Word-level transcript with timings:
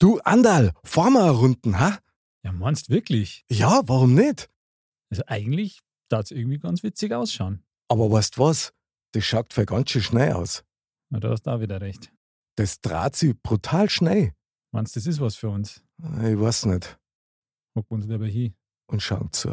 Du, 0.00 0.20
Andal, 0.20 0.74
fahr 0.84 1.10
mal 1.10 1.28
Runden, 1.30 1.80
ha? 1.80 1.98
Ja, 2.44 2.52
meinst 2.52 2.88
wirklich? 2.88 3.44
Ja, 3.50 3.82
warum 3.86 4.14
nicht? 4.14 4.48
Also 5.10 5.24
eigentlich 5.26 5.80
darf 6.08 6.26
es 6.26 6.30
irgendwie 6.30 6.58
ganz 6.58 6.84
witzig 6.84 7.12
ausschauen. 7.12 7.64
Aber 7.88 8.08
weißt 8.10 8.38
was? 8.38 8.72
Das 9.12 9.24
schaut 9.24 9.52
für 9.52 9.66
ganz 9.66 9.90
schön 9.90 10.02
schnell 10.02 10.34
aus. 10.34 10.62
Na, 11.10 11.18
da 11.18 11.30
hast 11.30 11.42
du 11.42 11.50
auch 11.50 11.60
wieder 11.60 11.80
recht. 11.80 12.12
Das 12.56 12.80
dreht 12.80 13.16
sich 13.16 13.34
brutal 13.42 13.90
schnell. 13.90 14.34
Meinst 14.72 14.94
du, 14.94 15.00
das 15.00 15.06
ist 15.08 15.20
was 15.20 15.34
für 15.34 15.48
uns? 15.48 15.82
Ich 15.98 16.38
weiß 16.38 16.66
nicht. 16.66 16.96
Hocken 17.74 17.96
uns 17.96 18.06
dabei 18.06 18.28
hin. 18.28 18.54
Und 18.86 19.02
schauen 19.02 19.32
zu. 19.32 19.48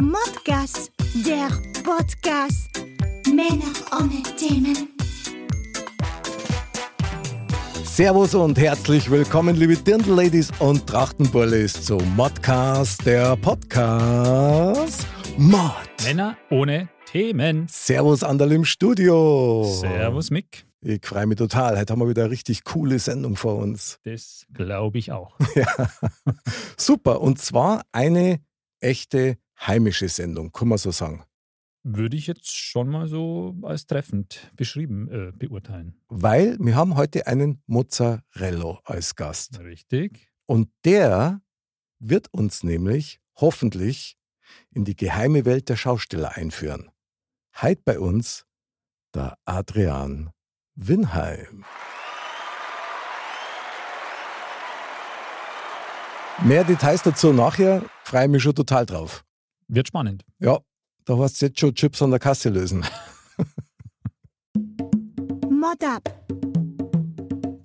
Modcast, 0.00 0.92
der 1.26 1.48
Podcast. 1.82 2.70
Männer 3.26 3.72
ohne 3.92 4.22
Themen. 4.36 4.93
Servus 7.94 8.34
und 8.34 8.58
herzlich 8.58 9.08
willkommen, 9.08 9.54
liebe 9.54 9.76
Dirndl-Ladies 9.76 10.50
und 10.58 10.84
Trachtenbullis 10.84 11.84
zu 11.84 11.98
Modcast, 11.98 13.06
der 13.06 13.36
Podcast 13.36 15.06
Mod. 15.38 15.70
Männer 16.04 16.36
ohne 16.50 16.88
Themen. 17.06 17.68
Servus 17.70 18.24
Andal 18.24 18.50
im 18.50 18.64
Studio. 18.64 19.62
Servus 19.62 20.32
Mick. 20.32 20.66
Ich 20.80 21.06
freue 21.06 21.26
mich 21.26 21.38
total. 21.38 21.78
Heute 21.78 21.92
haben 21.92 22.00
wir 22.00 22.08
wieder 22.08 22.24
eine 22.24 22.32
richtig 22.32 22.64
coole 22.64 22.98
Sendung 22.98 23.36
vor 23.36 23.58
uns. 23.58 24.00
Das 24.02 24.44
glaube 24.52 24.98
ich 24.98 25.12
auch. 25.12 25.38
Ja. 25.54 25.88
Super. 26.76 27.20
Und 27.20 27.40
zwar 27.40 27.82
eine 27.92 28.40
echte 28.80 29.36
heimische 29.64 30.08
Sendung, 30.08 30.50
kann 30.50 30.66
man 30.66 30.78
so 30.78 30.90
sagen. 30.90 31.22
Würde 31.86 32.16
ich 32.16 32.26
jetzt 32.26 32.56
schon 32.56 32.88
mal 32.88 33.08
so 33.08 33.54
als 33.60 33.86
treffend 33.86 34.50
beschrieben 34.56 35.08
äh, 35.08 35.32
beurteilen. 35.36 36.00
Weil 36.08 36.56
wir 36.58 36.76
haben 36.76 36.96
heute 36.96 37.26
einen 37.26 37.62
Mozzarella 37.66 38.80
als 38.84 39.14
Gast. 39.16 39.60
Richtig. 39.60 40.30
Und 40.46 40.70
der 40.86 41.42
wird 41.98 42.32
uns 42.32 42.62
nämlich 42.62 43.20
hoffentlich 43.36 44.16
in 44.70 44.86
die 44.86 44.96
geheime 44.96 45.44
Welt 45.44 45.68
der 45.68 45.76
Schausteller 45.76 46.36
einführen. 46.36 46.90
Heute 47.60 47.82
bei 47.84 48.00
uns 48.00 48.46
der 49.14 49.36
Adrian 49.44 50.30
Winheim. 50.74 51.66
Mehr 56.42 56.64
Details 56.64 57.02
dazu 57.02 57.34
nachher, 57.34 57.84
freue 58.04 58.28
mich 58.28 58.42
schon 58.42 58.54
total 58.54 58.86
drauf. 58.86 59.22
Wird 59.68 59.88
spannend. 59.88 60.24
Ja, 60.38 60.60
da 61.04 61.18
hast 61.18 61.40
du 61.40 61.46
jetzt 61.46 61.60
schon 61.60 61.74
Chips 61.74 62.02
an 62.02 62.10
der 62.10 62.20
Kasse 62.20 62.48
lösen. 62.48 62.84
Mod 65.50 65.82
up. 65.84 66.24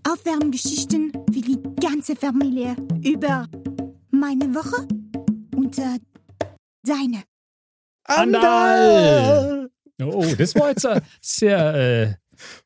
Aufwärmgeschichten 0.07 1.11
für 1.31 1.41
die 1.41 1.59
ganze 1.81 2.15
Familie 2.15 2.75
über 3.03 3.47
meine 4.11 4.53
Woche 4.55 4.87
und 5.55 5.77
äh, 5.77 5.99
deine. 6.83 7.23
Andal! 8.05 9.69
Oh, 10.01 10.25
das 10.37 10.55
war 10.55 10.69
jetzt 10.69 10.85
äh, 10.85 11.01
sehr 11.21 11.75
äh, 11.75 12.13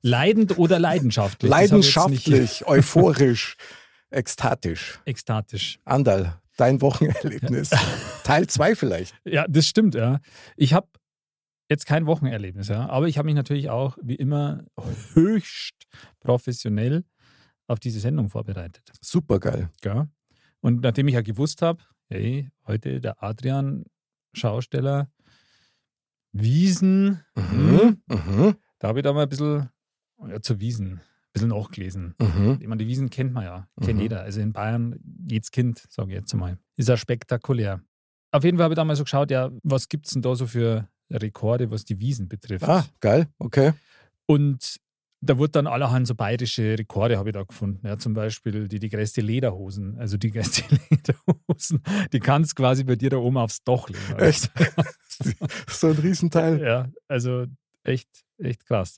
leidend 0.01 0.57
oder 0.57 0.79
leidenschaftlich. 0.79 1.50
Leidenschaftlich, 1.50 2.66
euphorisch, 2.67 3.57
ekstatisch. 4.11 5.00
Ekstatisch. 5.05 5.79
Andal, 5.84 6.40
dein 6.58 6.81
Wochenenderlebnis. 6.81 7.69
Teil 8.24 8.47
2 8.47 8.75
vielleicht. 8.75 9.16
Ja, 9.25 9.46
das 9.47 9.66
stimmt, 9.68 9.96
ja. 9.96 10.19
Ich 10.56 10.74
habe 10.74 10.88
jetzt 11.69 11.86
kein 11.86 12.06
Wochenerlebnis, 12.06 12.68
ja, 12.68 12.88
aber 12.90 13.08
ich 13.08 13.18
habe 13.18 13.25
mich 13.25 13.36
natürlich 13.36 13.69
auch 13.69 13.97
wie 14.02 14.16
immer 14.16 14.64
höchst 15.14 15.74
professionell 16.19 17.03
auf 17.68 17.80
diese 17.80 18.00
Sendung 18.00 18.30
vorbereitet. 18.30 18.84
Super 19.02 19.40
geil. 19.40 19.69
Gell? 19.81 20.08
Und 20.62 20.81
nachdem 20.81 21.08
ich 21.08 21.14
ja 21.16 21.22
gewusst 21.22 21.62
habe, 21.62 21.84
hey, 22.09 22.50
heute 22.68 23.00
der 23.02 23.24
Adrian, 23.24 23.85
Schausteller, 24.34 25.09
Wiesen, 26.31 27.24
hm, 27.38 28.02
Mhm. 28.08 28.56
da 28.80 28.88
habe 28.88 29.00
ich 29.00 29.03
da 29.03 29.14
mal 29.14 29.24
ein 29.24 29.30
bisschen 29.30 29.70
ja, 30.28 30.41
zu 30.41 30.59
Wiesen, 30.59 31.02
bisschen 31.33 31.49
nachgelesen. 31.49 32.16
Mhm. 32.19 32.57
Ich 32.61 32.67
meine, 32.67 32.83
die 32.83 32.88
Wiesen 32.88 33.09
kennt 33.09 33.33
man 33.33 33.44
ja, 33.44 33.67
kennt 33.81 33.95
Mhm. 33.97 34.01
jeder. 34.03 34.21
Also 34.21 34.39
in 34.41 34.53
Bayern, 34.53 34.99
jedes 35.29 35.51
Kind, 35.51 35.83
sage 35.89 36.09
ich 36.11 36.16
jetzt 36.16 36.33
mal. 36.33 36.57
Ist 36.77 36.89
ja 36.89 36.97
spektakulär. 36.97 37.81
Auf 38.31 38.44
jeden 38.44 38.57
Fall 38.57 38.66
habe 38.66 38.73
ich 38.73 38.77
da 38.77 38.85
mal 38.85 38.95
so 38.95 39.03
geschaut, 39.03 39.29
ja, 39.31 39.51
was 39.63 39.89
gibt 39.89 40.05
es 40.07 40.13
denn 40.13 40.22
da 40.22 40.35
so 40.35 40.47
für 40.47 40.88
Rekorde, 41.11 41.69
was 41.69 41.85
die 41.85 41.99
Wiesen 41.99 42.27
betrifft? 42.27 42.67
Ah, 42.67 42.85
geil. 42.99 43.27
Okay. 43.38 43.73
Und 44.25 44.77
da 45.22 45.38
wurde 45.38 45.51
dann 45.51 45.67
allerhand 45.67 46.05
so 46.07 46.16
bayerische 46.16 46.77
Rekorde, 46.77 47.17
habe 47.17 47.29
ich 47.29 47.33
da 47.33 47.43
gefunden. 47.43 47.85
Ja, 47.88 47.97
zum 47.97 48.13
Beispiel 48.13 48.67
die, 48.67 48.79
die 48.79 48.89
größte 48.89 49.22
Lederhosen. 49.22 49.97
Also 49.97 50.17
die 50.17 50.31
größte 50.31 50.63
Lederhosen, 50.89 51.81
die 52.11 52.19
kannst 52.19 52.55
quasi 52.55 52.83
bei 52.83 52.95
dir 52.95 53.09
da 53.11 53.17
oben 53.17 53.38
aufs 53.38 53.63
Dach 53.63 53.88
legen. 53.88 54.19
Echt? 54.19 54.51
so 55.69 55.88
ein 55.88 55.93
Riesenteil. 55.97 56.61
Ja, 56.61 56.89
also 57.07 57.45
echt, 57.83 58.09
echt 58.38 58.66
krass. 58.66 58.97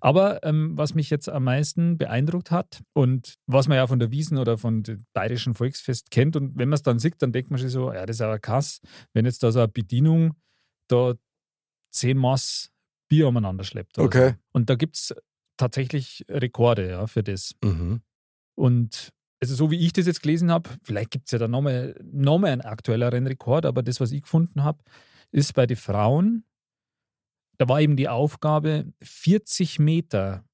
Aber 0.00 0.42
ähm, 0.44 0.76
was 0.76 0.94
mich 0.94 1.10
jetzt 1.10 1.28
am 1.28 1.44
meisten 1.44 1.98
beeindruckt 1.98 2.50
hat 2.50 2.82
und 2.92 3.36
was 3.46 3.68
man 3.68 3.76
ja 3.76 3.86
von 3.86 3.98
der 3.98 4.10
Wiesen 4.10 4.38
oder 4.38 4.58
von 4.58 4.82
dem 4.82 5.06
Bayerischen 5.12 5.54
Volksfest 5.54 6.10
kennt 6.10 6.36
und 6.36 6.58
wenn 6.58 6.68
man 6.68 6.74
es 6.74 6.82
dann 6.82 6.98
sieht, 6.98 7.20
dann 7.22 7.32
denkt 7.32 7.50
man 7.50 7.60
sich 7.60 7.70
so, 7.70 7.92
ja, 7.92 8.06
das 8.06 8.16
ist 8.16 8.22
aber 8.22 8.38
krass, 8.38 8.80
wenn 9.12 9.24
jetzt 9.24 9.42
da 9.42 9.52
so 9.52 9.60
eine 9.60 9.68
Bedienung 9.68 10.34
da 10.88 11.14
zehn 11.90 12.18
Maß 12.18 12.70
Bier 13.08 13.28
umeinander 13.28 13.64
schleppt. 13.64 13.98
Okay. 13.98 14.30
So. 14.30 14.36
Und 14.52 14.70
da 14.70 14.74
gibt 14.74 14.96
es 14.96 15.14
tatsächlich 15.56 16.24
Rekorde 16.28 16.88
ja, 16.88 17.06
für 17.06 17.22
das. 17.22 17.54
Mhm. 17.62 18.00
Und 18.56 19.12
also 19.40 19.54
so 19.54 19.70
wie 19.70 19.84
ich 19.84 19.92
das 19.92 20.06
jetzt 20.06 20.22
gelesen 20.22 20.50
habe, 20.50 20.70
vielleicht 20.82 21.10
gibt 21.10 21.26
es 21.26 21.32
ja 21.32 21.38
da 21.38 21.48
nochmal 21.48 21.94
noch 22.02 22.38
mal 22.38 22.50
einen 22.50 22.62
aktuelleren 22.62 23.26
Rekord, 23.26 23.66
aber 23.66 23.82
das, 23.82 24.00
was 24.00 24.12
ich 24.12 24.22
gefunden 24.22 24.64
habe, 24.64 24.82
ist 25.30 25.54
bei 25.54 25.66
den 25.66 25.76
Frauen, 25.76 26.44
da 27.58 27.68
war 27.68 27.80
eben 27.80 27.96
die 27.96 28.08
Aufgabe, 28.08 28.92
40 29.02 29.78
Meter 29.78 30.44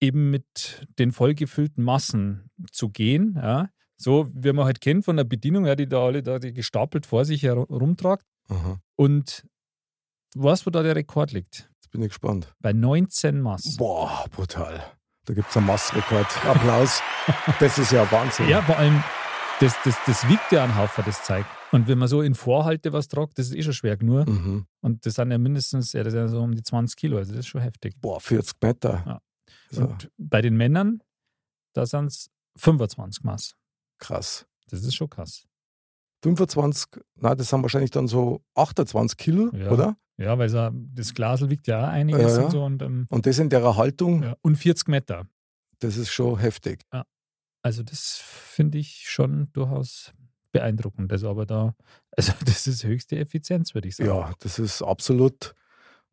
eben 0.00 0.30
mit 0.30 0.86
den 0.98 1.12
vollgefüllten 1.12 1.82
Massen 1.82 2.50
zu 2.70 2.90
gehen. 2.90 3.34
Ja. 3.36 3.70
So 3.96 4.28
wie 4.32 4.52
man 4.52 4.64
halt 4.64 4.80
kennt 4.80 5.04
von 5.04 5.16
der 5.16 5.24
Bedienung, 5.24 5.66
ja, 5.66 5.74
die 5.74 5.88
da 5.88 6.04
alle 6.04 6.22
da 6.22 6.38
die 6.38 6.52
gestapelt 6.52 7.06
vor 7.06 7.24
sich 7.24 7.42
herumtragt. 7.42 8.24
Aha. 8.48 8.78
Und 8.96 9.44
weißt 10.36 10.62
du, 10.62 10.66
wo 10.66 10.70
da 10.70 10.82
der 10.82 10.94
Rekord 10.94 11.32
liegt? 11.32 11.68
Jetzt 11.76 11.90
bin 11.90 12.02
ich 12.02 12.08
gespannt. 12.08 12.54
Bei 12.60 12.72
19 12.72 13.40
Mass. 13.40 13.76
Boah, 13.76 14.26
brutal. 14.30 14.84
Da 15.24 15.34
gibt 15.34 15.50
es 15.50 15.56
einen 15.56 15.66
Massrekord. 15.66 16.46
Applaus. 16.46 17.02
Das 17.60 17.76
ist 17.76 17.92
ja 17.92 18.10
Wahnsinn. 18.10 18.48
Ja, 18.48 18.62
vor 18.62 18.78
allem, 18.78 19.02
das, 19.60 19.74
das, 19.84 19.96
das 20.06 20.26
wiegt 20.28 20.50
ja 20.50 20.64
ein 20.64 20.76
Haufen, 20.76 21.04
das 21.04 21.24
Zeug. 21.24 21.44
Und 21.72 21.86
wenn 21.88 21.98
man 21.98 22.08
so 22.08 22.22
in 22.22 22.34
Vorhalte 22.34 22.92
was 22.92 23.08
tragt, 23.08 23.38
das 23.38 23.48
ist 23.48 23.54
eh 23.54 23.62
schon 23.62 23.72
schwer 23.74 23.96
genug. 23.96 24.26
Mhm. 24.28 24.66
Und 24.80 25.04
das 25.04 25.14
sind 25.14 25.30
ja 25.30 25.38
mindestens, 25.38 25.92
ja, 25.92 26.02
das 26.02 26.12
sind 26.12 26.22
ja 26.22 26.28
so 26.28 26.40
um 26.42 26.54
die 26.54 26.62
20 26.62 26.96
Kilo, 26.96 27.18
also 27.18 27.32
das 27.32 27.40
ist 27.40 27.48
schon 27.48 27.60
heftig. 27.60 27.94
Boah, 28.00 28.20
40 28.20 28.56
Meter. 28.62 29.02
Ja. 29.06 29.20
So, 29.70 29.82
Und 29.82 30.10
bei 30.16 30.40
den 30.40 30.56
Männern, 30.56 31.02
da 31.74 31.84
sind 31.84 32.06
es 32.06 32.30
25 32.56 33.22
Maß. 33.24 33.54
krass. 33.98 34.46
Das 34.70 34.82
ist 34.84 34.94
schon 34.94 35.08
krass. 35.10 35.46
25, 36.22 37.02
na, 37.16 37.34
das 37.34 37.48
sind 37.48 37.62
wahrscheinlich 37.62 37.90
dann 37.90 38.06
so 38.08 38.42
28 38.54 39.16
Kilo, 39.16 39.50
Ja. 39.54 39.70
oder? 39.70 39.96
Ja, 40.16 40.36
weil 40.38 40.50
das 40.94 41.14
Glasel 41.14 41.48
wiegt 41.48 41.68
ja 41.68 41.84
auch 41.84 41.88
einiges 41.88 42.20
Ja, 42.22 42.38
ja. 42.38 42.44
und 42.44 42.50
so. 42.50 42.64
Und, 42.64 42.82
ähm, 42.82 43.06
Und 43.08 43.24
das 43.26 43.38
in 43.38 43.48
der 43.50 43.76
Haltung, 43.76 44.34
und 44.42 44.56
40 44.56 44.88
Meter. 44.88 45.26
das 45.78 45.96
ist 45.96 46.10
schon 46.10 46.38
heftig. 46.38 46.82
Also 47.62 47.82
das 47.82 48.16
finde 48.22 48.78
ich 48.78 49.04
schon 49.08 49.52
durchaus 49.52 50.12
beeindruckend. 50.52 51.12
Also 51.12 51.28
aber 51.30 51.46
da, 51.46 51.74
also 52.16 52.32
das 52.44 52.66
ist 52.66 52.84
höchste 52.84 53.16
Effizienz, 53.18 53.74
würde 53.74 53.88
ich 53.88 53.96
sagen. 53.96 54.10
Ja, 54.10 54.32
das 54.40 54.58
ist 54.58 54.82
absolut 54.82 55.54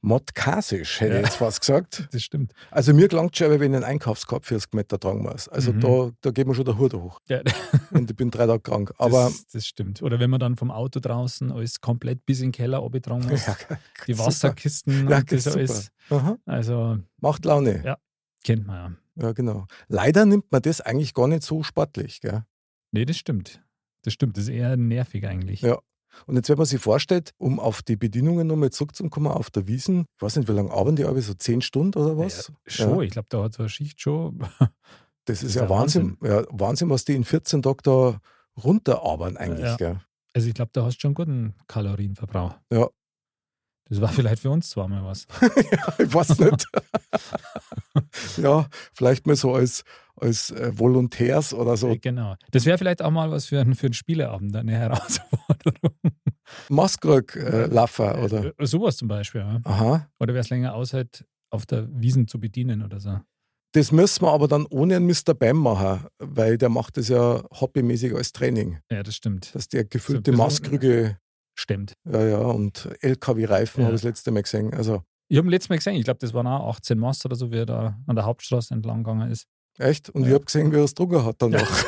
modkasisch, 0.02 1.02
hätte 1.02 1.14
Ja. 1.14 1.20
ich 1.22 1.26
jetzt 1.28 1.38
fast 1.38 1.62
gesagt. 1.62 2.08
Das 2.12 2.22
stimmt. 2.22 2.54
Also 2.70 2.94
mir 2.94 3.08
gelangt 3.08 3.36
schon, 3.36 3.50
wenn 3.50 3.60
ich 3.72 3.76
einen 3.76 3.84
Einkaufskorb 3.84 4.46
40 4.46 4.74
Meter 4.76 5.00
tragen 5.00 5.24
muss. 5.24 5.48
Also 5.50 5.74
Mhm. 5.74 5.80
da, 5.80 6.12
da 6.22 6.30
geht 6.32 6.46
mir 6.48 6.54
schon 6.54 6.66
der 6.66 6.78
Hut 6.78 6.94
hoch. 6.94 7.20
Ja, 7.28 7.42
Und 7.92 8.12
ich 8.12 8.16
bin 8.16 8.30
drei 8.30 8.46
Tage 8.46 8.60
krank. 8.62 8.94
Aber 9.00 9.26
das, 9.26 9.48
das 9.48 9.66
stimmt. 9.66 10.02
Oder 10.04 10.20
wenn 10.20 10.30
man 10.30 10.40
dann 10.40 10.58
vom 10.58 10.70
Auto 10.70 11.00
draußen 11.00 11.52
alles 11.52 11.82
komplett 11.82 12.24
bis 12.26 12.40
in 12.42 12.48
den 12.48 12.52
Keller 12.52 12.84
abgetragen 12.84 13.28
muss. 13.28 13.46
ja, 13.48 13.58
die. 14.06 14.18
Wasserkisten 14.20 15.10
Ja, 15.10 15.18
und 15.20 15.32
das 15.32 15.48
alles. 15.48 15.90
Also, 16.46 17.00
Macht 17.20 17.46
Laune. 17.46 17.82
Ja. 17.84 17.98
Kennt 18.44 18.68
man 18.68 18.98
ja. 19.18 19.24
Ja, 19.28 19.32
genau. 19.32 19.66
Leider 19.88 20.26
nimmt 20.26 20.52
man 20.52 20.62
das 20.62 20.82
eigentlich 20.82 21.14
gar 21.16 21.28
nicht 21.28 21.42
so 21.42 21.64
sportlich, 21.64 22.22
gell? 22.22 22.44
Nee, 22.92 23.06
das 23.06 23.18
stimmt. 23.18 23.62
Das 24.06 24.13
stimmt. 24.13 24.38
Das 24.38 24.44
ist 24.44 24.50
eher 24.50 24.78
nervig 24.78 25.25
eigentlich. 25.25 25.62
Ja. 25.62 25.80
Und 26.28 26.36
jetzt, 26.36 26.48
wenn 26.48 26.57
man 26.57 26.66
sich 26.66 26.80
vorstellt, 26.80 27.34
um 27.38 27.60
auf 27.60 27.81
die 27.81 27.98
Bedienungen 27.98 28.48
nochmal 28.48 28.69
zurückzukommen, 28.69 29.28
auf 29.28 29.50
der 29.50 29.68
Wiesen, 29.68 30.06
ich 30.16 30.22
weiß 30.22 30.38
nicht, 30.38 30.48
wie 30.48 30.54
lange 30.54 30.72
arbeiten 30.72 30.96
die, 30.96 31.04
aber 31.04 31.22
so 31.22 31.34
zehn 31.34 31.62
Stunden 31.62 32.00
oder 32.00 32.18
was? 32.18 32.48
Ja, 32.48 32.72
schon, 32.72 33.02
ich 33.02 33.12
glaube, 33.12 33.28
da 33.30 33.44
hat 33.44 33.54
so 33.54 33.63
eine 33.63 33.69
Schicht 33.69 34.00
schon. 34.00 34.40
Das 35.25 35.42
ist, 35.42 35.56
ja 35.56 35.68
Wahnsinn. 35.68 36.18
Ja, 36.22 36.44
Wahnsinn, 36.52 36.92
was 36.92 37.04
die 37.04 37.16
in 37.16 37.24
14 37.24 37.63
Tagen 37.63 37.80
da 37.81 38.22
runterarbeiten 38.63 39.38
eigentlich. 39.38 39.75
Ja. 39.80 40.00
Also 40.34 40.48
ich 40.48 40.54
glaube, 40.54 40.69
da 40.72 40.86
hast 40.86 40.98
du 40.98 41.01
schon 41.01 41.10
einen 41.10 41.16
guten 41.16 41.56
Kalorienverbrauch. 41.68 42.54
Ja. 42.72 42.90
Das 43.86 44.01
war 44.01 44.10
vielleicht 44.10 44.42
für 44.42 44.51
uns 44.51 44.69
zweimal 44.69 45.04
was. 45.04 45.25
ja, 45.42 45.94
ich 45.98 46.13
weiß 46.13 46.40
nicht. 46.40 46.68
ja, 48.38 48.68
vielleicht 48.94 49.25
mal 49.25 49.36
so 49.36 49.56
als, 49.56 49.84
als 50.17 50.51
äh, 50.51 50.71
Volontärs 50.77 51.53
oder 51.53 51.77
so. 51.77 51.89
Äh, 51.89 51.97
Genau. 52.00 52.35
Das 52.51 52.65
wäre 52.65 52.77
vielleicht 52.77 53.01
auch 53.01 53.12
mal 53.12 53.29
was 53.31 53.45
für, 53.47 53.59
einen- 53.59 53.75
für 53.75 53.88
einen 53.88 53.94
Spieleabend, 53.94 54.56
eine 54.56 54.71
Herausforderung. 54.73 55.89
Maskrug 56.69 57.35
äh, 57.35 57.65
Laffer 57.67 58.23
oder. 58.23 58.53
Äh, 58.59 58.65
Sowas 58.65 58.97
zum 58.97 59.07
Beispiel, 59.07 59.41
ja. 59.41 59.59
Aha. 59.63 60.07
Oder 60.19 60.33
wer 60.33 60.41
es 60.41 60.50
länger 60.50 60.73
aushält, 60.75 61.25
auf 61.50 61.65
der 61.65 61.88
Wiesen 61.91 62.27
zu 62.27 62.39
bedienen 62.39 62.83
oder 62.83 63.00
so. 63.00 63.19
Das 63.73 63.91
müssen 63.91 64.21
wir 64.23 64.31
aber 64.31 64.47
dann 64.47 64.65
ohne 64.69 64.95
einen 64.95 65.06
Mr. 65.07 65.33
Bam 65.33 65.57
machen, 65.57 66.06
weil 66.19 66.57
der 66.57 66.69
macht 66.69 66.97
das 66.97 67.09
ja 67.09 67.44
hobbymäßig 67.59 68.13
als 68.15 68.31
Training. 68.31 68.77
Ja, 68.89 69.03
das 69.03 69.15
stimmt. 69.15 69.53
Dass 69.53 69.67
der 69.67 69.83
gefüllte 69.85 70.31
bisschen- 70.31 70.38
Maskrüge, 70.38 71.17
Stimmt. 71.57 71.94
ja, 72.09 72.25
ja, 72.25 72.38
und 72.38 72.89
LKW-Reifen 73.01 73.81
Ja. 73.81 73.85
habe 73.88 73.95
ich 73.95 74.01
das 74.01 74.07
letzte 74.09 74.31
Mal 74.31 74.44
gesehen. 74.44 74.73
Also 74.73 75.03
Ich 75.29 75.38
habe 75.38 75.47
ihn 75.47 75.51
letztes 75.51 75.69
Mal 75.69 75.77
gesehen, 75.77 75.95
ich 75.95 76.03
glaube, 76.06 76.19
das 76.19 76.33
waren 76.33 76.47
auch 76.47 76.69
18 76.75 76.97
Mast 77.00 77.25
oder 77.25 77.35
so, 77.35 77.51
wie 77.51 77.57
er 77.57 77.65
da 77.65 77.97
an 78.07 78.15
der 78.15 78.25
Hauptstraße 78.25 78.73
entlang 78.73 79.03
gegangen 79.03 79.29
ist. 79.31 79.45
Echt. 79.80 80.10
Und 80.10 80.24
Ja. 80.24 80.27
ich 80.30 80.33
habe 80.36 80.45
gesehen, 80.45 80.72
wie 80.72 80.77
er 80.77 80.83
es 80.83 80.94
Drucker 80.94 81.24
hat 81.25 81.36
danach. 81.39 81.86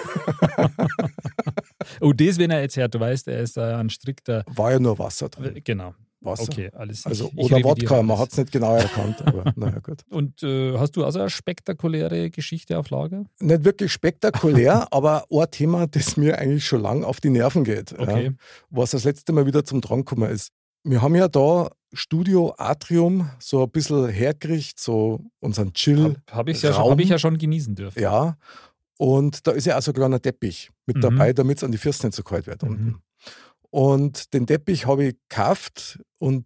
Oh, 2.01 2.13
das, 2.13 2.37
wenn 2.37 2.51
er 2.51 2.61
jetzt 2.61 2.77
hört, 2.77 2.93
du 2.93 2.99
weißt, 2.99 3.27
er 3.27 3.39
ist 3.41 3.57
ein 3.57 3.89
strikter. 3.89 4.43
War 4.55 4.71
ja 4.73 4.79
nur 4.79 4.97
Wasser 4.99 5.29
drin. 5.29 5.59
Genau. 5.63 5.93
Wasser. 6.19 6.43
Okay, 6.51 6.69
alles. 6.73 7.05
Also, 7.05 7.25
ich, 7.25 7.31
ich 7.33 7.45
oder 7.45 7.57
revidiere 7.57 7.91
Wodka, 7.91 8.03
man 8.03 8.17
hat 8.17 8.31
es 8.31 8.37
nicht 8.37 8.51
genau 8.51 8.75
erkannt, 8.75 9.21
aber 9.25 9.51
naja, 9.55 9.79
gut. 9.79 10.01
Und 10.09 10.41
äh, 10.41 10.75
hast 10.77 10.95
du 10.95 11.05
also 11.05 11.19
eine 11.19 11.29
spektakuläre 11.29 12.31
Geschichte 12.31 12.77
auf 12.79 12.89
Lager? 12.89 13.25
Nicht 13.39 13.63
wirklich 13.63 13.91
spektakulär, 13.91 14.87
aber 14.91 15.25
ein 15.31 15.51
Thema, 15.51 15.85
das 15.87 16.17
mir 16.17 16.39
eigentlich 16.39 16.65
schon 16.65 16.81
lang 16.81 17.03
auf 17.03 17.21
die 17.21 17.29
Nerven 17.29 17.63
geht. 17.63 17.93
Okay. 17.97 18.25
Ja, 18.25 18.31
was 18.71 18.91
das 18.91 19.03
letzte 19.03 19.31
Mal 19.31 19.45
wieder 19.45 19.63
zum 19.63 19.79
Dran 19.79 19.99
gekommen 19.99 20.29
ist. 20.31 20.51
Wir 20.83 21.01
haben 21.01 21.15
ja 21.15 21.27
da 21.27 21.69
Studio 21.93 22.53
Atrium 22.57 23.29
so 23.39 23.63
ein 23.63 23.69
bisschen 23.71 24.07
hergerichtet, 24.09 24.79
so 24.79 25.21
unseren 25.39 25.73
Chill. 25.73 26.03
Habe 26.03 26.21
hab 26.31 26.49
ich 26.49 26.61
ja, 26.61 26.73
schon- 26.73 26.91
hab 26.91 26.99
ich 26.99 27.09
ja 27.09 27.19
schon 27.19 27.37
genießen 27.37 27.75
dürfen. 27.75 27.99
Ja. 28.01 28.37
Und 28.97 29.45
da 29.47 29.51
ist 29.51 29.65
ja 29.65 29.77
auch 29.77 29.81
so 29.81 29.91
ein 29.91 29.95
kleiner 29.95 30.21
Teppich 30.21 30.71
mit 30.85 30.97
Mhm. 30.97 31.01
dabei, 31.01 31.33
damit 31.33 31.57
es 31.57 31.63
an 31.63 31.71
die 31.71 31.77
Füße 31.77 32.05
nicht 32.05 32.15
so 32.15 32.23
kalt 32.23 32.47
wird 32.47 32.63
Mhm. 32.63 32.69
unten. 32.69 32.95
Und 33.69 34.33
den 34.33 34.47
Teppich 34.47 34.85
habe 34.87 35.05
ich 35.05 35.15
gekauft 35.29 35.99
und 36.19 36.45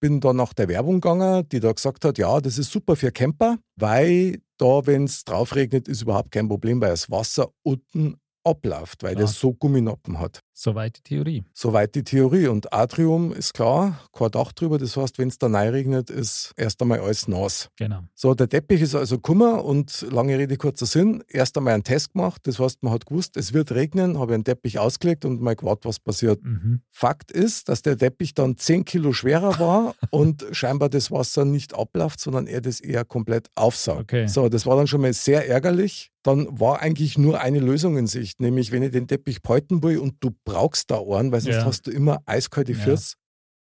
bin 0.00 0.20
dann 0.20 0.36
nach 0.36 0.52
der 0.54 0.68
Werbung 0.68 1.00
gegangen, 1.00 1.48
die 1.50 1.60
da 1.60 1.72
gesagt 1.72 2.04
hat, 2.04 2.18
ja, 2.18 2.40
das 2.40 2.58
ist 2.58 2.70
super 2.70 2.96
für 2.96 3.12
Camper, 3.12 3.58
weil 3.76 4.40
da, 4.58 4.86
wenn 4.86 5.04
es 5.04 5.24
drauf 5.24 5.54
regnet, 5.54 5.88
ist 5.88 6.02
überhaupt 6.02 6.30
kein 6.30 6.48
Problem, 6.48 6.80
weil 6.80 6.90
das 6.90 7.10
Wasser 7.10 7.48
unten 7.62 8.16
abläuft, 8.44 9.02
weil 9.02 9.14
das 9.14 9.30
Ah. 9.30 9.38
so 9.40 9.54
Gumminoppen 9.54 10.18
hat. 10.18 10.40
Soweit 10.56 10.98
die 10.98 11.02
Theorie. 11.02 11.44
Soweit 11.52 11.96
die 11.96 12.04
Theorie. 12.04 12.46
Und 12.46 12.72
Atrium 12.72 13.32
ist 13.32 13.54
klar, 13.54 14.00
kein 14.12 14.30
Dach 14.30 14.52
drüber. 14.52 14.78
Das 14.78 14.96
heißt, 14.96 15.18
wenn 15.18 15.28
es 15.28 15.38
da 15.38 15.48
regnet, 15.48 16.10
ist 16.10 16.52
erst 16.56 16.80
einmal 16.80 17.00
alles 17.00 17.26
nass. 17.26 17.70
Genau. 17.76 18.04
So, 18.14 18.34
der 18.34 18.48
Teppich 18.48 18.80
ist 18.80 18.94
also 18.94 19.18
kummer 19.18 19.64
und 19.64 20.06
lange 20.12 20.38
Rede, 20.38 20.56
kurzer 20.56 20.86
Sinn. 20.86 21.24
Erst 21.28 21.58
einmal 21.58 21.74
einen 21.74 21.82
Test 21.82 22.12
gemacht. 22.12 22.42
Das 22.44 22.60
heißt, 22.60 22.84
man 22.84 22.92
hat 22.92 23.06
gewusst, 23.06 23.36
es 23.36 23.52
wird 23.52 23.72
regnen, 23.72 24.18
habe 24.20 24.34
einen 24.34 24.44
Teppich 24.44 24.78
ausgelegt 24.78 25.24
und 25.24 25.40
mal 25.40 25.56
gewartet, 25.56 25.86
was 25.86 25.98
passiert. 25.98 26.44
Mhm. 26.44 26.82
Fakt 26.88 27.32
ist, 27.32 27.68
dass 27.68 27.82
der 27.82 27.98
Teppich 27.98 28.32
dann 28.34 28.56
10 28.56 28.84
Kilo 28.84 29.12
schwerer 29.12 29.58
war 29.58 29.96
und 30.10 30.46
scheinbar 30.52 30.88
das 30.88 31.10
Wasser 31.10 31.44
nicht 31.44 31.74
abläuft, 31.74 32.20
sondern 32.20 32.46
er 32.46 32.60
das 32.60 32.78
eher 32.78 33.04
komplett 33.04 33.48
aufsaugt. 33.56 34.02
Okay. 34.02 34.28
So, 34.28 34.48
das 34.48 34.66
war 34.66 34.76
dann 34.76 34.86
schon 34.86 35.00
mal 35.00 35.12
sehr 35.12 35.48
ärgerlich. 35.48 36.12
Dann 36.22 36.58
war 36.58 36.80
eigentlich 36.80 37.18
nur 37.18 37.40
eine 37.40 37.58
Lösung 37.58 37.98
in 37.98 38.06
Sicht, 38.06 38.40
nämlich 38.40 38.72
wenn 38.72 38.82
ich 38.82 38.92
den 38.92 39.06
Teppich 39.06 39.42
palten 39.42 39.82
will 39.82 39.98
und 39.98 40.14
du 40.20 40.30
brauchst 40.44 40.90
da 40.90 41.00
einen, 41.00 41.32
weil 41.32 41.40
sonst 41.40 41.56
Ja. 41.56 41.64
hast 41.64 41.86
du 41.86 41.90
immer 41.90 42.22
eiskalte 42.26 42.72
Ja. 42.72 42.96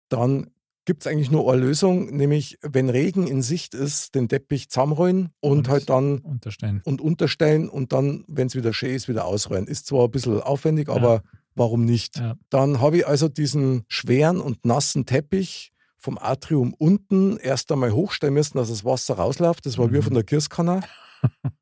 Dann 0.10 0.52
gibt 0.86 1.04
es 1.04 1.08
eigentlich 1.08 1.30
nur 1.32 1.52
eine 1.52 1.62
Lösung, 1.62 2.08
nämlich 2.16 2.58
wenn 2.64 2.90
Regen 2.90 3.28
in 3.28 3.42
Sicht 3.42 3.76
ist, 3.76 4.16
den 4.16 4.28
Teppich 4.28 4.70
zusammenrollen 4.70 5.30
und, 5.40 5.52
Und 5.52 5.70
halt 5.70 5.90
dann 5.90 6.18
Unterstellen. 6.20 6.82
und 6.86 7.02
unterstellen 7.02 7.70
und 7.70 7.94
dann, 7.94 8.26
wenn 8.28 8.48
es 8.48 8.56
wieder 8.56 8.74
schön 8.74 8.96
ist, 8.96 9.08
wieder 9.08 9.26
ausrollen. 9.26 9.68
Ist 9.68 9.86
zwar 9.86 10.06
ein 10.06 10.12
bisschen 10.12 10.42
aufwendig, 10.42 10.88
Ja. 10.88 10.96
aber 10.96 11.22
warum 11.56 11.86
nicht? 11.86 12.18
Ja. 12.18 12.36
Dann 12.50 12.82
habe 12.82 12.98
ich 12.98 13.08
also 13.08 13.30
diesen 13.30 13.84
schweren 13.88 14.42
und 14.42 14.66
nassen 14.66 15.06
Teppich 15.06 15.72
vom 15.98 16.18
Atrium 16.18 16.74
unten 16.74 17.38
erst 17.38 17.72
einmal 17.72 17.92
hochstellen 17.92 18.34
müssen, 18.34 18.58
dass 18.58 18.70
das 18.70 18.84
Wasser 18.84 19.14
rausläuft. 19.16 19.66
Das 19.68 19.78
war 19.78 19.92
wie 19.94 19.98
Mhm. 19.98 20.02
von 20.04 20.14
der 20.16 20.24
Gießkanne. 20.24 20.82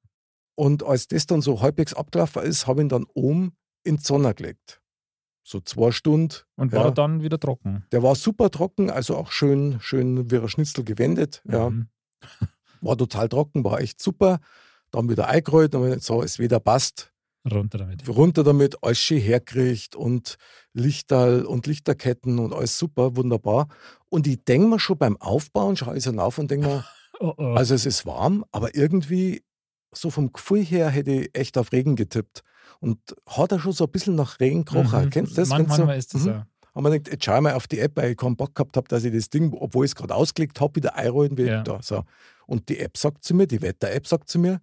und 0.56 0.84
als 0.84 1.08
das 1.08 1.26
dann 1.26 1.42
so 1.42 1.62
halbwegs 1.62 1.94
abgelaufen 1.94 2.44
ist, 2.44 2.68
habe 2.68 2.80
ich 2.82 2.86
ihn 2.86 2.90
dann 2.90 3.06
oben 3.14 3.52
in 3.84 3.98
die 3.98 4.04
Sonne 4.04 4.34
gelegt. 4.34 4.82
So 5.50 5.60
zwei 5.62 5.92
Stunden. 5.92 6.36
Und 6.56 6.74
ja. 6.74 6.84
war 6.84 6.94
dann 6.94 7.24
wieder 7.24 7.40
trocken. 7.40 7.86
Der 7.92 8.04
war 8.04 8.16
super 8.16 8.52
trocken, 8.52 8.92
also 8.92 9.16
auch 9.18 9.32
schön, 9.32 9.80
schön 9.82 10.30
wie 10.30 10.38
ein 10.38 10.48
Schnitzel 10.48 10.84
gewendet. 10.84 11.42
Ja. 11.50 11.70
Mhm. 11.70 11.88
War 12.82 12.98
total 12.98 13.28
trocken, 13.28 13.66
war 13.66 13.82
echt 13.82 14.02
super. 14.02 14.40
Dann 14.92 15.10
wieder 15.10 15.28
eingerollt 15.28 15.76
und 15.76 16.02
so, 16.02 16.24
es 16.24 16.40
wieder 16.40 16.62
passt. 16.62 17.12
Runter 17.50 17.78
damit. 17.78 18.08
runter 18.08 18.44
damit, 18.46 18.82
alles 18.84 19.00
schön 19.00 19.20
herkriegt 19.20 19.98
und 19.98 20.38
Lichterl 20.74 21.44
und 21.46 21.68
Lichterketten 21.68 22.40
und 22.40 22.54
alles 22.54 22.78
super, 22.78 23.18
wunderbar. 23.18 23.68
Und 24.08 24.28
ich 24.28 24.42
denke 24.46 24.68
mir 24.68 24.80
schon 24.80 24.98
beim 24.98 25.18
Aufbauen, 25.18 25.76
schaue 25.76 25.98
ich 25.98 26.04
so 26.04 26.12
auf 26.12 26.38
und 26.38 26.52
denke 26.52 26.68
mir, 26.68 26.86
Oh, 27.20 27.34
oh. 27.38 27.54
also 27.54 27.76
es 27.76 27.86
ist 27.86 28.06
warm, 28.06 28.46
aber 28.52 28.76
irgendwie 28.76 29.44
so 29.92 30.10
vom 30.10 30.32
Gefühl 30.32 30.64
her 30.64 30.90
hätte 30.90 31.12
ich 31.12 31.30
echt 31.34 31.58
auf 31.58 31.72
Regen 31.72 31.96
getippt. 31.96 32.44
Und 32.80 33.00
hat 33.28 33.52
er 33.52 33.60
schon 33.60 33.72
so 33.74 33.86
ein 33.86 33.92
bisschen 33.92 34.16
nach 34.16 34.40
Regen 34.40 34.66
gerochen. 34.66 35.06
Mhm. 35.06 35.10
Kennst 35.10 35.34
du 35.34 35.36
das? 35.42 35.50
Man, 35.50 35.60
Wenn's 35.60 35.76
so, 35.76 35.78
manchmal 35.78 35.98
ist 35.98 36.14
das 36.14 36.22
Mhm. 36.24 36.28
ja. 36.30 36.48
Und 36.74 36.84
man 36.84 36.92
denkt, 36.92 37.12
jetzt 37.12 37.26
schau 37.26 37.42
mal 37.42 37.54
auf 37.56 37.68
die 37.68 37.80
App, 37.80 37.98
weil 37.98 38.12
ich 38.12 38.18
keinen 38.18 38.38
Bock 38.38 38.56
gehabt 38.56 38.78
habe, 38.78 38.88
dass 38.88 39.04
ich 39.04 39.14
das 39.14 39.30
Ding, 39.30 39.54
obwohl 39.54 39.86
ich 39.86 39.92
es 39.92 39.96
gerade 39.96 40.16
ausgelegt 40.16 40.62
habe, 40.62 40.76
wieder 40.76 40.96
einrollen 40.96 41.38
will. 41.38 41.48
Ja. 41.48 41.64
Da, 41.64 41.82
so. 41.82 42.04
Und 42.46 42.70
die 42.70 42.80
App 42.80 42.96
sagt 42.98 43.24
zu 43.24 43.34
mir, 43.34 43.48
die 43.48 43.62
Wetter-App 43.62 44.08
sagt 44.08 44.30
zu 44.30 44.40
mir, 44.40 44.62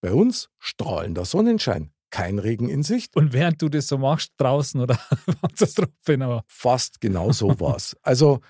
bei 0.00 0.12
uns 0.12 0.48
strahlender 0.58 1.24
Sonnenschein, 1.24 1.92
kein 2.10 2.38
Regen 2.38 2.68
in 2.68 2.82
Sicht. 2.82 3.14
Und 3.14 3.32
während 3.32 3.60
du 3.60 3.68
das 3.68 3.88
so 3.88 3.98
machst, 3.98 4.32
draußen 4.38 4.80
oder 4.80 4.98
Katastrophe, 5.42 6.18
aber 6.20 6.44
Fast 6.46 7.00
genau 7.00 7.32
so 7.32 7.60
war 7.60 7.76
es. 7.76 7.96
Also 8.02 8.40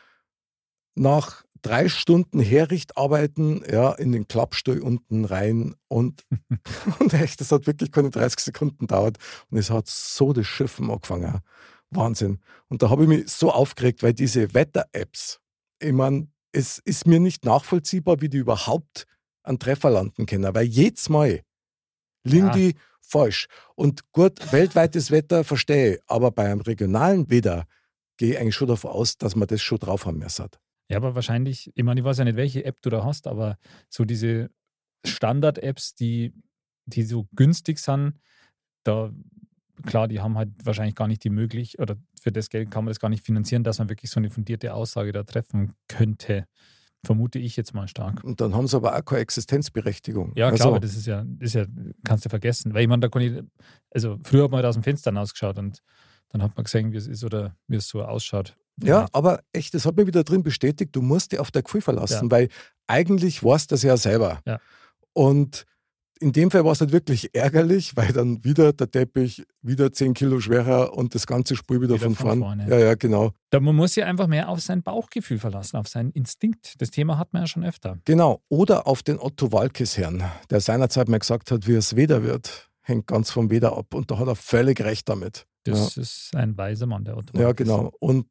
nach 0.94 1.44
drei 1.62 1.88
Stunden 1.88 2.40
Herrichtarbeiten, 2.40 3.62
ja, 3.70 3.92
in 3.92 4.12
den 4.12 4.28
Klappstuhl 4.28 4.80
unten 4.80 5.24
rein 5.24 5.74
und, 5.88 6.24
und 6.98 7.12
echt, 7.14 7.40
das 7.40 7.52
hat 7.52 7.66
wirklich 7.66 7.92
keine 7.92 8.10
30 8.10 8.40
Sekunden 8.40 8.78
gedauert 8.86 9.18
und 9.50 9.58
es 9.58 9.70
hat 9.70 9.86
so 9.88 10.32
das 10.32 10.46
Schiffen 10.46 10.90
angefangen. 10.90 11.40
Wahnsinn. 11.90 12.40
Und 12.68 12.82
da 12.82 12.90
habe 12.90 13.04
ich 13.04 13.08
mich 13.08 13.28
so 13.28 13.50
aufgeregt, 13.50 14.02
weil 14.02 14.12
diese 14.12 14.52
Wetter-Apps, 14.54 15.40
ich 15.80 15.92
meine, 15.92 16.28
es 16.52 16.78
ist 16.78 17.06
mir 17.06 17.20
nicht 17.20 17.44
nachvollziehbar, 17.44 18.20
wie 18.20 18.28
die 18.28 18.38
überhaupt 18.38 19.06
einen 19.42 19.58
Treffer 19.58 19.90
landen 19.90 20.26
können, 20.26 20.54
weil 20.54 20.66
jedes 20.66 21.08
Mal 21.08 21.42
liegen 22.24 22.48
Ja. 22.48 22.52
die 22.52 22.74
falsch. 23.00 23.48
Und 23.74 24.12
gut, 24.12 24.52
weltweites 24.52 25.10
Wetter 25.10 25.44
verstehe 25.44 25.94
ich, 25.94 26.00
aber 26.06 26.30
beim 26.30 26.60
regionalen 26.60 27.30
Wetter 27.30 27.66
gehe 28.18 28.32
ich 28.32 28.38
eigentlich 28.38 28.56
schon 28.56 28.68
davon 28.68 28.90
aus, 28.90 29.16
dass 29.16 29.36
man 29.36 29.48
das 29.48 29.62
schon 29.62 29.78
drauf 29.78 30.04
haben 30.04 30.18
müssen. 30.18 30.48
Ja, 30.88 30.97
aber 30.97 31.14
wahrscheinlich, 31.14 31.71
ich 31.75 31.85
meine, 31.85 32.00
ich 32.00 32.04
weiß 32.04 32.18
ja 32.18 32.25
nicht, 32.25 32.37
welche 32.37 32.64
App 32.64 32.80
du 32.83 32.90
da 32.90 33.04
hast, 33.04 33.26
aber 33.26 33.59
so 33.88 34.04
diese 34.04 34.50
Standard-Apps, 35.04 35.95
die, 35.95 36.33
die 36.87 37.02
so 37.02 37.28
günstig 37.35 37.78
sind, 37.78 38.14
da, 38.85 39.12
klar, 39.85 40.09
die 40.09 40.21
haben 40.21 40.38
halt 40.38 40.50
wahrscheinlich 40.64 40.95
gar 40.95 41.09
nicht 41.09 41.23
die 41.25 41.30
Möglichkeit, 41.30 41.80
oder 41.80 41.97
für 42.21 42.33
das 42.33 42.49
Geld 42.49 42.71
kann 42.71 42.85
man 42.85 42.90
das 42.90 43.00
gar 43.00 43.11
nicht 43.11 43.25
finanzieren, 43.25 43.64
dass 43.64 43.78
man 43.78 43.88
wirklich 43.88 44.11
so 44.11 44.18
eine 44.18 44.30
fundierte 44.30 44.73
Aussage 44.73 45.12
da 45.12 45.25
treffen 45.25 45.75
könnte. 45.88 46.47
Vermute 47.04 47.38
ich 47.38 47.57
jetzt 47.57 47.75
mal 47.75 47.87
stark. 47.87 48.25
Und 48.25 48.40
dann 48.40 48.54
haben 48.54 48.66
sie 48.66 48.76
aber 48.76 48.97
auch 48.97 49.04
keine 49.04 49.21
Existenzberechtigung. 49.21 50.33
Ja, 50.35 50.49
klar, 50.49 50.52
Also, 50.52 50.68
aber 50.71 50.80
das 50.80 50.97
ist 50.97 51.07
ja, 51.07 51.23
das 51.25 51.50
ist 51.50 51.54
ja, 51.54 51.66
kannst 52.02 52.25
du 52.25 52.28
vergessen. 52.28 52.75
Weil 52.75 52.83
ich 52.83 52.88
meine, 52.88 53.00
da 53.00 53.09
kann 53.09 53.23
ich, 53.23 53.40
also 53.90 54.18
früher 54.25 54.45
hat 54.45 54.50
man 54.50 54.59
halt 54.59 54.66
aus 54.66 54.75
dem 54.75 54.83
Fenster 54.83 55.14
ausgeschaut 55.16 55.59
und 55.59 55.80
dann 56.30 56.42
hat 56.42 56.57
man 56.57 56.64
gesehen, 56.64 56.92
wie 56.92 56.97
es 56.97 57.07
ist 57.07 57.23
oder 57.23 57.57
wie 57.68 57.76
es 57.76 57.88
so 57.88 58.02
ausschaut. 58.04 58.57
Ja, 58.82 59.06
aber 59.12 59.40
echt, 59.52 59.75
das 59.75 59.85
hat 59.87 59.97
mir 59.97 60.06
wieder 60.06 60.25
drin 60.25 60.42
bestätigt, 60.42 60.94
du 60.94 61.02
musst 61.02 61.32
dich 61.32 61.38
auf 61.40 61.50
dein 61.50 61.64
Gefühl 61.64 61.80
verlassen, 61.82 62.26
Ja. 62.26 62.30
weil 62.30 62.49
eigentlich 62.87 63.42
weißt 63.42 63.70
du 63.70 63.75
das 63.75 63.82
ja 63.82 63.97
selber. 63.97 64.40
Ja. 64.47 64.58
Und 65.12 65.64
in 66.20 66.32
dem 66.32 66.50
Fall 66.50 66.64
war 66.64 66.73
es 66.73 66.80
halt 66.80 66.90
wirklich 66.90 67.32
ärgerlich, 67.32 67.97
weil 67.97 68.12
dann 68.12 68.42
wieder 68.42 68.73
der 68.73 68.90
Teppich 68.90 69.44
wieder 69.62 69.92
10 69.92 70.14
Kilo 70.14 70.40
schwerer 70.40 70.97
und 70.97 71.14
das 71.14 71.28
ganze 71.28 71.54
Spiel 71.54 71.80
wieder, 71.80 71.94
Wieder 71.94 72.04
von, 72.06 72.14
von 72.16 72.26
vorn. 72.26 72.40
vorne. 72.40 72.68
Ja, 72.68 72.78
ja, 72.78 72.94
genau. 72.97 73.30
Da 73.50 73.61
man 73.61 73.76
muss 73.76 73.94
sich 73.94 74.02
einfach 74.02 74.26
mehr 74.26 74.49
auf 74.49 74.61
sein 74.61 74.82
Bauchgefühl 74.82 75.38
verlassen, 75.38 75.76
auf 75.76 75.87
seinen 75.87 76.11
Instinkt. 76.11 76.80
Das 76.80 76.90
Thema 76.90 77.18
hat 77.18 77.32
man 77.32 77.42
ja 77.42 77.47
schon 77.47 77.64
öfter. 77.64 77.99
Genau. 78.04 78.42
Oder 78.49 78.88
auf 78.88 79.04
den 79.04 79.20
Otto 79.20 79.52
Walkes-Herrn, 79.52 80.25
der 80.50 80.61
seinerzeit 80.61 81.08
mal 81.08 81.18
gesagt 81.18 81.52
hat, 81.52 81.68
wie 81.68 81.75
es 81.75 81.94
Weder 81.94 82.25
wird, 82.25 82.68
hängt 82.82 83.06
ganz 83.06 83.30
vom 83.30 83.50
Weder 83.50 83.76
ab. 83.76 83.94
Und 83.94 84.11
da 84.11 84.18
hat 84.18 84.26
er 84.26 84.35
völlig 84.35 84.80
recht 84.80 85.08
damit. 85.08 85.47
Das 85.62 85.97
ist 85.97 86.35
ein 86.35 86.56
weiser 86.56 86.87
Mann, 86.87 87.04
der 87.04 87.16
Otto. 87.16 87.38
Ja, 87.38 87.47
Walkes. 87.49 87.64
genau. 87.66 87.92
Und 88.00 88.26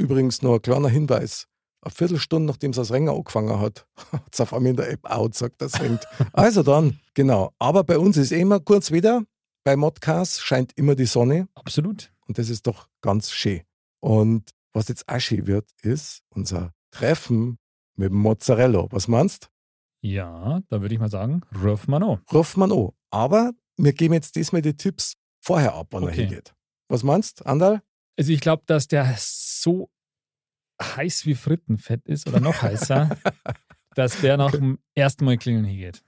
übrigens 0.00 0.42
noch 0.42 0.54
ein 0.54 0.62
kleiner 0.62 0.88
Hinweis. 0.88 1.46
Eine 1.82 1.92
Viertelstunde, 1.94 2.46
nachdem 2.46 2.72
es 2.72 2.76
das 2.76 2.90
Renger 2.92 3.12
angefangen 3.12 3.58
hat, 3.58 3.86
hat 4.12 4.22
es 4.32 4.40
auf 4.40 4.52
einmal 4.52 4.70
in 4.70 4.76
der 4.76 4.90
App 4.90 5.04
out, 5.10 5.34
sagt 5.34 5.62
das 5.62 5.78
hängt. 5.78 6.06
Also 6.32 6.62
dann, 6.62 7.00
genau. 7.14 7.52
Aber 7.58 7.84
bei 7.84 7.98
uns 7.98 8.16
ist 8.16 8.32
immer 8.32 8.60
kurz 8.60 8.90
wieder. 8.90 9.22
Bei 9.64 9.76
Modcast 9.76 10.40
scheint 10.42 10.72
immer 10.76 10.94
die 10.94 11.06
Sonne 11.06 11.48
Absolut. 11.54 12.12
und 12.26 12.38
das 12.38 12.48
ist 12.48 12.66
doch 12.66 12.88
ganz 13.02 13.30
schön. 13.30 13.62
Und 14.00 14.50
was 14.72 14.88
jetzt 14.88 15.08
auch 15.08 15.20
schön 15.20 15.46
wird, 15.46 15.68
ist 15.82 16.22
unser 16.30 16.72
Treffen 16.90 17.58
mit 17.96 18.10
dem 18.10 18.16
Mozzarella. 18.18 18.86
Was 18.90 19.06
meinst 19.08 19.50
Ja, 20.02 20.60
da 20.70 20.80
würde 20.80 20.94
ich 20.94 21.00
mal 21.00 21.10
sagen, 21.10 21.42
ruf 21.62 21.88
mal 21.88 22.02
an. 22.02 22.20
Ruf 22.32 22.56
man 22.56 22.72
an. 22.72 22.88
Aber 23.10 23.52
wir 23.76 23.92
geben 23.92 24.14
jetzt 24.14 24.36
diesmal 24.36 24.62
die 24.62 24.74
Tipps 24.76 25.14
vorher 25.42 25.74
ab, 25.74 25.88
wann 25.90 26.04
er 26.04 26.08
Okay. 26.10 26.22
hingeht. 26.26 26.54
Was 26.88 27.02
meinst 27.02 27.44
Andal? 27.46 27.82
Also 28.20 28.32
ich 28.34 28.40
glaube, 28.42 28.62
dass 28.66 28.86
der 28.86 29.14
so 29.18 29.88
heiß 30.82 31.24
wie 31.24 31.34
Frittenfett 31.34 32.06
ist 32.06 32.28
oder 32.28 32.38
noch 32.38 32.60
heißer, 32.60 33.16
dass 33.94 34.20
der 34.20 34.36
nach 34.36 34.50
dem 34.50 34.78
ersten 34.94 35.24
Mal 35.24 35.38
klingeln 35.38 35.64
hingeht. 35.64 36.02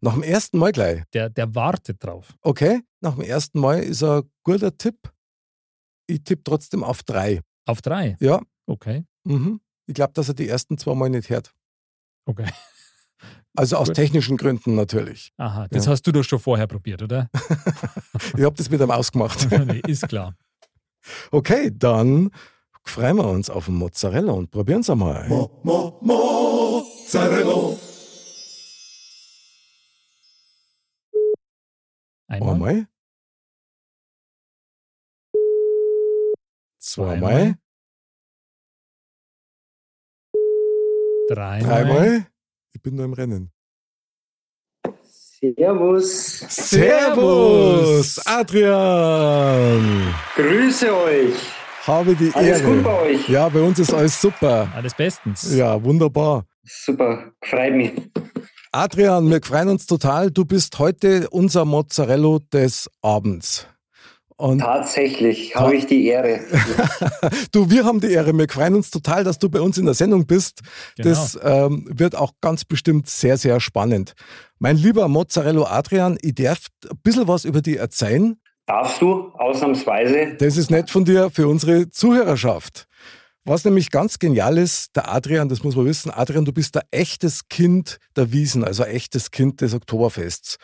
Nach 0.00 0.14
dem 0.14 0.22
ersten 0.22 0.56
Mal 0.56 0.72
gleich. 0.72 1.02
Der, 1.12 1.28
der 1.28 1.54
wartet 1.54 2.02
drauf. 2.02 2.34
Okay, 2.40 2.80
nach 3.02 3.16
dem 3.16 3.24
ersten 3.24 3.60
Mal 3.60 3.80
ist 3.82 4.02
ein 4.02 4.22
guter 4.42 4.74
Tipp. 4.74 4.96
Ich 6.06 6.24
tippe 6.24 6.44
trotzdem 6.44 6.82
auf 6.82 7.02
drei. 7.02 7.42
Auf 7.66 7.82
drei. 7.82 8.16
Ja, 8.20 8.40
Okay. 8.66 9.04
mhm. 9.24 9.60
ich 9.86 9.92
glaube, 9.92 10.14
dass 10.14 10.28
er 10.28 10.34
die 10.34 10.48
ersten 10.48 10.78
zwei 10.78 10.94
Mal 10.94 11.10
nicht 11.10 11.28
hört. 11.28 11.52
Okay. 12.24 12.48
Also 13.54 13.76
aus 13.76 13.88
Gut. 13.88 13.96
technischen 13.96 14.38
Gründen 14.38 14.76
natürlich. 14.76 15.34
Aha, 15.36 15.68
das 15.68 15.84
Ja. 15.84 15.92
hast 15.92 16.06
du 16.06 16.12
doch 16.12 16.22
schon 16.24 16.38
vorher 16.38 16.66
probiert, 16.66 17.02
oder? 17.02 17.28
Ich 18.34 18.44
habe 18.44 18.56
das 18.56 18.70
mit 18.70 18.80
ihm 18.80 18.90
ausgemacht. 18.90 19.46
nee, 19.66 19.82
ist 19.86 20.08
klar. 20.08 20.34
Okay, 21.30 21.70
dann 21.72 22.30
freuen 22.84 23.16
wir 23.16 23.28
uns 23.28 23.50
auf 23.50 23.66
den 23.66 23.74
Mozzarella 23.76 24.32
und 24.32 24.50
probieren 24.50 24.80
es 24.80 24.90
einmal. 24.90 25.28
Mozzarella. 26.02 27.76
Einmal. 32.28 32.54
Einmal. 32.54 32.86
Zweimal. 36.78 37.30
Zweimal. 37.32 37.54
Dreimal. 41.28 41.84
Dreimal. 41.84 42.26
Ich 42.72 42.82
bin 42.82 42.96
da 42.96 43.04
im 43.04 43.12
Rennen. 43.12 43.52
Servus, 45.42 46.44
Servus, 46.50 48.20
Adrian. 48.26 50.14
grüße 50.36 50.94
euch. 50.94 51.32
Habe 51.86 52.14
die 52.14 52.30
Alles 52.34 52.60
Ehre. 52.60 52.74
gut 52.74 52.84
bei 52.84 53.00
euch? 53.00 53.26
Ja, 53.26 53.48
bei 53.48 53.60
uns 53.60 53.78
ist 53.78 53.94
alles 53.94 54.20
super. 54.20 54.68
Alles 54.76 54.92
bestens. 54.94 55.54
Ja, 55.56 55.82
wunderbar. 55.82 56.44
Super, 56.64 57.32
freut 57.42 57.74
mich. 57.74 57.92
Adrian, 58.70 59.30
wir 59.30 59.40
freuen 59.42 59.70
uns 59.70 59.86
total. 59.86 60.30
Du 60.30 60.44
bist 60.44 60.78
heute 60.78 61.30
unser 61.30 61.64
Mozzarella 61.64 62.36
des 62.52 62.90
Abends. 63.00 63.66
Und 64.40 64.60
Tatsächlich 64.60 65.54
habe 65.54 65.76
ich 65.76 65.84
die 65.84 66.06
Ehre. 66.06 66.40
du, 67.52 67.68
wir 67.68 67.84
haben 67.84 68.00
die 68.00 68.10
Ehre. 68.10 68.32
Wir 68.32 68.48
freuen 68.48 68.74
uns 68.74 68.90
total, 68.90 69.22
dass 69.22 69.38
du 69.38 69.50
bei 69.50 69.60
uns 69.60 69.76
in 69.76 69.84
der 69.84 69.92
Sendung 69.92 70.26
bist. 70.26 70.62
Genau. 70.96 71.10
Das 71.10 71.38
ähm, 71.42 71.86
wird 71.90 72.16
auch 72.16 72.32
ganz 72.40 72.64
bestimmt 72.64 73.06
sehr, 73.06 73.36
sehr 73.36 73.60
spannend. 73.60 74.14
Mein 74.58 74.78
lieber 74.78 75.08
Mozzarella 75.08 75.70
Adrian, 75.70 76.16
ich 76.22 76.36
darf 76.36 76.68
ein 76.90 76.98
bisschen 77.02 77.28
was 77.28 77.44
über 77.44 77.60
dich 77.60 77.78
erzählen. 77.78 78.40
Darfst 78.64 79.02
du 79.02 79.30
ausnahmsweise? 79.34 80.36
Das 80.38 80.56
ist 80.56 80.70
nett 80.70 80.88
von 80.88 81.04
dir 81.04 81.28
für 81.30 81.46
unsere 81.46 81.90
Zuhörerschaft. 81.90 82.86
Was 83.44 83.66
nämlich 83.66 83.90
ganz 83.90 84.18
genial 84.18 84.56
ist, 84.56 84.96
der 84.96 85.12
Adrian, 85.12 85.50
das 85.50 85.62
muss 85.62 85.76
man 85.76 85.84
wissen, 85.84 86.10
Adrian, 86.10 86.46
du 86.46 86.52
bist 86.52 86.78
ein 86.78 86.82
echtes 86.90 87.48
Kind 87.48 87.98
der 88.16 88.32
Wiesen, 88.32 88.64
also 88.64 88.84
ein 88.84 88.90
echtes 88.92 89.30
Kind 89.30 89.60
des 89.60 89.74
Oktoberfests. 89.74 90.56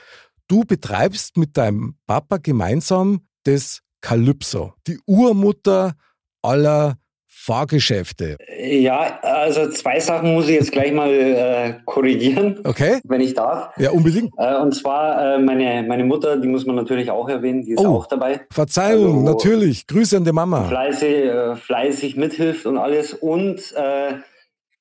Du 0.49 0.65
betreibst 0.65 1.37
mit 1.37 1.59
deinem 1.59 1.97
Papa 2.07 2.39
gemeinsam 2.39 3.21
das 3.47 3.81
Calypso, 4.01 4.73
die 4.87 4.99
Urmutter 5.07 5.95
aller 6.43 6.97
Fahrgeschäfte. 7.29 8.37
Ja, 8.61 9.21
also 9.23 9.71
zwei 9.71 10.01
Sachen 10.01 10.35
muss 10.35 10.49
ich 10.49 10.55
jetzt 10.57 10.73
gleich 10.73 10.93
mal 10.93 11.11
äh, 11.11 11.75
korrigieren, 11.85 12.61
Okay? 12.65 13.01
wenn 13.05 13.21
ich 13.21 13.35
darf. 13.35 13.71
Ja, 13.79 13.91
unbedingt. 13.91 14.33
Äh, 14.37 14.57
und 14.57 14.75
zwar 14.75 15.37
äh, 15.37 15.39
meine, 15.39 15.85
meine 15.87 16.05
Mutter, 16.05 16.37
die 16.39 16.49
muss 16.49 16.67
man 16.67 16.75
natürlich 16.77 17.11
auch 17.11 17.29
erwähnen, 17.29 17.63
die 17.63 17.73
ist 17.73 17.81
Oh. 17.85 17.99
auch 17.99 18.07
dabei. 18.07 18.41
Verzeihung, 18.51 19.19
Also- 19.27 19.33
natürlich. 19.33 19.87
Grüße 19.87 20.17
an 20.17 20.25
die 20.25 20.33
Mama. 20.33 20.65
Fleißig, 20.65 21.09
äh, 21.25 21.55
fleißig 21.57 22.17
mithilft 22.17 22.67
und 22.67 22.79
alles. 22.79 23.15
Und 23.15 23.73
äh, 23.77 24.15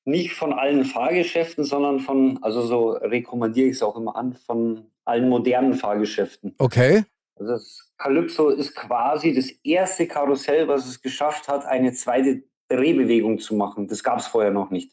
nicht 0.04 0.32
von 0.34 0.52
allen 0.52 0.84
Fahrgeschäften, 0.84 1.64
sondern 1.64 2.00
von, 2.00 2.38
also 2.42 2.62
so 2.62 2.90
rekommandiere 2.90 3.68
ich 3.68 3.76
es 3.76 3.82
auch 3.82 3.96
immer 3.96 4.16
an, 4.16 4.32
von 4.34 4.86
allen 5.04 5.28
modernen 5.28 5.74
Fahrgeschäften. 5.74 6.54
Okay? 6.58 7.04
Also 7.36 7.52
das 7.52 7.85
Calypso 7.98 8.50
ist 8.50 8.74
quasi 8.74 9.34
das 9.34 9.50
erste 9.62 10.06
Karussell, 10.06 10.68
was 10.68 10.86
es 10.86 11.00
geschafft 11.00 11.48
hat, 11.48 11.64
eine 11.64 11.92
zweite 11.92 12.42
Drehbewegung 12.68 13.38
zu 13.38 13.54
machen. 13.54 13.88
Das 13.88 14.04
gab 14.04 14.18
es 14.18 14.26
vorher 14.26 14.50
noch 14.50 14.70
nicht. 14.70 14.92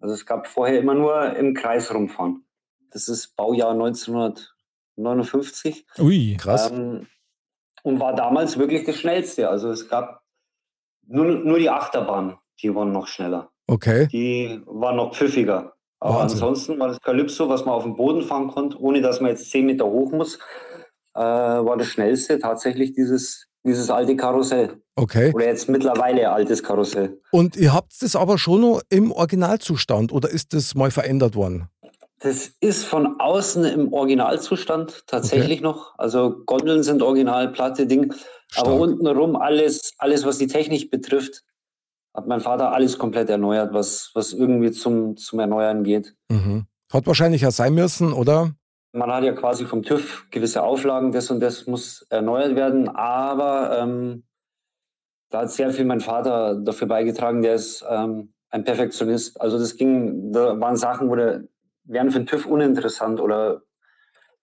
Also 0.00 0.14
es 0.14 0.24
gab 0.26 0.46
vorher 0.46 0.80
immer 0.80 0.94
nur 0.94 1.36
im 1.36 1.52
Kreis 1.54 1.92
rumfahren. 1.94 2.44
Das 2.90 3.08
ist 3.08 3.36
Baujahr 3.36 3.72
1959 3.72 5.86
Ui. 5.98 6.36
Krass. 6.38 6.70
ähm, 6.70 7.06
und 7.82 7.98
war 8.00 8.14
damals 8.14 8.58
wirklich 8.58 8.84
das 8.84 8.96
schnellste. 8.96 9.48
Also 9.48 9.70
es 9.70 9.88
gab 9.88 10.22
nur, 11.06 11.24
nur 11.26 11.58
die 11.58 11.70
Achterbahn, 11.70 12.36
die 12.60 12.74
waren 12.74 12.92
noch 12.92 13.06
schneller. 13.08 13.50
Okay. 13.66 14.06
Die 14.08 14.60
war 14.66 14.92
noch 14.92 15.14
pfiffiger. 15.14 15.74
Aber 16.00 16.16
Wahnsinn. 16.16 16.42
ansonsten 16.42 16.78
war 16.80 16.88
das 16.88 17.00
Calypso, 17.00 17.48
was 17.48 17.64
man 17.64 17.74
auf 17.74 17.84
dem 17.84 17.96
Boden 17.96 18.22
fahren 18.22 18.48
konnte, 18.48 18.78
ohne 18.80 19.00
dass 19.00 19.20
man 19.20 19.30
jetzt 19.30 19.50
10 19.50 19.66
Meter 19.66 19.86
hoch 19.86 20.10
muss, 20.10 20.38
äh, 21.14 21.20
war 21.20 21.76
das 21.76 21.88
schnellste 21.88 22.38
tatsächlich 22.38 22.94
dieses, 22.94 23.46
dieses 23.64 23.90
alte 23.90 24.16
Karussell. 24.16 24.80
Okay. 24.96 25.32
Oder 25.34 25.46
jetzt 25.46 25.68
mittlerweile 25.68 26.30
altes 26.30 26.62
Karussell. 26.62 27.20
Und 27.30 27.56
ihr 27.56 27.72
habt 27.72 27.92
das 28.00 28.14
aber 28.16 28.38
schon 28.38 28.60
noch 28.60 28.82
im 28.90 29.10
Originalzustand 29.12 30.12
oder 30.12 30.28
ist 30.28 30.52
das 30.52 30.74
mal 30.74 30.90
verändert 30.90 31.34
worden? 31.34 31.68
Das 32.20 32.52
ist 32.60 32.84
von 32.84 33.18
außen 33.18 33.64
im 33.64 33.92
Originalzustand 33.92 35.04
tatsächlich 35.08 35.60
noch. 35.60 35.98
Also 35.98 36.42
Gondeln 36.46 36.84
sind 36.84 37.02
original, 37.02 37.50
Platte, 37.50 37.86
Ding. 37.86 38.14
Aber 38.54 38.76
Stark. 38.76 38.80
untenrum 38.80 39.34
alles, 39.34 39.92
alles, 39.98 40.24
was 40.24 40.38
die 40.38 40.46
Technik 40.46 40.90
betrifft, 40.90 41.42
hat 42.14 42.28
mein 42.28 42.40
Vater 42.40 42.72
alles 42.72 42.98
komplett 42.98 43.28
erneuert, 43.28 43.72
was, 43.72 44.10
was 44.14 44.32
irgendwie 44.32 44.70
zum, 44.70 45.16
zum 45.16 45.40
Erneuern 45.40 45.82
geht. 45.82 46.14
Mhm. 46.28 46.66
Hat 46.92 47.06
wahrscheinlich 47.06 47.40
ja 47.40 47.50
sein 47.50 47.74
müssen, 47.74 48.12
oder? 48.12 48.54
Man 48.92 49.10
hat 49.10 49.24
ja 49.24 49.32
quasi 49.32 49.64
vom 49.64 49.82
TÜV 49.82 50.26
gewisse 50.30 50.62
Auflagen, 50.62 51.12
das 51.12 51.30
und 51.30 51.40
das 51.40 51.66
muss 51.66 52.06
erneuert 52.10 52.56
werden, 52.56 52.88
aber 52.88 53.78
ähm, 53.80 54.24
da 55.30 55.40
hat 55.40 55.50
sehr 55.50 55.70
viel 55.70 55.86
mein 55.86 56.00
Vater 56.00 56.56
dafür 56.56 56.86
beigetragen, 56.88 57.42
der 57.42 57.54
ist 57.54 57.84
ähm, 57.88 58.34
ein 58.50 58.64
Perfektionist. 58.64 59.40
Also 59.40 59.58
das 59.58 59.76
ging, 59.76 60.30
da 60.32 60.60
waren 60.60 60.76
Sachen, 60.76 61.08
wo 61.08 61.16
der, 61.16 61.44
wären 61.84 62.10
für 62.10 62.20
den 62.20 62.26
TÜV 62.26 62.46
uninteressant 62.46 63.18
oder 63.18 63.62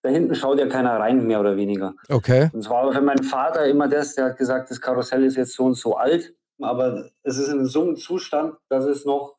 da 0.02 0.10
hinten 0.10 0.34
schaut 0.34 0.60
ja 0.60 0.68
keiner 0.68 1.00
rein, 1.00 1.28
mehr 1.28 1.40
oder 1.40 1.58
weniger. 1.58 1.94
Okay. 2.10 2.50
Und 2.54 2.64
zwar 2.64 2.86
war 2.86 2.94
für 2.94 3.02
meinen 3.02 3.24
Vater 3.24 3.66
immer 3.66 3.88
das, 3.88 4.16
der 4.16 4.26
hat 4.26 4.38
gesagt, 4.38 4.72
das 4.72 4.82
Karussell 4.82 5.24
ist 5.24 5.36
jetzt 5.36 5.54
so 5.54 5.66
und 5.66 5.76
so 5.76 5.96
alt, 5.96 6.34
aber 6.62 7.10
es 7.24 7.38
ist 7.38 7.50
in 7.50 7.66
so 7.66 7.84
einem 7.84 7.98
Zustand, 7.98 8.56
dass 8.70 8.86
es 8.86 9.06
noch, 9.06 9.38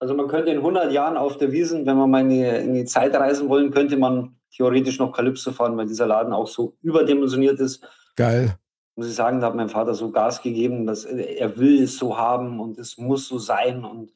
also 0.00 0.14
man 0.14 0.28
könnte 0.28 0.50
in 0.50 0.58
100 0.58 0.92
Jahren 0.92 1.16
auf 1.16 1.36
der 1.36 1.52
Wiesen, 1.52 1.84
wenn 1.86 1.96
man 1.96 2.10
mal 2.10 2.22
in 2.22 2.30
die, 2.30 2.42
in 2.42 2.74
die 2.74 2.86
Zeit 2.86 3.14
reisen 3.14 3.48
wollen, 3.48 3.70
könnte 3.70 3.98
man 3.98 4.34
theoretisch 4.50 4.98
noch 4.98 5.12
Kalypso 5.12 5.52
fahren, 5.52 5.76
weil 5.76 5.86
dieser 5.86 6.06
Laden 6.06 6.32
auch 6.32 6.48
so 6.48 6.76
überdimensioniert 6.82 7.60
ist. 7.60 7.86
Geil. 8.16 8.56
Muss 8.96 9.08
ich 9.08 9.14
sagen, 9.14 9.40
da 9.40 9.48
hat 9.48 9.54
mein 9.54 9.68
Vater 9.68 9.94
so 9.94 10.10
Gas 10.10 10.42
gegeben, 10.42 10.86
dass 10.86 11.04
er 11.04 11.56
will 11.58 11.82
es 11.82 11.98
so 11.98 12.16
haben 12.16 12.60
und 12.60 12.78
es 12.78 12.98
muss 12.98 13.28
so 13.28 13.38
sein 13.38 13.84
und 13.84 14.10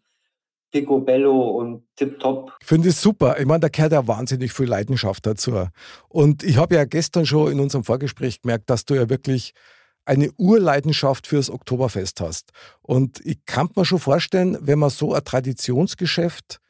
Picobello 0.72 1.50
und 1.50 1.84
Tipptopp. 1.94 2.52
Finde 2.60 2.88
ich 2.88 2.96
super. 2.96 3.38
Ich 3.38 3.46
meine, 3.46 3.60
da 3.60 3.68
gehört 3.68 3.92
ja 3.92 4.08
wahnsinnig 4.08 4.52
viel 4.52 4.66
Leidenschaft 4.66 5.24
dazu. 5.24 5.68
Und 6.08 6.42
ich 6.42 6.56
habe 6.56 6.74
ja 6.74 6.84
gestern 6.84 7.26
schon 7.26 7.52
in 7.52 7.60
unserem 7.60 7.84
Vorgespräch 7.84 8.42
gemerkt, 8.42 8.68
dass 8.70 8.84
du 8.84 8.94
ja 8.94 9.08
wirklich 9.08 9.54
eine 10.04 10.30
Urleidenschaft 10.36 11.26
fürs 11.26 11.50
Oktoberfest 11.50 12.20
hast. 12.20 12.50
Und 12.82 13.20
ich 13.24 13.44
kann 13.46 13.68
mir 13.74 13.84
schon 13.84 13.98
vorstellen, 13.98 14.58
wenn 14.60 14.78
man 14.78 14.90
so 14.90 15.14
ein 15.14 15.24
Traditionsgeschäft 15.24 16.60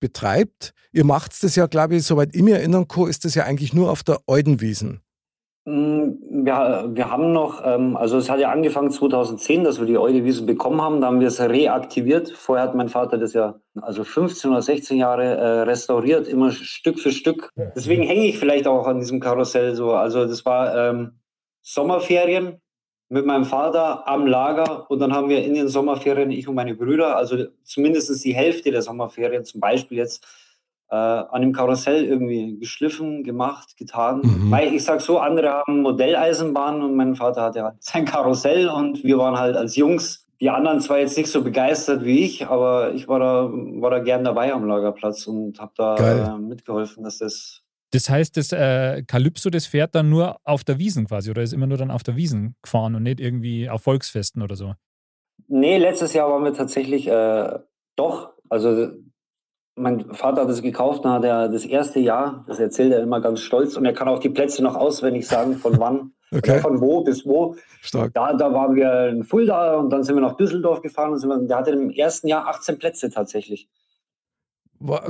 betreibt. 0.00 0.74
Ihr 0.92 1.04
macht 1.04 1.42
das 1.42 1.56
ja, 1.56 1.66
glaube 1.66 1.96
ich, 1.96 2.04
soweit 2.04 2.34
ich 2.34 2.42
mich 2.42 2.54
erinnern 2.54 2.86
kann, 2.86 3.08
ist 3.08 3.24
das 3.24 3.34
ja 3.34 3.44
eigentlich 3.44 3.72
nur 3.72 3.90
auf 3.90 4.02
der 4.02 4.18
Eudenwiesen. 4.26 5.00
Mm, 5.66 6.44
wir, 6.44 6.90
wir 6.92 7.10
haben 7.10 7.32
noch, 7.32 7.62
ähm, 7.64 7.96
also 7.96 8.18
es 8.18 8.28
hat 8.28 8.38
ja 8.38 8.50
angefangen 8.50 8.90
2010, 8.90 9.64
dass 9.64 9.80
wir 9.80 9.86
die 9.86 9.96
Eudewiesen 9.96 10.44
bekommen 10.44 10.82
haben. 10.82 11.00
Da 11.00 11.06
haben 11.06 11.20
wir 11.20 11.28
es 11.28 11.40
reaktiviert. 11.40 12.30
Vorher 12.30 12.66
hat 12.66 12.74
mein 12.74 12.90
Vater 12.90 13.16
das 13.16 13.32
ja 13.32 13.54
also 13.80 14.04
15 14.04 14.50
oder 14.50 14.60
16 14.60 14.98
Jahre 14.98 15.24
äh, 15.24 15.60
restauriert, 15.62 16.28
immer 16.28 16.50
Stück 16.50 16.98
für 17.00 17.12
Stück. 17.12 17.50
Deswegen 17.74 18.02
hänge 18.02 18.26
ich 18.26 18.38
vielleicht 18.38 18.66
auch 18.66 18.86
an 18.86 19.00
diesem 19.00 19.20
Karussell 19.20 19.74
so. 19.74 19.92
Also 19.92 20.26
das 20.26 20.44
war 20.44 20.76
ähm, 20.76 21.12
Sommerferien 21.62 22.60
mit 23.08 23.26
meinem 23.26 23.44
Vater 23.44 24.08
am 24.08 24.26
Lager 24.26 24.90
und 24.90 24.98
dann 24.98 25.12
haben 25.12 25.28
wir 25.28 25.44
in 25.44 25.54
den 25.54 25.68
Sommerferien, 25.68 26.30
ich 26.30 26.48
und 26.48 26.54
meine 26.54 26.74
Brüder, 26.74 27.16
also 27.16 27.44
zumindest 27.62 28.24
die 28.24 28.34
Hälfte 28.34 28.70
der 28.70 28.82
Sommerferien, 28.82 29.44
zum 29.44 29.60
Beispiel 29.60 29.98
jetzt 29.98 30.24
äh, 30.90 30.96
an 30.96 31.42
dem 31.42 31.52
Karussell 31.52 32.04
irgendwie 32.04 32.58
geschliffen, 32.58 33.24
gemacht, 33.24 33.76
getan. 33.76 34.20
Mhm. 34.22 34.50
Weil 34.50 34.74
ich 34.74 34.84
sag 34.84 35.00
so, 35.00 35.18
andere 35.18 35.50
haben 35.50 35.82
Modelleisenbahnen 35.82 36.82
und 36.82 36.96
mein 36.96 37.16
Vater 37.16 37.42
hatte 37.42 37.62
halt 37.62 37.76
sein 37.80 38.04
Karussell 38.04 38.68
und 38.68 39.02
wir 39.02 39.18
waren 39.18 39.38
halt 39.38 39.56
als 39.56 39.76
Jungs, 39.76 40.26
die 40.40 40.50
anderen 40.50 40.80
zwar 40.80 40.98
jetzt 40.98 41.16
nicht 41.16 41.30
so 41.30 41.42
begeistert 41.42 42.04
wie 42.04 42.24
ich, 42.24 42.46
aber 42.46 42.92
ich 42.92 43.08
war 43.08 43.18
da, 43.18 43.50
war 43.50 43.90
da 43.90 43.98
gern 43.98 44.24
dabei 44.24 44.52
am 44.52 44.66
Lagerplatz 44.66 45.26
und 45.26 45.58
habe 45.58 45.72
da 45.76 45.96
äh, 45.96 46.38
mitgeholfen, 46.38 47.04
dass 47.04 47.18
das 47.18 47.63
das 47.94 48.10
heißt, 48.10 48.36
das 48.36 48.50
äh, 48.52 49.04
Calypso, 49.06 49.50
das 49.50 49.66
fährt 49.66 49.94
dann 49.94 50.10
nur 50.10 50.38
auf 50.42 50.64
der 50.64 50.78
Wiesen 50.78 51.06
quasi 51.06 51.30
oder 51.30 51.42
ist 51.42 51.52
immer 51.52 51.68
nur 51.68 51.78
dann 51.78 51.92
auf 51.92 52.02
der 52.02 52.16
Wiesen 52.16 52.56
gefahren 52.60 52.96
und 52.96 53.04
nicht 53.04 53.20
irgendwie 53.20 53.70
auf 53.70 53.82
Volksfesten 53.82 54.42
oder 54.42 54.56
so? 54.56 54.74
Nee, 55.46 55.78
letztes 55.78 56.12
Jahr 56.12 56.28
waren 56.28 56.42
wir 56.42 56.54
tatsächlich 56.54 57.06
äh, 57.06 57.58
doch. 57.94 58.32
Also 58.48 58.88
mein 59.76 60.12
Vater 60.12 60.42
hat 60.42 60.48
es 60.48 60.62
gekauft, 60.62 61.04
dann 61.04 61.12
hat 61.12 61.24
er 61.24 61.48
das 61.48 61.64
erste 61.64 62.00
Jahr, 62.00 62.44
das 62.48 62.58
erzählt 62.58 62.92
er 62.92 63.00
immer 63.00 63.20
ganz 63.20 63.40
stolz 63.40 63.76
und 63.76 63.84
er 63.84 63.92
kann 63.92 64.08
auch 64.08 64.18
die 64.18 64.28
Plätze 64.28 64.62
noch 64.62 64.74
auswendig 64.74 65.26
sagen, 65.28 65.54
von 65.54 65.78
wann, 65.78 66.12
okay. 66.32 66.58
von 66.58 66.80
wo 66.80 67.04
bis 67.04 67.24
wo. 67.24 67.54
Stark. 67.80 68.12
Da, 68.14 68.32
da 68.34 68.52
waren 68.52 68.74
wir 68.74 69.08
in 69.08 69.22
Fulda 69.22 69.76
und 69.76 69.90
dann 69.90 70.02
sind 70.02 70.16
wir 70.16 70.22
nach 70.22 70.36
Düsseldorf 70.36 70.82
gefahren 70.82 71.12
und 71.12 71.22
wir, 71.22 71.38
der 71.46 71.56
hatte 71.56 71.70
im 71.70 71.90
ersten 71.90 72.26
Jahr 72.26 72.48
18 72.48 72.78
Plätze 72.78 73.10
tatsächlich. 73.10 73.68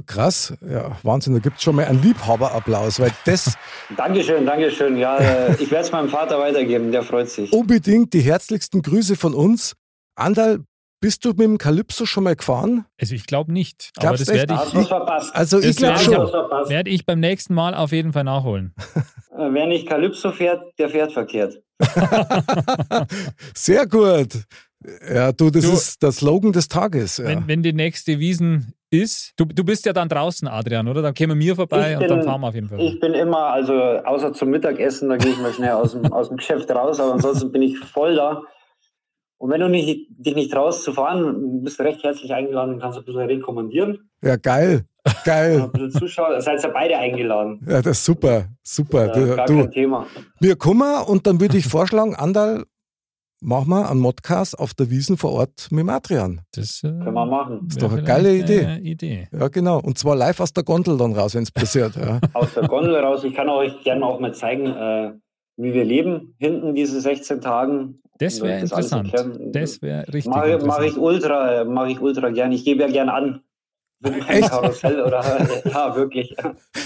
Krass, 0.07 0.55
ja, 0.61 0.97
Wahnsinn, 1.03 1.35
da 1.35 1.41
gibt 1.41 1.57
es 1.57 1.63
schon 1.63 1.77
mal 1.77 1.85
einen 1.85 2.03
Liebhaberapplaus, 2.03 3.01
weil 3.01 3.11
das. 3.25 3.57
Dankeschön, 3.97 4.47
Dankeschön. 4.47 4.97
Ja, 4.97 5.49
ich 5.59 5.71
werde 5.71 5.85
es 5.85 5.93
meinem 5.93 6.09
Vater 6.09 6.39
weitergeben, 6.39 6.93
der 6.93 7.03
freut 7.03 7.29
sich. 7.29 7.53
Unbedingt 7.53 8.13
die 8.13 8.21
herzlichsten 8.21 8.83
Grüße 8.83 9.17
von 9.17 9.35
uns. 9.35 9.75
Andal, 10.15 10.61
bist 11.01 11.25
du 11.25 11.31
mit 11.31 11.41
dem 11.41 11.59
Calypso 11.59 12.07
schon 12.07 12.25
mal 12.25 12.37
gefahren? 12.37 12.87
Also 13.01 13.15
ich 13.15 13.27
glaube 13.27 13.53
nicht. 13.53 13.91
Glaubst 13.99 14.29
aber 14.29 14.39
das 14.39 14.49
werde 14.49 14.55
ich. 14.55 14.81
ich 14.81 14.89
verpasst. 14.89 15.35
Also 15.35 15.59
ich 15.59 15.77
glaube 15.77 15.99
schon. 15.99 16.17
Werde 16.17 16.91
ich 16.91 17.05
beim 17.05 17.21
nächsten 17.21 17.53
Mal 17.53 17.75
auf 17.75 17.93
jeden 17.93 18.13
Fall 18.13 18.25
nachholen. 18.25 18.75
Äh, 19.37 19.53
wer 19.53 19.67
nicht 19.67 19.89
Calypso 19.89 20.31
fährt, 20.31 20.63
der 20.79 20.89
fährt 20.89 21.13
verkehrt. 21.13 21.61
Sehr 23.53 23.85
gut. 23.85 24.45
Ja, 25.13 25.33
du, 25.33 25.51
das 25.51 25.65
du, 25.65 25.73
ist 25.73 26.01
der 26.05 26.13
Slogan 26.13 26.53
des 26.53 26.69
Tages. 26.69 27.17
Ja. 27.17 27.25
Wenn, 27.25 27.49
wenn 27.49 27.63
die 27.65 27.73
nächste 27.73 28.21
Wiesen 28.21 28.75
ist, 29.03 29.33
du, 29.37 29.45
du 29.45 29.65
bist 29.65 29.85
ja 29.87 29.93
dann 29.93 30.09
draußen, 30.09 30.49
Adrian, 30.49 30.89
oder? 30.89 31.03
Dann 31.03 31.15
kämen 31.15 31.39
wir 31.39 31.57
vorbei 31.57 31.95
bin, 31.95 32.03
und 32.03 32.11
dann 32.11 32.23
fahren 32.25 32.41
wir 32.41 32.49
auf 32.49 32.55
jeden 32.55 32.69
Fall. 32.69 32.81
Ich 32.81 32.99
bin 33.01 33.15
immer, 33.15 33.53
also 33.53 33.75
außer 33.75 34.33
zum 34.33 34.51
Mittagessen, 34.51 35.09
da 35.09 35.17
gehe 35.17 35.33
ich 35.33 35.39
mal 35.39 35.53
schnell 35.53 35.73
aus 35.73 35.93
dem, 35.93 36.13
aus 36.13 36.29
dem 36.29 36.37
Geschäft 36.39 36.71
raus, 36.71 37.01
aber 37.01 37.13
ansonsten 37.13 37.53
bin 37.53 37.63
ich 37.63 37.79
voll 37.79 38.15
da. 38.15 38.43
Und 39.39 39.51
wenn 39.51 39.61
du 39.61 39.69
nicht, 39.69 40.07
dich 40.11 40.35
nicht 40.35 40.53
traust 40.53 40.85
zu 40.85 40.93
fahren, 40.93 41.63
bist 41.63 41.79
du 41.79 41.83
recht 41.83 42.03
herzlich 42.03 42.33
eingeladen 42.33 42.75
und 42.75 42.81
kannst 42.81 42.99
ein 42.99 43.05
bisschen 43.05 43.23
rekommandieren. 43.23 44.09
Ja, 44.23 44.37
geil. 44.37 44.87
Geil. 45.25 45.61
Ein 45.61 45.73
bisschen 45.73 45.91
Zuschauer, 46.01 46.41
seid 46.41 46.65
ihr 46.65 46.71
beide 46.71 46.97
eingeladen. 46.97 47.61
Ja, 47.69 47.83
das 47.83 47.99
ist 47.99 48.05
super. 48.07 48.47
Super. 48.63 49.15
Ja, 49.15 49.35
gar 49.35 49.47
du, 49.47 49.59
kein 49.59 49.71
Thema. 49.71 50.07
Wir 50.41 50.57
kommen 50.57 51.03
und 51.07 51.27
dann 51.27 51.41
würde 51.41 51.59
ich 51.59 51.67
vorschlagen, 51.67 52.15
Andal, 52.15 52.65
mach 53.45 53.65
mal 53.67 53.87
einen 53.87 54.01
Modcast 54.01 54.59
auf 54.59 54.75
der 54.75 54.91
Wiesen 54.91 55.17
vor 55.17 55.33
Ort 55.33 55.69
mit 55.71 55.81
dem 55.81 55.91
Adrian. 55.91 56.41
Das 56.55 56.83
äh, 56.83 56.89
können 56.89 57.15
wir 57.15 57.27
machen. 57.27 57.61
Das 57.65 57.77
ist 57.77 57.83
doch 57.83 57.93
eine 57.93 58.03
geile 58.03 58.35
Idee. 58.35 58.65
Eine 58.65 58.81
Idee. 58.81 59.29
Ja, 59.33 59.49
genau. 59.49 59.79
Und 59.81 59.99
zwar 59.99 60.17
live 60.17 60.41
aus 60.41 60.53
der 60.53 60.65
Gondel 60.65 60.97
dann 60.97 61.13
raus, 61.13 61.35
wenn 61.35 61.43
es 61.43 61.53
passiert. 61.53 61.95
Ja. 61.97 62.21
Aus 62.33 62.55
der 62.55 62.67
Gondel 62.67 62.97
raus. 62.97 63.23
Ich 63.25 63.35
kann 63.35 63.49
euch 63.49 63.83
gerne 63.85 64.05
auch 64.05 64.19
mal 64.19 64.35
zeigen, 64.35 64.67
äh, 64.67 65.13
wie 65.57 65.73
wir 65.73 65.85
leben 65.85 66.35
hinten 66.39 66.75
diese 66.75 67.01
16 67.01 67.41
Tagen. 67.41 68.01
Das 68.19 68.41
wäre 68.41 68.61
interessant. 68.61 69.13
Das 69.53 69.83
wäre 69.83 70.07
richtig 70.09 70.33
Mache. 70.33 70.59
Mach 70.65 70.81
ich 70.81 70.97
ultra, 70.97 71.65
mache 71.65 71.91
ich 71.91 72.01
ultra 72.01 72.31
gerne. 72.31 72.55
Ich 72.55 72.65
gebe 72.65 72.83
ja 72.83 72.89
gerne 72.89 73.13
an. 73.13 73.41
Echt? 74.29 74.49
Karussell 74.49 75.03
oder 75.03 75.23
ja, 75.65 75.97
wirklich. 75.97 76.37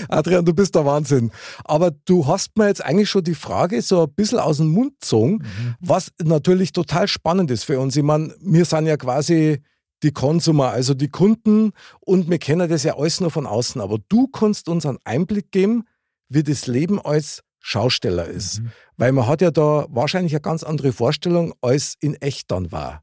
Adrian, 0.09 0.45
du 0.45 0.55
bist 0.55 0.75
der 0.75 0.85
Wahnsinn. 0.85 1.31
Aber 1.65 1.91
du 1.91 2.27
hast 2.27 2.57
mir 2.57 2.69
jetzt 2.69 2.85
eigentlich 2.85 3.11
schon 3.11 3.25
die 3.25 3.35
Frage 3.35 3.83
so 3.83 4.05
ein 4.05 4.13
bisschen 4.15 4.39
aus 4.39 4.59
dem 4.59 4.69
Mund 4.69 5.01
gezogen, 5.01 5.33
mhm. 5.35 5.75
was 5.81 6.13
natürlich 6.23 6.73
total 6.73 7.09
spannend 7.09 7.51
ist 7.51 7.65
für 7.65 7.81
uns. 7.81 7.97
Ich 7.97 8.03
meine, 8.03 8.35
wir 8.41 8.65
sind 8.65 8.87
ja 8.87 8.97
quasi 8.97 9.63
die 10.03 10.13
Konsumer, 10.13 10.71
also 10.71 10.95
die 10.95 11.09
Kunden 11.09 11.73
und 12.01 12.31
wir 12.31 12.39
kennen 12.39 12.69
das 12.69 12.85
ja 12.85 12.97
alles 12.97 13.21
nur 13.21 13.31
von 13.31 13.47
außen. 13.47 13.81
Aber 13.81 13.99
du 14.09 14.29
kannst 14.29 14.69
uns 14.69 14.87
einen 14.87 14.99
Einblick 15.05 15.51
geben, 15.51 15.85
wie 16.29 16.43
das 16.43 16.67
Leben 16.67 17.01
als 17.01 17.43
Schausteller 17.61 18.27
ist. 18.27 18.61
Mhm. 18.61 18.71
Weil 18.97 19.13
man 19.13 19.27
hat 19.27 19.41
ja 19.41 19.51
da 19.51 19.87
wahrscheinlich 19.89 20.33
eine 20.33 20.41
ganz 20.41 20.63
andere 20.63 20.93
Vorstellung, 20.93 21.53
als 21.61 21.97
in 22.01 22.15
echt 22.15 22.51
dann 22.51 22.71
war. 22.73 23.03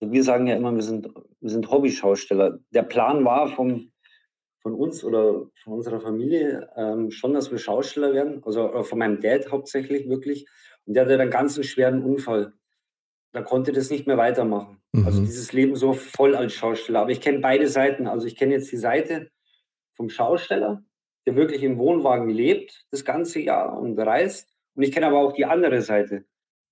Wir 0.00 0.24
sagen 0.24 0.46
ja 0.46 0.56
immer, 0.56 0.74
wir 0.74 0.82
sind, 0.82 1.08
sind 1.40 1.70
Hobby-Schausteller. 1.70 2.58
Der 2.70 2.82
Plan 2.82 3.24
war 3.24 3.48
vom, 3.48 3.92
von 4.60 4.74
uns 4.74 5.04
oder 5.04 5.46
von 5.62 5.72
unserer 5.74 6.00
Familie 6.00 6.68
ähm, 6.76 7.10
schon, 7.10 7.34
dass 7.34 7.50
wir 7.50 7.58
Schausteller 7.58 8.12
werden. 8.12 8.42
Also 8.44 8.82
von 8.82 8.98
meinem 8.98 9.20
Dad 9.20 9.50
hauptsächlich 9.50 10.08
wirklich. 10.08 10.46
Und 10.86 10.94
der 10.94 11.04
hatte 11.04 11.18
dann 11.18 11.30
ganz 11.30 11.56
einen 11.56 11.64
schweren 11.64 12.02
Unfall. 12.02 12.52
Da 13.32 13.42
konnte 13.42 13.72
das 13.72 13.90
nicht 13.90 14.06
mehr 14.06 14.18
weitermachen. 14.18 14.82
Mhm. 14.92 15.06
Also 15.06 15.20
dieses 15.20 15.52
Leben 15.52 15.76
so 15.76 15.92
voll 15.92 16.34
als 16.34 16.52
Schausteller. 16.52 17.00
Aber 17.00 17.10
ich 17.10 17.20
kenne 17.20 17.38
beide 17.38 17.68
Seiten. 17.68 18.06
Also 18.06 18.26
ich 18.26 18.36
kenne 18.36 18.54
jetzt 18.54 18.70
die 18.72 18.76
Seite 18.76 19.30
vom 19.94 20.10
Schausteller, 20.10 20.82
der 21.26 21.36
wirklich 21.36 21.62
im 21.62 21.78
Wohnwagen 21.78 22.28
lebt 22.28 22.86
das 22.90 23.04
ganze 23.04 23.40
Jahr 23.40 23.78
und 23.78 23.98
reist. 23.98 24.48
Und 24.74 24.82
ich 24.82 24.92
kenne 24.92 25.06
aber 25.06 25.18
auch 25.18 25.32
die 25.32 25.44
andere 25.44 25.82
Seite. 25.82 26.24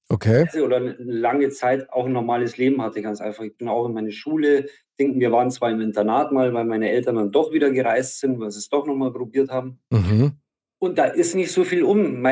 Okay. 0.09 0.47
Oder 0.61 0.77
eine 0.77 0.97
lange 0.99 1.51
Zeit 1.51 1.91
auch 1.93 2.07
ein 2.07 2.13
normales 2.13 2.57
Leben 2.57 2.81
hatte, 2.81 3.03
ganz 3.03 3.21
einfach. 3.21 3.45
Ich 3.45 3.57
bin 3.57 3.69
auch 3.69 3.87
in 3.87 3.93
meine 3.93 4.13
Schule. 4.13 4.67
Denken, 4.99 5.21
wir 5.21 5.33
waren 5.33 5.51
zwar 5.51 5.71
im 5.71 5.81
Internat 5.81 6.33
mal, 6.33 6.55
weil 6.55 6.65
meine 6.65 6.91
Eltern 6.91 7.17
dann 7.17 7.31
doch 7.31 7.53
wieder 7.53 7.71
gereist 7.71 8.21
sind, 8.21 8.41
weil 8.41 8.51
sie 8.51 8.59
es 8.59 8.69
doch 8.71 8.87
nochmal 8.87 9.13
probiert 9.13 9.51
haben. 9.51 9.81
Mhm. 9.91 10.33
Und 10.79 10.99
da 10.99 11.05
ist 11.05 11.35
nicht 11.35 11.53
so 11.53 11.65
viel 11.65 11.83
um. 11.83 12.25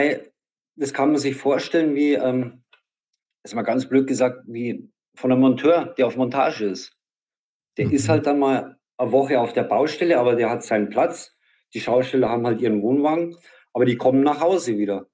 Das 0.76 0.94
kann 0.94 1.10
man 1.10 1.18
sich 1.18 1.36
vorstellen, 1.36 1.94
wie, 1.94 2.14
ähm, 2.14 2.62
das 3.42 3.52
ist 3.52 3.54
mal 3.54 3.62
ganz 3.62 3.88
blöd 3.88 4.06
gesagt, 4.06 4.44
wie 4.46 4.90
von 5.14 5.32
einem 5.32 5.42
Monteur, 5.42 5.94
der 5.98 6.06
auf 6.06 6.16
Montage 6.16 6.64
ist. 6.64 6.96
Der 7.76 7.86
mhm. 7.86 7.92
ist 7.92 8.08
halt 8.08 8.26
dann 8.26 8.38
mal 8.38 8.78
eine 8.96 9.12
Woche 9.12 9.38
auf 9.38 9.52
der 9.52 9.64
Baustelle, 9.64 10.18
aber 10.18 10.34
der 10.34 10.48
hat 10.48 10.64
seinen 10.64 10.88
Platz 10.88 11.36
die 11.74 11.80
Schausteller 11.80 12.30
haben 12.30 12.46
halt 12.46 12.60
ihren 12.60 12.82
Wohnwagen, 12.82 13.36
aber 13.72 13.84
die 13.84 13.96
kommen 13.96 14.22
nach 14.22 14.40
Hause 14.40 14.78
wieder. 14.78 15.08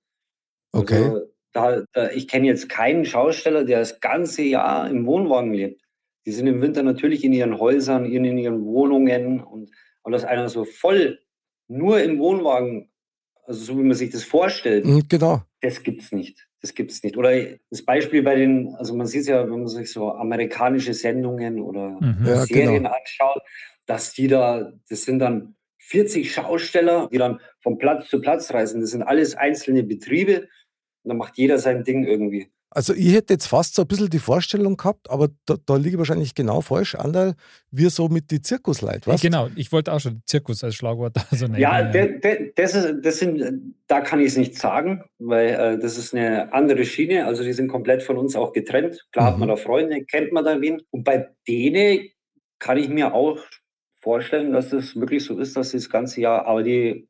Okay. 0.73 1.05
Also, 1.05 1.32
da, 1.53 1.83
da, 1.93 2.11
ich 2.11 2.29
kenne 2.29 2.47
jetzt 2.47 2.69
keinen 2.69 3.05
Schausteller, 3.05 3.65
der 3.65 3.81
das 3.81 4.01
ganze 4.01 4.43
Jahr 4.43 4.89
im 4.89 5.07
Wohnwagen 5.07 5.53
lebt. 5.53 5.83
Die 6.25 6.33
sind 6.33 6.47
im 6.47 6.63
Winter 6.63 6.83
natürlich 6.83 7.25
in 7.25 7.33
ihren 7.33 7.59
Häusern, 7.59 8.05
in, 8.05 8.25
in 8.25 8.39
ihren 8.39 8.65
Wohnungen 8.65 9.41
und, 9.41 9.71
und 10.03 10.13
dass 10.13 10.25
einer 10.25 10.49
so 10.49 10.65
voll 10.65 11.19
nur 11.69 12.03
im 12.03 12.19
Wohnwagen, 12.19 12.91
also 13.45 13.65
so 13.65 13.79
wie 13.79 13.83
man 13.83 13.97
sich 13.97 14.11
das 14.11 14.25
vorstellt, 14.25 14.85
mhm, 14.85 15.03
genau. 15.09 15.43
das 15.61 15.83
gibt 15.83 16.03
es 16.03 16.13
nicht. 16.13 16.47
Das 16.61 16.75
gibt 16.75 16.93
es 16.93 17.03
nicht. 17.03 17.17
Oder 17.17 17.33
das 17.71 17.85
Beispiel 17.85 18.23
bei 18.23 18.37
den, 18.37 18.75
also 18.77 18.95
man 18.95 19.09
sieht 19.09 19.27
ja, 19.27 19.43
wenn 19.45 19.59
man 19.59 19.67
sich 19.67 19.91
so 19.91 20.13
amerikanische 20.13 20.95
Sendungen 20.95 21.61
oder 21.61 21.99
mhm. 22.01 22.25
ja, 22.25 22.47
Serien 22.47 22.85
genau. 22.85 22.95
anschaut, 22.95 23.43
dass 23.87 24.13
die 24.13 24.29
da, 24.29 24.73
das 24.89 25.03
sind 25.03 25.19
dann 25.19 25.57
40 25.79 26.33
Schausteller, 26.33 27.09
die 27.13 27.19
dann 27.19 27.41
von 27.61 27.79
Platz 27.79 28.09
zu 28.09 28.21
Platz 28.21 28.55
reisen. 28.55 28.81
Das 28.81 28.91
sind 28.91 29.03
alles 29.03 29.35
einzelne 29.35 29.83
Betriebe 29.83 30.49
und 31.03 31.09
dann 31.09 31.19
macht 31.19 31.37
jeder 31.37 31.59
sein 31.59 31.85
Ding 31.85 32.05
irgendwie. 32.05 32.51
Also 32.75 32.95
ich 32.95 33.13
hätte 33.13 33.35
jetzt 33.35 33.49
fast 33.49 33.75
so 33.75 33.83
ein 33.83 33.89
bisschen 33.89 34.09
die 34.09 34.19
Vorstellung 34.19 34.79
gehabt, 34.79 35.11
aber 35.11 35.29
da, 35.45 35.57
da 35.67 35.77
liege 35.77 35.91
ich 35.91 35.99
wahrscheinlich 35.99 36.35
genau 36.35 36.63
falsch, 36.63 36.95
Anderl, 36.95 37.35
wir 37.71 37.91
so 37.91 38.09
mit 38.09 38.31
die 38.31 38.41
Zirkusleit, 38.41 39.07
was? 39.07 39.21
Genau, 39.21 39.51
ich 39.57 39.73
wollte 39.73 39.93
auch 39.93 40.01
schon 40.01 40.23
Zirkus 40.25 40.65
als 40.65 40.77
Schlagwort 40.77 41.15
da 41.17 41.37
so 41.37 41.47
nennen. 41.47 41.61
Ja, 41.61 41.83
de, 41.83 42.19
de, 42.19 42.53
das, 42.57 42.75
ist, 42.75 42.95
das 43.03 43.19
sind, 43.19 43.75
da 43.89 44.01
kann 44.01 44.21
ich 44.21 44.29
es 44.29 44.37
nicht 44.39 44.57
sagen, 44.57 45.05
weil 45.19 45.49
äh, 45.49 45.79
das 45.79 45.99
ist 45.99 46.15
eine 46.15 46.53
andere 46.55 46.87
Schiene, 46.87 47.27
also 47.27 47.43
die 47.43 47.53
sind 47.53 47.69
komplett 47.69 48.03
von 48.03 48.17
uns 48.17 48.37
auch 48.37 48.55
getrennt. 48.55 49.07
Klar 49.13 49.27
mhm. 49.27 49.33
hat 49.33 49.39
man 49.39 49.49
da 49.49 49.57
Freunde, 49.57 50.05
kennt 50.05 50.33
man 50.33 50.45
da 50.45 50.59
wen. 50.59 50.81
Und 50.91 51.05
bei 51.05 51.29
denen 51.47 52.09
kann 52.59 52.79
ich 52.79 52.89
mir 52.89 53.13
auch 53.13 53.39
vorstellen, 54.01 54.53
dass 54.53 54.71
das 54.71 54.97
wirklich 54.97 55.25
so 55.25 55.39
ist, 55.39 55.57
dass 55.57 55.71
sie 55.71 55.77
das 55.77 55.91
ganze 55.91 56.23
Jahr, 56.23 56.47
aber 56.47 56.63
die, 56.63 57.07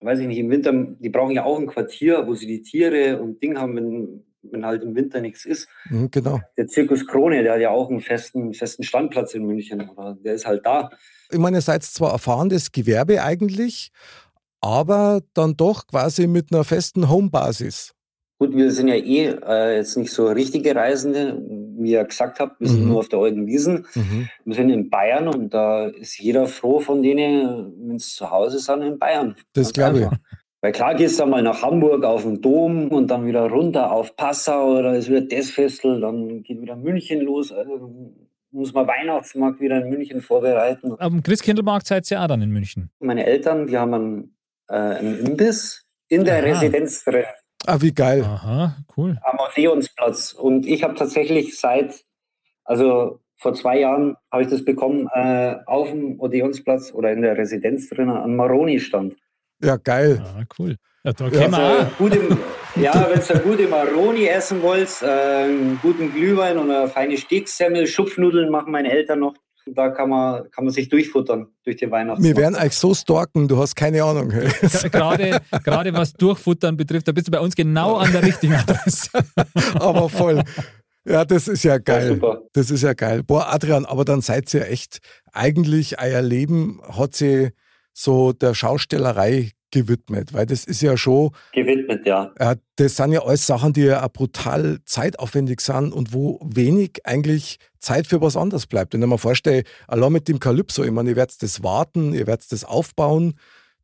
weiß 0.00 0.20
ich 0.20 0.26
nicht, 0.26 0.38
im 0.38 0.50
Winter, 0.50 0.72
die 0.72 1.08
brauchen 1.08 1.32
ja 1.32 1.44
auch 1.44 1.58
ein 1.58 1.66
Quartier, 1.66 2.26
wo 2.26 2.34
sie 2.34 2.46
die 2.46 2.62
Tiere 2.62 3.20
und 3.20 3.42
Dinge 3.42 3.60
haben, 3.60 3.76
wenn, 3.76 4.24
wenn 4.42 4.66
halt 4.66 4.82
im 4.82 4.94
Winter 4.94 5.20
nichts 5.20 5.44
ist. 5.44 5.68
Mhm, 5.90 6.10
genau. 6.10 6.40
Der 6.56 6.66
Zirkus 6.66 7.06
Krone, 7.06 7.42
der 7.42 7.54
hat 7.54 7.60
ja 7.60 7.70
auch 7.70 7.90
einen 7.90 8.00
festen, 8.00 8.52
festen 8.54 8.82
Standplatz 8.82 9.34
in 9.34 9.46
München. 9.46 9.88
Oder 9.88 10.16
der 10.22 10.34
ist 10.34 10.46
halt 10.46 10.64
da. 10.66 10.90
Ich 11.30 11.38
meine, 11.38 11.58
ihr 11.58 11.62
seid 11.62 11.82
zwar 11.82 12.12
erfahrenes 12.12 12.70
Gewerbe 12.72 13.22
eigentlich, 13.22 13.90
aber 14.60 15.22
dann 15.34 15.56
doch 15.56 15.86
quasi 15.86 16.26
mit 16.26 16.52
einer 16.52 16.64
festen 16.64 17.08
Homebasis. 17.08 17.95
Gut, 18.38 18.54
wir 18.54 18.70
sind 18.70 18.88
ja 18.88 18.94
eh 18.96 19.28
äh, 19.46 19.76
jetzt 19.76 19.96
nicht 19.96 20.12
so 20.12 20.26
richtige 20.28 20.74
Reisende, 20.76 21.42
wie 21.78 21.92
ihr 21.92 22.04
gesagt 22.04 22.38
habt, 22.38 22.60
wir 22.60 22.68
sind 22.68 22.82
Mhm. 22.82 22.88
nur 22.88 22.98
auf 22.98 23.08
der 23.08 23.18
Alten 23.18 23.46
Wiesen. 23.46 23.86
Mhm. 23.94 24.28
Wir 24.44 24.54
sind 24.54 24.70
in 24.70 24.90
Bayern 24.90 25.28
und 25.28 25.54
da 25.54 25.86
ist 25.86 26.18
jeder 26.18 26.46
froh 26.46 26.80
von 26.80 27.02
denen, 27.02 27.72
wenn 27.88 27.98
sie 27.98 28.14
zu 28.14 28.30
Hause 28.30 28.58
sind 28.58 28.82
in 28.82 28.98
Bayern. 28.98 29.36
Das 29.54 29.72
glaube 29.72 30.00
ich. 30.00 30.06
Weil 30.60 30.72
klar 30.72 30.94
gehst 30.94 31.18
du 31.20 31.26
mal 31.26 31.42
nach 31.42 31.62
Hamburg 31.62 32.04
auf 32.04 32.22
den 32.24 32.40
Dom 32.42 32.88
und 32.88 33.08
dann 33.10 33.26
wieder 33.26 33.48
runter 33.48 33.90
auf 33.92 34.16
Passau 34.16 34.78
oder 34.78 34.94
ist 34.96 35.08
wieder 35.08 35.22
das 35.22 35.50
Festel, 35.50 36.00
dann 36.00 36.42
geht 36.42 36.60
wieder 36.60 36.76
München 36.76 37.20
los. 37.22 37.52
Also 37.52 37.90
muss 38.50 38.72
man 38.74 38.86
Weihnachtsmarkt 38.86 39.60
wieder 39.60 39.82
in 39.82 39.90
München 39.90 40.20
vorbereiten. 40.20 40.94
Am 40.98 41.22
Christkindlmarkt 41.22 41.86
seid 41.86 42.10
ihr 42.10 42.20
auch 42.22 42.26
dann 42.26 42.42
in 42.42 42.50
München. 42.50 42.90
Meine 43.00 43.24
Eltern, 43.26 43.66
die 43.66 43.76
haben 43.78 43.94
einen, 43.94 44.36
äh, 44.68 44.74
einen 44.74 45.18
Imbiss 45.26 45.84
in 46.08 46.24
der 46.24 46.36
Aha. 46.38 46.42
Residenz 46.44 47.04
drin. 47.04 47.24
Ah, 47.66 47.78
wie 47.80 47.92
geil. 47.92 48.22
Aha, 48.24 48.76
cool. 48.96 49.18
am 49.22 49.38
Odeonsplatz. 49.38 50.32
Und 50.32 50.66
ich 50.66 50.82
habe 50.82 50.94
tatsächlich 50.94 51.58
seit, 51.58 52.04
also 52.64 53.20
vor 53.38 53.54
zwei 53.54 53.80
Jahren 53.80 54.16
habe 54.32 54.42
ich 54.44 54.48
das 54.48 54.64
bekommen, 54.64 55.08
äh, 55.12 55.56
auf 55.66 55.90
dem 55.90 56.18
Odeonsplatz 56.20 56.92
oder 56.92 57.12
in 57.12 57.22
der 57.22 57.36
Residenz 57.36 57.88
drinnen 57.88 58.16
an 58.16 58.36
Maroni 58.36 58.80
stand. 58.80 59.16
Ja, 59.62 59.76
geil. 59.76 60.22
Ah, 60.24 60.42
cool. 60.58 60.76
Ja, 61.04 61.12
da 61.12 61.28
Ja, 61.28 61.48
Also, 61.48 61.90
gute, 61.98 62.20
ja, 62.76 63.08
wenn 63.08 63.20
du 63.20 63.42
gute 63.42 63.68
Maroni 63.68 64.26
essen 64.26 64.60
wollt, 64.62 64.90
äh, 65.02 65.06
einen 65.06 65.78
guten 65.80 66.12
Glühwein 66.12 66.58
und 66.58 66.70
eine 66.70 66.88
feine 66.88 67.16
Steaksemmel, 67.16 67.86
Schupfnudeln 67.86 68.50
machen 68.50 68.72
meine 68.72 68.90
Eltern 68.90 69.20
noch. 69.20 69.34
Da 69.68 69.88
kann 69.90 70.08
man, 70.10 70.48
kann 70.52 70.64
man 70.64 70.72
sich 70.72 70.88
durchfuttern 70.88 71.48
durch 71.64 71.76
den 71.76 71.90
Weihnachtsmarkt. 71.90 72.22
Wir 72.22 72.36
werden 72.40 72.54
euch 72.54 72.74
so 72.74 72.94
stalken, 72.94 73.48
du 73.48 73.58
hast 73.58 73.74
keine 73.74 74.02
Ahnung. 74.04 74.28
Gerade, 74.28 75.40
gerade 75.64 75.92
was 75.92 76.12
Durchfuttern 76.12 76.76
betrifft, 76.76 77.08
da 77.08 77.12
bist 77.12 77.26
du 77.26 77.32
bei 77.32 77.40
uns 77.40 77.56
genau 77.56 77.96
an 77.96 78.12
der 78.12 78.22
richtigen 78.22 78.54
Adresse. 78.54 79.10
aber 79.74 80.08
voll. 80.08 80.44
Ja, 81.04 81.24
das 81.24 81.48
ist 81.48 81.64
ja 81.64 81.72
Ja, 81.72 81.78
geil. 81.78 82.08
super. 82.14 82.42
Das 82.52 82.70
ist 82.70 82.82
ja 82.82 82.92
geil. 82.94 83.22
Boah, 83.24 83.52
Adrian, 83.52 83.84
aber 83.84 84.04
dann 84.04 84.20
seid 84.20 84.52
ihr 84.54 84.68
echt, 84.68 84.98
eigentlich 85.32 86.00
euer 86.00 86.22
Leben 86.22 86.80
hat 86.88 87.14
sie 87.14 87.50
so 87.92 88.32
der 88.32 88.54
Schaustellerei 88.54 89.50
gewidmet, 89.70 90.32
weil 90.32 90.46
das 90.46 90.64
ist 90.64 90.82
ja 90.82 90.96
schon, 90.96 91.30
Gewidmet, 91.52 92.06
ja. 92.06 92.32
das 92.76 92.96
sind 92.96 93.12
ja 93.12 93.22
alles 93.22 93.46
Sachen, 93.46 93.72
die 93.72 93.82
ja 93.82 94.04
auch 94.04 94.12
brutal 94.12 94.78
zeitaufwendig 94.84 95.60
sind 95.60 95.92
und 95.92 96.12
wo 96.12 96.40
wenig 96.42 97.00
eigentlich 97.04 97.58
Zeit 97.78 98.06
für 98.06 98.20
was 98.20 98.36
anderes 98.36 98.66
bleibt. 98.66 98.94
Wenn 98.94 99.02
ich 99.02 99.08
mir 99.08 99.18
vorstelle, 99.18 99.64
allein 99.88 100.12
mit 100.12 100.28
dem 100.28 100.40
Kalypso, 100.40 100.84
ich 100.84 100.90
meine, 100.90 101.10
ihr 101.10 101.16
werdet 101.16 101.42
das 101.42 101.62
warten, 101.62 102.14
ihr 102.14 102.26
werdet 102.26 102.50
das 102.52 102.64
aufbauen, 102.64 103.34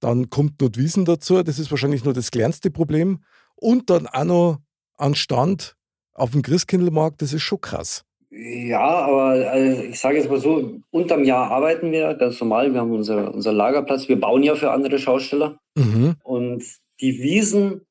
dann 0.00 0.30
kommt 0.30 0.60
noch 0.60 0.68
die 0.68 0.80
Wiesen 0.80 1.04
dazu, 1.04 1.42
das 1.42 1.58
ist 1.58 1.70
wahrscheinlich 1.70 2.04
nur 2.04 2.14
das 2.14 2.30
kleinste 2.30 2.70
Problem. 2.70 3.20
Und 3.54 3.90
dann 3.90 4.06
auch 4.06 4.24
noch 4.24 4.58
an 4.96 5.14
Stand 5.14 5.76
auf 6.14 6.32
dem 6.32 6.42
Christkindlmarkt, 6.42 7.22
das 7.22 7.32
ist 7.32 7.42
schon 7.42 7.60
krass. 7.60 8.04
Ja, 8.34 8.80
aber 8.80 9.50
also 9.50 9.82
ich 9.82 10.00
sage 10.00 10.16
jetzt 10.16 10.30
mal 10.30 10.40
so, 10.40 10.80
unterm 10.90 11.24
Jahr 11.24 11.50
arbeiten 11.50 11.92
wir 11.92 12.14
ganz 12.14 12.40
normal. 12.40 12.72
Wir 12.72 12.80
haben 12.80 12.92
unser, 12.92 13.34
unser 13.34 13.52
Lagerplatz. 13.52 14.08
Wir 14.08 14.18
bauen 14.18 14.42
ja 14.42 14.54
für 14.54 14.70
andere 14.70 14.98
Schausteller. 14.98 15.58
Mhm. 15.76 16.16
Und 16.22 16.64
die 17.00 17.22
Wiesen 17.22 17.82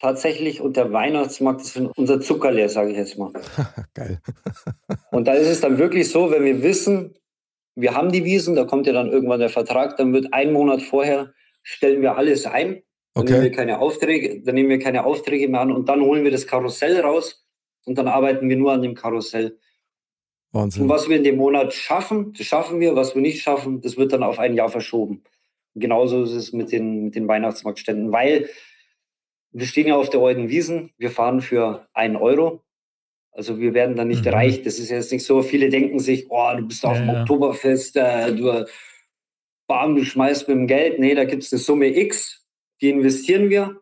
tatsächlich 0.00 0.60
und 0.60 0.76
der 0.76 0.92
Weihnachtsmarkt 0.92 1.62
das 1.62 1.72
sind 1.72 1.90
unser 1.96 2.20
Zuckerlehr, 2.20 2.68
sage 2.68 2.92
ich 2.92 2.96
jetzt 2.96 3.18
mal. 3.18 3.32
Geil. 3.94 4.20
Und 5.10 5.26
da 5.26 5.32
ist 5.32 5.48
es 5.48 5.60
dann 5.60 5.78
wirklich 5.78 6.10
so, 6.10 6.30
wenn 6.30 6.44
wir 6.44 6.62
wissen, 6.62 7.14
wir 7.74 7.94
haben 7.94 8.12
die 8.12 8.24
Wiesen, 8.24 8.54
da 8.54 8.64
kommt 8.64 8.86
ja 8.86 8.92
dann 8.92 9.10
irgendwann 9.10 9.40
der 9.40 9.48
Vertrag, 9.48 9.96
dann 9.96 10.12
wird 10.12 10.32
ein 10.32 10.52
Monat 10.52 10.82
vorher, 10.82 11.32
stellen 11.62 12.02
wir 12.02 12.16
alles 12.16 12.46
ein. 12.46 12.82
Dann 13.14 13.24
nehmen 13.24 13.42
wir 13.42 13.46
Okay. 13.48 13.56
keine 13.56 13.78
Aufträge, 13.78 14.42
dann 14.42 14.56
nehmen 14.56 14.68
wir 14.68 14.78
keine 14.78 15.04
Aufträge 15.04 15.48
mehr 15.48 15.60
an 15.60 15.72
und 15.72 15.88
dann 15.88 16.00
holen 16.02 16.24
wir 16.24 16.32
das 16.32 16.46
Karussell 16.46 17.00
raus 17.00 17.46
und 17.84 17.96
dann 17.96 18.08
arbeiten 18.08 18.48
wir 18.48 18.56
nur 18.56 18.72
an 18.72 18.82
dem 18.82 18.94
Karussell. 18.94 19.58
Und 20.54 20.60
Wahnsinn. 20.62 20.88
was 20.88 21.08
wir 21.08 21.16
in 21.16 21.24
dem 21.24 21.36
Monat 21.36 21.74
schaffen, 21.74 22.32
das 22.36 22.46
schaffen 22.46 22.78
wir. 22.80 22.94
Was 22.94 23.14
wir 23.14 23.22
nicht 23.22 23.42
schaffen, 23.42 23.80
das 23.80 23.96
wird 23.96 24.12
dann 24.12 24.22
auf 24.22 24.38
ein 24.38 24.54
Jahr 24.54 24.68
verschoben. 24.68 25.22
Und 25.74 25.80
genauso 25.80 26.22
ist 26.22 26.32
es 26.32 26.52
mit 26.52 26.70
den, 26.70 27.04
mit 27.06 27.14
den 27.16 27.26
Weihnachtsmarktständen, 27.26 28.12
weil 28.12 28.48
wir 29.50 29.66
stehen 29.66 29.88
ja 29.88 29.96
auf 29.96 30.10
der 30.10 30.20
Euden 30.20 30.48
Wiesen. 30.48 30.90
Wir 30.96 31.10
fahren 31.10 31.40
für 31.40 31.86
einen 31.92 32.16
Euro. 32.16 32.62
Also 33.32 33.58
wir 33.58 33.74
werden 33.74 33.96
dann 33.96 34.08
nicht 34.08 34.24
Mhm. 34.24 34.30
reich. 34.32 34.62
Das 34.62 34.78
ist 34.78 34.90
jetzt 34.90 35.10
nicht 35.12 35.24
so. 35.24 35.42
Viele 35.42 35.68
denken 35.70 35.98
sich, 35.98 36.26
oh, 36.30 36.52
du 36.56 36.66
bist 36.66 36.84
auf 36.86 36.94
Ja, 36.96 37.00
dem 37.04 37.08
ja. 37.14 37.20
Oktoberfest, 37.22 37.96
äh, 37.96 38.32
du, 38.32 38.64
bam, 39.66 39.96
du 39.96 40.04
schmeißt 40.04 40.46
mit 40.48 40.56
dem 40.56 40.66
Geld. 40.68 41.00
Nee, 41.00 41.14
da 41.16 41.24
gibt 41.24 41.42
es 41.42 41.52
eine 41.52 41.58
Summe 41.60 41.86
X, 41.98 42.46
die 42.80 42.90
investieren 42.90 43.50
wir. 43.50 43.80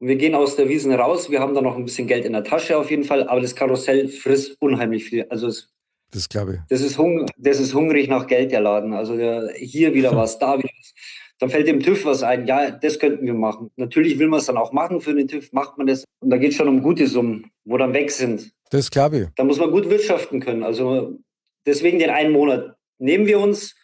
Und 0.00 0.08
wir 0.08 0.16
gehen 0.16 0.34
aus 0.34 0.56
der 0.56 0.68
Wiesen 0.68 0.92
raus. 0.92 1.30
Wir 1.30 1.38
haben 1.40 1.54
dann 1.54 1.64
noch 1.64 1.76
ein 1.76 1.84
bisschen 1.84 2.08
Geld 2.08 2.24
in 2.24 2.32
der 2.32 2.42
Tasche 2.44 2.76
auf 2.76 2.90
jeden 2.90 3.04
Fall. 3.04 3.28
Aber 3.28 3.40
das 3.40 3.54
Karussell 3.54 4.08
frisst 4.08 4.56
unheimlich 4.60 5.04
viel. 5.04 5.26
Also 5.30 5.46
es 5.48 5.72
Das 6.10 6.28
glaube 6.28 6.54
ich. 6.54 6.58
das 6.68 6.80
ist, 6.80 6.96
hung 6.98 7.26
das 7.36 7.60
ist 7.60 7.74
hungrig 7.74 8.08
nach 8.08 8.26
Geld, 8.26 8.50
der 8.52 8.60
Laden. 8.60 8.92
Also 8.94 9.16
der, 9.16 9.52
hier 9.56 9.92
wieder 9.94 10.14
was, 10.16 10.38
da 10.38 10.58
wieder 10.58 10.70
was. 10.78 10.94
Dann 11.38 11.50
fällt 11.50 11.68
dem 11.68 11.80
TÜV 11.80 12.04
was 12.04 12.22
ein. 12.22 12.46
Ja, 12.46 12.70
das 12.70 12.98
könnten 12.98 13.24
wir 13.26 13.34
machen. 13.34 13.70
Natürlich 13.76 14.18
will 14.18 14.28
man 14.28 14.40
es 14.40 14.46
dann 14.46 14.56
auch 14.56 14.72
machen 14.72 15.00
für 15.00 15.14
den 15.14 15.28
TÜV, 15.28 15.52
macht 15.52 15.76
man 15.78 15.86
das. 15.86 16.04
Und 16.20 16.30
da 16.30 16.36
geht 16.36 16.50
es 16.50 16.56
schon 16.56 16.68
um 16.68 16.82
gute 16.82 17.06
Summen, 17.06 17.50
wo 17.64 17.76
dann 17.76 17.92
weg 17.94 18.10
sind. 18.10 18.50
Das 18.70 18.90
glaube 18.90 19.18
ich. 19.18 19.28
Da 19.36 19.44
muss 19.44 19.58
man 19.58 19.70
gut 19.70 19.88
wirtschaften 19.88 20.40
können. 20.40 20.62
Also 20.62 21.18
deswegen 21.66 21.98
den 21.98 22.10
einen 22.10 22.32
Monat 22.32 22.74
nehmen 22.98 23.26
wir 23.26 23.38
uns. 23.38 23.74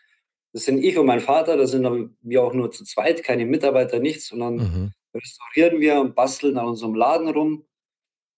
Das 0.52 0.64
sind 0.64 0.82
ich 0.82 0.96
und 0.98 1.06
mein 1.06 1.20
Vater, 1.20 1.56
da 1.56 1.66
sind 1.66 1.84
wir 2.22 2.42
auch 2.42 2.54
nur 2.54 2.70
zu 2.70 2.84
zweit, 2.84 3.22
keine 3.22 3.44
Mitarbeiter, 3.44 3.98
nichts. 3.98 4.32
Und 4.32 4.40
dann 4.40 4.54
Mhm. 4.56 4.92
restaurieren 5.14 5.80
wir 5.80 6.00
und 6.00 6.14
basteln 6.14 6.56
an 6.58 6.66
unserem 6.66 6.94
Laden 6.94 7.28
rum 7.28 7.64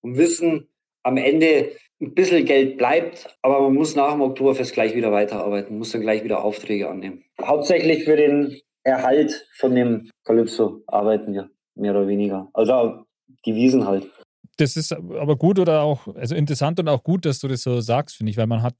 und 0.02 0.16
wissen, 0.18 0.68
am 1.02 1.16
Ende 1.18 1.72
ein 2.00 2.14
bisschen 2.14 2.44
Geld 2.44 2.76
bleibt, 2.76 3.36
aber 3.42 3.60
man 3.60 3.74
muss 3.74 3.96
nach 3.96 4.12
dem 4.12 4.20
Oktoberfest 4.20 4.74
gleich 4.74 4.94
wieder 4.94 5.12
weiterarbeiten, 5.12 5.78
muss 5.78 5.92
dann 5.92 6.02
gleich 6.02 6.24
wieder 6.24 6.44
Aufträge 6.44 6.88
annehmen. 6.88 7.24
Hauptsächlich 7.40 8.04
für 8.04 8.16
den 8.16 8.60
Erhalt 8.84 9.48
von 9.56 9.74
dem 9.74 10.10
Calypso 10.24 10.82
arbeiten 10.86 11.32
wir, 11.32 11.50
mehr 11.74 11.92
oder 11.92 12.06
weniger. 12.06 12.48
Also 12.52 13.04
die 13.44 13.54
Wiesen 13.54 13.86
halt. 13.86 14.10
Das 14.58 14.76
ist 14.76 14.92
aber 14.92 15.36
gut 15.36 15.58
oder 15.58 15.82
auch, 15.82 16.06
also 16.14 16.34
interessant 16.34 16.78
und 16.80 16.88
auch 16.88 17.02
gut, 17.02 17.24
dass 17.24 17.40
du 17.40 17.48
das 17.48 17.62
so 17.62 17.80
sagst, 17.80 18.16
finde 18.16 18.30
ich, 18.30 18.36
weil 18.36 18.46
man 18.46 18.62
hat, 18.62 18.74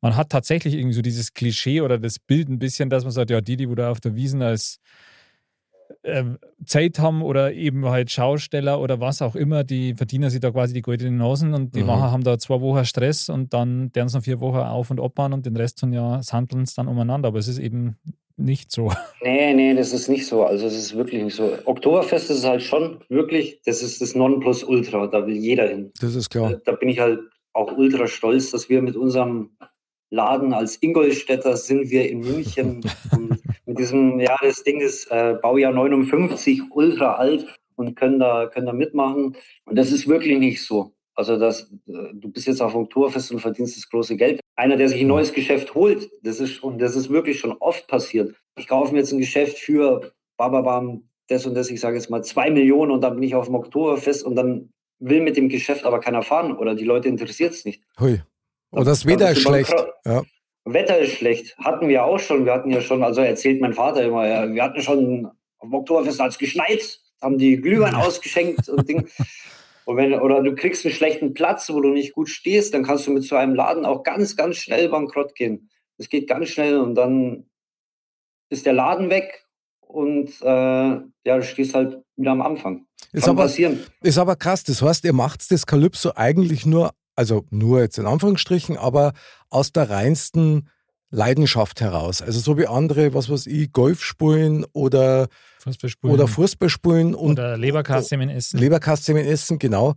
man 0.00 0.16
hat 0.16 0.30
tatsächlich 0.30 0.74
irgendwie 0.74 0.94
so 0.94 1.02
dieses 1.02 1.34
Klischee 1.34 1.80
oder 1.80 1.98
das 1.98 2.18
Bild 2.18 2.48
ein 2.48 2.58
bisschen, 2.58 2.90
dass 2.90 3.04
man 3.04 3.12
sagt, 3.12 3.30
ja, 3.30 3.40
die, 3.40 3.56
die 3.56 3.68
wo 3.68 3.74
da 3.74 3.90
auf 3.90 4.00
der 4.00 4.14
Wiesen 4.14 4.42
als 4.42 4.78
Zeit 6.64 6.98
haben 6.98 7.22
oder 7.22 7.52
eben 7.52 7.84
halt 7.86 8.10
Schausteller 8.10 8.80
oder 8.80 9.00
was 9.00 9.22
auch 9.22 9.34
immer, 9.36 9.64
die 9.64 9.94
verdienen 9.94 10.30
sich 10.30 10.40
da 10.40 10.50
quasi 10.50 10.72
die 10.74 10.82
goldenen 10.82 11.16
Nasen 11.16 11.54
und 11.54 11.74
die 11.74 11.80
Mhm. 11.80 11.86
machen, 11.86 12.10
haben 12.10 12.24
da 12.24 12.38
zwei 12.38 12.60
Wochen 12.60 12.84
Stress 12.84 13.28
und 13.28 13.52
dann 13.52 13.90
deren 13.92 14.08
sie 14.08 14.16
noch 14.18 14.24
vier 14.24 14.40
Wochen 14.40 14.58
auf 14.58 14.90
und 14.90 15.00
ab 15.00 15.12
machen 15.16 15.32
und 15.34 15.46
den 15.46 15.56
Rest 15.56 15.80
von 15.80 15.92
Jahr 15.92 16.22
sandeln 16.22 16.62
es 16.62 16.74
dann 16.74 16.88
umeinander. 16.88 17.28
Aber 17.28 17.38
es 17.38 17.48
ist 17.48 17.58
eben 17.58 17.96
nicht 18.36 18.70
so. 18.72 18.90
Nee, 19.22 19.52
nee, 19.52 19.74
das 19.74 19.92
ist 19.92 20.08
nicht 20.08 20.26
so. 20.26 20.44
Also 20.44 20.66
es 20.66 20.74
ist 20.76 20.96
wirklich 20.96 21.22
nicht 21.22 21.34
so. 21.36 21.52
Oktoberfest 21.66 22.30
ist 22.30 22.44
halt 22.46 22.62
schon 22.62 23.00
wirklich, 23.10 23.60
das 23.66 23.82
ist 23.82 24.00
das 24.00 24.14
Nonplusultra, 24.14 25.08
da 25.08 25.26
will 25.26 25.36
jeder 25.36 25.68
hin. 25.68 25.92
Das 26.00 26.14
ist 26.14 26.30
klar. 26.30 26.54
Da 26.64 26.72
bin 26.72 26.88
ich 26.88 26.98
halt 27.00 27.20
auch 27.52 27.76
ultra 27.76 28.06
stolz, 28.06 28.50
dass 28.50 28.68
wir 28.70 28.80
mit 28.80 28.96
unserem 28.96 29.50
Laden 30.12 30.52
als 30.54 30.76
Ingolstädter 30.82 31.56
sind 31.56 31.90
wir 31.90 32.08
in 32.10 32.20
München 32.20 32.80
und 33.12 33.40
mit 33.70 33.78
diesem, 33.78 34.18
ja, 34.18 34.36
das 34.42 34.64
Ding 34.64 34.80
ist 34.80 35.06
äh, 35.12 35.36
Baujahr 35.40 35.72
59, 35.72 36.60
ultra 36.70 37.14
alt 37.14 37.46
und 37.76 37.94
können 37.94 38.18
da, 38.18 38.48
können 38.48 38.66
da 38.66 38.72
mitmachen. 38.72 39.36
Und 39.64 39.78
das 39.78 39.92
ist 39.92 40.08
wirklich 40.08 40.38
nicht 40.40 40.64
so. 40.64 40.92
Also 41.14 41.38
das, 41.38 41.70
äh, 41.86 42.12
du 42.14 42.32
bist 42.32 42.48
jetzt 42.48 42.60
auf 42.60 42.72
dem 42.72 42.82
Oktoberfest 42.82 43.30
und 43.30 43.38
verdienst 43.38 43.76
das 43.76 43.88
große 43.88 44.16
Geld. 44.16 44.40
Einer, 44.56 44.76
der 44.76 44.88
sich 44.88 45.00
ein 45.00 45.06
neues 45.06 45.32
Geschäft 45.32 45.72
holt, 45.76 46.10
das 46.22 46.40
ist, 46.40 46.64
und 46.64 46.80
das 46.80 46.96
ist 46.96 47.10
wirklich 47.10 47.38
schon 47.38 47.52
oft 47.60 47.86
passiert. 47.86 48.34
Ich 48.58 48.66
kaufe 48.66 48.92
mir 48.92 48.98
jetzt 48.98 49.12
ein 49.12 49.20
Geschäft 49.20 49.56
für 49.58 50.12
bababam, 50.36 51.04
das 51.28 51.46
und 51.46 51.54
das, 51.54 51.70
ich 51.70 51.80
sage 51.80 51.96
jetzt 51.96 52.10
mal 52.10 52.24
zwei 52.24 52.50
Millionen 52.50 52.90
und 52.90 53.02
dann 53.02 53.14
bin 53.14 53.22
ich 53.22 53.36
auf 53.36 53.46
dem 53.46 53.54
Oktoberfest 53.54 54.24
und 54.24 54.34
dann 54.34 54.72
will 54.98 55.20
mit 55.20 55.36
dem 55.36 55.48
Geschäft 55.48 55.84
aber 55.84 56.00
keiner 56.00 56.22
fahren 56.22 56.56
oder 56.56 56.74
die 56.74 56.84
Leute 56.84 57.08
interessiert 57.08 57.52
es 57.52 57.64
nicht. 57.64 57.84
Hui. 58.00 58.20
Oder 58.72 58.84
das 58.84 59.04
Dann 59.04 59.12
Wetter 59.12 59.30
ist 59.30 59.42
schlecht. 59.42 59.74
Ja. 60.04 60.22
Wetter 60.72 60.98
ist 60.98 61.12
schlecht. 61.12 61.56
Hatten 61.58 61.88
wir 61.88 62.04
auch 62.04 62.18
schon. 62.18 62.44
Wir 62.44 62.52
hatten 62.52 62.70
ja 62.70 62.80
schon, 62.80 63.02
also 63.02 63.20
erzählt 63.20 63.60
mein 63.60 63.74
Vater 63.74 64.02
immer, 64.02 64.26
ja, 64.26 64.52
wir 64.52 64.62
hatten 64.62 64.80
schon 64.82 65.30
dem 65.62 65.74
Oktoberfest 65.74 66.20
als 66.20 66.38
geschneit, 66.38 67.00
haben 67.20 67.38
die 67.38 67.56
Glühwein 67.56 67.94
ausgeschenkt 67.94 68.68
und 68.68 68.88
Ding. 68.88 69.08
Und 69.84 69.96
wenn, 69.96 70.14
oder 70.14 70.42
du 70.42 70.54
kriegst 70.54 70.84
einen 70.84 70.94
schlechten 70.94 71.34
Platz, 71.34 71.70
wo 71.70 71.80
du 71.80 71.90
nicht 71.90 72.12
gut 72.12 72.28
stehst, 72.28 72.74
dann 72.74 72.84
kannst 72.84 73.06
du 73.06 73.12
mit 73.12 73.24
so 73.24 73.36
einem 73.36 73.54
Laden 73.54 73.84
auch 73.84 74.02
ganz, 74.02 74.36
ganz 74.36 74.56
schnell 74.56 74.88
bankrott 74.88 75.34
gehen. 75.34 75.70
Das 75.98 76.08
geht 76.08 76.28
ganz 76.28 76.48
schnell 76.48 76.78
und 76.78 76.94
dann 76.94 77.50
ist 78.50 78.66
der 78.66 78.72
Laden 78.72 79.10
weg 79.10 79.46
und 79.80 80.30
äh, 80.42 80.44
ja, 80.44 81.02
du 81.24 81.42
stehst 81.42 81.74
halt 81.74 81.98
wieder 82.16 82.30
am 82.30 82.42
Anfang. 82.42 82.86
Ist 83.12 83.24
Kann 83.24 83.30
aber, 83.32 83.42
passieren. 83.42 83.80
ist 84.02 84.18
aber 84.18 84.36
krass. 84.36 84.62
Das 84.64 84.82
heißt, 84.82 85.04
ihr 85.04 85.12
macht 85.12 85.50
das 85.50 85.66
Kalypso 85.66 86.12
eigentlich 86.14 86.66
nur, 86.66 86.92
also 87.20 87.44
nur 87.50 87.82
jetzt 87.82 87.98
in 87.98 88.06
Anführungsstrichen, 88.06 88.78
aber 88.78 89.12
aus 89.50 89.72
der 89.72 89.90
reinsten 89.90 90.70
Leidenschaft 91.10 91.82
heraus. 91.82 92.22
Also 92.22 92.40
so 92.40 92.56
wie 92.56 92.66
andere, 92.66 93.12
was 93.12 93.28
weiß 93.28 93.46
ich, 93.46 93.72
Golf 93.72 94.02
spielen 94.02 94.64
oder, 94.72 95.28
Fußball 95.58 95.90
spielen. 95.90 96.12
oder 96.14 96.26
Fußball 96.26 96.70
spielen 96.70 97.14
und 97.14 97.32
Oder 97.32 97.58
Leberkassemen 97.58 98.30
essen. 98.30 98.58
Leberkassemen 98.58 99.22
essen, 99.22 99.58
genau. 99.58 99.96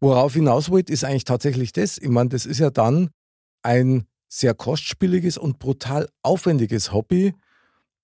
Worauf 0.00 0.34
hinaus 0.34 0.70
wollte, 0.70 0.92
ist 0.92 1.02
eigentlich 1.02 1.24
tatsächlich 1.24 1.72
das. 1.72 1.96
Ich 1.96 2.10
meine, 2.10 2.28
das 2.28 2.44
ist 2.44 2.58
ja 2.58 2.68
dann 2.68 3.08
ein 3.62 4.04
sehr 4.28 4.52
kostspieliges 4.52 5.38
und 5.38 5.58
brutal 5.58 6.10
aufwendiges 6.22 6.92
Hobby, 6.92 7.32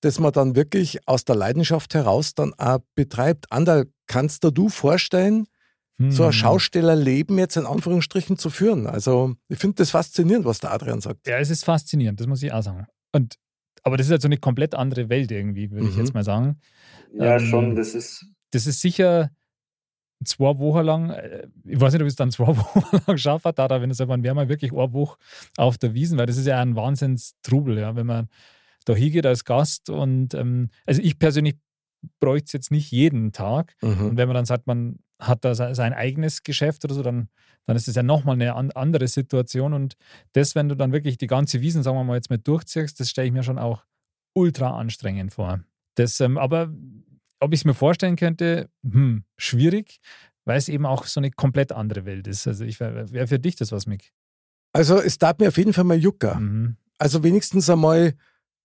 das 0.01 0.19
man 0.19 0.33
dann 0.33 0.57
wirklich 0.57 1.07
aus 1.07 1.27
der 1.27 1.37
Leidenschaft 1.37 1.93
heraus 1.93 2.33
dann 2.33 2.55
auch 2.55 2.79
betreibt. 2.95 3.53
Andal, 3.53 3.85
kannst 4.07 4.45
du 4.45 4.51
dir 4.51 4.71
vorstellen, 5.97 6.11
so 6.13 6.23
ein 6.25 6.27
Hm. 6.29 6.33
Schaustellerleben 6.33 7.39
jetzt 7.39 7.57
in 7.57 7.67
Anführungsstrichen 7.67 8.37
zu 8.37 8.51
führen? 8.51 8.87
Also 8.87 9.35
ich 9.49 9.59
finde 9.59 9.77
das 9.77 9.91
faszinierend, 9.91 10.45
was 10.47 10.61
der 10.61 10.73
Adrian 10.73 11.01
sagt. 11.01 11.27
Ja, 11.27 11.39
es 11.39 11.51
ist 11.51 11.65
faszinierend, 11.65 12.21
das 12.21 12.27
muss 12.27 12.43
ich 12.43 12.53
auch 12.53 12.63
sagen. 12.63 12.87
Und, 13.13 13.37
aber 13.83 13.97
das 13.97 14.07
ist 14.07 14.11
halt 14.13 14.23
so 14.23 14.29
eine 14.29 14.37
komplett 14.39 14.75
andere 14.75 15.09
Welt 15.09 15.31
irgendwie, 15.31 15.71
würde 15.71 15.89
ich 15.89 15.95
Mhm. 15.95 15.99
jetzt 16.01 16.15
mal 16.15 16.25
sagen. 16.25 16.59
Ja, 17.15 17.39
Ähm, 17.39 17.47
schon, 17.47 17.75
das 17.77 17.95
ist. 17.95 18.27
Das 18.53 18.67
ist 18.67 18.81
sicher 18.81 19.31
zwei 20.25 20.59
Wochen 20.59 20.85
lang, 20.85 21.11
äh, 21.11 21.47
ich 21.65 21.81
weiß 21.81 21.93
nicht, 21.93 22.03
ob 22.03 22.07
ich 22.07 22.13
es 22.13 22.17
dann 22.17 22.31
zwei 22.33 22.49
Wochen 22.57 22.99
lang 23.07 23.19
schaffe, 23.19 23.53
da, 23.55 23.69
wenn 23.81 23.91
es 23.91 24.01
aber 24.01 24.23
wäre 24.23 24.35
mal 24.35 24.49
wirklich 24.49 24.73
eine 24.73 24.93
Woche 24.93 25.19
auf 25.57 25.79
der 25.79 25.95
Wiesen, 25.95 26.19
weil 26.19 26.27
das 26.27 26.37
ist 26.37 26.47
ja 26.47 26.61
ein 26.61 26.75
Wahnsinnstrubel, 26.77 27.79
ja, 27.79 27.97
wenn 27.97 28.07
man 28.07 28.29
da 28.85 28.95
hingeht 28.95 29.27
als 29.27 29.45
Gast 29.45 29.91
und 29.91 30.33
ähm, 30.35 30.71
also 30.87 31.03
ich 31.03 31.19
persönlich 31.19 31.57
bräuchte 32.21 32.47
es 32.47 32.53
jetzt 32.53 32.71
nicht 32.71 32.91
jeden 32.93 33.33
Tag. 33.33 33.75
Und 33.83 33.99
Mhm. 34.13 34.17
wenn 34.17 34.29
man 34.29 34.35
dann 34.37 34.45
sagt, 34.47 34.67
man 34.67 34.99
hat 35.21 35.45
da 35.45 35.55
se- 35.55 35.75
sein 35.75 35.93
eigenes 35.93 36.43
Geschäft 36.43 36.85
oder 36.85 36.95
so, 36.95 37.03
dann, 37.03 37.29
dann 37.67 37.77
ist 37.77 37.89
das 37.89 37.95
ja 37.95 38.03
nochmal 38.03 38.35
eine 38.35 38.55
an, 38.55 38.71
andere 38.73 39.09
Situation. 39.09 39.73
Und 39.73 39.97
das, 40.33 40.55
wenn 40.55 40.69
du 40.69 40.75
dann 40.75 40.93
wirklich 40.93 41.19
die 41.19 41.27
ganze 41.27 41.61
Wiesen, 41.61 41.83
sagen 41.83 41.97
wir 41.97 42.05
mal, 42.05 42.17
jetzt 42.17 42.31
mit 42.31 42.47
durchziehst, 42.47 43.01
das 43.01 43.11
stelle 43.11 43.27
ich 43.29 43.33
mir 43.33 43.43
schon 43.43 43.59
auch 43.59 43.85
ultra 44.35 44.79
anstrengend 44.79 45.33
vor. 45.33 45.61
Das, 45.95 46.21
ähm, 46.21 46.37
aber 46.39 46.71
ob 47.41 47.53
ich 47.53 47.61
es 47.61 47.65
mir 47.65 47.75
vorstellen 47.75 48.17
könnte, 48.17 48.69
hm, 48.83 49.25
schwierig, 49.39 49.99
weil 50.45 50.59
es 50.59 50.69
eben 50.69 50.87
auch 50.87 51.05
so 51.07 51.21
eine 51.21 51.31
komplett 51.31 51.73
andere 51.73 52.05
Welt 52.05 52.27
ist. 52.27 52.47
Also 52.47 52.65
ich 52.65 52.79
wäre 52.81 53.11
wär 53.13 53.27
für 53.29 53.39
dich 53.39 53.57
das 53.57 53.73
was, 53.73 53.87
Mick. 53.87 54.13
Also 54.73 54.99
es 55.01 55.19
tat 55.19 55.41
mir 55.41 55.49
auf 55.49 55.57
jeden 55.57 55.73
Fall 55.73 55.85
mal 55.85 55.97
Jucker. 55.99 56.37
Mhm. 56.37 56.77
Also 56.99 57.23
wenigstens 57.23 57.69
einmal 57.71 58.15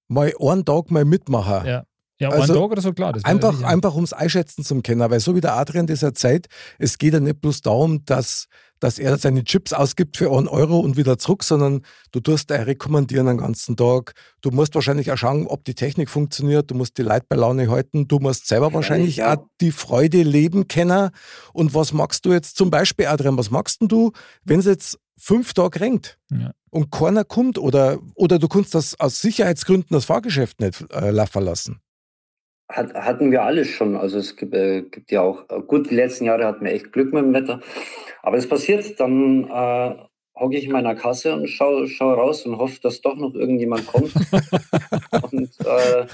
mal 0.09 0.31
einen 0.39 0.65
Tag 0.65 0.91
mal 0.91 1.05
mitmachen. 1.05 1.65
Ja. 1.65 1.85
Ja, 2.21 2.29
Also 2.29 2.53
Tag 2.53 2.71
oder 2.71 2.81
so, 2.81 2.93
klar. 2.93 3.17
Einfach, 3.23 3.55
sicher- 3.55 3.67
einfach 3.67 3.95
ums 3.95 4.13
Einschätzen 4.13 4.63
zum 4.63 4.83
Kennen, 4.83 5.09
weil 5.09 5.19
so 5.19 5.35
wie 5.35 5.41
der 5.41 5.55
Adrian 5.55 5.87
das 5.87 6.03
erzählt, 6.03 6.47
es 6.77 6.97
geht 6.99 7.13
ja 7.15 7.19
nicht 7.19 7.41
bloß 7.41 7.61
darum, 7.61 8.05
dass, 8.05 8.45
dass 8.79 8.99
er 8.99 9.17
seine 9.17 9.43
Chips 9.43 9.73
ausgibt 9.73 10.17
für 10.17 10.31
einen 10.31 10.47
Euro 10.47 10.79
und 10.79 10.97
wieder 10.97 11.17
zurück, 11.17 11.43
sondern 11.43 11.81
du 12.11 12.19
tust 12.19 12.51
er 12.51 12.67
rekommandieren 12.67 13.25
den 13.25 13.37
ganzen 13.39 13.75
Tag. 13.75 14.13
Du 14.41 14.51
musst 14.51 14.75
wahrscheinlich 14.75 15.11
auch 15.11 15.17
schauen, 15.17 15.47
ob 15.47 15.65
die 15.65 15.73
Technik 15.73 16.11
funktioniert. 16.11 16.69
Du 16.69 16.75
musst 16.75 16.97
die 16.99 17.01
Leute 17.01 17.25
bei 17.27 17.35
Laune 17.35 17.69
halten. 17.71 18.07
Du 18.07 18.19
musst 18.19 18.45
selber 18.47 18.71
wahrscheinlich 18.71 19.15
ja. 19.17 19.33
auch 19.33 19.45
die 19.59 19.71
Freude 19.71 20.21
leben 20.21 20.67
kennen. 20.67 21.09
Und 21.53 21.73
was 21.73 21.91
magst 21.91 22.23
du 22.25 22.31
jetzt 22.33 22.55
zum 22.55 22.69
Beispiel, 22.69 23.07
Adrian, 23.07 23.35
was 23.35 23.49
magst 23.49 23.81
denn 23.81 23.87
du, 23.87 24.11
wenn 24.43 24.59
es 24.59 24.65
jetzt 24.67 24.99
fünf 25.17 25.53
Tage 25.53 25.79
regnet? 25.79 26.19
Ja. 26.29 26.51
Und 26.69 26.91
keiner 26.91 27.23
kommt 27.23 27.57
oder, 27.57 27.97
oder 28.13 28.37
du 28.37 28.47
kannst 28.47 28.75
das 28.75 28.97
aus 28.99 29.19
Sicherheitsgründen 29.21 29.89
das 29.95 30.05
Fahrgeschäft 30.05 30.59
nicht 30.59 30.85
äh, 30.91 31.09
laufen 31.09 31.43
lassen. 31.43 31.81
Hat, 32.71 32.93
hatten 32.93 33.31
wir 33.31 33.43
alles 33.43 33.67
schon. 33.67 33.95
Also 33.95 34.17
es 34.17 34.35
gibt, 34.35 34.53
äh, 34.53 34.83
gibt 34.83 35.11
ja 35.11 35.21
auch, 35.21 35.49
äh, 35.49 35.61
gut, 35.61 35.89
die 35.89 35.95
letzten 35.95 36.25
Jahre 36.25 36.45
hatten 36.45 36.63
wir 36.63 36.71
echt 36.71 36.93
Glück 36.93 37.13
mit 37.13 37.23
dem 37.23 37.33
Wetter. 37.33 37.59
Aber 38.21 38.37
es 38.37 38.47
passiert, 38.47 38.99
dann 38.99 39.43
äh, 39.43 39.95
hocke 40.35 40.57
ich 40.57 40.65
in 40.65 40.71
meiner 40.71 40.95
Kasse 40.95 41.33
und 41.33 41.47
schaue 41.47 41.87
schau 41.87 42.13
raus 42.13 42.45
und 42.45 42.57
hoffe, 42.57 42.79
dass 42.81 43.01
doch 43.01 43.15
noch 43.15 43.33
irgendjemand 43.33 43.87
kommt 43.87 44.13
und 45.31 45.49
äh, 45.65 46.05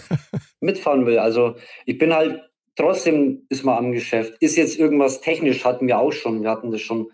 mitfahren 0.59 1.05
will. 1.05 1.19
Also 1.19 1.55
ich 1.85 1.97
bin 1.97 2.13
halt, 2.13 2.41
trotzdem 2.75 3.45
ist 3.49 3.63
man 3.63 3.77
am 3.77 3.91
Geschäft. 3.91 4.33
Ist 4.41 4.57
jetzt 4.57 4.79
irgendwas 4.79 5.21
technisch, 5.21 5.63
hatten 5.63 5.87
wir 5.87 5.99
auch 5.99 6.11
schon. 6.11 6.41
Wir 6.41 6.49
hatten 6.49 6.71
das 6.71 6.81
schon. 6.81 7.11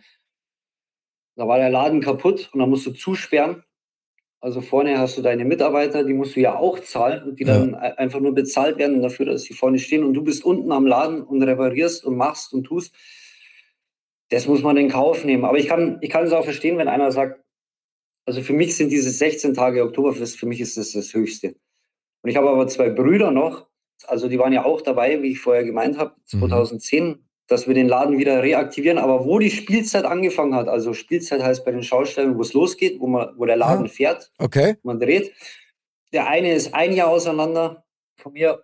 Da 1.36 1.48
war 1.48 1.58
der 1.58 1.70
Laden 1.70 2.02
kaputt 2.02 2.50
und 2.54 2.60
dann 2.60 2.70
musst 2.70 2.86
du 2.86 2.92
zusperren. 2.92 3.64
Also 4.44 4.60
vorne 4.60 5.00
hast 5.00 5.18
du 5.18 5.22
deine 5.22 5.46
Mitarbeiter, 5.46 6.04
die 6.04 6.12
musst 6.14 6.36
du 6.36 6.42
ja 6.42 6.58
auch 6.58 6.78
zahlen 6.80 7.24
und 7.24 7.40
die 7.40 7.46
Ja. 7.46 7.60
dann 7.60 7.76
ein- 7.76 7.94
einfach 7.98 8.20
nur 8.20 8.34
bezahlt 8.36 8.78
werden 8.78 9.02
dafür, 9.02 9.26
dass 9.26 9.44
sie 9.44 9.54
vorne 9.54 9.80
stehen 9.80 10.04
und 10.04 10.14
du 10.16 10.22
bist 10.22 10.44
unten 10.44 10.70
am 10.74 10.86
Laden 10.86 11.22
und 11.24 11.42
reparierst 11.42 12.04
und 12.04 12.18
machst 12.18 12.52
und 12.54 12.66
tust. 12.66 12.94
Das 14.30 14.46
muss 14.46 14.62
man 14.62 14.76
in 14.76 14.90
Kauf 14.90 15.24
nehmen. 15.24 15.46
Aber 15.46 15.58
ich 15.58 15.68
kann, 15.68 15.98
ich 16.02 16.10
kann 16.10 16.26
es 16.26 16.34
auch 16.34 16.44
verstehen, 16.44 16.78
wenn 16.78 16.90
einer 16.90 17.10
sagt, 17.14 17.42
also 18.26 18.42
für 18.42 18.52
mich 18.52 18.76
sind 18.76 18.90
diese 18.92 19.12
16 19.12 19.54
Tage 19.54 19.82
Oktoberfest, 19.82 20.38
für 20.38 20.46
mich 20.46 20.60
ist 20.60 20.76
das 20.76 20.92
das 20.92 21.14
Höchste. 21.14 21.56
Und 22.22 22.30
ich 22.30 22.36
habe 22.36 22.50
aber 22.50 22.68
zwei 22.68 22.90
Brüder 22.90 23.32
noch, 23.32 23.68
also 24.08 24.28
die 24.28 24.40
waren 24.40 24.52
ja 24.52 24.66
auch 24.66 24.82
dabei, 24.82 25.22
wie 25.24 25.32
ich 25.32 25.40
vorher 25.40 25.64
gemeint 25.64 25.98
habe, 25.98 26.16
Mhm. 26.34 26.40
2010, 26.40 27.23
dass 27.48 27.68
wir 27.68 27.74
den 27.74 27.88
Laden 27.88 28.18
wieder 28.18 28.42
reaktivieren. 28.42 28.98
Aber 28.98 29.26
wo 29.26 29.38
die 29.40 29.52
Spielzeit 29.52 30.06
angefangen 30.06 30.56
hat, 30.56 30.68
also 30.68 30.94
Spielzeit 30.94 31.42
heißt 31.44 31.66
bei 31.66 31.72
den 31.72 31.84
Schaustellen, 31.84 32.38
wo 32.38 32.42
es 32.42 32.54
losgeht, 32.54 33.00
wo, 33.00 33.08
man, 33.08 33.30
wo 33.38 33.46
der 33.46 33.58
Laden 33.58 33.86
Ah. 33.86 33.90
fährt, 33.90 34.32
Okay? 34.40 34.76
man 34.84 35.00
dreht. 35.00 35.34
Der 36.14 36.28
eine 36.30 36.54
ist 36.54 36.74
ein 36.74 36.94
Jahr 36.94 37.10
auseinander 37.10 37.84
von 38.18 38.34
mir. 38.34 38.64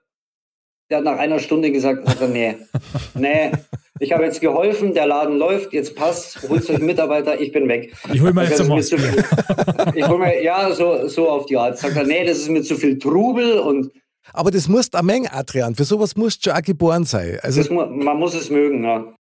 Der 0.89 0.99
hat 0.99 1.03
nach 1.03 1.17
einer 1.19 1.39
Stunde 1.39 1.71
gesagt, 1.71 2.07
sagt 2.07 2.21
er, 2.21 2.27
nee, 2.29 2.55
nee, 3.15 3.51
ich 3.99 4.11
habe 4.11 4.23
jetzt 4.23 4.39
geholfen, 4.41 4.93
der 4.93 5.05
Laden 5.07 5.37
läuft, 5.37 5.73
jetzt 5.73 5.95
passt, 5.95 6.41
holt 6.49 6.67
euch 6.69 6.77
einen 6.77 6.85
Mitarbeiter, 6.85 7.39
ich 7.39 7.51
bin 7.51 7.67
weg. 7.67 7.93
Ich 8.13 8.21
hole 8.21 8.33
mir 8.33 8.45
jetzt 8.45 8.61
ein 8.61 8.67
mir 8.69 8.75
Mostbier. 8.75 8.97
viel. 8.99 9.23
Ich 9.95 10.07
hol 10.07 10.17
mir, 10.17 10.41
ja, 10.41 10.71
so, 10.71 11.07
so 11.07 11.29
auf 11.29 11.45
die 11.47 11.57
Art. 11.57 11.77
Sagt 11.77 11.95
er, 11.97 12.05
nee, 12.05 12.23
das 12.25 12.37
ist 12.39 12.49
mir 12.49 12.63
zu 12.63 12.75
viel 12.75 12.97
Trubel 12.97 13.59
und 13.59 13.91
Aber 14.33 14.51
das 14.51 14.67
musst 14.67 14.95
eine 14.95 15.05
Menge, 15.05 15.31
Adrian. 15.33 15.75
Für 15.75 15.85
sowas 15.85 16.15
musst 16.15 16.45
du 16.45 16.49
schon 16.49 16.57
auch 16.59 16.63
geboren 16.63 17.03
sein. 17.05 17.39
Also, 17.41 17.61
das, 17.61 17.69
mu- 17.69 17.85
man 17.85 18.17
muss 18.17 18.33
es 18.33 18.49
mögen. 18.49 18.83
Ja. 18.83 19.13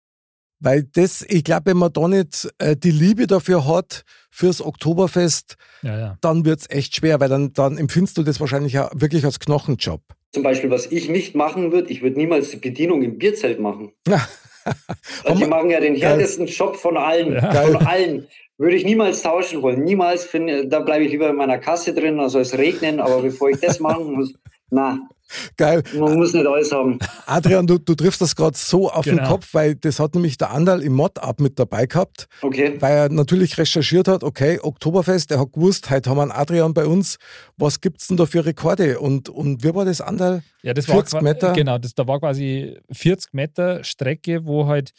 weil 0.60 0.84
das, 0.94 1.24
ich 1.28 1.44
glaube, 1.44 1.66
wenn 1.66 1.76
man 1.76 1.92
da 1.92 2.08
nicht 2.08 2.48
äh, 2.58 2.76
die 2.76 2.90
Liebe 2.90 3.26
dafür 3.26 3.66
hat, 3.66 4.02
fürs 4.30 4.60
Oktoberfest, 4.62 5.56
Ja, 5.82 5.98
ja. 5.98 6.18
dann 6.20 6.44
wird 6.44 6.60
es 6.60 6.70
echt 6.70 6.96
schwer, 6.96 7.20
weil 7.20 7.28
dann, 7.28 7.52
dann 7.52 7.78
empfindest 7.78 8.18
du 8.18 8.22
das 8.22 8.40
wahrscheinlich 8.40 8.78
auch 8.78 8.90
wirklich 8.94 9.24
als 9.24 9.38
Knochenjob. 9.40 10.00
Zum 10.32 10.42
Beispiel, 10.42 10.70
was 10.70 10.86
ich 10.86 11.08
nicht 11.08 11.34
machen 11.34 11.72
würde, 11.72 11.90
ich 11.90 12.02
würde 12.02 12.16
niemals 12.18 12.50
die 12.50 12.56
Bedienung 12.58 13.02
im 13.02 13.18
Bierzelt 13.18 13.60
machen. 13.60 13.92
Also 15.24 15.38
die 15.38 15.46
machen 15.48 15.70
ja 15.70 15.78
den 15.78 15.94
härtesten 15.94 16.46
Job 16.46 16.74
von 16.76 16.96
allen. 16.96 17.34
Ja. 17.34 17.52
Von 17.52 17.76
allen. 17.86 18.26
Würde 18.58 18.74
ich 18.74 18.84
niemals 18.84 19.22
tauschen 19.22 19.62
wollen. 19.62 19.84
Niemals. 19.84 20.24
Finde, 20.24 20.66
da 20.66 20.80
bleibe 20.80 21.04
ich 21.04 21.12
lieber 21.12 21.28
in 21.30 21.36
meiner 21.36 21.58
Kasse 21.58 21.94
drin, 21.94 22.18
also 22.18 22.40
es 22.40 22.58
regnen. 22.58 22.98
Aber 22.98 23.22
bevor 23.22 23.48
ich 23.50 23.60
das 23.60 23.78
machen 23.78 24.12
muss, 24.14 24.34
na, 24.70 24.98
Geil. 25.56 25.82
man 25.98 26.14
muss 26.14 26.32
nicht 26.32 26.46
alles 26.46 26.70
haben. 26.70 26.98
Adrian, 27.26 27.66
du, 27.66 27.78
du 27.78 27.94
triffst 27.96 28.20
das 28.20 28.36
gerade 28.36 28.56
so 28.56 28.88
auf 28.90 29.04
den 29.04 29.16
Genau. 29.16 29.28
Kopf, 29.30 29.54
weil 29.54 29.74
das 29.74 29.98
hat 29.98 30.14
nämlich 30.14 30.38
der 30.38 30.50
Andal 30.52 30.82
im 30.82 30.92
Mod-Up 30.94 31.40
mit 31.40 31.58
dabei 31.58 31.86
gehabt, 31.86 32.28
Okay. 32.42 32.76
weil 32.80 32.96
er 32.96 33.08
natürlich 33.08 33.58
recherchiert 33.58 34.06
hat, 34.06 34.22
okay, 34.22 34.60
Oktoberfest, 34.62 35.32
er 35.32 35.40
hat 35.40 35.52
gewusst, 35.52 35.90
heute 35.90 36.10
haben 36.10 36.18
wir 36.18 36.22
einen 36.22 36.30
Adrian 36.32 36.74
bei 36.74 36.86
uns, 36.86 37.18
was 37.56 37.80
gibt's 37.80 38.06
denn 38.06 38.16
da 38.16 38.26
für 38.26 38.44
Rekorde? 38.46 39.00
Und, 39.00 39.28
und 39.28 39.64
wie 39.64 39.74
war 39.74 39.84
das, 39.84 40.00
Andal? 40.00 40.42
Ja, 40.62 40.74
das 40.74 40.86
40 40.86 41.14
war 41.14 41.22
Meter? 41.22 41.52
Genau, 41.54 41.78
das, 41.78 41.94
da 41.94 42.06
war 42.06 42.20
quasi 42.20 42.78
40 42.92 43.34
Meter 43.34 43.82
Strecke, 43.82 44.44
wo 44.46 44.66
halt 44.66 44.92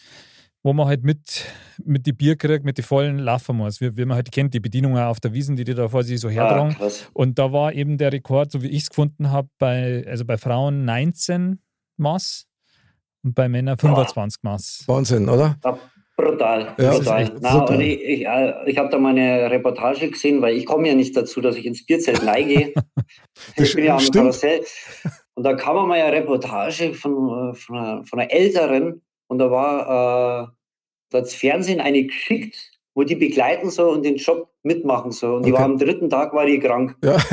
wo 0.64 0.74
man 0.74 0.88
halt 0.88 1.04
mit, 1.04 1.46
mit 1.86 2.06
die 2.06 2.14
Bier 2.14 2.36
kriegt, 2.36 2.66
mit 2.66 2.78
die 2.78 2.82
vollen 2.82 3.20
laufen 3.20 3.56
muss. 3.58 3.80
Wie, 3.80 3.96
wie 3.96 4.06
man 4.06 4.16
halt 4.16 4.32
kennt, 4.32 4.54
die 4.54 4.60
Bedienungen 4.60 5.02
auf 5.04 5.20
der 5.20 5.34
Wiesen, 5.34 5.56
die 5.56 5.64
die 5.64 5.74
da 5.76 5.88
vor 5.88 6.04
sich 6.04 6.20
so 6.20 6.28
Ah, 6.28 6.32
hertragen. 6.32 6.74
krass. 6.76 7.08
Und 7.14 7.40
da 7.40 7.54
war 7.54 7.74
eben 7.74 7.98
der 7.98 8.12
Rekord, 8.12 8.52
so 8.52 8.62
wie 8.62 8.68
ich 8.68 8.84
es 8.84 8.90
gefunden 8.90 9.32
habe, 9.32 9.48
bei, 9.60 10.04
also 10.08 10.26
bei 10.26 10.38
Frauen 10.38 10.84
19 10.86 11.60
Maß 11.98 12.48
und 13.24 13.34
bei 13.36 13.48
Männern 13.48 13.78
25 13.78 14.44
Maß. 14.44 14.84
Wahnsinn, 14.88 15.30
oder? 15.30 15.58
Ja, 15.64 15.78
brutal. 16.18 16.76
Ja, 16.78 16.92
brutal. 16.98 17.22
echt 17.24 17.34
Na, 17.40 17.60
brutal. 17.60 17.76
und 17.78 17.82
ich 17.82 18.02
ich, 18.04 18.26
äh, 18.26 18.54
ich 18.70 18.78
habe 18.78 18.90
da 18.90 18.98
mal 19.00 19.10
eine 19.10 19.50
Reportage 19.50 20.10
gesehen, 20.10 20.42
weil 20.42 20.56
ich 20.58 20.66
komme 20.66 20.88
ja 20.90 20.96
nicht 20.96 21.16
dazu, 21.16 21.40
dass 21.40 21.56
ich 21.56 21.66
ins 21.66 21.86
Bierzelt 21.86 22.24
neige. 22.24 22.74
ich 23.56 23.74
bin 23.76 23.86
ja 23.86 23.94
am 23.94 24.00
Stimmt. 24.00 24.16
Karussell. 24.16 24.64
Und 25.36 25.44
da 25.44 25.54
kam 25.54 25.76
mal 25.88 26.00
eine 26.02 26.12
Reportage 26.12 26.94
von, 26.94 27.52
äh, 27.52 27.54
von, 27.56 27.78
einer, 27.78 28.04
von 28.06 28.20
einer 28.20 28.32
Älteren 28.32 29.02
und 29.28 29.38
da 29.40 29.50
war 29.52 29.82
äh, 29.82 30.48
da 31.10 31.18
hat's 31.20 31.34
Fernsehen 31.36 31.80
eine 31.80 32.04
geschickt, 32.06 32.58
wo 32.96 33.04
die 33.04 33.16
begleiten 33.16 33.70
soll 33.70 33.96
und 33.96 34.04
den 34.04 34.18
Job 34.18 34.50
mitmachen 34.64 35.12
soll. 35.12 35.36
Und 35.38 35.46
die 35.46 35.52
Okay. 35.54 35.60
war 35.62 35.66
am 35.66 35.78
dritten 35.78 36.10
Tag 36.10 36.34
war 36.34 36.46
die 36.46 36.60
krank. 36.60 36.96
Ja. 37.04 37.16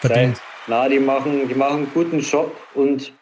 verdient. 0.00 0.40
Na, 0.66 0.88
die 0.88 1.00
machen, 1.00 1.48
die 1.48 1.54
machen 1.54 1.78
einen 1.78 1.92
guten 1.92 2.20
Job 2.20 2.54
und 2.74 3.12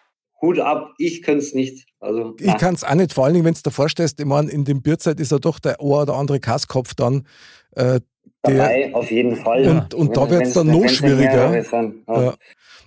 Hut 0.42 0.58
ab, 0.58 0.94
ich 0.98 1.22
könnte 1.22 1.44
es 1.44 1.54
nicht. 1.54 1.86
Also, 2.00 2.34
ich 2.38 2.56
kann 2.56 2.74
es 2.74 2.84
auch 2.84 2.94
nicht, 2.94 3.12
vor 3.12 3.24
allen 3.24 3.34
Dingen, 3.34 3.44
wenn 3.44 3.54
du 3.54 3.60
dir 3.60 3.70
vorstellst, 3.70 4.18
ich 4.18 4.26
meine, 4.26 4.50
in 4.50 4.64
dem 4.64 4.82
Bierzeit 4.82 5.20
ist 5.20 5.32
ja 5.32 5.38
doch 5.38 5.58
der 5.58 5.80
ein 5.80 5.86
oder 5.86 6.14
andere 6.14 6.40
Kasskopf 6.40 6.94
dann. 6.94 7.26
Äh, 7.72 8.00
der, 8.46 8.56
Dabei, 8.56 8.94
auf 8.94 9.10
jeden 9.10 9.36
Fall. 9.36 9.68
Und, 9.68 9.92
und 9.92 10.16
da 10.16 10.30
wird 10.30 10.46
es 10.46 10.54
dann 10.54 10.68
noch 10.68 10.88
schwieriger. 10.88 11.62
Ja. 11.62 11.92
Ja. 12.08 12.34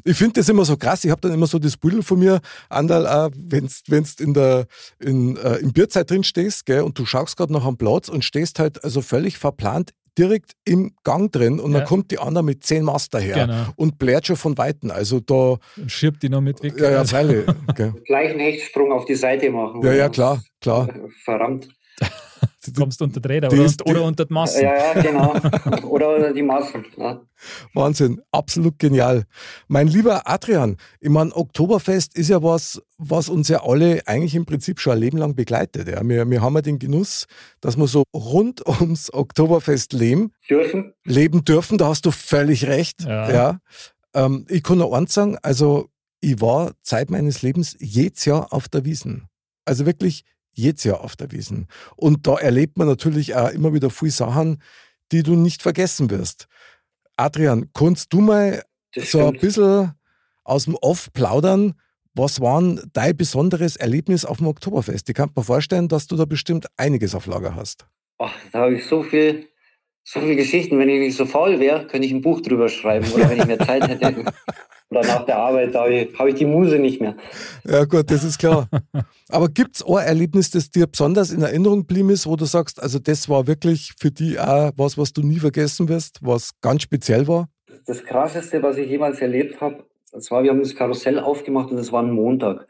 Ich 0.03 0.17
finde 0.17 0.33
das 0.39 0.49
immer 0.49 0.65
so 0.65 0.77
krass. 0.77 1.03
Ich 1.05 1.11
habe 1.11 1.21
dann 1.21 1.31
immer 1.31 1.45
so 1.45 1.59
das 1.59 1.77
Bild 1.77 2.03
von 2.03 2.17
mir, 2.17 2.41
Andal, 2.69 3.05
äh, 3.05 3.31
wenn 3.35 3.69
du 3.87 4.03
in 4.23 4.33
der, 4.33 4.65
in, 4.99 5.37
äh, 5.37 5.57
im 5.57 5.71
Bierzeit 5.71 6.09
drin 6.09 6.23
stehst 6.23 6.65
gell, 6.65 6.81
und 6.81 6.97
du 6.97 7.05
schaust 7.05 7.37
gerade 7.37 7.53
nach 7.53 7.67
einem 7.67 7.77
Platz 7.77 8.09
und 8.09 8.25
stehst 8.25 8.57
halt 8.57 8.83
also 8.83 9.01
völlig 9.01 9.37
verplant 9.37 9.91
direkt 10.17 10.51
im 10.65 10.93
Gang 11.03 11.31
drin 11.31 11.59
und 11.59 11.71
ja. 11.71 11.79
dann 11.79 11.87
kommt 11.87 12.11
die 12.11 12.19
andere 12.19 12.43
mit 12.43 12.63
zehn 12.63 12.83
Master 12.83 13.19
her 13.19 13.45
genau. 13.47 13.65
und 13.75 13.97
blärt 13.97 14.27
schon 14.27 14.35
von 14.35 14.57
Weitem. 14.57 14.91
Also 14.91 15.19
da. 15.19 15.57
Und 15.77 15.91
schirbt 15.91 16.23
die 16.23 16.29
noch 16.29 16.41
mit 16.41 16.61
weg. 16.63 16.73
Ja, 16.77 16.91
ja, 16.91 17.05
freilich. 17.05 17.45
Okay. 17.67 17.91
Gleich 18.05 18.31
einen 18.31 18.39
Hechtsprung 18.39 18.91
auf 18.91 19.05
die 19.05 19.15
Seite 19.15 19.49
machen. 19.49 19.81
Ja, 19.83 19.93
ja, 19.93 20.09
klar, 20.09 20.43
klar. 20.61 20.87
Verrammt. 21.23 21.69
Du 22.65 22.71
kommst 22.71 23.01
unter 23.01 23.19
die 23.19 23.27
Räder 23.27 23.51
oder, 23.51 23.67
oder, 23.85 24.03
unter 24.03 24.25
die 24.25 24.33
Massen. 24.33 24.63
Ja, 24.63 24.75
ja, 24.75 25.01
genau. 25.01 25.35
oder 25.87 26.15
unter 26.15 26.33
die 26.33 26.41
Massen. 26.41 26.85
Ja. 26.97 27.21
Wahnsinn, 27.73 28.21
absolut 28.31 28.79
genial. 28.79 29.23
Mein 29.67 29.87
lieber 29.87 30.27
Adrian, 30.27 30.77
ich 31.01 31.09
meine, 31.09 31.35
Oktoberfest 31.35 32.15
ist 32.15 32.29
ja 32.29 32.41
was, 32.41 32.81
was 32.97 33.27
uns 33.27 33.49
ja 33.49 33.63
alle 33.63 34.01
eigentlich 34.05 34.35
im 34.35 34.45
Prinzip 34.45 34.79
schon 34.79 34.93
ein 34.93 34.99
Leben 34.99 35.17
lang 35.17 35.35
begleitet. 35.35 35.89
Ja. 35.89 36.07
Wir, 36.07 36.29
wir 36.29 36.41
haben 36.41 36.55
ja 36.55 36.61
den 36.61 36.79
Genuss, 36.79 37.25
dass 37.59 37.77
wir 37.77 37.87
so 37.87 38.03
rund 38.13 38.65
ums 38.79 39.13
Oktoberfest 39.13 39.93
leben. 39.93 40.31
Dürfen. 40.49 40.93
Leben 41.03 41.43
dürfen, 41.43 41.77
da 41.77 41.87
hast 41.87 42.05
du 42.05 42.11
völlig 42.11 42.67
recht. 42.67 43.01
Ja. 43.01 43.31
ja. 43.31 43.59
Ähm, 44.13 44.45
ich 44.47 44.63
kann 44.63 44.77
nur 44.77 44.95
eins 44.95 45.13
sagen, 45.13 45.37
also 45.41 45.89
ich 46.21 46.39
war 46.39 46.71
Zeit 46.81 47.09
meines 47.09 47.41
Lebens 47.41 47.75
jedes 47.79 48.23
Jahr 48.23 48.53
auf 48.53 48.69
der 48.69 48.85
Wiesen. 48.85 49.27
Also 49.65 49.85
wirklich 49.85 50.23
jedes 50.53 50.83
Jahr 50.83 51.01
auf 51.01 51.15
der 51.15 51.31
Wiesen. 51.31 51.67
Und 51.95 52.27
da 52.27 52.35
erlebt 52.35 52.77
man 52.77 52.87
natürlich 52.87 53.35
auch 53.35 53.49
immer 53.49 53.73
wieder 53.73 53.89
viele 53.89 54.11
Sachen, 54.11 54.61
die 55.11 55.23
du 55.23 55.35
nicht 55.35 55.61
vergessen 55.61 56.09
wirst. 56.09 56.47
Adrian, 57.17 57.69
kannst 57.73 58.13
du 58.13 58.21
mal 58.21 58.63
das 58.93 59.11
so 59.11 59.19
stimmt. 59.19 59.35
ein 59.35 59.39
bisschen 59.41 59.91
aus 60.43 60.65
dem 60.65 60.75
Off 60.75 61.11
plaudern? 61.13 61.73
Was 62.15 62.41
war 62.41 62.61
dein 62.93 63.17
besonderes 63.17 63.75
Erlebnis 63.75 64.25
auf 64.25 64.37
dem 64.37 64.47
Oktoberfest? 64.47 65.09
Ich 65.09 65.15
kann 65.15 65.31
mir 65.35 65.43
vorstellen, 65.43 65.87
dass 65.87 66.07
du 66.07 66.15
da 66.15 66.25
bestimmt 66.25 66.67
einiges 66.77 67.15
auf 67.15 67.25
Lager 67.25 67.55
hast. 67.55 67.87
Ach, 68.19 68.33
da 68.51 68.59
habe 68.59 68.75
ich 68.75 68.85
so 68.85 69.01
viel, 69.01 69.47
so 70.03 70.19
viele 70.19 70.35
Geschichten. 70.35 70.77
Wenn 70.77 70.89
ich 70.89 70.99
nicht 70.99 71.17
so 71.17 71.25
faul 71.25 71.59
wäre, 71.59 71.87
könnte 71.87 72.05
ich 72.05 72.13
ein 72.13 72.21
Buch 72.21 72.41
drüber 72.41 72.69
schreiben 72.69 73.11
oder 73.11 73.29
wenn 73.29 73.39
ich 73.39 73.47
mehr 73.47 73.59
Zeit 73.59 73.87
hätte. 73.87 74.25
oder 74.95 75.07
nach 75.07 75.25
der 75.25 75.37
Arbeit, 75.37 75.73
da 75.73 75.81
habe 75.81 75.93
ich, 75.93 76.19
hab 76.19 76.27
ich 76.27 76.35
die 76.35 76.45
Muse 76.45 76.77
nicht 76.77 77.01
mehr. 77.01 77.15
Ja 77.63 77.85
gut, 77.85 78.11
das 78.11 78.23
ist 78.23 78.37
klar. 78.37 78.67
Aber 79.29 79.49
gibt 79.49 79.77
es 79.77 79.85
ein 79.85 79.97
Erlebnis, 79.97 80.51
das 80.51 80.69
dir 80.69 80.85
besonders 80.85 81.31
in 81.31 81.41
Erinnerung 81.41 81.79
geblieben 81.79 82.11
ist, 82.11 82.27
wo 82.27 82.35
du 82.35 82.45
sagst, 82.45 82.81
also 82.81 82.99
das 82.99 83.27
war 83.27 83.47
wirklich 83.47 83.93
für 83.99 84.11
dich 84.11 84.39
auch 84.39 84.71
was, 84.75 84.97
was 84.97 85.13
du 85.13 85.23
nie 85.23 85.39
vergessen 85.39 85.89
wirst, 85.89 86.19
was 86.21 86.51
ganz 86.61 86.83
speziell 86.83 87.27
war? 87.27 87.49
Das 87.87 88.03
Krasseste, 88.03 88.61
was 88.61 88.77
ich 88.77 88.87
jemals 88.87 89.19
erlebt 89.19 89.59
habe, 89.59 89.83
das 90.11 90.29
war, 90.29 90.43
wir 90.43 90.51
haben 90.51 90.59
das 90.59 90.75
Karussell 90.75 91.17
aufgemacht 91.17 91.71
und 91.71 91.79
es 91.79 91.91
war 91.91 92.03
ein 92.03 92.11
Montag. 92.11 92.67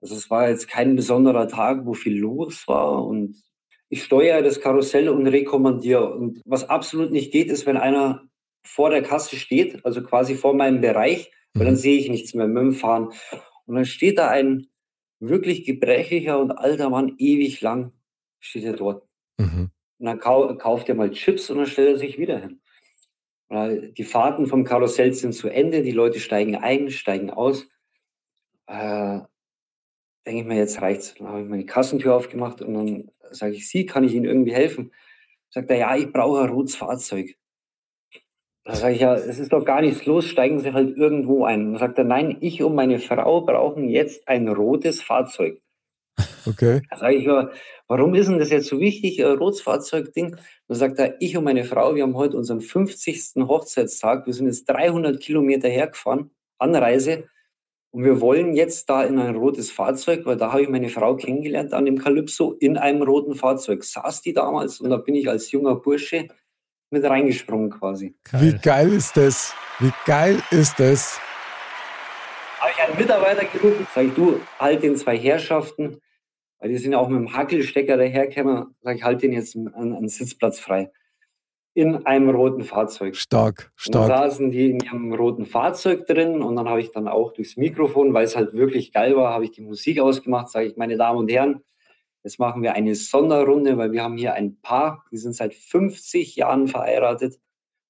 Also 0.00 0.14
es 0.14 0.30
war 0.30 0.48
jetzt 0.48 0.66
kein 0.66 0.96
besonderer 0.96 1.46
Tag, 1.46 1.84
wo 1.84 1.92
viel 1.92 2.18
los 2.18 2.66
war 2.66 3.04
und 3.04 3.36
ich 3.90 4.04
steuere 4.04 4.40
das 4.40 4.60
Karussell 4.60 5.08
und 5.10 5.26
rekommandiere. 5.26 6.14
Und 6.14 6.40
was 6.46 6.70
absolut 6.70 7.10
nicht 7.10 7.32
geht, 7.32 7.50
ist, 7.50 7.66
wenn 7.66 7.76
einer 7.76 8.22
vor 8.62 8.90
der 8.90 9.02
Kasse 9.02 9.36
steht, 9.36 9.84
also 9.84 10.02
quasi 10.02 10.36
vor 10.36 10.54
meinem 10.54 10.80
Bereich, 10.80 11.30
weil 11.54 11.64
dann 11.64 11.74
mhm. 11.74 11.78
sehe 11.78 11.98
ich 11.98 12.08
nichts 12.08 12.34
mehr 12.34 12.46
mit 12.46 12.62
dem 12.62 12.72
Fahren. 12.72 13.12
Und 13.66 13.74
dann 13.74 13.84
steht 13.84 14.18
da 14.18 14.28
ein 14.28 14.68
wirklich 15.20 15.64
gebrechlicher 15.64 16.40
und 16.40 16.52
alter 16.52 16.90
Mann, 16.90 17.14
ewig 17.18 17.60
lang, 17.60 17.92
steht 18.38 18.64
er 18.64 18.74
dort. 18.74 19.06
Mhm. 19.38 19.70
Und 19.98 20.06
dann 20.06 20.18
kau 20.18 20.54
kauft 20.56 20.88
er 20.88 20.94
mal 20.94 21.10
Chips 21.10 21.50
und 21.50 21.58
dann 21.58 21.66
stellt 21.66 21.90
er 21.90 21.98
sich 21.98 22.18
wieder 22.18 22.38
hin. 22.38 22.60
Die 23.50 24.04
Fahrten 24.04 24.46
vom 24.46 24.64
Karussell 24.64 25.12
sind 25.12 25.32
zu 25.32 25.48
Ende, 25.48 25.82
die 25.82 25.90
Leute 25.90 26.20
steigen 26.20 26.54
ein, 26.56 26.88
steigen 26.88 27.30
aus. 27.30 27.66
Äh, 28.66 29.20
denke 30.24 30.42
ich 30.42 30.44
mir, 30.44 30.56
jetzt 30.56 30.80
reicht's. 30.80 31.14
Dann 31.14 31.28
habe 31.28 31.42
ich 31.42 31.48
meine 31.48 31.66
Kassentür 31.66 32.14
aufgemacht 32.14 32.62
und 32.62 32.74
dann 32.74 33.10
sage 33.32 33.54
ich, 33.54 33.68
Sie, 33.68 33.86
kann 33.86 34.04
ich 34.04 34.14
Ihnen 34.14 34.24
irgendwie 34.24 34.54
helfen? 34.54 34.92
Sagt 35.50 35.68
er, 35.70 35.78
ja, 35.78 35.96
ich 35.96 36.12
brauche 36.12 36.42
ein 36.42 36.50
rotes 36.50 36.76
Fahrzeug. 36.76 37.36
Da 38.64 38.74
sage 38.74 38.94
ich 38.94 39.00
ja, 39.00 39.14
es 39.14 39.38
ist 39.38 39.52
doch 39.52 39.64
gar 39.64 39.80
nichts 39.80 40.04
los, 40.06 40.26
steigen 40.26 40.60
Sie 40.60 40.72
halt 40.72 40.96
irgendwo 40.96 41.44
ein. 41.44 41.72
Dann 41.72 41.78
sagt 41.78 41.98
er, 41.98 42.04
nein, 42.04 42.36
ich 42.40 42.62
und 42.62 42.74
meine 42.74 42.98
Frau 42.98 43.40
brauchen 43.40 43.88
jetzt 43.88 44.28
ein 44.28 44.48
rotes 44.48 45.02
Fahrzeug. 45.02 45.60
Okay. 46.46 46.82
Da 46.90 46.96
sage 46.96 47.16
ich 47.16 47.24
ja, 47.24 47.50
warum 47.88 48.14
ist 48.14 48.28
denn 48.28 48.38
das 48.38 48.50
jetzt 48.50 48.68
so 48.68 48.78
wichtig, 48.78 49.24
ein 49.24 49.38
rotes 49.38 49.62
Fahrzeugding? 49.62 50.36
Dann 50.68 50.76
sagt 50.76 50.98
er, 50.98 51.20
ich 51.20 51.36
und 51.36 51.44
meine 51.44 51.64
Frau, 51.64 51.94
wir 51.94 52.02
haben 52.02 52.16
heute 52.16 52.36
unseren 52.36 52.60
50. 52.60 53.36
Hochzeitstag, 53.36 54.26
wir 54.26 54.34
sind 54.34 54.46
jetzt 54.46 54.66
300 54.66 55.20
Kilometer 55.20 55.68
hergefahren, 55.68 56.30
Anreise, 56.58 57.24
und 57.92 58.04
wir 58.04 58.20
wollen 58.20 58.54
jetzt 58.54 58.88
da 58.88 59.02
in 59.02 59.18
ein 59.18 59.34
rotes 59.34 59.72
Fahrzeug, 59.72 60.24
weil 60.24 60.36
da 60.36 60.52
habe 60.52 60.62
ich 60.62 60.68
meine 60.68 60.90
Frau 60.90 61.16
kennengelernt 61.16 61.72
an 61.72 61.86
dem 61.86 61.98
Calypso 61.98 62.52
in 62.52 62.76
einem 62.76 63.02
roten 63.02 63.34
Fahrzeug. 63.34 63.82
Saß 63.82 64.22
die 64.22 64.32
damals 64.32 64.80
und 64.80 64.90
da 64.90 64.96
bin 64.96 65.16
ich 65.16 65.28
als 65.28 65.50
junger 65.50 65.74
Bursche 65.74 66.28
mit 66.90 67.04
reingesprungen 67.04 67.70
quasi. 67.70 68.14
Geil. 68.30 68.40
Wie 68.42 68.58
geil 68.58 68.92
ist 68.92 69.16
das? 69.16 69.54
Wie 69.78 69.92
geil 70.04 70.42
ist 70.50 70.78
das? 70.78 71.20
Habe 72.58 72.72
ich 72.72 72.82
einen 72.82 72.98
Mitarbeiter 72.98 73.44
gerufen, 73.46 73.86
sage 73.94 74.08
ich, 74.08 74.14
du, 74.14 74.40
halt 74.58 74.82
den 74.82 74.96
zwei 74.96 75.16
Herrschaften, 75.16 76.00
weil 76.58 76.68
die 76.68 76.76
sind 76.76 76.92
ja 76.92 76.98
auch 76.98 77.08
mit 77.08 77.18
dem 77.18 77.34
Hackelstecker 77.34 77.96
dahergekommen, 77.96 78.74
sage 78.82 78.98
ich, 78.98 79.04
halt 79.04 79.22
den 79.22 79.32
jetzt 79.32 79.56
einen, 79.56 79.72
einen 79.74 80.08
Sitzplatz 80.08 80.60
frei. 80.60 80.90
In 81.72 82.04
einem 82.04 82.28
roten 82.28 82.64
Fahrzeug. 82.64 83.16
Stark, 83.16 83.72
stark. 83.76 84.02
Und 84.02 84.10
da 84.10 84.28
saßen 84.28 84.50
die 84.50 84.70
in 84.70 84.80
ihrem 84.80 85.14
roten 85.14 85.46
Fahrzeug 85.46 86.06
drin 86.06 86.42
und 86.42 86.56
dann 86.56 86.68
habe 86.68 86.80
ich 86.80 86.90
dann 86.90 87.08
auch 87.08 87.32
durchs 87.32 87.56
Mikrofon, 87.56 88.12
weil 88.12 88.24
es 88.24 88.36
halt 88.36 88.52
wirklich 88.52 88.92
geil 88.92 89.16
war, 89.16 89.32
habe 89.32 89.44
ich 89.44 89.52
die 89.52 89.62
Musik 89.62 90.00
ausgemacht, 90.00 90.50
sage 90.50 90.66
ich, 90.66 90.76
meine 90.76 90.96
Damen 90.96 91.20
und 91.20 91.30
Herren, 91.30 91.62
Jetzt 92.22 92.38
machen 92.38 92.62
wir 92.62 92.74
eine 92.74 92.94
Sonderrunde, 92.94 93.78
weil 93.78 93.92
wir 93.92 94.02
haben 94.02 94.18
hier 94.18 94.34
ein 94.34 94.60
Paar, 94.60 95.04
die 95.10 95.16
sind 95.16 95.34
seit 95.34 95.54
50 95.54 96.36
Jahren 96.36 96.68
verheiratet, 96.68 97.40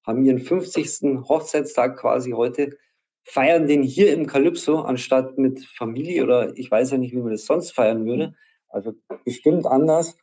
haben 0.05 0.23
ihren 0.23 0.39
50. 0.39 1.27
Hochzeitstag 1.27 1.97
quasi 1.97 2.31
heute, 2.31 2.77
feiern 3.23 3.67
den 3.67 3.83
hier 3.83 4.13
im 4.13 4.27
Calypso, 4.27 4.79
anstatt 4.79 5.37
mit 5.37 5.65
Familie 5.65 6.23
oder 6.23 6.57
ich 6.57 6.71
weiß 6.71 6.91
ja 6.91 6.97
nicht, 6.97 7.13
wie 7.13 7.19
man 7.19 7.31
das 7.31 7.45
sonst 7.45 7.71
feiern 7.71 8.05
würde. 8.05 8.33
Also 8.69 8.93
bestimmt 9.25 9.65
anders. 9.65 10.17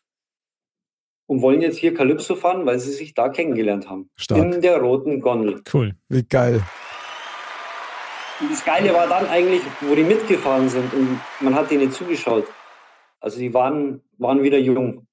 Und 1.26 1.42
wollen 1.42 1.60
jetzt 1.60 1.76
hier 1.76 1.92
Calypso 1.92 2.36
fahren, 2.36 2.64
weil 2.64 2.78
sie 2.78 2.92
sich 2.92 3.12
da 3.12 3.28
kennengelernt 3.28 3.90
haben. 3.90 4.08
Stark. 4.16 4.40
In 4.40 4.62
der 4.62 4.78
roten 4.78 5.20
Gondel. 5.20 5.62
Cool. 5.70 5.94
Wie 6.08 6.22
geil. 6.22 6.62
Und 8.40 8.50
das 8.50 8.64
Geile 8.64 8.94
war 8.94 9.06
dann 9.06 9.26
eigentlich, 9.26 9.60
wo 9.82 9.94
die 9.94 10.04
mitgefahren 10.04 10.70
sind 10.70 10.90
und 10.94 11.20
man 11.40 11.54
hat 11.54 11.70
denen 11.70 11.92
zugeschaut. 11.92 12.46
Also 13.20 13.38
die 13.38 13.52
waren, 13.54 14.02
waren 14.18 14.42
wieder 14.42 14.58
jung. 14.58 15.06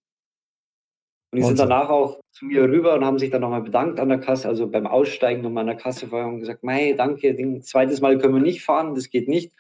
Und 1.32 1.42
die 1.42 1.44
sind 1.44 1.60
danach 1.60 1.90
auch 1.90 2.22
zu 2.32 2.46
mir 2.46 2.64
rüber 2.64 2.94
und 2.94 3.04
haben 3.04 3.20
sich 3.20 3.30
dann 3.30 3.42
nochmal 3.42 3.62
bedankt 3.62 4.00
an 4.00 4.10
der 4.10 4.20
Kasse, 4.20 4.48
also 4.48 4.68
beim 4.68 4.88
Aussteigen 4.88 5.42
nochmal 5.42 5.62
an 5.62 5.68
der 5.68 5.76
Kasse 5.76 6.08
vorher 6.08 6.28
und 6.28 6.40
gesagt, 6.40 6.62
hey, 6.64 6.96
danke, 6.96 7.30
ein 7.30 7.62
zweites 7.62 8.00
Mal 8.00 8.18
können 8.18 8.36
wir 8.36 8.42
nicht 8.42 8.64
fahren, 8.64 8.96
das 8.96 9.10
geht 9.10 9.28
nicht, 9.28 9.52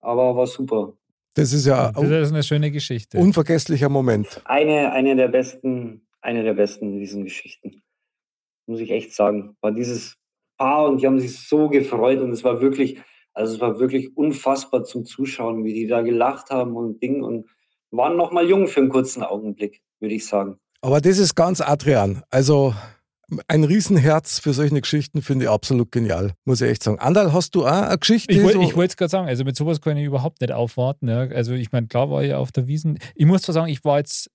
aber 0.00 0.36
war 0.36 0.46
super. 0.46 0.94
Das 1.34 1.52
ist 1.52 1.66
ja 1.66 1.92
das 1.92 2.04
ist 2.04 2.32
eine 2.32 2.42
schöne 2.42 2.70
Geschichte. 2.70 3.18
Unvergesslicher 3.18 3.88
Moment. 3.88 4.40
Eine, 4.44 4.92
eine 4.92 5.16
der 5.16 5.28
besten, 5.28 6.06
eine 6.20 6.42
der 6.44 6.54
besten 6.54 6.92
in 6.92 7.00
diesen 7.00 7.24
Geschichten. 7.24 7.82
Muss 8.66 8.80
ich 8.80 8.90
echt 8.90 9.14
sagen. 9.14 9.56
War 9.60 9.72
dieses 9.72 10.16
Paar 10.58 10.88
und 10.88 11.00
die 11.00 11.06
haben 11.06 11.20
sich 11.20 11.46
so 11.46 11.68
gefreut 11.68 12.20
und 12.20 12.30
es 12.32 12.44
war 12.44 12.60
wirklich, 12.60 13.00
also 13.32 13.54
es 13.54 13.60
war 13.60 13.80
wirklich 13.80 14.16
unfassbar 14.16 14.84
zum 14.84 15.04
Zuschauen, 15.04 15.64
wie 15.64 15.72
die 15.72 15.86
da 15.86 16.02
gelacht 16.02 16.50
haben 16.50 16.76
und 16.76 17.02
Ding 17.02 17.22
und 17.22 17.48
waren 17.92 18.16
noch 18.16 18.32
mal 18.32 18.46
jung 18.46 18.66
für 18.66 18.80
einen 18.80 18.88
kurzen 18.88 19.22
Augenblick, 19.22 19.82
würde 20.00 20.14
ich 20.14 20.26
sagen. 20.26 20.58
Aber 20.80 21.00
das 21.00 21.18
ist 21.18 21.36
ganz 21.36 21.60
Adrian. 21.60 22.22
Also 22.30 22.74
ein 23.48 23.64
Riesenherz 23.64 24.40
für 24.40 24.52
solche 24.52 24.80
Geschichten 24.80 25.22
finde 25.22 25.44
ich 25.44 25.50
absolut 25.50 25.92
genial, 25.92 26.32
muss 26.44 26.60
ich 26.60 26.70
echt 26.70 26.82
sagen. 26.82 26.98
Andal, 26.98 27.32
hast 27.32 27.54
du 27.54 27.64
auch 27.64 27.70
eine 27.70 27.98
Geschichte? 27.98 28.32
Ich, 28.32 28.42
wollte 28.42 28.58
so 28.58 28.82
es 28.82 28.96
gerade 28.96 29.08
sagen, 29.08 29.28
also 29.28 29.44
mit 29.44 29.56
sowas 29.56 29.80
kann 29.80 29.96
ich 29.96 30.04
überhaupt 30.04 30.40
nicht 30.40 30.52
aufwarten. 30.52 31.08
Ja. 31.08 31.20
Also 31.20 31.52
ich 31.52 31.72
meine, 31.72 31.86
klar 31.86 32.10
war 32.10 32.22
ich 32.24 32.34
auf 32.34 32.52
der 32.52 32.66
Wiesen. 32.66 32.98
Ich 33.14 33.26
muss 33.26 33.42
zwar 33.42 33.54
sagen, 33.54 33.68
ich 33.68 33.84
war 33.84 33.98
jetzt 33.98 34.30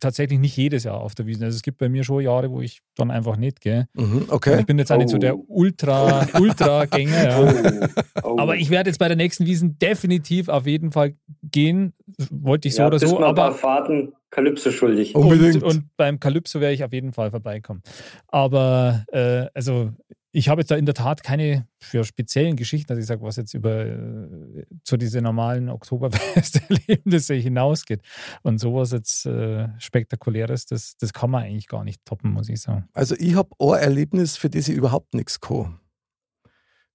tatsächlich 0.00 0.38
nicht 0.38 0.56
jedes 0.56 0.84
Jahr 0.84 1.00
auf 1.00 1.14
der 1.14 1.26
Wiesn. 1.26 1.44
Also 1.44 1.56
es 1.56 1.62
gibt 1.62 1.78
bei 1.78 1.88
mir 1.88 2.04
schon 2.04 2.22
Jahre, 2.22 2.50
wo 2.50 2.60
ich 2.60 2.80
dann 2.96 3.10
einfach 3.10 3.36
nicht 3.36 3.60
gehe. 3.60 3.88
Mhm, 3.94 4.26
okay. 4.28 4.60
ich 4.60 4.66
bin 4.66 4.78
jetzt 4.78 4.90
auch 4.90 4.96
oh. 4.96 4.98
nicht 4.98 5.10
so 5.10 5.18
der 5.18 5.36
Ultra, 5.48 6.26
Ultra-Gänger. 6.38 7.24
Ja. 7.24 7.88
Oh. 8.22 8.32
Oh. 8.32 8.38
Aber 8.38 8.56
ich 8.56 8.70
werde 8.70 8.90
jetzt 8.90 8.98
bei 8.98 9.08
der 9.08 9.16
nächsten 9.16 9.46
Wiesen 9.46 9.78
definitiv 9.78 10.48
auf 10.48 10.66
jeden 10.66 10.92
Fall 10.92 11.14
gehen. 11.42 11.92
Wollte 12.30 12.68
ich 12.68 12.74
so 12.74 12.82
ja, 12.82 12.88
oder 12.88 12.98
so. 12.98 13.20
Aber 13.20 13.52
Fahrten 13.52 14.12
Kalypso 14.30 14.70
schuldig. 14.70 15.14
Unbedingt. 15.14 15.62
Und, 15.62 15.64
und 15.64 15.96
beim 15.96 16.18
Kalypso 16.18 16.60
werde 16.60 16.74
ich 16.74 16.82
auf 16.82 16.92
jeden 16.92 17.12
Fall 17.12 17.30
vorbeikommen. 17.30 17.82
Aber 18.28 19.04
äh, 19.12 19.46
also 19.54 19.92
ich 20.34 20.48
habe 20.48 20.62
jetzt 20.62 20.70
da 20.70 20.76
in 20.76 20.86
der 20.86 20.94
Tat 20.94 21.22
keine 21.22 21.66
für 21.78 22.04
speziellen 22.04 22.56
Geschichten, 22.56 22.88
dass 22.88 22.98
ich 22.98 23.04
sage, 23.04 23.22
was 23.22 23.36
jetzt 23.36 23.52
über 23.52 23.84
äh, 23.84 24.64
zu 24.82 24.96
diese 24.96 25.20
normalen 25.20 25.68
Oktoberfest-Erlebnisse 25.68 27.34
hinausgeht. 27.34 28.00
Und 28.42 28.58
sowas 28.58 28.92
jetzt 28.92 29.26
äh, 29.26 29.68
Spektakuläres, 29.78 30.64
das, 30.64 30.96
das 30.96 31.12
kann 31.12 31.30
man 31.30 31.44
eigentlich 31.44 31.68
gar 31.68 31.84
nicht 31.84 32.02
toppen, 32.06 32.32
muss 32.32 32.48
ich 32.48 32.62
sagen. 32.62 32.88
Also 32.94 33.14
ich 33.18 33.34
habe 33.34 33.50
ein 33.58 33.80
Erlebnis, 33.80 34.38
für 34.38 34.48
das 34.48 34.68
ich 34.68 34.74
überhaupt 34.74 35.12
nichts 35.12 35.38
kann. 35.40 35.78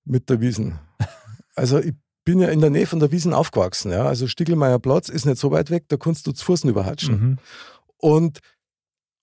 Mit 0.04 0.30
der 0.30 0.42
Wiesen. 0.42 0.80
Also 1.56 1.80
ich 1.80 1.96
bin 2.24 2.38
ja 2.38 2.50
in 2.50 2.62
der 2.62 2.70
Nähe 2.70 2.86
von 2.86 3.00
der 3.00 3.12
Wiesen 3.12 3.34
aufgewachsen. 3.34 3.92
Ja? 3.92 4.06
Also 4.06 4.28
Stiegelmeier 4.28 4.78
Platz 4.78 5.10
ist 5.10 5.26
nicht 5.26 5.40
so 5.40 5.50
weit 5.50 5.72
weg, 5.72 5.86
da 5.88 5.98
kannst 5.98 6.28
du 6.28 6.34
zu 6.34 6.46
Fuß 6.46 6.66
überhatschen. 6.66 7.20
Mhm. 7.20 7.38
Und 7.98 8.40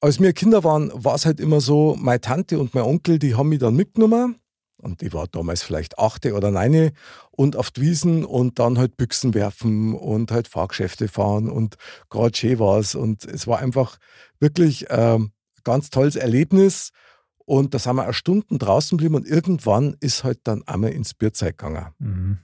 als 0.05 0.21
wir 0.21 0.35
Kinder 0.35 0.65
waren, 0.65 0.93
war 0.93 1.15
es 1.15 1.25
halt 1.25 1.41
immer 1.41 1.63
so, 1.63 1.97
meine 1.99 2.21
Tante 2.21 2.59
und 2.59 2.75
mein 2.75 2.85
Onkel, 2.85 3.19
die 3.19 3.37
haben 3.37 3.49
mich 3.49 3.61
dann 3.61 3.75
mitgenommen. 3.75 4.37
Und 4.77 5.03
ich 5.03 5.15
war 5.15 5.27
damals 5.29 5.63
vielleicht 5.63 5.99
achte 5.99 6.35
oder 6.35 6.51
neune 6.51 6.93
und 7.31 7.57
auf 7.57 7.71
die 7.71 7.81
Wiesen 7.81 8.23
und 8.23 8.59
dann 8.59 8.77
halt 8.77 8.99
Büchsen 8.99 9.33
werfen 9.33 9.95
und 9.95 10.31
halt 10.31 10.47
Fahrgeschäfte 10.47 11.09
fahren 11.09 11.49
und 11.49 11.77
gerade 12.11 12.37
schön 12.37 12.59
war 12.59 12.79
es. 12.81 12.95
Und 12.95 13.25
es 13.25 13.47
war 13.47 13.61
einfach 13.61 13.97
wirklich 14.41 14.91
ein 14.91 15.15
ähm, 15.15 15.33
ganz 15.65 15.89
tolles 15.89 16.17
Erlebnis. 16.17 16.91
Und 17.39 17.73
da 17.73 17.79
sind 17.79 17.97
wir 17.97 18.07
auch 18.07 18.13
Stunden 18.13 18.59
draußen 18.59 18.99
geblieben 18.99 19.15
und 19.15 19.27
irgendwann 19.27 19.97
ist 20.01 20.23
halt 20.23 20.41
dann 20.45 20.63
einmal 20.65 20.91
ins 20.91 21.15
Bierzeit 21.15 21.57
gegangen. 21.57 21.95
Mhm. 21.99 22.39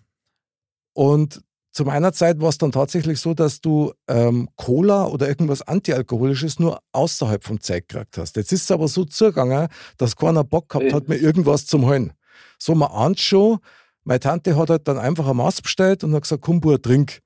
Und 0.94 1.42
zu 1.72 1.84
meiner 1.84 2.12
Zeit 2.12 2.40
war 2.40 2.48
es 2.48 2.58
dann 2.58 2.72
tatsächlich 2.72 3.20
so, 3.20 3.32
dass 3.32 3.60
du 3.60 3.92
ähm, 4.08 4.48
Cola 4.56 5.06
oder 5.06 5.28
irgendwas 5.28 5.62
Antialkoholisches 5.62 6.58
nur 6.58 6.80
außerhalb 6.92 7.44
vom 7.44 7.60
Zeug 7.60 7.88
gekriegt 7.88 8.18
hast. 8.18 8.36
Jetzt 8.36 8.52
ist 8.52 8.64
es 8.64 8.70
aber 8.70 8.88
so 8.88 9.04
zugegangen, 9.04 9.68
dass 9.96 10.16
keiner 10.16 10.42
Bock 10.42 10.68
gehabt 10.68 10.92
hat, 10.92 11.08
mir 11.08 11.16
irgendwas 11.16 11.66
zum 11.66 11.86
Holen. 11.86 12.12
So, 12.58 12.74
man 12.74 12.90
ahnt 12.90 13.20
schon, 13.20 13.58
meine 14.04 14.20
Tante 14.20 14.56
hat 14.56 14.70
halt 14.70 14.88
dann 14.88 14.98
einfach 14.98 15.28
ein 15.28 15.36
Maß 15.36 15.62
bestellt 15.62 16.02
und 16.02 16.14
hat 16.14 16.22
gesagt, 16.22 16.42
komm, 16.42 16.60
Bur, 16.60 16.80
trink. 16.80 17.20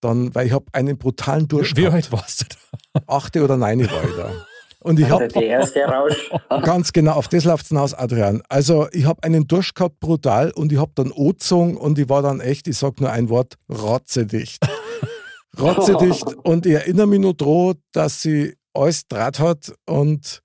Dann, 0.00 0.34
weil 0.34 0.46
ich 0.46 0.52
habe 0.52 0.66
einen 0.72 0.96
brutalen 0.98 1.48
Durst 1.48 1.76
Wie 1.76 1.88
alt 1.88 2.12
warst 2.12 2.42
du 2.42 2.46
da? 2.92 3.00
Achte 3.06 3.42
oder 3.42 3.56
neune 3.56 3.90
war 3.90 4.04
ich 4.04 4.16
da. 4.16 4.30
Und 4.80 5.00
ich 5.00 5.08
habe 5.08 5.28
der 5.28 5.42
erste 5.42 5.80
Rausch. 5.84 6.30
ganz 6.62 6.92
genau, 6.92 7.12
auf 7.12 7.28
das 7.28 7.44
läuft 7.44 7.64
es 7.64 7.68
hinaus, 7.68 7.94
Adrian. 7.94 8.42
Also 8.48 8.88
ich 8.92 9.06
habe 9.06 9.22
einen 9.24 9.46
Durst 9.46 9.74
gehabt, 9.74 9.98
brutal, 10.00 10.52
und 10.52 10.72
ich 10.72 10.78
habe 10.78 10.92
dann 10.94 11.10
O-Zung 11.10 11.76
und 11.76 11.98
ich 11.98 12.08
war 12.08 12.22
dann 12.22 12.40
echt, 12.40 12.68
ich 12.68 12.78
sage 12.78 12.96
nur 13.00 13.10
ein 13.10 13.28
Wort, 13.28 13.54
rotzedicht. 13.68 14.64
rotzedicht. 15.60 16.34
und 16.44 16.66
ich 16.66 16.74
erinnere 16.74 17.08
mich 17.08 17.18
nur 17.18 17.34
daran, 17.34 17.74
dass 17.92 18.22
sie 18.22 18.54
alles 18.72 19.06
draht 19.08 19.40
hat 19.40 19.72
und 19.86 20.42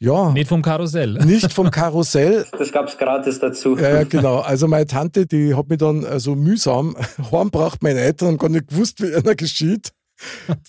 ja. 0.00 0.30
Nicht 0.30 0.48
vom 0.48 0.62
Karussell. 0.62 1.14
Nicht 1.24 1.52
vom 1.52 1.70
Karussell. 1.70 2.46
Das 2.58 2.70
gab 2.70 2.86
es 2.86 2.96
gratis 2.96 3.40
dazu. 3.40 3.76
Ja, 3.76 3.90
ja, 3.90 4.04
genau. 4.04 4.38
Also 4.38 4.68
meine 4.68 4.86
Tante, 4.86 5.26
die 5.26 5.54
hat 5.54 5.68
mich 5.68 5.78
dann 5.78 6.02
so 6.02 6.08
also 6.08 6.34
mühsam 6.36 6.96
heimgebracht, 7.32 7.82
meine 7.82 8.00
Eltern 8.00 8.28
haben 8.28 8.38
gar 8.38 8.48
nicht 8.48 8.68
gewusst, 8.68 9.02
wie 9.02 9.14
einer 9.14 9.34
geschieht 9.34 9.90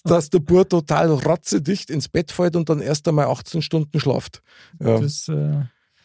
dass 0.03 0.29
der 0.29 0.39
Bur 0.39 0.67
total 0.67 1.11
rotzedicht 1.11 1.89
ins 1.89 2.07
Bett 2.07 2.31
fällt 2.31 2.55
und 2.55 2.69
dann 2.69 2.81
erst 2.81 3.07
einmal 3.07 3.27
18 3.27 3.61
Stunden 3.61 3.99
schlaft. 3.99 4.41
Ja. 4.79 4.99
Das 4.99 5.27
äh, 5.27 5.61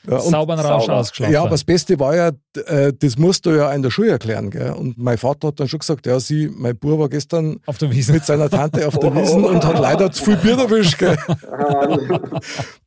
ja, 0.07 0.20
sauberen 0.20 0.61
Rausch 0.61 0.86
sauber. 0.86 0.99
ausgeschlafen. 0.99 1.32
Ja, 1.32 1.40
aber 1.40 1.51
das 1.51 1.64
Beste 1.64 1.99
war 1.99 2.14
ja, 2.14 2.30
äh, 2.66 2.92
das 2.92 3.16
musst 3.16 3.47
du 3.47 3.51
ja 3.51 3.72
in 3.72 3.82
der 3.82 3.90
Schule 3.90 4.11
erklären. 4.11 4.51
Gell? 4.51 4.72
Und 4.72 4.99
mein 4.99 5.18
Vater 5.18 5.49
hat 5.49 5.61
dann 5.61 5.68
schon 5.68 5.78
gesagt, 5.78 6.07
ja, 6.07 6.20
sie, 6.20 6.49
mein 6.49 6.76
Bur 6.76 6.99
war 6.99 7.09
gestern 7.09 7.61
auf 7.66 7.78
der 7.78 7.90
Wiesen. 7.90 8.14
mit 8.14 8.24
seiner 8.24 8.51
Tante 8.51 8.86
auf 8.86 8.99
der 8.99 9.14
Wiesen 9.16 9.45
und 9.45 9.64
hat 9.64 9.78
leider 9.78 10.12
zu 10.12 10.24
viel 10.24 10.36
Bier 10.36 10.59
erwischt. 10.59 10.99
Gell? 10.99 11.16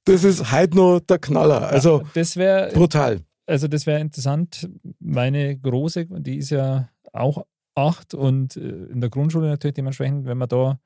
das 0.05 0.23
ist 0.23 0.51
heute 0.51 0.75
noch 0.75 0.99
der 0.99 1.19
Knaller. 1.19 1.67
Also 1.67 2.03
das 2.13 2.35
wär, 2.37 2.69
brutal. 2.73 3.21
Also 3.45 3.67
das 3.67 3.85
wäre 3.85 3.99
interessant. 3.99 4.69
Meine 4.99 5.57
Große, 5.57 6.05
die 6.19 6.37
ist 6.37 6.49
ja 6.49 6.89
auch 7.13 7.45
acht 7.77 8.13
und 8.13 8.57
äh, 8.57 8.59
in 8.59 9.01
der 9.01 9.09
Grundschule 9.09 9.47
natürlich 9.47 9.75
dementsprechend, 9.75 10.25
wenn 10.25 10.37
man 10.37 10.49
da 10.49 10.79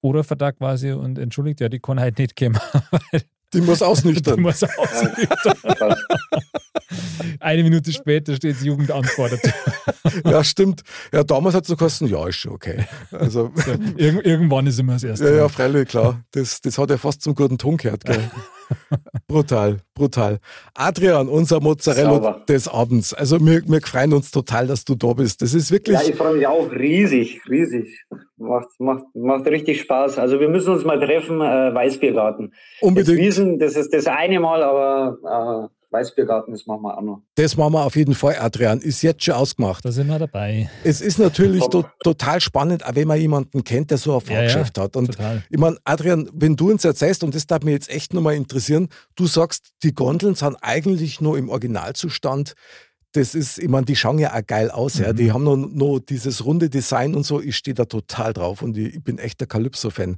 Ohrvertrag 0.00 0.58
quasi 0.58 0.92
und 0.92 1.18
entschuldigt, 1.18 1.60
ja, 1.60 1.68
die 1.68 1.80
kann 1.80 2.00
halt 2.00 2.18
nicht 2.18 2.36
kommen. 2.36 2.58
Die 3.52 3.60
muss 3.60 3.82
ausnüchtern. 3.82 4.34
Die 4.36 4.42
muss 4.42 4.62
ausnüchtern. 4.64 5.94
Eine 7.38 7.62
Minute 7.62 7.92
später 7.92 8.34
steht 8.34 8.56
das 8.56 8.64
Jugendamt 8.64 9.06
vor 9.06 9.28
der 9.28 9.38
Tür. 9.38 9.52
Ja, 10.24 10.42
stimmt. 10.42 10.82
Ja, 11.12 11.22
damals 11.22 11.54
hat 11.54 11.62
es 11.62 11.68
so 11.68 11.76
kosten, 11.76 12.06
ja, 12.06 12.26
ist 12.26 12.36
schon 12.36 12.52
okay. 12.52 12.84
Also, 13.12 13.52
ja, 13.96 14.06
irgendwann 14.22 14.66
ist 14.66 14.80
immer 14.80 14.94
das 14.94 15.04
erste. 15.04 15.26
Ja, 15.26 15.36
ja, 15.36 15.48
freilich, 15.48 15.88
klar. 15.88 16.20
Das, 16.32 16.60
das 16.60 16.78
hat 16.78 16.90
ja 16.90 16.98
fast 16.98 17.22
zum 17.22 17.36
guten 17.36 17.56
Ton 17.56 17.76
gehört, 17.76 18.04
gell? 18.04 18.30
brutal, 19.26 19.78
brutal. 19.94 20.38
Adrian, 20.74 21.28
unser 21.28 21.60
Mozzarella 21.60 22.14
Sauber. 22.14 22.44
des 22.48 22.68
Abends. 22.68 23.14
Also 23.14 23.38
wir, 23.44 23.62
wir 23.66 23.80
freuen 23.80 24.12
uns 24.12 24.30
total, 24.30 24.66
dass 24.66 24.84
du 24.84 24.94
da 24.94 25.12
bist. 25.12 25.42
Das 25.42 25.54
ist 25.54 25.70
wirklich. 25.70 25.98
Ja, 25.98 26.08
ich 26.08 26.16
freue 26.16 26.36
mich 26.36 26.46
auch 26.46 26.70
riesig, 26.70 27.40
riesig. 27.48 28.04
Macht, 28.36 28.68
macht, 28.78 29.04
macht 29.14 29.46
richtig 29.46 29.80
Spaß. 29.80 30.18
Also 30.18 30.40
wir 30.40 30.48
müssen 30.48 30.72
uns 30.72 30.84
mal 30.84 30.98
treffen, 30.98 31.40
äh, 31.40 31.74
Weißbiergarten. 31.74 32.52
Unbedingt. 32.80 33.18
Jetzt 33.18 33.26
Wiesen, 33.26 33.58
das 33.58 33.76
ist 33.76 33.92
das 33.94 34.06
eine 34.06 34.40
Mal, 34.40 34.62
aber 34.62 35.70
äh, 35.70 35.83
Weißbiergarten, 35.94 36.52
das 36.52 36.66
machen 36.66 36.82
wir 36.82 36.98
auch 36.98 37.02
noch. 37.02 37.22
Das 37.36 37.56
machen 37.56 37.72
wir 37.72 37.84
auf 37.84 37.94
jeden 37.94 38.14
Fall, 38.14 38.36
Adrian. 38.38 38.80
Ist 38.80 39.02
jetzt 39.02 39.24
schon 39.24 39.34
ausgemacht. 39.34 39.84
Da 39.84 39.92
sind 39.92 40.08
wir 40.08 40.18
dabei. 40.18 40.68
Es 40.82 41.00
ist 41.00 41.18
natürlich 41.18 41.64
to 41.68 41.84
total 42.02 42.40
spannend, 42.40 42.84
auch 42.84 42.94
wenn 42.94 43.06
man 43.06 43.20
jemanden 43.20 43.62
kennt, 43.62 43.90
der 43.90 43.98
so 43.98 44.14
ein 44.14 44.20
Fahrgeschäft 44.20 44.76
ja, 44.76 44.82
ja, 44.82 44.84
hat. 44.84 44.96
Und 44.96 45.06
total. 45.06 45.44
ich 45.48 45.58
meine, 45.58 45.76
Adrian, 45.84 46.28
wenn 46.34 46.56
du 46.56 46.70
uns 46.72 46.84
erzählst, 46.84 47.22
und 47.22 47.34
das 47.34 47.46
darf 47.46 47.62
mich 47.62 47.74
jetzt 47.74 47.88
echt 47.88 48.12
nochmal 48.12 48.34
interessieren, 48.34 48.88
du 49.14 49.26
sagst, 49.26 49.70
die 49.82 49.94
Gondeln 49.94 50.34
sind 50.34 50.56
eigentlich 50.60 51.20
nur 51.20 51.38
im 51.38 51.48
Originalzustand. 51.48 52.54
Das 53.12 53.36
ist, 53.36 53.60
ich 53.60 53.68
meine, 53.68 53.86
die 53.86 53.94
schauen 53.94 54.18
ja 54.18 54.34
auch 54.34 54.44
geil 54.44 54.72
aus, 54.72 54.98
mhm. 54.98 55.04
ja. 55.04 55.12
Die 55.12 55.32
haben 55.32 55.44
noch, 55.44 55.56
noch 55.56 56.00
dieses 56.00 56.44
runde 56.44 56.68
Design 56.68 57.14
und 57.14 57.22
so. 57.22 57.40
Ich 57.40 57.56
stehe 57.56 57.74
da 57.74 57.84
total 57.84 58.32
drauf 58.32 58.62
und 58.62 58.76
ich, 58.76 58.96
ich 58.96 59.04
bin 59.04 59.18
echt 59.18 59.38
der 59.38 59.46
Calypso-Fan. 59.46 60.16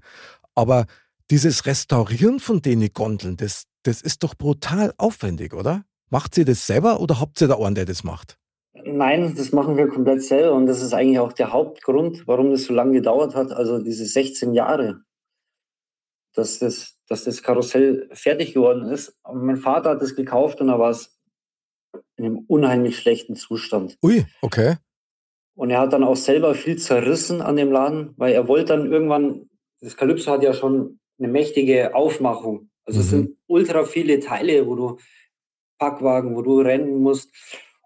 Aber 0.54 0.86
dieses 1.30 1.66
Restaurieren 1.66 2.40
von 2.40 2.62
den 2.62 2.88
Gondeln, 2.92 3.36
das, 3.36 3.64
das 3.86 4.02
ist 4.02 4.22
doch 4.22 4.34
brutal 4.34 4.92
aufwendig, 4.98 5.54
oder? 5.54 5.84
Macht 6.10 6.38
ihr 6.38 6.44
das 6.44 6.66
selber 6.66 7.00
oder 7.00 7.20
habt 7.20 7.40
ihr 7.40 7.48
da 7.48 7.58
einen, 7.58 7.74
der 7.74 7.84
das 7.84 8.04
macht? 8.04 8.38
Nein, 8.84 9.34
das 9.36 9.52
machen 9.52 9.76
wir 9.76 9.88
komplett 9.88 10.22
selber 10.22 10.54
und 10.54 10.66
das 10.66 10.82
ist 10.82 10.92
eigentlich 10.92 11.18
auch 11.18 11.32
der 11.32 11.52
Hauptgrund, 11.52 12.26
warum 12.26 12.50
das 12.50 12.64
so 12.64 12.74
lange 12.74 12.92
gedauert 12.92 13.34
hat, 13.34 13.50
also 13.52 13.82
diese 13.82 14.04
16 14.04 14.54
Jahre, 14.54 15.02
dass 16.34 16.58
das, 16.58 16.98
dass 17.08 17.24
das 17.24 17.42
Karussell 17.42 18.08
fertig 18.12 18.54
geworden 18.54 18.88
ist. 18.88 19.16
Aber 19.22 19.38
mein 19.38 19.56
Vater 19.56 19.90
hat 19.90 20.02
es 20.02 20.14
gekauft 20.14 20.60
und 20.60 20.68
da 20.68 20.78
war 20.78 20.90
es 20.90 21.18
in 22.16 22.26
einem 22.26 22.38
unheimlich 22.46 22.98
schlechten 22.98 23.34
Zustand. 23.34 23.96
Ui, 24.02 24.24
okay. 24.42 24.76
Und 25.54 25.70
er 25.70 25.80
hat 25.80 25.92
dann 25.92 26.04
auch 26.04 26.16
selber 26.16 26.54
viel 26.54 26.76
zerrissen 26.76 27.40
an 27.40 27.56
dem 27.56 27.72
Laden, 27.72 28.12
weil 28.16 28.34
er 28.34 28.46
wollte 28.46 28.76
dann 28.76 28.92
irgendwann, 28.92 29.48
das 29.80 29.96
Kalypso 29.96 30.30
hat 30.30 30.42
ja 30.42 30.52
schon 30.52 31.00
eine 31.18 31.28
mächtige 31.28 31.94
Aufmachung. 31.94 32.70
Also 32.86 32.98
mhm. 32.98 33.04
es 33.04 33.10
sind 33.10 33.36
ultra 33.46 33.84
viele 33.84 34.20
Teile, 34.20 34.66
wo 34.66 34.74
du 34.74 34.98
Packwagen, 35.78 36.34
wo 36.34 36.42
du 36.42 36.60
rennen 36.60 36.98
musst. 36.98 37.30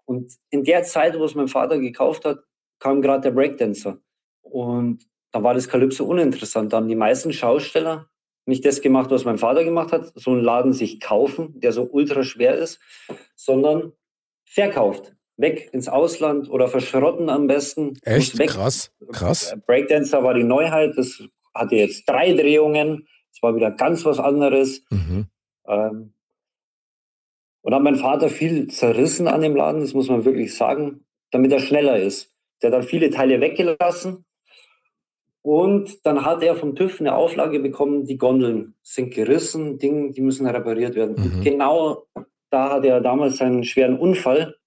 Und 0.05 0.33
in 0.49 0.63
der 0.63 0.83
Zeit, 0.83 1.17
wo 1.17 1.25
es 1.25 1.35
mein 1.35 1.47
Vater 1.47 1.79
gekauft 1.79 2.25
hat, 2.25 2.39
kam 2.79 3.01
gerade 3.01 3.21
der 3.21 3.31
Breakdancer. 3.31 3.99
Und 4.41 5.05
da 5.31 5.43
war 5.43 5.53
das 5.53 5.69
Kalypso 5.69 6.05
uninteressant. 6.05 6.71
Da 6.71 6.77
haben 6.77 6.87
die 6.87 6.95
meisten 6.95 7.31
Schausteller 7.33 8.09
nicht 8.45 8.65
das 8.65 8.81
gemacht, 8.81 9.11
was 9.11 9.23
mein 9.23 9.37
Vater 9.37 9.63
gemacht 9.63 9.91
hat, 9.91 10.11
so 10.15 10.31
einen 10.31 10.41
Laden 10.41 10.73
sich 10.73 10.99
kaufen, 10.99 11.59
der 11.59 11.71
so 11.71 11.83
ultra 11.83 12.23
schwer 12.23 12.55
ist, 12.55 12.79
sondern 13.35 13.93
verkauft. 14.45 15.13
Weg 15.37 15.69
ins 15.73 15.87
Ausland 15.87 16.49
oder 16.49 16.67
verschrotten 16.67 17.29
am 17.29 17.47
besten. 17.47 17.97
Echt? 18.03 18.37
Krass, 18.47 18.91
krass. 19.11 19.55
Breakdancer 19.65 20.23
war 20.23 20.33
die 20.33 20.43
Neuheit. 20.43 20.93
Das 20.97 21.23
hatte 21.53 21.75
jetzt 21.75 22.07
drei 22.07 22.33
Drehungen. 22.33 23.07
Es 23.31 23.41
war 23.41 23.55
wieder 23.55 23.71
ganz 23.71 24.05
was 24.05 24.19
anderes. 24.19 24.83
Mhm. 24.89 25.27
Ähm, 25.67 26.13
und 27.61 27.75
hat 27.75 27.83
mein 27.83 27.95
Vater 27.95 28.29
viel 28.29 28.67
zerrissen 28.67 29.27
an 29.27 29.41
dem 29.41 29.55
Laden, 29.55 29.81
das 29.81 29.93
muss 29.93 30.09
man 30.09 30.25
wirklich 30.25 30.55
sagen, 30.55 31.05
damit 31.29 31.51
er 31.51 31.59
schneller 31.59 31.99
ist. 31.99 32.33
Der 32.61 32.71
hat 32.71 32.77
dann 32.77 32.87
viele 32.87 33.09
Teile 33.11 33.39
weggelassen. 33.39 34.25
Und 35.43 36.05
dann 36.05 36.23
hat 36.23 36.43
er 36.43 36.55
vom 36.55 36.75
TÜV 36.75 36.99
eine 36.99 37.15
Auflage 37.15 37.59
bekommen, 37.59 38.05
die 38.05 38.17
Gondeln 38.17 38.75
sind 38.83 39.13
gerissen, 39.13 39.79
Dinge, 39.79 40.11
die 40.11 40.21
müssen 40.21 40.45
repariert 40.45 40.95
werden. 40.95 41.15
Mhm. 41.17 41.43
Genau 41.43 42.05
da 42.51 42.69
hatte 42.69 42.89
er 42.89 43.01
damals 43.01 43.41
einen 43.41 43.63
schweren 43.63 43.97
Unfall. 43.97 44.57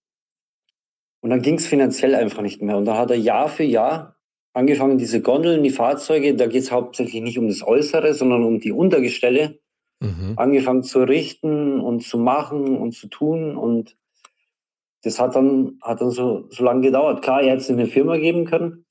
Und 1.21 1.31
dann 1.31 1.43
ging 1.43 1.57
es 1.57 1.67
finanziell 1.67 2.15
einfach 2.15 2.43
nicht 2.43 2.61
mehr. 2.61 2.77
Und 2.77 2.87
da 2.87 2.97
hat 2.97 3.11
er 3.11 3.17
Jahr 3.17 3.49
für 3.49 3.63
Jahr 3.63 4.14
angefangen, 4.55 4.97
diese 4.97 5.21
Gondeln, 5.21 5.63
die 5.63 5.71
Fahrzeuge, 5.71 6.35
da 6.35 6.47
geht 6.47 6.63
es 6.63 6.73
hauptsächlich 6.73 7.23
nicht 7.23 7.39
um 7.39 7.49
das 7.49 7.63
Äußere, 7.63 8.15
sondern 8.15 8.45
um 8.45 8.61
die 8.61 8.73
Untergestelle, 8.73 9.59
mhm. 10.01 10.35
angefangen 10.37 10.83
zu 10.83 11.01
richten 11.01 11.81
und 11.81 12.01
zu 12.01 12.17
machen 12.17 12.79
und 12.79 12.93
zu 12.93 13.09
tun. 13.09 13.57
Und 13.57 13.97
das 15.03 15.21
hat 15.21 15.37
dann, 15.37 15.79
hat 15.83 16.01
dann 16.01 16.11
so, 16.11 16.47
so 16.51 16.65
lange 16.65 16.83
gedauert. 16.83 17.23
Klar, 17.23 17.43
er 17.43 17.51
hätte 17.51 17.63
es 17.63 17.69
in 17.69 17.79
eine 17.79 17.89
Firma 17.89 18.17
geben 18.17 18.47
können. 18.47 18.87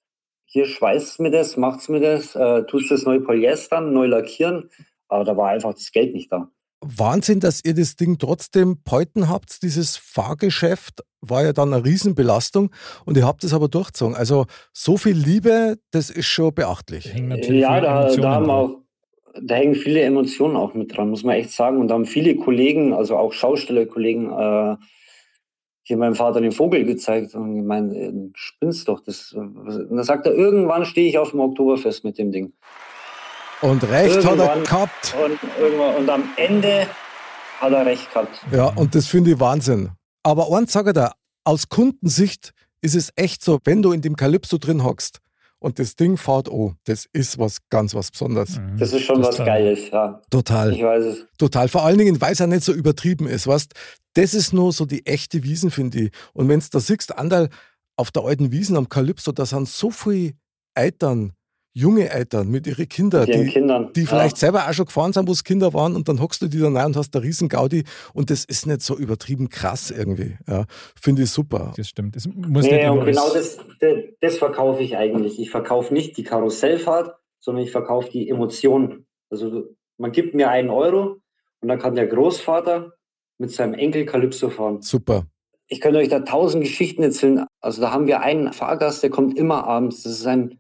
Hier 0.46 0.68
schweißt 0.68 1.20
mir 1.22 1.32
das, 1.32 1.58
macht 1.58 1.80
es 1.80 1.90
mir 1.90 2.00
das, 2.00 2.36
äh, 2.36 2.64
tust 2.66 2.92
das 2.92 3.06
neu 3.06 3.20
polyestern, 3.20 3.92
neu 3.94 4.06
lackieren. 4.06 4.70
Aber 5.08 5.24
da 5.24 5.36
war 5.36 5.50
einfach 5.50 5.74
das 5.74 5.92
Geld 5.92 6.14
nicht 6.14 6.32
da. 6.32 6.52
Wahnsinn, 6.84 7.40
dass 7.40 7.64
ihr 7.64 7.74
das 7.74 7.96
Ding 7.96 8.18
trotzdem 8.18 8.82
behalten 8.84 9.30
habt. 9.30 9.64
Dieses 9.64 9.98
Fahrgeschäft 9.98 11.04
war 11.22 11.44
ja 11.44 11.54
dann 11.54 11.74
eine 11.74 11.84
Riesenbelastung 11.84 12.70
und 13.06 13.18
ihr 13.18 13.26
habt 13.26 13.44
es 13.44 13.54
aber 13.54 13.70
durchgezogen. 13.70 14.16
Also 14.16 14.46
so 14.74 14.98
viel 14.98 15.16
Liebe, 15.16 15.78
das 15.92 16.10
ist 16.10 16.28
schon 16.28 16.54
beachtlich. 16.54 17.14
Ja, 17.16 17.80
da, 17.80 18.16
da, 18.16 18.32
haben 18.32 18.50
auch, 18.50 18.78
da 19.42 19.56
hängen 19.56 19.76
viele 19.76 20.02
Emotionen 20.02 20.58
auch 20.58 20.74
mit 20.74 20.96
dran, 20.96 21.10
muss 21.10 21.24
man 21.24 21.36
echt 21.36 21.52
sagen. 21.52 21.80
Und 21.80 21.88
da 21.88 21.96
haben 21.96 22.06
viele 22.06 22.36
Kollegen, 22.36 22.94
also 22.94 23.18
auch 23.18 23.34
Schaustellerkollegen, 23.34 24.32
äh, 24.32 24.76
hier 25.86 25.98
meinem 25.98 26.16
Vater 26.16 26.40
den 26.40 26.54
Vogel 26.54 26.86
gezeigt 26.86 27.36
und 27.36 27.56
gemeint, 27.56 27.94
du 27.94 28.32
spinnst 28.36 28.88
doch. 28.88 29.02
Das, 29.02 29.34
und 29.34 29.90
dann 29.90 30.04
sagt 30.04 30.26
er, 30.26 30.34
irgendwann 30.34 30.86
stehe 30.86 31.10
ich 31.10 31.18
auf 31.18 31.32
dem 31.32 31.42
Oktoberfest 31.42 32.06
mit 32.06 32.18
dem 32.18 32.32
Ding. 32.32 32.54
Und 33.64 33.84
recht 33.86 34.16
irgendwann, 34.18 34.40
hat 34.40 34.58
er 34.58 34.62
gehabt. 34.62 35.16
Und, 35.24 35.98
und 35.98 36.10
am 36.10 36.30
Ende 36.36 36.88
hat 37.60 37.72
er 37.72 37.86
recht 37.86 38.14
gehabt. 38.14 38.42
Ja, 38.52 38.66
und 38.66 38.94
das 38.94 39.08
finde 39.08 39.32
ich 39.32 39.40
Wahnsinn. 39.40 39.92
Aber 40.22 40.56
eins 40.56 40.74
sage 40.74 40.90
ich 40.90 40.94
da, 40.94 41.14
aus 41.46 41.70
Kundensicht 41.70 42.52
ist 42.82 42.96
es 42.96 43.12
echt 43.16 43.44
so, 43.44 43.60
wenn 43.64 43.82
du 43.82 43.92
in 43.92 44.02
dem 44.02 44.16
Calypso 44.16 44.58
drin 44.58 44.84
hockst 44.84 45.20
und 45.60 45.80
das 45.80 45.96
Ding 45.96 46.18
fährt 46.18 46.50
oh, 46.50 46.74
das 46.84 47.08
ist 47.14 47.40
was 47.40 47.58
ganz 47.70 47.96
was 47.96 48.12
Besonderes. 48.12 48.60
Mhm. 48.60 48.78
Das 48.78 48.92
ist 48.92 49.04
schon 49.04 49.22
Total. 49.22 49.40
was 49.40 49.46
Geiles, 49.46 49.90
ja. 49.90 50.22
Total. 50.30 50.74
Ich 50.74 50.84
weiß 50.84 51.04
es. 51.06 51.26
Total. 51.38 51.70
Vor 51.70 51.86
allen 51.86 51.98
Dingen, 51.98 52.20
weil 52.20 52.34
es 52.34 52.40
ja 52.40 52.48
nicht 52.48 52.64
so 52.64 52.74
übertrieben 52.74 53.28
ist, 53.28 53.48
weißt 53.48 53.74
das 54.16 54.34
ist 54.34 54.54
nur 54.54 54.72
so 54.74 54.86
die 54.86 55.06
echte 55.06 55.44
Wiesen, 55.44 55.72
finde 55.72 56.02
ich. 56.02 56.12
Und 56.34 56.50
wenn 56.50 56.60
du 56.60 56.66
da 56.70 56.80
siehst, 56.80 57.18
Andal 57.18 57.50
auf 57.96 58.12
der 58.12 58.24
alten 58.24 58.52
Wiesen 58.52 58.76
am 58.76 58.90
Calypso, 58.90 59.32
da 59.32 59.46
sind 59.46 59.68
so 59.68 59.90
viele 59.90 60.34
Eltern, 60.76 61.34
junge 61.74 62.10
Eltern 62.10 62.50
mit 62.50 62.68
ihren 62.68 62.88
Kindern, 62.88 63.26
die, 63.26 63.48
Kindern. 63.48 63.92
die 63.94 64.06
vielleicht 64.06 64.38
selber 64.38 64.68
auch 64.70 64.74
schon 64.74 64.86
gefahren 64.86 65.12
sind, 65.12 65.28
wo 65.28 65.32
es 65.32 65.44
Kinder 65.44 65.74
waren 65.74 65.96
und 65.96 66.08
dann 66.08 66.22
hockst 66.22 66.42
du 66.44 66.48
die 66.48 66.60
da 66.60 66.72
rein 66.72 66.88
und 66.88 66.96
hast 66.96 67.12
da 67.12 67.20
riesen 67.20 67.50
Gaudi 67.50 67.84
und 68.14 68.30
das 68.30 68.46
ist 68.46 68.68
nicht 68.68 68.82
so 68.82 68.96
übertrieben 68.96 69.50
krass 69.50 69.90
irgendwie. 69.90 70.38
Ja, 70.48 70.66
Finde 71.00 71.24
ich 71.24 71.32
super. 71.32 71.74
Das 71.76 71.90
stimmt. 71.90 72.16
Das 72.16 72.28
muss 72.28 72.66
nee, 72.66 72.88
und 72.88 73.06
genau 73.06 73.34
das, 73.34 73.58
das, 73.80 73.92
das 74.22 74.38
verkaufe 74.38 74.84
ich 74.84 74.96
eigentlich. 74.98 75.40
Ich 75.40 75.50
verkaufe 75.50 75.94
nicht 75.94 76.16
die 76.18 76.24
Karussellfahrt, 76.24 77.16
sondern 77.40 77.64
ich 77.64 77.72
verkaufe 77.72 78.10
die 78.12 78.30
Emotionen. 78.30 79.08
Also 79.32 79.76
man 79.98 80.12
gibt 80.12 80.36
mir 80.36 80.50
einen 80.50 80.70
Euro 80.70 81.18
und 81.62 81.68
dann 81.68 81.80
kann 81.80 81.96
der 81.96 82.08
Großvater 82.08 82.94
mit 83.40 83.52
seinem 83.52 83.74
Enkel 83.74 84.06
Calypso 84.06 84.50
fahren. 84.50 84.82
Super. 84.82 85.26
Ich 85.68 85.82
könnte 85.82 86.00
euch 86.00 86.10
da 86.10 86.20
tausend 86.20 86.64
Geschichten 86.64 87.02
erzählen. 87.02 87.48
Also 87.62 87.82
da 87.82 87.92
haben 87.92 88.06
wir 88.06 88.20
einen 88.20 88.54
Fahrgast, 88.54 89.02
der 89.02 89.10
kommt 89.10 89.38
immer 89.38 89.64
abends. 89.64 90.04
Das 90.04 90.14
ist 90.14 90.28
ein 90.28 90.60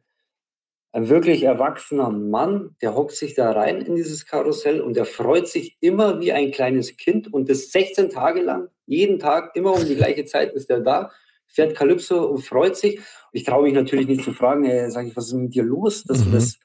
ein 0.93 1.09
wirklich 1.09 1.43
erwachsener 1.43 2.11
Mann, 2.11 2.75
der 2.81 2.95
hockt 2.95 3.13
sich 3.13 3.33
da 3.33 3.51
rein 3.51 3.81
in 3.81 3.95
dieses 3.95 4.27
Karussell 4.27 4.79
und 4.79 4.95
der 4.95 5.05
freut 5.05 5.47
sich 5.47 5.75
immer 5.79 6.19
wie 6.21 6.31
ein 6.31 6.51
kleines 6.51 6.95
Kind 6.97 7.33
und 7.33 7.49
das 7.49 7.71
16 7.71 8.11
Tage 8.11 8.41
lang, 8.41 8.69
jeden 8.85 9.17
Tag, 9.17 9.55
immer 9.55 9.73
um 9.73 9.85
die 9.85 9.95
gleiche 9.95 10.23
Zeit 10.25 10.53
ist 10.53 10.69
er 10.69 10.81
da, 10.81 11.09
fährt 11.47 11.75
Kalypso 11.75 12.23
und 12.25 12.45
freut 12.45 12.77
sich. 12.77 12.99
Ich 13.31 13.43
traue 13.43 13.63
mich 13.63 13.73
natürlich 13.73 14.07
nicht 14.07 14.23
zu 14.23 14.33
fragen, 14.33 14.65
äh, 14.65 14.89
sage 14.91 15.07
ich, 15.07 15.17
was 15.17 15.27
ist 15.27 15.33
mit 15.33 15.55
dir 15.55 15.63
los, 15.63 16.03
dass 16.03 16.19
mhm. 16.19 16.25
du 16.25 16.31
das 16.31 16.59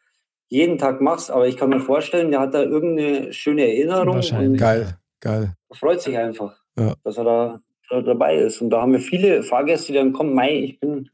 jeden 0.49 0.77
Tag 0.77 1.01
machst, 1.01 1.31
aber 1.31 1.49
ich 1.49 1.57
kann 1.57 1.71
mir 1.71 1.81
vorstellen, 1.81 2.31
der 2.31 2.41
hat 2.41 2.55
da 2.55 2.63
irgendeine 2.63 3.33
schöne 3.33 3.67
Erinnerung. 3.67 4.17
Wahrscheinlich. 4.17 4.61
Geil, 4.61 4.99
geil. 5.21 5.55
Freut 5.73 6.03
sich 6.03 6.17
einfach, 6.19 6.55
ja. 6.79 6.95
dass 7.03 7.17
er 7.17 7.25
da, 7.25 7.61
da 7.89 8.03
dabei 8.03 8.37
ist. 8.37 8.61
Und 8.61 8.71
da 8.71 8.83
haben 8.83 8.93
wir 8.93 9.01
viele 9.01 9.43
Fahrgäste, 9.43 9.93
die 9.93 9.99
dann 9.99 10.13
kommen, 10.13 10.35
Mai, 10.35 10.59
ich 10.59 10.81
bin 10.81 11.11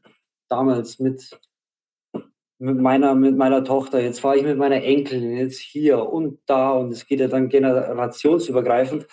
damals 0.49 0.99
mit 0.99 1.37
mit 2.65 2.79
meiner, 2.79 3.13
mit 3.13 3.37
meiner 3.37 3.63
Tochter, 3.63 4.01
jetzt 4.01 4.19
fahre 4.19 4.37
ich 4.37 4.43
mit 4.43 4.57
meiner 4.57 4.83
Enkelin, 4.83 5.37
jetzt 5.37 5.59
hier 5.59 5.99
und 6.09 6.39
da 6.47 6.71
und 6.71 6.91
es 6.91 7.05
geht 7.05 7.19
ja 7.19 7.27
dann 7.27 7.47
generationsübergreifend. 7.47 9.05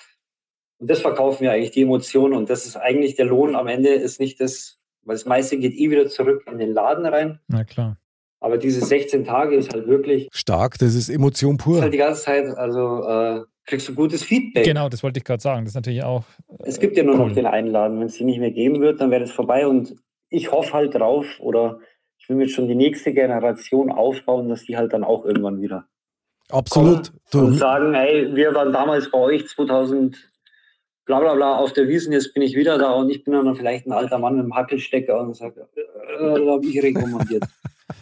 Und 0.79 0.91
das 0.91 1.01
verkaufen 1.01 1.43
wir 1.45 1.53
eigentlich, 1.53 1.71
die 1.71 1.83
Emotionen 1.83 2.35
und 2.35 2.49
das 2.49 2.65
ist 2.65 2.77
eigentlich 2.77 3.15
der 3.15 3.27
Lohn 3.27 3.55
am 3.55 3.67
Ende 3.67 3.91
ist 3.91 4.21
nicht 4.21 4.41
das, 4.41 4.79
weil 5.05 5.17
das 5.17 5.27
meiste 5.27 5.59
geht 5.59 5.75
eh 5.75 5.91
wieder 5.91 6.09
zurück 6.09 6.45
in 6.51 6.59
den 6.59 6.73
Laden 6.73 7.05
rein. 7.05 7.41
Na 7.49 7.63
klar. 7.65 7.99
Aber 8.41 8.57
diese 8.57 8.85
16 8.85 9.25
Tage 9.25 9.55
ist 9.55 9.73
halt 9.73 9.87
wirklich. 9.87 10.29
Stark, 10.33 10.79
das 10.79 10.95
ist 10.95 11.11
Emotion 11.11 11.59
pur. 11.59 11.77
Ist 11.77 11.83
halt 11.83 11.93
die 11.93 11.99
ganze 11.99 12.23
Zeit, 12.23 12.47
also 12.57 13.05
äh, 13.07 13.43
kriegst 13.67 13.89
du 13.89 13.95
gutes 13.95 14.25
Feedback. 14.25 14.65
Genau, 14.65 14.89
das 14.89 15.03
wollte 15.03 15.19
ich 15.19 15.25
gerade 15.25 15.43
sagen. 15.43 15.65
Das 15.65 15.73
ist 15.73 15.77
natürlich 15.77 16.03
auch. 16.03 16.25
Äh, 16.49 16.65
es 16.65 16.81
gibt 16.81 16.97
ja 16.97 17.05
nur 17.05 17.17
cool. 17.17 17.29
noch 17.29 17.35
den 17.35 17.47
Einladen. 17.47 18.01
Wenn 18.01 18.07
es 18.07 18.17
die 18.17 18.25
nicht 18.25 18.41
mehr 18.41 18.51
geben 18.51 18.81
wird, 18.81 19.01
dann 19.01 19.11
wäre 19.11 19.21
das 19.21 19.31
vorbei. 19.31 19.67
Und 19.67 19.95
ich 20.31 20.51
hoffe 20.51 20.73
halt 20.73 20.95
drauf 20.95 21.27
oder 21.39 21.79
ich 22.23 22.29
will 22.29 22.37
mir 22.37 22.49
schon 22.49 22.69
die 22.69 22.77
nächste 22.77 23.13
Generation 23.13 23.91
aufbauen, 23.91 24.49
dass 24.49 24.63
die 24.63 24.77
halt 24.77 24.93
dann 24.93 25.03
auch 25.03 25.25
irgendwann 25.25 25.61
wieder 25.61 25.87
Absolut. 26.51 27.11
und 27.35 27.55
sagen, 27.55 27.95
hey, 27.95 28.35
wir 28.35 28.55
waren 28.55 28.73
damals 28.73 29.11
bei 29.11 29.19
euch 29.19 29.49
2000 29.49 30.17
bla 31.05 31.19
bla 31.19 31.35
bla 31.35 31.57
auf 31.57 31.73
der 31.73 31.89
Wiesen, 31.89 32.13
jetzt 32.13 32.33
bin 32.33 32.43
ich 32.43 32.55
wieder 32.55 32.79
da 32.79 32.93
und 32.93 33.11
ich 33.11 33.25
bin 33.25 33.35
dann 33.35 33.57
vielleicht 33.57 33.87
ein 33.87 33.93
alter 33.93 34.19
Mann 34.19 34.37
mit 34.37 34.45
einem 34.45 34.55
Hackelstecker 34.55 35.21
und 35.21 35.37
sage, 35.37 35.69
äh, 35.75 36.45
da 36.45 36.53
habe 36.53 36.65
ich 36.65 36.81
rekommandiert. 36.81 37.45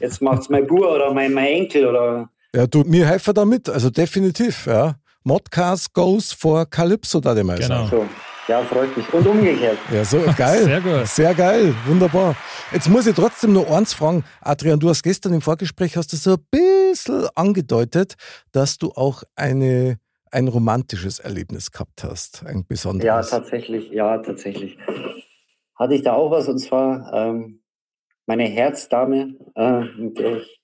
Jetzt 0.01 0.21
macht 0.21 0.43
es 0.43 0.49
mein 0.51 0.67
Bruder 0.67 0.95
oder 0.97 1.15
mein, 1.15 1.33
mein 1.33 1.47
Enkel 1.47 1.87
oder. 1.87 2.29
Ja, 2.55 2.67
du, 2.67 2.81
mir 2.81 3.07
helfen 3.07 3.35
da 3.35 3.45
mit, 3.45 3.69
also 3.69 3.91
definitiv, 3.91 4.67
ja. 4.67 4.97
Modcast 5.25 5.93
goes 5.95 6.33
for 6.33 6.67
Calypso, 6.67 7.21
da 7.21 7.35
die 7.35 7.43
mal 7.43 7.59
genau. 7.59 7.87
So. 7.87 8.07
Ja, 8.51 8.63
freut 8.63 8.97
mich. 8.97 9.15
Und 9.15 9.25
umgekehrt. 9.29 9.79
Ja, 9.93 10.05
so 10.05 10.19
geil. 10.37 10.65
Sehr 10.65 10.81
gut. 10.81 11.07
Sehr 11.07 11.35
geil. 11.35 11.73
Wunderbar. 11.87 12.35
Jetzt 12.73 12.89
muss 12.89 13.07
ich 13.07 13.15
trotzdem 13.15 13.53
nur 13.53 13.71
eins 13.71 13.95
fragen. 13.95 14.25
Adrian, 14.41 14.81
du 14.81 14.89
hast 14.89 15.05
gestern 15.05 15.35
im 15.35 15.41
Vorgespräch 15.41 15.97
hast 15.97 16.13
du 16.13 16.17
so 16.17 16.33
ein 16.33 16.45
bisschen 16.51 17.29
angedeutet, 17.37 18.17
dass 18.51 18.77
du 18.77 18.91
auch 18.91 19.23
eine, 19.37 20.01
ein 20.33 20.49
romantisches 20.49 21.21
Erlebnis 21.21 21.71
gehabt 21.71 22.03
hast. 22.03 22.45
Ein 22.45 22.67
besonderes. 22.67 23.07
Ja, 23.07 23.23
tatsächlich. 23.23 23.89
Ja, 23.93 24.19
tatsächlich. 24.19 24.77
Hatte 25.77 25.95
ich 25.95 26.03
da 26.03 26.15
auch 26.15 26.33
was 26.33 26.49
und 26.49 26.59
zwar 26.59 27.09
ähm, 27.15 27.63
meine 28.27 28.49
Herzdame, 28.49 29.37
äh, 29.55 29.83
mit 29.97 30.19
der 30.19 30.39
ich 30.39 30.61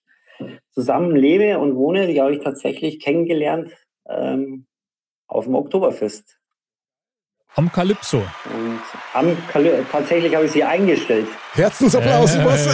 zusammen 0.72 1.14
lebe 1.14 1.60
und 1.60 1.76
wohne, 1.76 2.08
die 2.08 2.20
habe 2.20 2.34
ich 2.34 2.42
tatsächlich 2.42 2.98
kennengelernt 2.98 3.70
ähm, 4.08 4.66
auf 5.28 5.44
dem 5.44 5.54
Oktoberfest. 5.54 6.35
Am 7.56 7.72
Calypso. 7.72 8.18
Und 8.18 8.80
am 9.14 9.34
Caly 9.48 9.70
tatsächlich 9.90 10.34
habe 10.34 10.44
ich 10.44 10.52
sie 10.52 10.62
eingestellt. 10.62 11.26
Herzensapplaus, 11.54 12.34
äh. 12.34 12.44
was? 12.44 12.68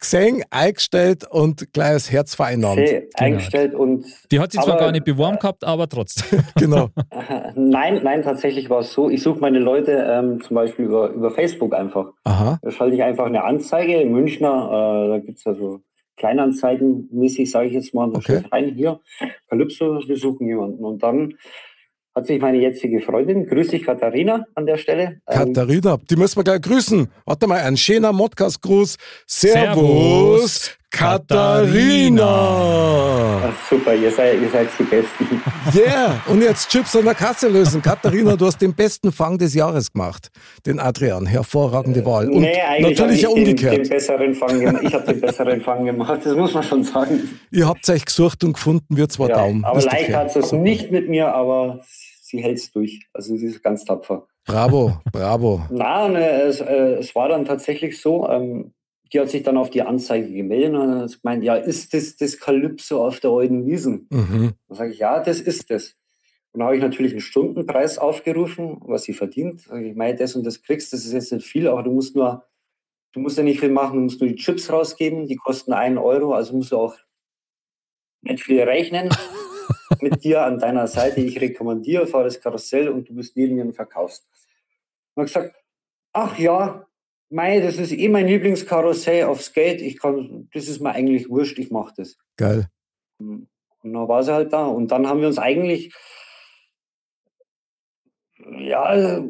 Gesehen, 0.00 0.42
eingestellt 0.50 1.24
und 1.30 1.72
gleich 1.72 2.10
Herz 2.10 2.34
vereinnahmt. 2.34 2.80
Okay, 2.80 3.08
genau. 3.16 3.24
eingestellt 3.24 3.72
und. 3.74 4.04
Die 4.32 4.40
hat 4.40 4.50
sie 4.50 4.58
zwar 4.58 4.78
gar 4.78 4.90
nicht 4.90 5.04
beworben 5.04 5.38
gehabt, 5.38 5.62
aber 5.62 5.88
trotzdem. 5.88 6.40
genau. 6.56 6.88
Nein, 7.54 8.00
nein, 8.02 8.22
tatsächlich 8.22 8.68
war 8.68 8.80
es 8.80 8.92
so. 8.92 9.10
Ich 9.10 9.22
suche 9.22 9.38
meine 9.38 9.60
Leute 9.60 9.92
ähm, 9.92 10.42
zum 10.42 10.56
Beispiel 10.56 10.86
über, 10.86 11.10
über 11.10 11.30
Facebook 11.30 11.72
einfach. 11.72 12.08
Aha. 12.24 12.58
Da 12.60 12.70
schalte 12.72 12.96
ich 12.96 13.02
einfach 13.04 13.26
eine 13.26 13.44
Anzeige. 13.44 14.00
In 14.00 14.10
Münchner, 14.10 15.06
äh, 15.06 15.08
da 15.08 15.18
gibt 15.18 15.38
es 15.38 15.44
ja 15.44 15.54
so 15.54 15.82
Kleinanzeigenmäßig, 16.22 17.50
sage 17.50 17.66
ich 17.66 17.72
jetzt 17.72 17.92
mal, 17.94 18.08
okay. 18.10 18.42
rein 18.52 18.76
hier, 18.76 19.00
Calypso, 19.48 20.00
wir 20.06 20.16
suchen 20.16 20.46
jemanden. 20.46 20.84
Und 20.84 21.02
dann 21.02 21.34
hat 22.14 22.28
sich 22.28 22.40
meine 22.40 22.58
jetzige 22.58 23.00
Freundin, 23.00 23.44
grüß 23.44 23.68
dich 23.68 23.82
Katharina 23.82 24.44
an 24.54 24.66
der 24.66 24.76
Stelle. 24.76 25.20
Ähm, 25.28 25.52
Katharina, 25.52 25.98
die 26.08 26.14
müssen 26.14 26.36
wir 26.36 26.44
gleich 26.44 26.60
grüßen. 26.60 27.08
Warte 27.26 27.48
mal, 27.48 27.60
ein 27.60 27.76
schöner 27.76 28.12
Modcast-Gruß. 28.12 28.98
Servus, 29.26 30.78
Katharina. 30.92 32.26
Ach, 33.46 33.68
super, 33.68 33.94
ihr 33.94 34.10
seid, 34.10 34.40
ihr 34.42 34.50
seid 34.50 34.68
die 34.78 34.82
Besten. 34.84 35.42
Yeah, 35.74 36.20
und 36.28 36.42
jetzt 36.42 36.68
Chips 36.70 36.94
an 36.94 37.04
der 37.04 37.14
Kasse 37.14 37.48
lösen. 37.48 37.80
Katharina, 37.80 38.36
du 38.36 38.44
hast 38.46 38.58
den 38.58 38.74
besten 38.74 39.10
Fang 39.10 39.38
des 39.38 39.54
Jahres 39.54 39.90
gemacht. 39.90 40.28
Den 40.66 40.78
Adrian, 40.78 41.24
hervorragende 41.24 42.04
Wahl. 42.04 42.28
Und 42.28 42.42
nee, 42.42 42.58
natürlich 42.80 43.22
ja 43.22 43.30
umgekehrt. 43.30 43.72
Den, 43.72 43.82
den 43.84 43.90
besseren 43.90 44.34
Fang. 44.34 44.82
Ich 44.82 44.92
habe 44.92 45.06
den 45.06 45.20
besseren 45.20 45.62
Fang 45.62 45.86
gemacht, 45.86 46.20
das 46.24 46.36
muss 46.36 46.52
man 46.52 46.62
schon 46.62 46.84
sagen. 46.84 47.40
Ihr 47.50 47.66
habt 47.66 47.88
euch 47.88 48.04
gesucht 48.04 48.44
und 48.44 48.52
gefunden, 48.52 48.94
wir 48.96 49.08
zwei 49.08 49.28
ja, 49.28 49.36
Daumen. 49.36 49.64
Aber 49.64 49.80
leicht 49.80 50.14
hat 50.14 50.36
es 50.36 50.52
nicht 50.52 50.92
mit 50.92 51.08
mir, 51.08 51.34
aber 51.34 51.80
sie 52.22 52.42
hält 52.42 52.58
es 52.58 52.70
durch. 52.70 53.00
Also 53.14 53.34
sie 53.36 53.46
ist 53.46 53.62
ganz 53.62 53.84
tapfer. 53.84 54.26
Bravo, 54.44 55.00
bravo. 55.10 55.62
Nein, 55.70 56.16
es, 56.16 56.60
äh, 56.60 56.96
es 56.98 57.14
war 57.14 57.28
dann 57.28 57.46
tatsächlich 57.46 58.00
so, 58.00 58.28
ähm, 58.28 58.74
die 59.12 59.20
hat 59.20 59.28
sich 59.28 59.42
dann 59.42 59.58
auf 59.58 59.70
die 59.70 59.82
Anzeige 59.82 60.32
gemeldet 60.32 60.74
und 60.74 61.02
hat 61.02 61.22
gemeint, 61.22 61.44
ja, 61.44 61.56
ist 61.56 61.92
das 61.92 62.16
das 62.16 62.38
Kalypso 62.38 63.04
auf 63.04 63.20
der 63.20 63.30
alten 63.30 63.66
Wiesen? 63.66 64.06
Mhm. 64.10 64.52
Dann 64.68 64.76
sage 64.76 64.92
ich, 64.92 64.98
ja, 64.98 65.22
das 65.22 65.40
ist 65.40 65.70
das. 65.70 65.96
Und 66.52 66.60
dann 66.60 66.66
habe 66.66 66.76
ich 66.76 66.82
natürlich 66.82 67.12
einen 67.12 67.20
Stundenpreis 67.20 67.98
aufgerufen, 67.98 68.78
was 68.80 69.04
sie 69.04 69.14
verdient. 69.14 69.62
Sag 69.62 69.82
ich 69.82 69.94
meine, 69.94 70.16
das 70.16 70.34
und 70.34 70.44
das 70.44 70.62
kriegst, 70.62 70.92
das 70.92 71.04
ist 71.04 71.12
jetzt 71.12 71.32
nicht 71.32 71.46
viel, 71.46 71.68
aber 71.68 71.82
du 71.82 71.90
musst 71.90 72.16
nur, 72.16 72.46
du 73.12 73.20
musst 73.20 73.36
ja 73.36 73.44
nicht 73.44 73.60
viel 73.60 73.70
machen, 73.70 73.96
du 73.96 74.02
musst 74.04 74.20
nur 74.20 74.28
die 74.28 74.36
Chips 74.36 74.70
rausgeben, 74.70 75.26
die 75.26 75.36
kosten 75.36 75.72
einen 75.72 75.98
Euro, 75.98 76.34
also 76.34 76.54
musst 76.54 76.72
du 76.72 76.78
auch 76.78 76.96
nicht 78.22 78.44
viel 78.44 78.62
rechnen 78.62 79.10
mit 80.00 80.24
dir 80.24 80.42
an 80.42 80.58
deiner 80.58 80.86
Seite. 80.86 81.20
Ich 81.20 81.40
rekommandiere, 81.40 82.06
fahr 82.06 82.24
das 82.24 82.40
Karussell 82.40 82.88
und 82.88 83.08
du 83.08 83.14
bist 83.14 83.36
neben 83.36 83.56
mir 83.56 83.64
und 83.64 83.74
verkaufst. 83.74 84.26
Und 85.14 85.24
ich 85.24 85.32
gesagt, 85.32 85.54
ach 86.12 86.38
ja, 86.38 86.86
Mei, 87.32 87.60
das 87.60 87.78
ist 87.78 87.92
eh 87.92 88.08
mein 88.08 88.26
Lieblingskarussell 88.26 89.24
auf 89.24 89.42
Skate. 89.42 89.80
Ich 89.80 89.98
kann, 89.98 90.48
das 90.52 90.68
ist 90.68 90.80
mir 90.80 90.90
eigentlich 90.90 91.28
wurscht, 91.30 91.58
ich 91.58 91.70
mache 91.70 91.94
das. 91.96 92.16
Geil. 92.36 92.68
Und 93.18 93.48
dann 93.82 94.08
war 94.08 94.22
sie 94.22 94.32
halt 94.32 94.52
da. 94.52 94.66
Und 94.66 94.92
dann 94.92 95.06
haben 95.08 95.20
wir 95.20 95.28
uns 95.28 95.38
eigentlich, 95.38 95.94
ja, 98.36 99.22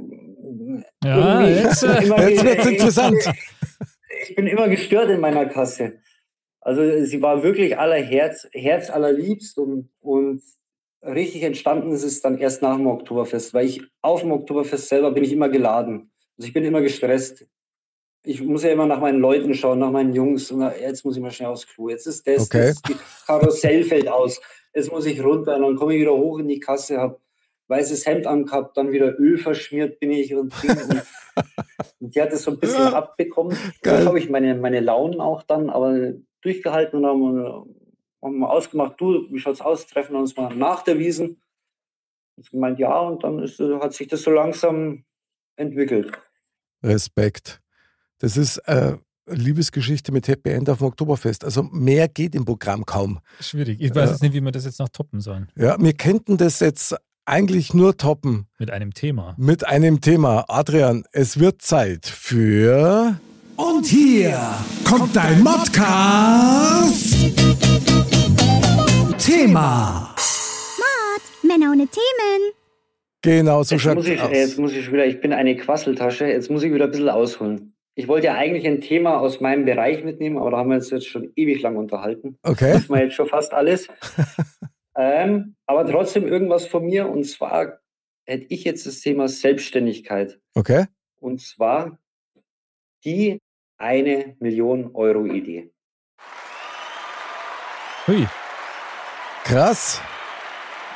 Ja, 1.04 1.46
jetzt, 1.46 1.82
äh, 1.82 2.02
Jetzt 2.02 2.44
wird's 2.44 2.66
interessant. 2.66 3.18
Ich 4.28 4.36
bin 4.36 4.46
immer 4.46 4.68
gestört 4.68 5.10
in 5.10 5.18
meiner 5.18 5.46
Kasse. 5.46 5.98
Also 6.60 7.04
sie 7.04 7.20
war 7.22 7.42
wirklich 7.42 7.76
aller 7.76 7.96
Herz, 7.96 8.46
Herz 8.52 8.88
allerliebst 8.88 9.58
und, 9.58 9.90
und 10.00 10.40
richtig 11.02 11.42
entstanden 11.42 11.90
ist 11.90 12.04
es 12.04 12.20
dann 12.20 12.38
erst 12.38 12.62
nach 12.62 12.76
dem 12.76 12.86
Oktoberfest, 12.86 13.52
weil 13.52 13.66
ich 13.66 13.82
auf 14.00 14.20
dem 14.20 14.30
Oktoberfest 14.30 14.88
selber 14.88 15.10
bin 15.10 15.24
ich 15.24 15.32
immer 15.32 15.48
geladen. 15.48 16.12
Also 16.38 16.46
ich 16.46 16.54
bin 16.54 16.64
immer 16.64 16.82
gestresst. 16.82 17.44
Ich 18.24 18.40
muss 18.40 18.62
ja 18.62 18.70
immer 18.70 18.86
nach 18.86 19.00
meinen 19.00 19.20
Leuten 19.20 19.52
schauen, 19.54 19.80
nach 19.80 19.90
meinen 19.90 20.12
Jungs. 20.12 20.50
Und 20.50 20.62
jetzt 20.80 21.04
muss 21.04 21.16
ich 21.16 21.22
mal 21.22 21.32
schnell 21.32 21.48
aufs 21.48 21.66
Klo. 21.66 21.88
Jetzt 21.88 22.06
ist 22.06 22.26
das, 22.26 22.44
Okay. 22.44 22.72
das 22.88 23.26
Karussell 23.26 23.82
fällt 23.84 24.08
aus. 24.08 24.40
Jetzt 24.74 24.92
muss 24.92 25.06
ich 25.06 25.22
runter 25.22 25.56
und 25.56 25.62
dann 25.62 25.76
komme 25.76 25.94
ich 25.94 26.00
wieder 26.00 26.12
hoch 26.12 26.38
in 26.38 26.48
die 26.48 26.60
Kasse, 26.60 26.98
habe 26.98 27.20
weißes 27.68 28.06
Hemd 28.06 28.26
angehabt, 28.26 28.76
dann 28.76 28.92
wieder 28.92 29.18
Öl 29.18 29.38
verschmiert 29.38 29.98
bin 29.98 30.10
ich 30.10 30.34
und, 30.34 30.52
und, 30.62 31.02
und 32.00 32.14
die 32.14 32.20
hat 32.20 32.32
es 32.32 32.42
so 32.42 32.50
ein 32.50 32.58
bisschen 32.58 32.94
abbekommen. 32.94 33.56
Da 33.82 34.04
habe 34.04 34.18
ich 34.18 34.28
meine, 34.28 34.54
meine 34.54 34.80
Launen 34.80 35.20
auch 35.20 35.42
dann, 35.42 35.70
aber 35.70 36.12
durchgehalten 36.42 36.98
und 36.98 37.06
haben, 37.06 37.74
haben 38.20 38.38
wir 38.38 38.50
ausgemacht, 38.50 39.00
du, 39.00 39.26
wie 39.30 39.38
schaut's 39.38 39.62
aus, 39.62 39.86
treffen 39.86 40.12
wir 40.12 40.20
uns 40.20 40.36
mal 40.36 40.54
nach 40.54 40.82
der 40.82 40.98
Wiesen. 40.98 41.40
Und 42.36 42.50
gemeint, 42.50 42.78
ja, 42.78 42.98
und 43.00 43.24
dann 43.24 43.38
ist, 43.42 43.58
hat 43.58 43.94
sich 43.94 44.08
das 44.08 44.22
so 44.22 44.30
langsam 44.30 45.04
entwickelt. 45.56 46.12
Respekt. 46.82 47.61
Das 48.22 48.36
ist 48.36 48.58
äh, 48.68 48.92
Liebesgeschichte 49.26 50.12
mit 50.12 50.28
Happy 50.28 50.50
End 50.50 50.70
auf 50.70 50.78
dem 50.78 50.86
Oktoberfest. 50.86 51.44
Also 51.44 51.64
mehr 51.64 52.06
geht 52.08 52.36
im 52.36 52.44
Programm 52.44 52.86
kaum. 52.86 53.18
schwierig. 53.40 53.80
Ich 53.80 53.90
weiß 53.90 53.96
Ja. 53.96 54.10
jetzt 54.12 54.22
nicht, 54.22 54.32
wie 54.32 54.40
wir 54.40 54.52
das 54.52 54.64
jetzt 54.64 54.78
noch 54.78 54.88
toppen 54.90 55.20
sollen. 55.20 55.48
Ja, 55.56 55.76
wir 55.80 55.92
könnten 55.92 56.36
das 56.36 56.60
jetzt 56.60 56.94
eigentlich 57.24 57.74
nur 57.74 57.96
toppen 57.96 58.46
Mit 58.60 58.70
einem 58.70 58.94
Thema. 58.94 59.34
mit 59.38 59.66
einem 59.66 60.00
Thema. 60.00 60.44
Adrian, 60.48 61.04
es 61.10 61.40
wird 61.40 61.62
Zeit 61.62 62.06
für 62.06 63.18
Und 63.56 63.86
hier 63.86 64.40
kommt 64.84 65.16
dein 65.16 65.42
Modcast. 65.42 67.14
Thema. 69.18 70.14
Männer 71.42 71.72
ohne 71.72 71.86
Themen. 71.88 72.52
genau 73.20 73.62
so 73.64 73.78
schaut 73.78 74.04
jetzt 74.06 74.58
muss 74.58 74.72
ich 74.72 74.90
wieder, 74.92 75.06
ich 75.06 75.20
bin 75.20 75.32
eine 75.32 75.56
Quasseltasche, 75.56 76.26
jetzt 76.26 76.50
muss 76.50 76.62
ich 76.62 76.72
wieder 76.72 76.84
ein 76.86 76.90
bisschen 76.92 77.08
ausholen. 77.08 77.74
Ich 77.94 78.08
wollte 78.08 78.28
ja 78.28 78.34
eigentlich 78.34 78.66
ein 78.66 78.80
Thema 78.80 79.20
aus 79.20 79.40
meinem 79.40 79.66
Bereich 79.66 80.02
mitnehmen, 80.02 80.38
aber 80.38 80.50
da 80.50 80.56
haben 80.58 80.70
wir 80.70 80.76
uns 80.76 80.90
jetzt 80.90 81.08
schon 81.08 81.30
ewig 81.36 81.60
lang 81.60 81.76
unterhalten. 81.76 82.38
Okay, 82.42 82.74
wissen 82.74 82.94
wir 82.94 83.02
jetzt 83.04 83.14
schon 83.14 83.28
fast 83.28 83.52
alles. 83.52 83.88
ähm, 84.96 85.56
aber 85.66 85.86
trotzdem 85.86 86.26
irgendwas 86.26 86.66
von 86.66 86.86
mir. 86.86 87.08
Und 87.08 87.24
zwar 87.24 87.80
hätte 88.24 88.46
ich 88.48 88.64
jetzt 88.64 88.86
das 88.86 89.00
Thema 89.00 89.28
Selbstständigkeit. 89.28 90.40
okay. 90.54 90.86
Und 91.20 91.40
zwar 91.40 91.98
die 93.04 93.38
eine 93.76 94.36
Million 94.40 94.90
Euro 94.94 95.26
Idee. 95.26 95.70
Hui. 98.06 98.26
Krass. 99.44 100.00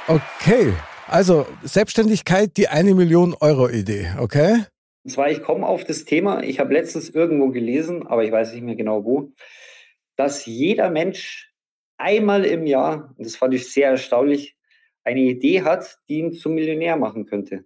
Okay. 0.09 0.72
Also 1.07 1.47
Selbstständigkeit, 1.62 2.57
die 2.57 2.68
eine 2.68 2.94
Million 2.94 3.34
Euro 3.34 3.68
Idee, 3.68 4.12
okay? 4.18 4.64
Und 5.07 5.11
zwar, 5.11 5.30
ich 5.30 5.40
komme 5.40 5.64
auf 5.64 5.84
das 5.84 6.04
Thema, 6.04 6.42
ich 6.42 6.59
habe 6.59 6.74
letztens 6.74 7.11
irgendwo 7.11 7.50
gelesen, 7.50 8.09
aber 8.09 8.24
ich 8.24 8.32
weiß 8.32 8.52
nicht 8.52 8.64
mehr 8.64 8.74
genau 8.74 9.04
wo, 9.04 9.30
dass 10.16 10.46
jeder 10.46 10.90
Mensch 10.90 11.54
einmal 11.96 12.44
im 12.44 12.66
Jahr, 12.66 13.14
und 13.16 13.24
das 13.24 13.36
fand 13.36 13.54
ich 13.54 13.70
sehr 13.70 13.90
erstaunlich, 13.90 14.57
eine 15.04 15.20
Idee 15.20 15.62
hat, 15.62 15.98
die 16.09 16.18
ihn 16.18 16.32
zum 16.32 16.57
Millionär 16.57 16.96
machen 16.96 17.24
könnte. 17.24 17.64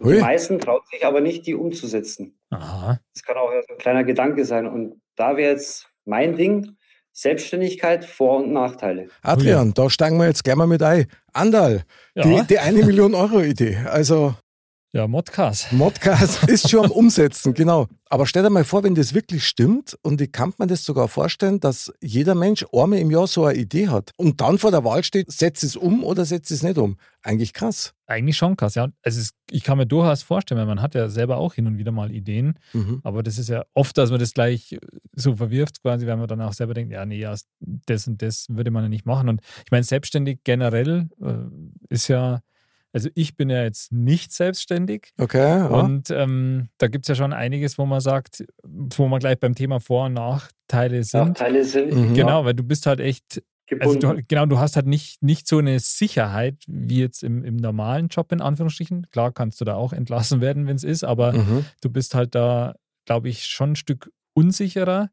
Die 0.00 0.14
meisten 0.14 0.58
trauen 0.58 0.80
sich 0.90 1.06
aber 1.06 1.20
nicht, 1.20 1.46
die 1.46 1.54
umzusetzen. 1.54 2.36
Aha. 2.50 2.98
Das 3.14 3.22
kann 3.22 3.36
auch 3.36 3.52
ein 3.52 3.78
kleiner 3.78 4.02
Gedanke 4.02 4.44
sein. 4.44 4.66
Und 4.66 5.00
da 5.14 5.36
wäre 5.36 5.52
jetzt 5.52 5.88
mein 6.04 6.34
Ding, 6.34 6.76
Selbstständigkeit, 7.12 8.04
Vor- 8.04 8.38
und 8.38 8.52
Nachteile. 8.52 9.06
Adrian, 9.22 9.72
da 9.72 9.88
steigen 9.88 10.18
wir 10.18 10.26
jetzt 10.26 10.42
gleich 10.42 10.56
mal 10.56 10.66
mit 10.66 10.82
ein. 10.82 11.06
Andal, 11.32 11.84
Ja, 12.16 12.24
die, 12.24 12.44
die 12.48 12.58
eine 12.58 12.84
Million 12.84 13.14
Euro 13.14 13.40
Idee. 13.40 13.76
Also 13.86 14.34
ja 14.96 15.06
Modcast. 15.06 15.72
Modcast 15.72 16.44
ist 16.48 16.68
schon 16.70 16.86
am 16.86 16.90
Umsetzen, 16.90 17.54
genau. 17.54 17.86
Aber 18.08 18.26
stell 18.26 18.42
dir 18.44 18.50
mal 18.50 18.64
vor, 18.64 18.84
wenn 18.84 18.94
das 18.94 19.14
wirklich 19.14 19.44
stimmt 19.44 19.98
und 20.02 20.20
ich 20.20 20.30
kann 20.30 20.52
mir 20.58 20.66
das 20.68 20.84
sogar 20.84 21.08
vorstellen, 21.08 21.58
dass 21.58 21.92
jeder 22.00 22.34
Mensch 22.36 22.64
einmal 22.72 23.00
im 23.00 23.10
Jahr 23.10 23.26
so 23.26 23.44
eine 23.44 23.58
Idee 23.58 23.88
hat 23.88 24.12
und 24.16 24.40
dann 24.40 24.58
vor 24.58 24.70
der 24.70 24.84
Wahl 24.84 25.02
steht, 25.02 25.30
setz 25.32 25.62
es 25.64 25.74
um 25.76 26.04
oder 26.04 26.24
setz 26.24 26.50
es 26.52 26.62
nicht 26.62 26.78
um. 26.78 26.96
Eigentlich 27.22 27.52
krass. 27.52 27.94
Eigentlich 28.06 28.36
schon 28.36 28.56
krass, 28.56 28.76
ja. 28.76 28.88
Also 29.02 29.20
es, 29.20 29.30
ich 29.50 29.64
kann 29.64 29.78
mir 29.78 29.86
durchaus 29.86 30.22
vorstellen, 30.22 30.58
weil 30.60 30.66
man 30.66 30.80
hat 30.82 30.94
ja 30.94 31.08
selber 31.08 31.38
auch 31.38 31.54
hin 31.54 31.66
und 31.66 31.78
wieder 31.78 31.90
mal 31.90 32.12
Ideen, 32.12 32.58
Mhm. 32.72 33.00
aber 33.02 33.22
das 33.24 33.38
ist 33.38 33.48
ja 33.48 33.64
oft, 33.74 33.98
dass 33.98 34.10
man 34.10 34.20
das 34.20 34.32
gleich 34.32 34.78
so 35.14 35.34
verwirft, 35.34 35.82
quasi, 35.82 36.06
weil 36.06 36.16
man 36.16 36.28
dann 36.28 36.40
auch 36.40 36.52
selber 36.52 36.74
denkt, 36.74 36.92
ja, 36.92 37.04
nee, 37.04 37.18
ja, 37.18 37.34
das 37.86 38.06
und 38.06 38.22
das 38.22 38.46
würde 38.48 38.70
man 38.70 38.84
ja 38.84 38.88
nicht 38.88 39.06
machen. 39.06 39.28
Und 39.28 39.40
ich 39.64 39.70
meine, 39.72 39.82
selbstständig 39.84 40.40
generell 40.44 41.08
äh, 41.20 41.34
ist 41.92 42.06
ja, 42.08 42.40
also 42.96 43.10
ich 43.14 43.36
bin 43.36 43.50
ja 43.50 43.62
jetzt 43.62 43.92
nicht 43.92 44.32
selbstständig. 44.32 45.12
Okay, 45.18 45.38
ja. 45.38 45.66
Und 45.66 46.10
ähm, 46.10 46.68
da 46.78 46.88
gibt 46.88 47.04
es 47.04 47.08
ja 47.08 47.14
schon 47.14 47.32
einiges, 47.34 47.76
wo 47.76 47.84
man 47.84 48.00
sagt, 48.00 48.44
wo 48.64 49.06
man 49.06 49.20
gleich 49.20 49.38
beim 49.38 49.54
Thema 49.54 49.80
Vor- 49.80 50.06
und 50.06 50.14
Nachteile 50.14 51.04
sind. 51.04 51.28
Nachteile 51.28 51.62
sind 51.64 51.92
Mhm. 51.92 52.14
Genau, 52.14 52.44
weil 52.46 52.54
du 52.54 52.62
bist 52.62 52.86
halt 52.86 53.00
echt 53.00 53.42
also 53.80 53.98
du, 53.98 54.22
genau, 54.28 54.46
du 54.46 54.58
hast 54.60 54.76
halt 54.76 54.86
nicht, 54.86 55.22
nicht 55.22 55.48
so 55.48 55.58
eine 55.58 55.80
Sicherheit 55.80 56.54
wie 56.68 57.00
jetzt 57.00 57.24
im, 57.24 57.42
im 57.44 57.56
normalen 57.56 58.06
Job, 58.08 58.30
in 58.32 58.40
Anführungsstrichen. 58.40 59.08
Klar 59.10 59.32
kannst 59.32 59.60
du 59.60 59.64
da 59.64 59.74
auch 59.74 59.92
entlassen 59.92 60.40
werden, 60.40 60.66
wenn 60.68 60.76
es 60.76 60.84
ist, 60.84 61.02
aber 61.04 61.32
Mhm. 61.32 61.64
du 61.80 61.90
bist 61.90 62.14
halt 62.14 62.34
da, 62.36 62.76
glaube 63.06 63.28
ich, 63.28 63.44
schon 63.44 63.72
ein 63.72 63.76
Stück 63.76 64.10
unsicherer. 64.34 65.10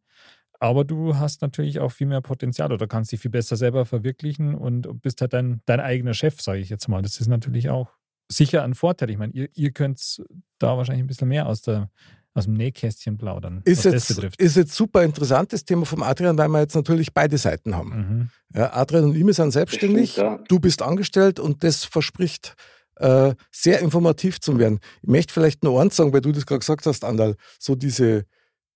Aber 0.64 0.86
du 0.86 1.18
hast 1.18 1.41
natürlich 1.41 1.82
auch 1.82 1.91
viel 1.91 2.07
mehr 2.07 2.22
Potenzial 2.22 2.72
oder 2.72 2.88
kannst 2.88 3.11
dich 3.11 3.20
viel 3.20 3.32
besser 3.32 3.57
selber 3.57 3.84
verwirklichen 3.84 4.55
und 4.55 5.01
bist 5.01 5.20
halt 5.20 5.34
dein, 5.34 5.59
dein 5.66 5.82
eigener 5.82 6.14
Chef, 6.14 6.39
sage 6.39 6.59
ich 6.59 6.70
jetzt 6.70 6.88
mal. 6.88 7.01
Das 7.01 7.20
ist 7.20 7.28
natürlich 7.28 7.70
auch 7.70 7.89
sicher 8.32 8.64
ein 8.64 8.74
Vorteil. 8.74 9.09
Ich 9.09 9.18
meine, 9.18 9.34
ihr, 9.34 9.49
ihr 9.55 9.72
könnt 9.72 10.24
da 10.59 10.78
wahrscheinlich 10.78 11.03
ein 11.03 11.07
bisschen 11.07 11.28
mehr 11.28 11.47
aus, 11.47 11.64
der, 11.64 11.89
aus 12.34 12.45
dem 12.45 12.53
Nähkästchen 12.53 13.18
plaudern, 13.18 13.61
Ist 13.66 13.80
was 13.80 13.91
jetzt, 13.91 14.09
das 14.11 14.16
betrifft. 14.16 14.39
ist 14.39 14.55
jetzt 14.55 14.74
super 14.74 15.03
interessantes 15.03 15.66
Thema 15.66 15.86
vom 15.86 16.01
Adrian, 16.01 16.38
weil 16.38 16.47
wir 16.47 16.61
jetzt 16.61 16.76
natürlich 16.76 17.14
beide 17.14 17.38
Seiten 17.38 17.76
haben. 17.76 17.89
Mhm. 17.89 18.30
Ja, 18.57 18.72
Adrian 18.74 19.03
und 19.03 19.18
ich 19.18 19.26
wir 19.26 19.34
sind 19.34 19.51
selbstständig, 19.51 20.14
stimmt, 20.14 20.39
ja. 20.39 20.43
du 20.47 20.61
bist 20.61 20.82
angestellt 20.82 21.41
und 21.41 21.66
das 21.66 21.84
verspricht 21.84 22.55
äh, 22.95 23.36
sehr 23.51 23.82
informativ 23.82 24.39
zu 24.39 24.57
werden. 24.57 24.80
Ich 25.01 25.09
möchte 25.09 25.34
vielleicht 25.34 25.66
noch 25.66 25.78
eins 25.78 25.97
sagen, 25.97 26.14
weil 26.14 26.22
du 26.22 26.32
das 26.32 26.45
gerade 26.45 26.59
gesagt 26.59 26.86
hast, 26.86 27.03
Andal, 27.03 27.36
so 27.59 27.76
diese, 27.76 28.24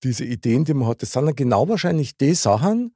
diese 0.03 0.25
Ideen, 0.25 0.63
die 0.65 0.73
man 0.73 0.87
hat, 0.87 1.01
das 1.01 1.11
sind 1.11 1.25
dann 1.25 1.35
genau 1.35 1.67
wahrscheinlich 1.67 2.17
die 2.17 2.33
Sachen, 2.33 2.93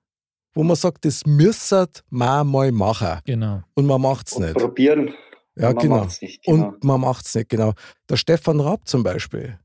wo 0.54 0.64
man 0.64 0.76
sagt, 0.76 1.06
das 1.06 1.26
müsste 1.26 1.88
man 2.10 2.48
mal 2.48 2.72
machen 2.72 3.20
Genau. 3.26 3.62
und 3.76 3.86
man 3.86 4.02
macht 4.02 4.28
es 4.28 4.34
Und 4.34 4.44
nicht. 4.44 4.56
probieren. 4.58 5.14
Ja, 5.56 5.68
man 5.74 5.78
genau. 5.78 5.96
macht's 6.02 6.22
nicht, 6.22 6.44
genau. 6.44 6.68
Und 6.70 6.84
man 6.84 7.02
macht 7.02 7.26
es 7.26 7.36
nicht, 7.36 7.50
genau. 7.50 7.74
Der 8.10 8.16
Stefan 8.18 8.60
Raab 8.60 8.88
zum 8.88 9.04
Beispiel, 9.04 9.60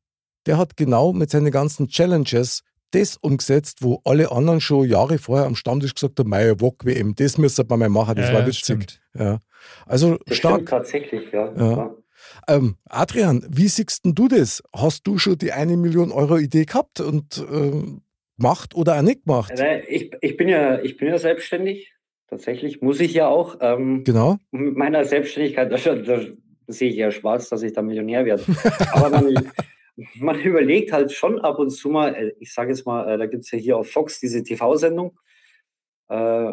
der 0.47 0.59
hat 0.59 0.76
genau 0.76 1.12
mit 1.12 1.30
seinen 1.30 1.51
ganzen 1.51 1.89
Challenges 1.89 2.62
das 2.93 3.16
umgesetzt, 3.16 3.78
wo 3.82 4.01
alle 4.05 4.30
anderen 4.30 4.61
schon 4.61 4.89
Jahre 4.89 5.18
vorher 5.18 5.47
am 5.47 5.57
Stammtisch 5.57 5.95
gesagt 5.95 6.18
haben, 6.20 6.30
meine 6.30 6.61
WOC-WM, 6.61 7.14
das 7.16 7.37
müssen 7.37 7.68
wir 7.68 7.76
mal 7.76 7.89
machen, 7.89 8.14
das 8.16 8.28
Ja, 8.28 8.34
war 8.34 8.41
ja, 8.43 8.47
witzig. 8.47 9.01
Ja. 9.14 9.39
Also 9.87 10.16
das 10.26 10.37
stark. 10.39 10.55
stimmt 10.55 10.68
tatsächlich, 10.68 11.32
ja. 11.32 11.53
Ja. 11.57 11.95
Ähm, 12.49 12.77
Adrian, 12.89 13.45
wie 13.49 13.68
siehst 13.68 14.01
du 14.05 14.29
das? 14.29 14.62
Hast 14.74 15.07
du 15.07 15.18
schon 15.18 15.39
die 15.39 15.53
eine 15.53 15.77
Million 15.77 16.12
Euro 16.12 16.39
Idee 16.39 16.64
gehabt 16.64 17.01
und 17.01 17.45
ähm, 17.51 18.03
gemacht 18.37 18.74
oder 18.74 18.99
auch 18.99 19.03
nicht 19.03 19.24
gemacht? 19.24 19.53
Ich, 19.89 20.12
ich, 20.20 20.37
bin 20.37 20.49
ja, 20.49 20.81
ich 20.81 20.97
bin 20.97 21.09
ja 21.09 21.18
selbstständig. 21.18 21.93
Tatsächlich 22.29 22.83
muss 22.83 23.01
ich 23.01 23.14
ja 23.14 23.29
auch. 23.29 23.59
Ähm, 23.61 24.03
Genau. 24.05 24.39
mit 24.51 24.77
meiner 24.77 25.05
Selbstständigkeit, 25.05 25.70
da, 25.70 25.95
da 25.95 26.20
sehe 26.66 26.91
ich 26.91 26.97
ja 26.97 27.11
schwarz, 27.11 27.49
dass 27.49 27.62
ich 27.62 27.72
da 27.72 27.83
Millionär 27.83 28.24
werde. 28.24 28.45
Aber 28.93 29.11
man, 29.11 29.51
man 30.16 30.41
überlegt 30.41 30.93
halt 30.93 31.12
schon 31.12 31.41
ab 31.41 31.59
und 31.59 31.70
zu 31.70 31.89
mal, 31.89 32.14
äh, 32.14 32.33
ich 32.41 32.53
sage 32.53 32.70
jetzt 32.70 32.87
mal, 32.87 33.09
äh, 33.09 33.18
da 33.18 33.27
gibt 33.27 33.45
es 33.45 33.51
ja 33.51 33.59
hier 33.59 33.77
auf 33.77 33.91
Fox 33.91 34.20
diese 34.20 34.43
TV-Sendung, 34.43 35.18
äh, 36.09 36.53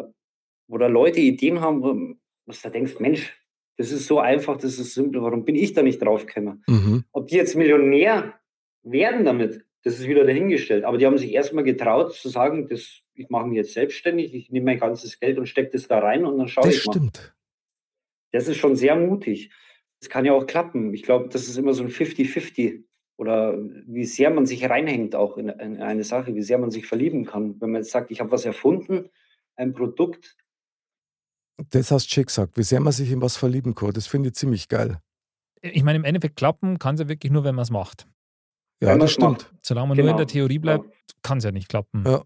wo 0.68 0.78
da 0.78 0.86
Leute 0.86 1.20
Ideen 1.20 1.60
haben, 1.60 1.82
wo 1.82 1.92
du 1.92 2.14
da 2.62 2.70
denkst, 2.70 3.00
Mensch, 3.00 3.32
das 3.76 3.90
ist 3.90 4.06
so 4.06 4.18
einfach, 4.20 4.56
das 4.56 4.78
ist 4.78 4.94
simpel, 4.94 5.22
warum 5.22 5.44
bin 5.44 5.56
ich 5.56 5.72
da 5.72 5.82
nicht 5.82 6.00
drauf 6.00 6.26
gekommen? 6.26 6.62
Mhm. 6.68 7.04
Ob 7.12 7.26
die 7.28 7.36
jetzt 7.36 7.56
Millionär 7.56 8.34
werden 8.82 9.24
damit, 9.24 9.64
das 9.82 9.98
ist 9.98 10.06
wieder 10.06 10.24
dahingestellt. 10.24 10.84
Aber 10.84 10.96
die 10.98 11.06
haben 11.06 11.18
sich 11.18 11.32
erstmal 11.32 11.64
getraut 11.64 12.14
zu 12.14 12.28
sagen, 12.28 12.68
das, 12.68 13.00
ich 13.14 13.28
mache 13.28 13.46
mich 13.46 13.56
jetzt 13.56 13.74
selbstständig, 13.74 14.34
ich 14.34 14.50
nehme 14.50 14.66
mein 14.66 14.78
ganzes 14.78 15.18
Geld 15.20 15.38
und 15.38 15.46
stecke 15.46 15.70
das 15.72 15.88
da 15.88 15.98
rein 15.98 16.24
und 16.24 16.38
dann 16.38 16.48
schaue 16.48 16.64
Das 16.64 16.76
ich 16.76 16.86
mal. 16.86 16.92
stimmt. 16.92 17.34
Das 18.32 18.48
ist 18.48 18.56
schon 18.56 18.76
sehr 18.76 18.96
mutig. 18.96 19.50
Das 20.00 20.08
kann 20.08 20.24
ja 20.24 20.32
auch 20.32 20.46
klappen. 20.46 20.92
Ich 20.92 21.02
glaube, 21.02 21.28
das 21.28 21.48
ist 21.48 21.56
immer 21.56 21.72
so 21.72 21.82
ein 21.82 21.90
50-50. 21.90 22.84
Oder 23.16 23.56
wie 23.86 24.04
sehr 24.04 24.30
man 24.30 24.44
sich 24.44 24.68
reinhängt 24.68 25.14
auch 25.14 25.36
in, 25.36 25.48
in 25.48 25.80
eine 25.80 26.02
Sache, 26.02 26.34
wie 26.34 26.42
sehr 26.42 26.58
man 26.58 26.72
sich 26.72 26.86
verlieben 26.86 27.24
kann. 27.24 27.60
Wenn 27.60 27.70
man 27.70 27.82
jetzt 27.82 27.92
sagt, 27.92 28.10
ich 28.10 28.20
habe 28.20 28.32
was 28.32 28.44
erfunden, 28.44 29.08
ein 29.54 29.72
Produkt, 29.72 30.36
Das 31.70 31.90
hast 31.90 32.06
du 32.10 32.14
schon 32.14 32.24
gesagt, 32.24 32.56
wie 32.56 32.62
sehr 32.62 32.80
man 32.80 32.92
sich 32.92 33.10
in 33.10 33.20
was 33.22 33.36
verlieben 33.36 33.74
kann. 33.74 33.92
Das 33.92 34.06
finde 34.06 34.28
ich 34.30 34.34
ziemlich 34.34 34.68
geil. 34.68 34.98
Ich 35.62 35.82
meine, 35.82 35.96
im 35.96 36.04
Endeffekt 36.04 36.36
klappen 36.36 36.78
kann 36.78 36.94
es 36.96 37.00
ja 37.00 37.08
wirklich 37.08 37.32
nur, 37.32 37.44
wenn 37.44 37.54
man 37.54 37.62
es 37.62 37.70
macht. 37.70 38.06
Ja, 38.80 38.88
Wenn 38.88 38.98
das 38.98 39.12
stimmt. 39.12 39.30
macht. 39.30 39.52
Solange 39.62 39.88
man 39.88 39.96
nur 39.96 40.04
in 40.04 40.08
Genau. 40.08 40.16
der 40.18 40.26
Theorie 40.26 40.58
bleibt, 40.58 40.84
kann 41.22 41.38
es 41.38 41.44
ja 41.44 41.52
nicht 41.52 41.68
klappen. 41.68 42.04
Ja. 42.06 42.22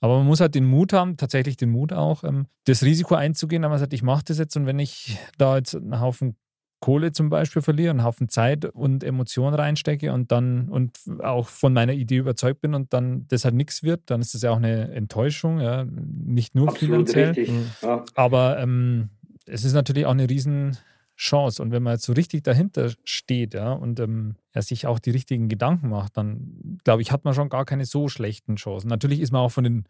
Aber 0.00 0.18
man 0.18 0.26
muss 0.26 0.40
halt 0.40 0.54
den 0.54 0.64
Mut 0.64 0.92
haben, 0.92 1.16
tatsächlich 1.16 1.56
den 1.56 1.70
Mut 1.70 1.92
auch, 1.92 2.24
ähm, 2.24 2.46
das 2.64 2.82
Risiko 2.82 3.14
einzugehen, 3.16 3.62
dass 3.62 3.68
man 3.70 3.78
sagt, 3.78 3.92
ich 3.92 4.02
mache 4.02 4.24
das 4.24 4.38
jetzt 4.38 4.56
und 4.56 4.64
wenn 4.66 4.78
ich 4.78 5.18
da 5.36 5.56
jetzt 5.56 5.74
einen 5.74 6.00
Haufen 6.00 6.36
Kohle 6.80 7.12
zum 7.12 7.28
Beispiel 7.28 7.62
verliere, 7.62 7.90
einen 7.90 8.04
Haufen 8.04 8.28
Zeit 8.28 8.64
und 8.64 9.02
Emotionen 9.02 9.54
reinstecke 9.54 10.12
und 10.12 10.30
dann 10.30 10.68
und 10.68 10.98
auch 11.20 11.48
von 11.48 11.72
meiner 11.72 11.92
Idee 11.92 12.18
überzeugt 12.18 12.60
bin 12.60 12.74
und 12.74 12.92
dann 12.92 13.26
das 13.28 13.44
halt 13.44 13.54
nichts 13.54 13.82
wird, 13.82 14.02
dann 14.06 14.20
ist 14.20 14.34
das 14.34 14.42
ja 14.42 14.50
auch 14.52 14.58
eine 14.58 14.92
Enttäuschung, 14.92 15.60
ja, 15.60 15.84
nicht 15.84 16.54
nur 16.54 16.68
Absolut 16.68 16.94
finanziell. 16.94 17.28
richtig. 17.30 17.50
Mhm. 17.50 17.66
Ja. 17.82 18.04
Aber 18.14 18.58
ähm, 18.58 19.10
es 19.48 19.64
ist 19.64 19.72
natürlich 19.72 20.06
auch 20.06 20.12
eine 20.12 20.28
Riesenchance. 20.28 21.60
Und 21.60 21.72
wenn 21.72 21.82
man 21.82 21.94
jetzt 21.94 22.04
so 22.04 22.12
richtig 22.12 22.44
dahinter 22.44 22.92
steht, 23.04 23.54
ja, 23.54 23.72
und 23.72 23.98
ähm, 23.98 24.36
er 24.52 24.62
sich 24.62 24.86
auch 24.86 24.98
die 24.98 25.10
richtigen 25.10 25.48
Gedanken 25.48 25.88
macht, 25.88 26.16
dann 26.16 26.78
glaube 26.84 27.02
ich, 27.02 27.10
hat 27.10 27.24
man 27.24 27.34
schon 27.34 27.48
gar 27.48 27.64
keine 27.64 27.86
so 27.86 28.08
schlechten 28.08 28.56
Chancen. 28.56 28.88
Natürlich 28.88 29.20
ist 29.20 29.32
man 29.32 29.40
auch 29.40 29.52
von 29.52 29.64
den 29.64 29.84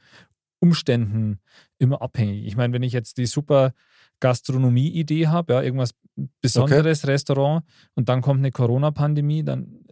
Umständen 0.60 1.40
immer 1.78 2.02
abhängig. 2.02 2.46
Ich 2.46 2.56
meine, 2.56 2.72
wenn 2.72 2.82
ich 2.82 2.92
jetzt 2.92 3.18
die 3.18 3.26
super 3.26 3.72
Gastronomie-Idee 4.20 5.28
habe, 5.28 5.54
ja, 5.54 5.62
irgendwas 5.62 5.94
Besonderes, 6.40 7.06
Restaurant, 7.06 7.64
und 7.94 8.08
dann 8.08 8.22
kommt 8.22 8.40
eine 8.40 8.50
Corona-Pandemie, 8.50 9.44
dann 9.44 9.84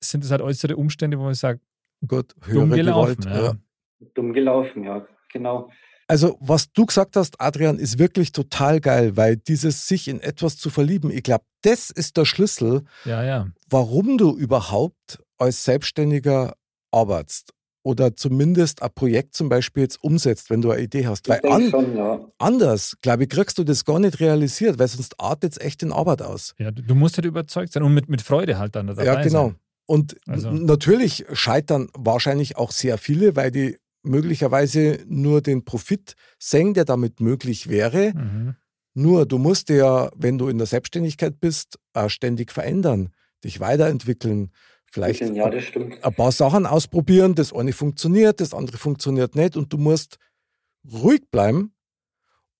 sind 0.00 0.24
es 0.24 0.30
halt 0.30 0.42
äußere 0.42 0.76
Umstände, 0.76 1.18
wo 1.18 1.24
man 1.24 1.34
sagt, 1.34 1.60
Gut, 2.06 2.34
dumm 2.50 2.70
gelaufen. 2.70 3.20
Gewalt. 3.20 3.36
Ja. 3.36 3.44
Ja. 3.44 3.56
Dumm 4.14 4.32
gelaufen, 4.32 4.84
ja, 4.84 5.06
genau. 5.32 5.70
Also, 6.08 6.36
was 6.40 6.72
du 6.72 6.86
gesagt 6.86 7.14
hast, 7.16 7.40
Adrian, 7.40 7.78
ist 7.78 7.98
wirklich 7.98 8.32
total 8.32 8.80
geil, 8.80 9.16
weil 9.16 9.36
dieses 9.36 9.86
sich 9.86 10.08
in 10.08 10.20
etwas 10.20 10.56
zu 10.56 10.70
verlieben, 10.70 11.10
ich 11.10 11.22
glaube, 11.22 11.44
das 11.62 11.90
ist 11.90 12.16
der 12.16 12.24
Schlüssel, 12.24 12.84
ja, 13.04 13.22
ja. 13.22 13.48
warum 13.68 14.18
du 14.18 14.36
überhaupt 14.36 15.22
als 15.38 15.64
Selbstständiger 15.64 16.56
arbeitest 16.90 17.52
oder 17.82 18.14
zumindest 18.14 18.82
ein 18.82 18.90
Projekt 18.94 19.34
zum 19.34 19.48
Beispiel 19.48 19.84
jetzt 19.84 20.02
umsetzt, 20.02 20.50
wenn 20.50 20.60
du 20.60 20.70
eine 20.70 20.82
Idee 20.82 21.06
hast. 21.06 21.26
Ich 21.28 21.30
Weil 21.30 21.50
an, 21.50 21.70
schon, 21.70 21.96
ja. 21.96 22.20
anders, 22.38 22.96
glaube 23.00 23.22
ich, 23.24 23.28
kriegst 23.30 23.58
du 23.58 23.64
das 23.64 23.84
gar 23.84 23.98
nicht 23.98 24.20
realisiert, 24.20 24.78
weil 24.78 24.88
sonst 24.88 25.18
artet 25.18 25.52
es 25.52 25.58
echt 25.58 25.82
in 25.82 25.92
Arbeit 25.92 26.22
aus. 26.22 26.54
ja 26.58 26.70
du, 26.70 26.94
musst 26.94 27.16
halt 27.16 27.24
überzeugt 27.24 27.72
sein 27.72 27.82
und 27.82 27.94
mit, 27.94 28.08
mit 28.08 28.22
Freude 28.22 28.58
halt 28.58 28.76
dann 28.76 28.88
dabei 28.88 29.04
ja, 29.04 29.22
genau. 29.22 29.48
sein. 29.48 29.56
Und 29.86 30.16
Also- 30.28 30.50
natürlich 30.50 31.24
scheitern 31.32 31.88
wahrscheinlich 31.94 32.56
auch 32.56 32.70
sehr 32.70 32.98
viele, 32.98 33.34
weil 33.34 33.50
die 33.50 33.76
möglicherweise 34.02 34.98
nur 35.06 35.40
den 35.42 35.64
Profit 35.64 36.14
sehen, 36.38 36.74
der 36.74 36.84
damit 36.84 37.20
möglich 37.20 37.68
wäre. 37.68 38.12
Mhm. 38.14 38.54
Nur 38.94 39.26
du 39.26 39.38
musst 39.38 39.68
ja, 39.68 40.10
wenn 40.16 40.38
du 40.38 40.48
in 40.48 40.58
der 40.58 40.66
Selbstständigkeit 40.66 41.40
bist, 41.40 41.78
auch 41.92 42.08
ständig 42.10 42.52
verändern, 42.52 43.10
dich 43.44 43.60
weiterentwickeln, 43.60 44.50
vielleicht 44.90 45.20
Ja, 45.20 45.48
das 45.48 45.64
stimmt. 45.64 46.02
ein 46.04 46.14
paar 46.14 46.32
Sachen 46.32 46.66
ausprobieren. 46.66 47.34
Das 47.34 47.52
eine 47.52 47.72
funktioniert, 47.72 48.40
das 48.40 48.54
andere 48.54 48.76
funktioniert 48.76 49.34
nicht 49.34 49.56
und 49.56 49.72
du 49.72 49.78
musst 49.78 50.18
ruhig 50.90 51.22
bleiben. 51.30 51.74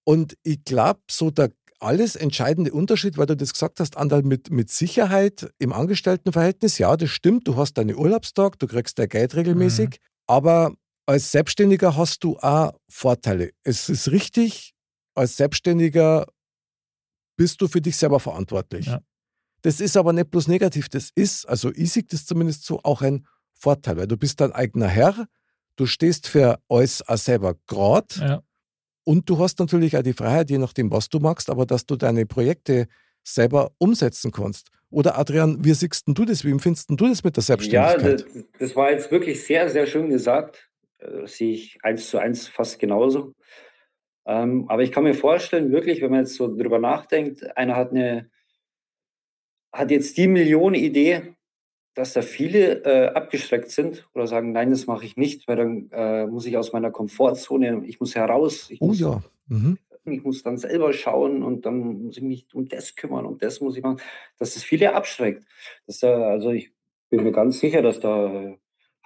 Und 0.05 0.37
ich 0.43 0.64
glaube, 0.64 1.01
so 1.11 1.31
der 1.31 1.51
alles 1.81 2.14
entscheidende 2.14 2.72
Unterschied, 2.72 3.16
weil 3.16 3.26
du 3.26 3.37
das 3.37 3.53
gesagt 3.53 3.81
hast, 3.81 3.97
Andal, 3.97 4.22
mit, 4.22 4.51
mit 4.51 4.70
Sicherheit 4.70 5.51
im 5.59 5.72
Angestelltenverhältnis, 5.72 6.78
ja, 6.78 6.97
das 6.97 7.09
stimmt, 7.11 7.49
du 7.49 7.57
hast 7.57 7.74
deine 7.74 7.97
Urlaubstag, 7.97 8.59
du 8.59 8.66
kriegst 8.66 8.99
dein 8.99 9.09
Geld 9.09 9.35
regelmäßig, 9.35 9.99
aber 10.26 10.74
als 11.07 11.33
Selbstständiger 11.33 11.97
hast 11.97 12.22
du 12.22 12.37
auch 12.39 12.72
Vorteile. 12.89 13.51
Es 13.64 13.89
ist 13.89 14.11
richtig, 14.11 14.74
als 15.14 15.37
Selbstständiger 15.37 16.26
bist 17.37 17.61
du 17.62 17.68
für 17.68 17.81
dich 17.81 17.97
selber 17.97 18.20
verantwortlich. 18.20 18.87
Ja. 18.87 19.01
Das 19.62 19.80
ist 19.80 19.96
aber 19.96 20.12
nicht 20.12 20.30
bloß 20.30 20.48
negativ, 20.48 20.88
das 20.88 21.11
ist, 21.14 21.46
also 21.48 21.70
ich 21.74 21.92
sehe 21.92 22.02
das 22.04 22.24
zumindest 22.26 22.64
so, 22.64 22.80
auch 22.82 23.02
ein 23.02 23.26
Vorteil, 23.52 23.96
weil 23.98 24.06
du 24.06 24.16
bist 24.16 24.40
dein 24.40 24.52
eigener 24.52 24.88
Herr, 24.88 25.26
du 25.76 25.86
stehst 25.86 26.26
für 26.28 26.58
alles 26.68 27.06
auch 27.06 27.16
selber 27.18 27.54
grad 27.66 28.16
Ja. 28.16 28.42
und 29.04 29.28
du 29.28 29.38
hast 29.38 29.58
natürlich 29.58 29.96
auch 29.96 30.02
die 30.02 30.14
Freiheit, 30.14 30.50
je 30.50 30.58
nachdem, 30.58 30.90
was 30.90 31.08
du 31.08 31.18
magst, 31.18 31.50
aber 31.50 31.66
dass 31.66 31.84
du 31.84 31.96
deine 31.96 32.24
Projekte 32.26 32.86
selber 33.22 33.72
umsetzen 33.78 34.30
kannst. 34.32 34.70
Oder 34.88 35.18
Adrian, 35.18 35.62
wie 35.64 35.72
siehst 35.74 36.06
denn 36.06 36.14
du 36.14 36.24
das? 36.24 36.42
Wie 36.44 36.50
empfindest 36.50 36.90
du 36.90 36.96
das 36.96 37.22
mit 37.22 37.36
der 37.36 37.42
Ja, 37.42 37.46
Selbstständigkeit? 37.46 38.24
das, 38.34 38.44
das 38.58 38.76
war 38.76 38.90
jetzt 38.90 39.11
wirklich 39.12 39.44
sehr, 39.44 39.68
sehr 39.68 39.86
schön 39.86 40.08
gesagt. 40.08 40.68
Äh, 40.98 41.20
Das 41.22 41.36
sehe 41.36 41.52
ich 41.52 41.78
eins 41.82 42.08
zu 42.08 42.18
eins 42.18 42.48
fast 42.48 42.78
genauso. 42.78 43.34
Ähm, 44.26 44.66
aber 44.68 44.82
ich 44.82 44.90
kann 44.92 45.04
mir 45.04 45.14
vorstellen, 45.14 45.70
wirklich, 45.70 46.00
wenn 46.02 46.11
man 46.11 46.20
jetzt 46.20 46.34
so 46.34 46.48
drüber 46.48 46.78
nachdenkt, 46.78 47.56
einer 47.56 47.76
hat 47.76 47.90
eine, 47.90 48.30
hat 49.72 49.90
jetzt 49.90 50.16
die 50.16 50.26
Millionenidee, 50.26 51.34
dass 51.94 52.12
da 52.12 52.22
viele 52.22 52.84
äh, 52.84 53.08
abgeschreckt 53.08 53.70
sind 53.70 54.08
oder 54.14 54.26
sagen, 54.26 54.52
nein, 54.52 54.70
das 54.70 54.86
mache 54.86 55.04
ich 55.04 55.16
nicht, 55.16 55.48
weil 55.48 55.56
dann 55.56 55.90
äh, 55.90 56.26
muss 56.26 56.46
ich 56.46 56.56
aus 56.56 56.72
meiner 56.72 56.90
Komfortzone, 56.90 57.82
ich 57.86 58.00
muss 58.00 58.14
heraus, 58.14 58.70
ich 58.70 58.80
oh 58.80 58.88
muss 58.88 59.00
ja. 59.00 59.22
Mhm. 59.48 59.78
ich 60.04 60.22
muss 60.22 60.42
dann 60.42 60.56
selber 60.56 60.92
schauen 60.92 61.42
und 61.42 61.66
dann 61.66 62.04
muss 62.04 62.16
ich 62.16 62.22
mich 62.22 62.46
um 62.54 62.68
das 62.68 62.94
kümmern 62.94 63.26
und 63.26 63.42
das 63.42 63.60
muss 63.60 63.76
ich 63.76 63.82
machen, 63.82 64.00
dass 64.38 64.54
das 64.54 64.62
viele 64.62 64.94
abschreckt. 64.94 65.44
Dass 65.86 65.98
da, 65.98 66.28
also 66.28 66.50
ich 66.50 66.72
bin 67.10 67.24
mir 67.24 67.32
ganz 67.32 67.58
sicher, 67.58 67.82
dass 67.82 67.98
da 67.98 68.56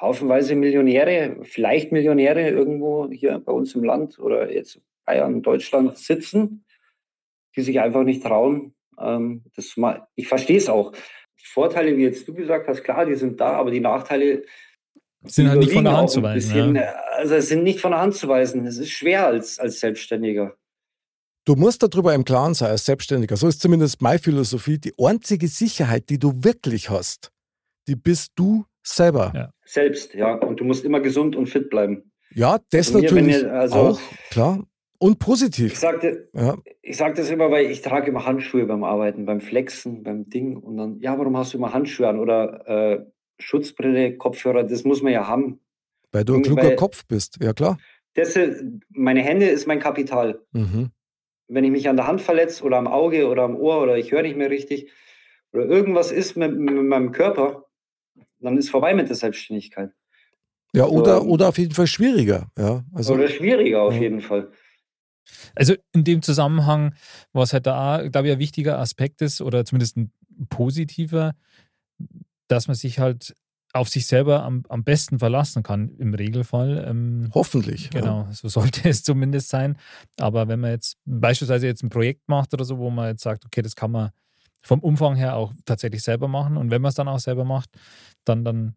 haufenweise 0.00 0.54
Millionäre, 0.54 1.38
vielleicht 1.42 1.92
Millionäre 1.92 2.48
irgendwo 2.50 3.08
hier 3.10 3.38
bei 3.38 3.52
uns 3.52 3.74
im 3.74 3.84
Land 3.84 4.18
oder 4.18 4.52
jetzt 4.52 4.80
Bayern, 5.04 5.42
Deutschland 5.42 5.96
sitzen, 5.96 6.64
die 7.56 7.62
sich 7.62 7.80
einfach 7.80 8.04
nicht 8.04 8.22
trauen. 8.22 8.74
Ähm, 9.00 9.44
das 9.56 9.76
mal, 9.76 10.06
ich 10.14 10.28
verstehe 10.28 10.56
es 10.58 10.68
auch. 10.68 10.92
Die 10.92 11.46
Vorteile, 11.52 11.96
wie 11.96 12.02
jetzt 12.02 12.26
du 12.28 12.34
gesagt 12.34 12.68
hast, 12.68 12.82
klar, 12.84 13.04
die 13.06 13.14
sind 13.14 13.40
da, 13.40 13.52
aber 13.54 13.70
die 13.70 13.80
Nachteile 13.80 14.44
Sind 15.24 15.48
halt 15.48 15.60
nicht 15.60 15.72
von 15.72 15.84
der 15.84 15.96
Hand 15.96 16.10
zu 16.10 16.22
weisen. 16.22 16.52
bisschen. 16.52 16.76
Ja. 16.76 16.94
Also 17.16 17.34
es 17.34 17.48
sind 17.48 17.62
nicht 17.62 17.80
von 17.80 17.90
der 17.92 18.00
Hand 18.00 18.14
zu 18.14 18.28
weisen. 18.28 18.66
Es 18.66 18.78
ist 18.78 18.90
schwer 18.90 19.26
als, 19.26 19.58
als 19.58 19.80
Selbstständiger. 19.80 20.54
Du 21.46 21.56
musst 21.56 21.82
darüber 21.82 22.14
im 22.14 22.24
Klaren 22.24 22.54
sein 22.54 22.70
als 22.70 22.86
Selbstständiger. 22.86 23.36
So 23.36 23.48
ist 23.48 23.60
zumindest 23.60 24.00
meine 24.00 24.18
Philosophie. 24.18 24.78
Die 24.78 24.94
einzige 24.98 25.46
Sicherheit, 25.48 26.08
die 26.08 26.18
du 26.18 26.32
wirklich 26.42 26.88
hast, 26.88 27.30
die 27.86 27.96
bist 27.96 28.32
du 28.36 28.64
selber. 28.82 29.32
Ja. 29.34 29.50
Selbst, 29.66 30.14
ja. 30.14 30.34
Und 30.36 30.60
du 30.60 30.64
musst 30.64 30.84
immer 30.84 31.00
gesund 31.00 31.36
und 31.36 31.46
fit 31.46 31.68
bleiben. 31.68 32.10
Ja, 32.30 32.58
das 32.70 32.88
Also 32.88 32.98
mir, 32.98 33.04
natürlich 33.04 33.42
ihr- 33.42 33.52
also- 33.52 33.74
auch, 33.76 34.00
klar. 34.30 34.64
Und 35.04 35.12
Ich 35.12 35.18
positiv. 35.18 35.76
sagte, 35.76 36.30
Ja. 36.32 36.56
ich 36.80 36.96
sage 36.96 37.12
das 37.14 37.28
immer, 37.28 37.50
weil 37.50 37.66
ich 37.70 37.82
trage 37.82 38.08
immer 38.10 38.24
Handschuhe 38.24 38.64
beim 38.64 38.84
Arbeiten, 38.84 39.26
beim 39.26 39.42
Flexen, 39.42 40.02
beim 40.02 40.30
Ding. 40.30 40.56
Und 40.56 40.78
dann, 40.78 40.98
ja, 41.00 41.18
warum 41.18 41.36
hast 41.36 41.52
du 41.52 41.58
immer 41.58 41.74
Handschuhe 41.74 42.08
an? 42.08 42.18
Oder 42.18 42.66
äh, 42.66 43.04
Schutzbrille, 43.38 44.16
Kopfhörer, 44.16 44.64
das 44.64 44.84
muss 44.84 45.02
man 45.02 45.12
ja 45.12 45.26
haben. 45.28 45.60
Weil 46.10 46.24
du 46.24 46.34
ein 46.36 46.42
kluger 46.42 46.62
weil- 46.62 46.76
Kopf 46.76 47.04
bist. 47.06 47.36
Ja, 47.42 47.52
klar. 47.52 47.76
Das, 48.14 48.34
ist- 48.34 48.64
meine 48.88 49.20
Hände 49.22 49.44
ist 49.46 49.66
mein 49.66 49.78
Kapital. 49.78 50.40
Mhm. 50.52 50.90
Wenn 51.48 51.64
ich 51.64 51.70
mich 51.70 51.86
an 51.90 51.96
der 51.96 52.06
Hand 52.06 52.22
verletze 52.22 52.64
oder 52.64 52.78
am 52.78 52.86
Auge 52.86 53.28
oder 53.28 53.42
am 53.42 53.56
Ohr 53.56 53.82
oder 53.82 53.98
ich 53.98 54.10
höre 54.10 54.22
nicht 54.22 54.38
mehr 54.38 54.48
richtig 54.48 54.90
oder 55.52 55.66
irgendwas 55.66 56.12
ist 56.12 56.34
mit, 56.36 56.56
mit 56.56 56.82
meinem 56.82 57.12
Körper, 57.12 57.66
dann 58.40 58.56
ist 58.56 58.70
vorbei 58.70 58.94
mit 58.94 59.08
der 59.10 59.16
Selbstständigkeit. 59.16 59.90
Ja, 60.74 60.86
oder, 60.86 61.18
Ähm, 61.20 61.28
oder 61.28 61.48
auf 61.48 61.58
jeden 61.58 61.74
Fall 61.74 61.86
schwieriger. 61.88 62.46
Ja, 62.56 62.84
also, 62.94 63.12
oder 63.14 63.28
schwieriger 63.28 63.82
auf 63.82 63.92
Ja. 63.94 64.00
jeden 64.00 64.22
Fall. 64.22 64.50
Also 65.54 65.74
in 65.92 66.04
dem 66.04 66.22
Zusammenhang, 66.22 66.94
was 67.32 67.52
halt 67.52 67.66
da, 67.66 68.06
glaube 68.08 68.28
ich, 68.28 68.32
ein 68.32 68.38
wichtiger 68.38 68.78
Aspekt 68.78 69.22
ist, 69.22 69.40
oder 69.40 69.64
zumindest 69.64 69.96
ein 69.96 70.12
positiver, 70.48 71.34
dass 72.48 72.66
man 72.68 72.74
sich 72.74 72.98
halt 72.98 73.34
auf 73.72 73.88
sich 73.88 74.06
selber 74.06 74.44
am, 74.44 74.62
am 74.68 74.84
besten 74.84 75.18
verlassen 75.18 75.64
kann, 75.64 75.88
im 75.98 76.14
Regelfall. 76.14 76.86
Ähm, 76.88 77.30
hoffentlich. 77.34 77.90
Ja. 77.92 78.00
Genau, 78.00 78.28
so 78.30 78.48
sollte 78.48 78.88
es 78.88 79.02
zumindest 79.02 79.48
sein. 79.48 79.76
Aber 80.18 80.46
wenn 80.46 80.60
man 80.60 80.70
jetzt 80.70 80.96
beispielsweise 81.04 81.66
jetzt 81.66 81.82
ein 81.82 81.90
Projekt 81.90 82.28
macht 82.28 82.54
oder 82.54 82.64
so, 82.64 82.78
wo 82.78 82.90
man 82.90 83.08
jetzt 83.08 83.24
sagt, 83.24 83.44
okay, 83.44 83.62
das 83.62 83.74
kann 83.74 83.90
man 83.90 84.10
vom 84.62 84.78
Umfang 84.78 85.16
her 85.16 85.34
auch 85.34 85.52
tatsächlich 85.64 86.02
selber 86.02 86.28
machen. 86.28 86.56
Und 86.56 86.70
wenn 86.70 86.82
man 86.82 86.90
es 86.90 86.94
dann 86.94 87.08
auch 87.08 87.18
selber 87.18 87.44
macht, 87.44 87.70
dann, 88.24 88.44
dann 88.44 88.76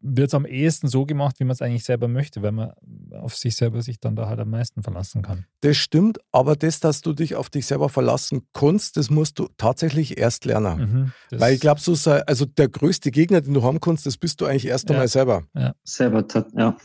wird 0.00 0.28
es 0.28 0.34
am 0.34 0.44
ehesten 0.46 0.88
so 0.88 1.06
gemacht, 1.06 1.36
wie 1.40 1.44
man 1.44 1.52
es 1.52 1.62
eigentlich 1.62 1.84
selber 1.84 2.08
möchte, 2.08 2.42
weil 2.42 2.52
man 2.52 2.72
auf 3.12 3.36
sich 3.36 3.56
selber 3.56 3.82
sich 3.82 4.00
dann 4.00 4.16
da 4.16 4.28
halt 4.28 4.40
am 4.40 4.50
meisten 4.50 4.82
verlassen 4.82 5.22
kann. 5.22 5.44
Das 5.60 5.76
stimmt, 5.76 6.18
aber 6.32 6.56
das, 6.56 6.80
dass 6.80 7.00
du 7.00 7.12
dich 7.12 7.34
auf 7.36 7.50
dich 7.50 7.66
selber 7.66 7.88
verlassen 7.88 8.42
kannst, 8.52 8.96
das 8.96 9.10
musst 9.10 9.38
du 9.38 9.48
tatsächlich 9.56 10.18
erst 10.18 10.44
lernen. 10.44 11.12
Mhm, 11.30 11.38
Weil 11.38 11.54
ich 11.54 11.60
glaube, 11.60 11.80
so 11.80 11.94
sei, 11.94 12.20
also 12.26 12.44
der 12.44 12.68
größte 12.68 13.10
Gegner, 13.10 13.40
den 13.40 13.54
du 13.54 13.62
haben 13.62 13.80
kannst, 13.80 14.06
das 14.06 14.16
bist 14.16 14.40
du 14.40 14.46
eigentlich 14.46 14.66
erst 14.66 14.88
Ja. 14.88 14.94
einmal 14.94 15.08
selber. 15.08 15.44
Selber, 15.84 16.24
ja. 16.56 16.76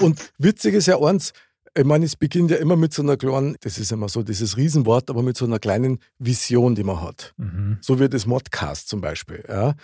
Und 0.00 0.32
witzig 0.38 0.74
ist 0.74 0.86
ja 0.86 1.00
eins, 1.00 1.32
ich 1.78 1.84
meine, 1.84 2.06
es 2.06 2.16
beginnt 2.16 2.50
ja 2.50 2.56
immer 2.56 2.76
mit 2.76 2.94
so 2.94 3.02
einer 3.02 3.18
kleinen, 3.18 3.56
das 3.60 3.76
ist 3.78 3.92
immer 3.92 4.08
so 4.08 4.22
dieses 4.22 4.56
Riesenwort, 4.56 5.10
aber 5.10 5.22
mit 5.22 5.36
so 5.36 5.44
einer 5.44 5.58
kleinen 5.58 5.98
Vision, 6.18 6.74
die 6.74 6.84
man 6.84 7.02
hat. 7.02 7.34
Mhm. 7.36 7.76
So 7.82 8.00
wie 8.00 8.08
das 8.08 8.24
Modcast 8.24 8.88
zum 8.88 9.02
Beispiel. 9.02 9.44
Ja. 9.46 9.74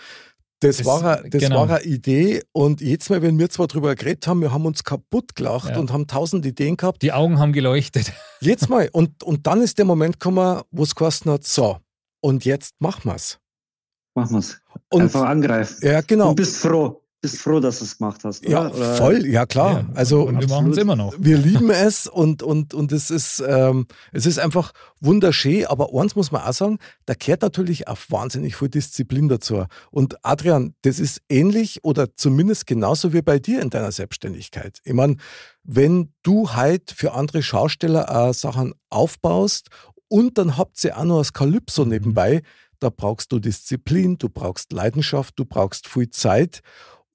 Das, 0.63 0.77
Das- 0.77 0.85
war, 0.85 1.17
eine- 1.19 1.29
das 1.29 1.41
genau. 1.41 1.67
war 1.67 1.77
eine 1.77 1.83
Idee 1.85 2.41
und 2.51 2.81
jetzt 2.81 3.09
mal, 3.09 3.21
wenn 3.21 3.37
wir 3.37 3.49
zwar 3.49 3.67
drüber 3.67 3.95
geredet 3.95 4.25
haben, 4.27 4.41
wir 4.41 4.51
haben 4.51 4.65
uns 4.65 4.83
kaputt 4.83 5.35
gelacht 5.35 5.69
Ja. 5.71 5.79
und 5.79 5.91
haben 5.91 6.07
tausend 6.07 6.45
Ideen 6.45 6.77
gehabt. 6.77 7.01
Die 7.01 7.11
Augen 7.11 7.39
haben 7.39 7.53
geleuchtet. 7.53 8.11
Jetzt 8.41 8.69
mal. 8.69 8.89
Und, 8.93 9.23
und 9.23 9.45
dann 9.47 9.61
ist 9.61 9.77
der 9.77 9.85
Moment 9.85 10.19
gekommen, 10.19 10.61
wo 10.71 10.83
es 10.83 10.95
geheißen 10.95 11.31
hat, 11.31 11.43
so, 11.45 11.77
und 12.21 12.45
jetzt 12.45 12.75
machen 12.79 13.05
wir's. 13.11 13.39
Machen 14.15 14.35
wir's. 14.35 14.59
Und 14.89 15.01
Einfach 15.03 15.23
angreifen. 15.23 15.77
ja, 15.85 16.01
genau. 16.01 16.29
Du 16.29 16.35
bist 16.35 16.57
froh. 16.57 17.02
Bist 17.23 17.37
froh, 17.39 17.61
dass 17.61 17.79
du 17.79 17.85
es 17.85 17.97
gemacht 17.97 18.19
hast. 18.25 18.43
Ja, 18.45 18.67
oder? 18.67 18.75
Oder- 18.75 18.95
voll, 18.97 19.25
ja 19.25 19.45
klar. 19.45 19.71
Ja, 19.71 19.85
also 19.95 20.23
und 20.23 20.41
wir 20.41 20.49
machen 20.49 20.71
es 20.71 20.77
immer 20.77 20.97
noch. 20.97 21.13
wir 21.17 21.37
lieben 21.37 21.69
es 21.69 22.05
und, 22.05 22.43
und, 22.43 22.73
und 22.73 22.91
es, 22.91 23.09
ist, 23.09 23.41
ähm, 23.47 23.87
es 24.11 24.25
ist 24.25 24.39
einfach 24.39 24.73
wunderschön. 24.99 25.65
Aber 25.67 25.87
eins 25.97 26.15
muss 26.17 26.33
man 26.33 26.41
auch 26.41 26.51
sagen, 26.51 26.79
da 27.05 27.13
gehört 27.13 27.41
natürlich 27.41 27.87
auch 27.87 27.97
wahnsinnig 28.09 28.57
viel 28.57 28.67
Disziplin 28.67 29.29
dazu. 29.29 29.63
Und 29.89 30.17
Adrian, 30.25 30.75
das 30.81 30.99
ist 30.99 31.21
ähnlich 31.29 31.83
oder 31.85 32.13
zumindest 32.13 32.67
genauso 32.67 33.13
wie 33.13 33.21
bei 33.21 33.39
dir 33.39 33.61
in 33.61 33.69
deiner 33.69 33.93
Selbstständigkeit. 33.93 34.79
Ich 34.83 34.93
meine, 34.93 35.15
wenn 35.63 36.11
du 36.23 36.51
halt 36.51 36.91
für 36.93 37.13
andere 37.13 37.41
Schausteller 37.41 38.13
auch 38.13 38.33
Sachen 38.33 38.73
aufbaust 38.89 39.69
und 40.09 40.37
dann 40.37 40.57
habt 40.57 40.83
ihr 40.83 40.97
auch 40.97 41.05
noch 41.05 41.19
das 41.19 41.31
Kalypso 41.31 41.85
Mhm. 41.85 41.89
nebenbei, 41.91 42.41
da 42.79 42.89
brauchst 42.89 43.31
du 43.31 43.39
Disziplin, 43.39 44.17
du 44.17 44.27
brauchst 44.27 44.73
Leidenschaft, 44.73 45.35
du 45.39 45.45
brauchst 45.45 45.87
viel 45.87 46.09
Zeit. 46.09 46.59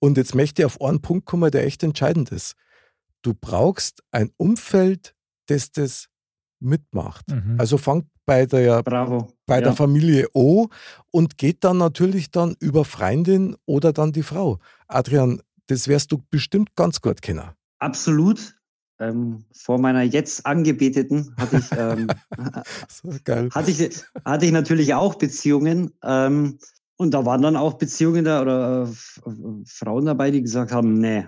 Und 0.01 0.17
jetzt 0.17 0.35
möchte 0.35 0.63
ich 0.63 0.67
auf 0.67 0.81
einen 0.81 1.01
Punkt 1.01 1.27
kommen, 1.27 1.51
der 1.51 1.67
echt 1.67 1.83
entscheidend 1.83 2.31
ist. 2.33 2.55
Du 3.23 3.35
brauchst 3.35 4.03
ein 4.11 4.31
Umfeld, 4.37 5.15
das 5.47 5.73
das 5.73 6.09
mitmacht. 6.61 7.29
Mhm. 7.29 7.57
Also 7.59 7.79
fangt 7.79 8.07
bei 8.27 8.47
der, 8.47 8.83
Bravo. 8.83 9.33
bei 9.47 9.57
ja. 9.57 9.63
der 9.63 9.73
Familie 9.73 10.29
O 10.35 10.69
und 11.11 11.39
geht 11.39 11.65
dann 11.65 11.79
natürlich 11.79 12.31
dann 12.31 12.57
über 12.61 12.85
Freundin 12.85 13.57
oder 13.65 13.93
dann 13.93 14.13
die 14.13 14.23
Frau. 14.23 14.59
Adrian, 14.87 15.41
das 15.67 15.89
wärst 15.89 16.13
du 16.13 16.23
bestimmt 16.31 16.75
ganz 16.77 17.01
gut 17.01 17.23
kennen. 17.23 17.51
Absolut. 17.79 18.55
Ähm, 19.01 19.45
vor 19.53 19.79
meiner 19.79 20.03
jetzt 20.03 20.45
Angebeteten 20.45 21.35
hatte 21.39 21.59
ich, 21.59 21.71
ähm, 21.79 22.09
hatte 23.55 23.71
ich, 23.71 24.05
hatte 24.25 24.47
ich 24.47 24.53
natürlich 24.53 24.95
auch 24.95 25.15
Beziehungen. 25.15 25.93
Ähm, 26.03 26.59
und 26.99 27.15
da 27.15 27.25
waren 27.25 27.43
dann 27.43 27.57
auch 27.57 27.75
Beziehungen 27.75 28.25
da 28.25 28.43
oder 28.43 28.89
äh, 28.89 29.33
Frauen 29.65 30.05
dabei, 30.05 30.31
die 30.31 30.43
gesagt 30.43 30.73
haben, 30.73 31.01
nee, 31.01 31.25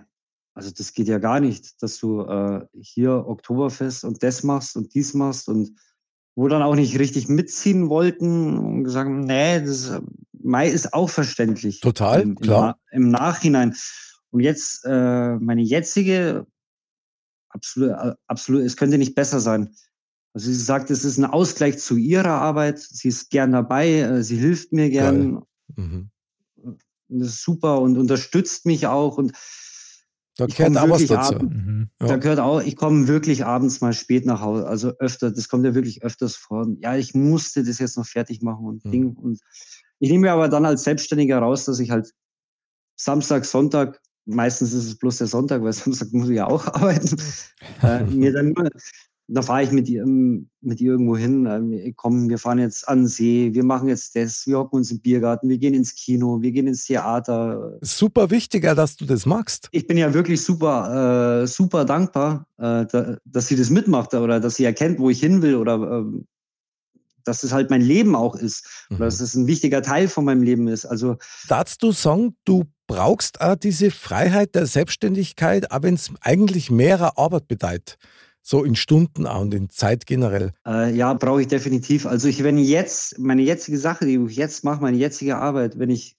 also 0.53 0.71
das 0.77 0.93
geht 0.93 1.07
ja 1.07 1.18
gar 1.18 1.41
nicht, 1.41 1.81
dass 1.83 1.99
du 1.99 2.23
äh, 2.23 2.66
hier 2.81 3.12
Oktoberfest 3.27 4.05
und 4.05 4.23
das 4.23 4.43
machst 4.43 4.77
und 4.77 4.95
dies 4.95 5.14
machst 5.14 5.49
und 5.49 5.79
wo 6.35 6.49
dann 6.49 6.62
auch 6.62 6.75
nicht 6.75 6.99
richtig 6.99 7.29
mitziehen 7.29 7.89
wollten 7.89 8.59
und 8.59 8.85
gesagt 8.85 9.07
haben, 9.09 9.21
nee, 9.21 9.61
das 9.61 9.91
äh, 9.91 10.01
Mai 10.43 10.68
ist 10.68 10.93
auch 10.93 11.09
verständlich. 11.09 11.81
Total, 11.81 12.23
im, 12.23 12.35
klar. 12.35 12.79
Im, 12.91 13.11
Nachhinein. 13.11 13.77
Und 14.31 14.41
jetzt 14.41 14.85
äh, 14.87 15.37
meine 15.37 15.62
jetzige, 15.62 16.47
absolut, 17.51 17.91
äh, 17.91 18.14
absolut, 18.27 18.62
es 18.62 18.77
könnte 18.77 18.99
nicht 18.99 19.14
besser 19.14 19.39
sein. 19.39 19.75
Also 20.33 20.47
sie 20.47 20.55
sagt, 20.55 20.91
es 20.91 21.05
ist 21.05 21.18
ein 21.18 21.27
Ausgleich 21.27 21.79
zu 21.79 21.97
ihrer 21.97 22.31
Arbeit. 22.31 22.79
Sie 22.81 23.09
ist 23.09 23.31
gern 23.31 23.53
dabei, 23.53 24.01
äh, 24.01 24.23
sie 24.23 24.37
hilft 24.37 24.73
mir 24.73 24.91
gern. 24.91 25.43
Mhm. 25.77 26.11
Und 26.57 26.83
Das 27.09 27.29
ist 27.29 27.43
super 27.43 27.81
und 27.81 27.99
unterstützt 27.99 28.66
mich 28.66 28.87
auch. 28.87 29.18
Und 29.18 29.33
Da 30.37 30.47
Ich 30.47 30.57
gehört 30.57 30.77
auch 30.79 30.83
was 30.89 31.01
wirklich 31.01 31.09
dazu. 31.11 31.35
ab- 31.35 31.43
Mhm. 31.43 31.91
Ja. 32.01 32.07
da 32.07 32.16
gehört 32.16 32.39
auch, 32.41 32.62
ich 32.62 32.77
komme 32.77 33.09
wirklich 33.09 33.45
abends 33.45 33.81
mal 33.81 33.93
spät 33.93 34.25
nach 34.27 34.41
Hause, 34.41 34.66
also 34.66 34.93
öfter, 34.99 35.31
das 35.31 35.49
kommt 35.49 35.64
ja 35.66 35.75
wirklich 35.75 36.03
öfters 36.03 36.37
vor. 36.37 36.66
Ja, 36.81 36.97
ich 36.97 37.14
musste 37.14 37.62
das 37.64 37.79
jetzt 37.79 37.97
noch 37.99 38.07
fertig 38.07 38.41
machen 38.43 38.64
und 38.66 38.85
Mhm. 38.85 38.91
Ding. 38.91 39.11
Und 39.16 39.41
ich 39.99 40.09
nehme 40.11 40.23
mir 40.27 40.33
aber 40.33 40.49
dann 40.49 40.64
als 40.64 40.85
Selbstständiger 40.85 41.39
raus, 41.41 41.64
dass 41.66 41.79
ich 41.81 41.91
halt 41.91 42.12
Samstag, 42.97 43.45
Sonntag, 43.45 44.01
meistens 44.25 44.73
ist 44.73 44.87
es 44.87 44.97
bloß 44.99 45.18
der 45.18 45.27
Sonntag, 45.27 45.62
weil 45.62 45.73
Samstag 46.09 46.12
muss 46.12 46.29
ich 46.29 46.37
ja 46.37 46.47
auch 46.47 46.66
arbeiten, 46.75 47.16
äh, 47.83 48.05
mir 48.05 48.33
dann 48.33 48.51
nur, 48.53 48.68
da 49.33 49.43
fahre 49.43 49.62
ich 49.62 49.70
mit 49.70 49.89
ihr, 49.89 50.03
ähm, 50.03 50.49
mit 50.61 50.81
ihr 50.81 50.93
irgendwo 50.93 51.16
hin, 51.16 51.47
äh, 51.47 51.93
komm, 51.97 52.28
wir 52.28 52.39
fahren 52.39 52.59
jetzt 52.59 52.89
an 52.89 53.01
den 53.03 53.07
See, 53.07 53.51
wir 53.55 53.64
machen 53.64 53.89
jetzt 53.89 54.16
das, 54.16 54.47
wir 54.47 54.59
hocken 54.59 54.76
uns 54.78 54.91
im 54.91 55.01
Biergarten, 55.01 55.49
wir 55.49 55.59
gehen 55.59 55.74
ins 55.74 55.95
Kino, 55.95 56.43
wir 56.43 56.51
gehen 56.53 56.66
ins 56.66 56.85
Theater, 56.85 57.78
Super 57.81 58.31
wichtiger, 58.31 58.74
dass 58.74 58.97
du 58.97 59.05
das 59.05 59.26
magst. 59.26 59.68
ich 59.72 59.87
bin 59.87 59.97
ja 59.99 60.12
wirklich 60.12 60.43
super, 60.43 61.43
äh, 61.43 61.47
super 61.47 61.85
dankbar, 61.85 62.47
äh, 62.59 62.87
da, 62.87 63.16
dass 63.24 63.47
sie 63.49 63.57
das 63.57 63.70
mitmacht 63.70 64.14
oder 64.14 64.41
dass 64.41 64.57
sie 64.57 64.64
erkennt, 64.64 64.99
wo 64.99 65.11
ich 65.11 65.20
hin 65.20 65.43
will 65.43 65.55
oder 65.57 65.74
ähm, 65.74 66.26
dass 67.24 67.43
es 67.43 67.53
halt 67.53 67.68
mein 67.70 67.83
Leben 67.83 68.16
auch 68.16 68.35
ist 68.35 68.87
oder 68.91 69.05
dass 69.05 69.18
Mhm. 69.20 69.24
es 69.24 69.35
ein 69.35 69.47
wichtiger 69.47 69.83
Teil 69.83 70.09
von 70.09 70.24
meinem 70.24 70.43
Leben 70.43 70.68
ist. 70.68 70.87
Also 70.87 71.16
Darfst 71.49 71.83
du 71.83 71.93
sagen, 71.93 72.35
du 72.45 72.64
brauchst 72.87 73.41
auch 73.41 73.57
diese 73.57 73.91
Freiheit 73.91 74.55
der 74.55 74.66
Selbstständigkeit, 74.66 75.70
auch 75.70 75.83
wenn 75.83 75.95
es 75.95 76.11
eigentlich 76.22 76.70
mehrer 76.70 77.18
Arbeit 77.18 77.47
bedeutet. 77.47 77.99
So 78.43 78.64
in 78.64 78.74
Stunden 78.74 79.26
und 79.26 79.55
in 79.55 79.70
Zeit 79.70 80.07
generell. 80.07 80.53
äh, 80.66 80.95
ja, 80.95 81.14
brauche 81.14 81.43
ich 81.43 81.49
definitiv. 81.49 82.07
Also 82.07 82.28
ich, 82.28 82.43
wenn 82.43 82.59
jetzt 82.59 83.18
meine 83.18 83.43
jetzige 83.43 83.78
Sache, 83.78 84.07
die 84.07 84.16
ich 84.16 84.36
jetzt 84.36 84.64
mache, 84.64 84.82
meine 84.82 84.97
jetzige 84.97 85.36
Arbeit, 85.36 85.78
wenn 85.78 85.91
ich, 85.91 86.16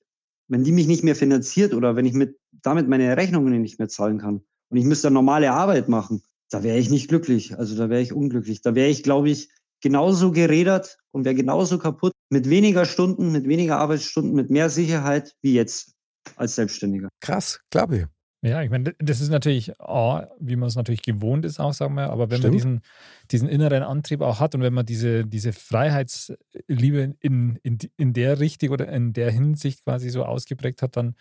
wenn 0.47 0.63
die 0.63 0.71
mich 0.71 0.87
nicht 0.87 1.03
mehr 1.03 1.15
finanziert 1.15 1.73
oder 1.73 1.95
wenn 1.95 2.05
ich 2.05 2.13
mit 2.13 2.37
damit 2.61 2.87
meine 2.87 3.17
Rechnungen 3.17 3.59
nicht 3.61 3.79
mehr 3.79 3.89
zahlen 3.89 4.19
kann 4.19 4.41
und 4.69 4.77
ich 4.77 4.85
müsste 4.85 5.09
normale 5.09 5.51
Arbeit 5.51 5.89
machen, 5.89 6.21
da 6.49 6.63
wäre 6.63 6.77
ich 6.77 6.89
nicht 6.89 7.07
glücklich. 7.07 7.57
Also 7.57 7.75
da 7.75 7.89
wäre 7.89 8.01
ich 8.01 8.13
unglücklich. 8.13 8.61
Da 8.61 8.75
wäre 8.75 8.89
ich, 8.89 9.03
glaube 9.03 9.29
ich, 9.29 9.49
genauso 9.81 10.31
gerädert 10.31 10.97
und 11.11 11.25
wäre 11.25 11.35
genauso 11.35 11.79
kaputt 11.79 12.13
mit 12.29 12.49
weniger 12.49 12.85
Stunden, 12.85 13.31
mit 13.31 13.47
weniger 13.47 13.79
Arbeitsstunden, 13.79 14.33
mit 14.33 14.49
mehr 14.49 14.69
Sicherheit 14.69 15.35
wie 15.41 15.53
jetzt 15.53 15.93
als 16.35 16.55
Selbstständiger. 16.55 17.09
Krass, 17.19 17.59
glaube 17.69 17.97
ich. 17.97 18.05
Ja, 18.43 18.63
ich 18.63 18.71
meine, 18.71 18.95
das 18.97 19.21
ist 19.21 19.29
natürlich, 19.29 19.79
A, 19.79 20.27
wie 20.39 20.55
man 20.55 20.67
es 20.67 20.75
natürlich 20.75 21.03
gewohnt 21.03 21.45
ist, 21.45 21.59
auch, 21.59 21.73
sagen 21.73 21.93
wir, 21.93 22.09
aber 22.09 22.31
wenn 22.31 22.39
Stimmt. 22.39 22.53
man 22.53 22.57
diesen, 22.57 22.81
diesen 23.29 23.47
inneren 23.47 23.83
Antrieb 23.83 24.21
auch 24.21 24.39
hat 24.39 24.55
und 24.55 24.61
wenn 24.61 24.73
man 24.73 24.87
diese, 24.87 25.27
diese 25.27 25.53
Freiheitsliebe 25.53 27.13
in, 27.19 27.59
in, 27.61 27.77
in 27.97 28.13
der 28.13 28.39
Richtung 28.39 28.69
oder 28.69 28.87
in 28.87 29.13
der 29.13 29.29
Hinsicht 29.29 29.83
quasi 29.83 30.09
so 30.09 30.25
ausgeprägt 30.25 30.81
hat, 30.81 30.97
dann 30.97 31.13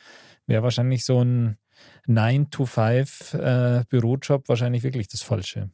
wäre 0.47 0.63
wahrscheinlich 0.63 1.05
so 1.05 1.23
ein 1.23 1.59
9-to-5-Bürojob 2.09 4.49
wahrscheinlich 4.49 4.83
wirklich 4.83 5.09
das 5.09 5.21
Falsche. 5.21 5.69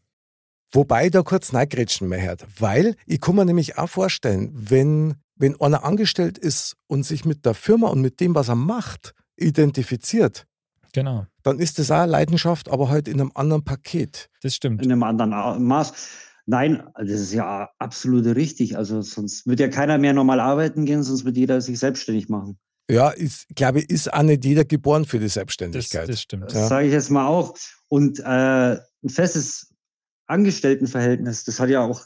Wobei 0.73 1.11
da 1.11 1.23
kurz 1.23 1.53
neigrätschen 1.53 2.09
mehr 2.09 2.23
hört, 2.23 2.45
weil 2.61 2.97
ich 3.07 3.21
kann 3.21 3.37
mir 3.37 3.45
nämlich 3.45 3.79
auch 3.79 3.89
vorstellen, 3.89 4.51
wenn, 4.53 5.15
wenn 5.37 5.55
einer 5.61 5.85
angestellt 5.85 6.39
ist 6.39 6.77
und 6.89 7.05
sich 7.05 7.25
mit 7.25 7.47
der 7.47 7.55
Firma 7.55 7.87
und 7.87 8.01
mit 8.01 8.19
dem, 8.19 8.35
was 8.35 8.49
er 8.49 8.57
macht, 8.57 9.15
identifiziert, 9.37 10.49
Genau, 10.97 11.27
dann 11.43 11.59
ist 11.59 11.79
das 11.79 11.91
auch 11.91 12.07
Leidenschaft, 12.07 12.71
aber 12.71 12.89
halt 12.89 13.07
in 13.07 13.21
einem 13.21 13.31
anderen 13.35 13.63
Paket. 13.65 14.31
das 14.41 14.55
stimmt. 14.55 14.83
in 14.83 14.91
einem 14.91 15.03
anderen 15.03 15.63
Maß. 15.63 15.93
Nein, 16.47 16.83
das 16.95 17.21
ist 17.21 17.35
ja 17.35 17.69
absolut 17.79 18.25
richtig. 18.35 18.79
Also 18.79 19.03
sonst 19.03 19.47
wird 19.47 19.61
ja 19.61 19.69
keiner 19.69 19.99
mehr 19.99 20.15
normal 20.15 20.41
arbeiten 20.41 20.87
gehen, 20.87 21.03
sonst 21.03 21.27
wird 21.27 21.37
jeder 21.37 21.61
sich 21.61 21.79
selbstständig 21.79 22.31
machen. 22.31 22.57
Ja, 22.91 23.11
ist, 23.11 23.47
glaube 23.55 23.81
ich, 23.81 23.91
ist 23.91 24.11
auch 24.11 24.23
nicht 24.23 24.43
jeder 24.47 24.65
geboren 24.65 25.05
für 25.05 25.19
die 25.19 25.29
Selbstständigkeit. 25.29 26.09
das 26.09 26.23
stimmt. 26.23 26.45
Das 26.45 26.55
Ja. 26.55 26.67
sage 26.69 26.87
ich 26.87 26.93
jetzt 26.95 27.11
mal 27.11 27.27
auch. 27.27 27.55
Und 27.89 28.19
äh, 28.21 28.25
ein 28.25 29.09
festes 29.11 29.75
Angestelltenverhältnis, 30.29 31.45
das 31.45 31.61
hat 31.61 31.69
ja 31.69 31.83
auch 31.83 32.01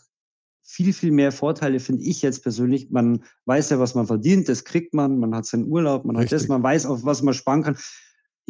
viel, 0.64 0.92
viel 0.92 1.12
mehr 1.12 1.30
Vorteile, 1.30 1.78
finde 1.78 2.02
ich 2.02 2.22
jetzt 2.22 2.42
persönlich. 2.42 2.90
Man 2.90 3.22
weiß 3.44 3.70
ja, 3.70 3.78
was 3.78 3.94
man 3.94 4.08
verdient, 4.08 4.48
das 4.48 4.64
kriegt 4.64 4.94
man, 4.94 5.18
man 5.18 5.32
hat 5.34 5.46
seinen 5.46 5.66
Urlaub, 5.66 6.04
man 6.04 6.16
hat 6.16 6.24
das, 6.24 6.32
Richtig. 6.32 6.48
man 6.48 6.62
weiß, 6.64 6.86
auf 6.86 7.04
was 7.04 7.22
man 7.22 7.34
sparen 7.34 7.62
kann. 7.62 7.76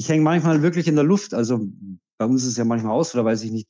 Ich 0.00 0.08
hänge 0.08 0.22
manchmal 0.22 0.62
wirklich 0.62 0.88
in 0.88 0.94
der 0.94 1.04
Luft. 1.04 1.34
Also 1.34 1.60
bei 2.16 2.24
uns 2.24 2.42
ist 2.42 2.52
es 2.52 2.56
ja 2.56 2.64
manchmal 2.64 2.92
aus, 2.92 3.14
oder 3.14 3.26
weiß 3.26 3.42
ich 3.42 3.50
nicht, 3.50 3.68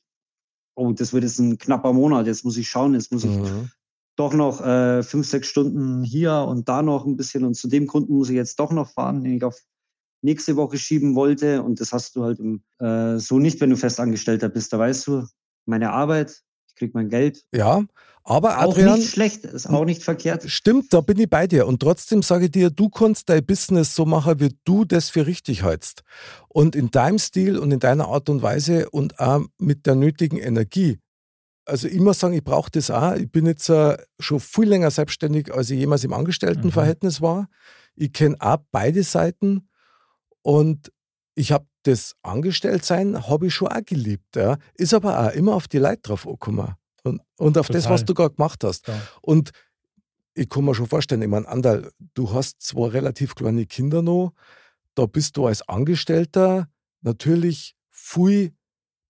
oh, 0.75 0.93
das 0.93 1.11
wird 1.11 1.25
jetzt 1.25 1.39
ein 1.39 1.57
knapper 1.57 1.91
Monat, 1.91 2.25
jetzt 2.25 2.45
muss 2.45 2.55
ich 2.55 2.69
schauen, 2.69 2.93
jetzt 2.93 3.11
muss 3.11 3.25
ich 3.25 3.35
Mhm. 3.35 3.69
doch 4.15 4.33
noch 4.33 4.61
äh, 4.65 5.03
fünf, 5.03 5.27
sechs 5.27 5.49
Stunden 5.49 6.03
hier 6.03 6.45
und 6.47 6.69
da 6.69 6.83
noch 6.83 7.05
ein 7.05 7.17
bisschen 7.17 7.43
und 7.43 7.55
zu 7.55 7.67
dem 7.67 7.85
Kunden 7.85 8.13
muss 8.13 8.29
ich 8.29 8.37
jetzt 8.37 8.57
doch 8.61 8.71
noch 8.71 8.89
fahren, 8.89 9.25
den 9.25 9.33
ich 9.33 9.43
auf 9.43 9.59
nächste 10.21 10.55
Woche 10.55 10.77
schieben 10.77 11.15
wollte. 11.15 11.63
Und 11.63 11.81
das 11.81 11.91
hast 11.91 12.15
du 12.15 12.23
halt 12.23 12.39
im, 12.39 12.63
äh, 12.79 13.17
so 13.17 13.37
nicht, 13.37 13.59
wenn 13.59 13.69
du 13.69 13.75
Festangestellter 13.75 14.47
bist. 14.47 14.71
Da 14.71 14.79
weißt 14.79 15.07
du, 15.07 15.27
meine 15.65 15.91
Arbeit, 15.91 16.43
ich 16.69 16.75
krieg 16.75 16.93
mein 16.93 17.09
Geld. 17.09 17.43
Ja, 17.51 17.83
aber 18.23 18.59
Auch 18.59 18.71
Adrian, 18.71 18.99
nicht 18.99 19.11
schlecht, 19.11 19.45
ist 19.45 19.67
auch 19.67 19.85
nicht 19.85 20.03
verkehrt. 20.03 20.43
Stimmt, 20.49 20.93
da 20.93 21.01
bin 21.01 21.17
ich 21.19 21.29
bei 21.29 21.47
dir. 21.47 21.65
Und 21.65 21.79
trotzdem 21.79 22.21
sage 22.21 22.45
ich 22.45 22.51
dir, 22.51 22.69
du 22.69 22.89
kannst 22.89 23.29
dein 23.29 23.45
Business 23.45 23.95
so 23.95 24.05
machen, 24.05 24.39
wie 24.39 24.55
du 24.63 24.85
das 24.85 25.09
für 25.09 25.25
richtig 25.25 25.63
hältst. 25.63 26.03
Und 26.47 26.75
in 26.75 26.91
deinem 26.91 27.17
Stil 27.17 27.57
und 27.57 27.71
in 27.71 27.79
deiner 27.79 28.07
Art 28.07 28.29
und 28.29 28.41
Weise 28.41 28.89
und 28.89 29.19
auch 29.19 29.41
mit 29.57 29.85
der 29.85 29.95
nötigen 29.95 30.37
Energie. 30.37 30.99
Also 31.65 31.87
muss 31.99 32.19
sagen, 32.19 32.33
ich 32.33 32.43
brauche 32.43 32.69
das 32.71 32.91
auch. 32.91 33.15
Ich 33.15 33.31
bin 33.31 33.45
jetzt 33.45 33.69
äh, 33.69 33.97
schon 34.19 34.39
viel 34.39 34.67
länger 34.67 34.91
selbstständig, 34.91 35.53
als 35.53 35.69
ich 35.69 35.79
jemals 35.79 36.03
im 36.03 36.13
Angestelltenverhältnis 36.13 37.21
war. 37.21 37.47
Ich 37.95 38.13
kenne 38.13 38.35
auch 38.39 38.57
beide 38.71 39.03
Seiten 39.03 39.69
und 40.41 40.91
ich 41.35 41.51
habe 41.51 41.65
das 41.83 42.15
Angestelltsein 42.21 43.27
habe 43.27 43.47
ich 43.47 43.53
schon 43.53 43.69
auch 43.69 43.85
geliebt. 43.85 44.35
Ja. 44.35 44.57
Ist 44.75 44.93
aber 44.93 45.27
auch 45.27 45.31
immer 45.33 45.55
auf 45.55 45.67
die 45.67 45.79
Leute 45.79 46.01
drauf 46.03 46.27
angekommen. 46.27 46.75
Und, 47.03 47.21
und 47.37 47.57
auf 47.57 47.67
das, 47.67 47.83
Total. 47.83 47.93
was 47.93 48.05
du 48.05 48.13
gerade 48.13 48.35
gemacht 48.35 48.63
hast. 48.63 48.87
Ja. 48.87 49.01
Und 49.21 49.51
ich 50.33 50.49
kann 50.49 50.63
mir 50.65 50.75
schon 50.75 50.87
vorstellen, 50.87 51.21
ich 51.21 51.27
meine, 51.27 51.47
Andal, 51.47 51.91
du 52.13 52.31
hast 52.33 52.61
zwei 52.61 52.87
relativ 52.87 53.35
kleine 53.35 53.65
Kinder 53.65 54.01
noch. 54.01 54.33
da 54.95 55.05
bist 55.05 55.37
du 55.37 55.47
als 55.47 55.67
Angestellter 55.67 56.67
natürlich 57.01 57.75
viel 57.89 58.53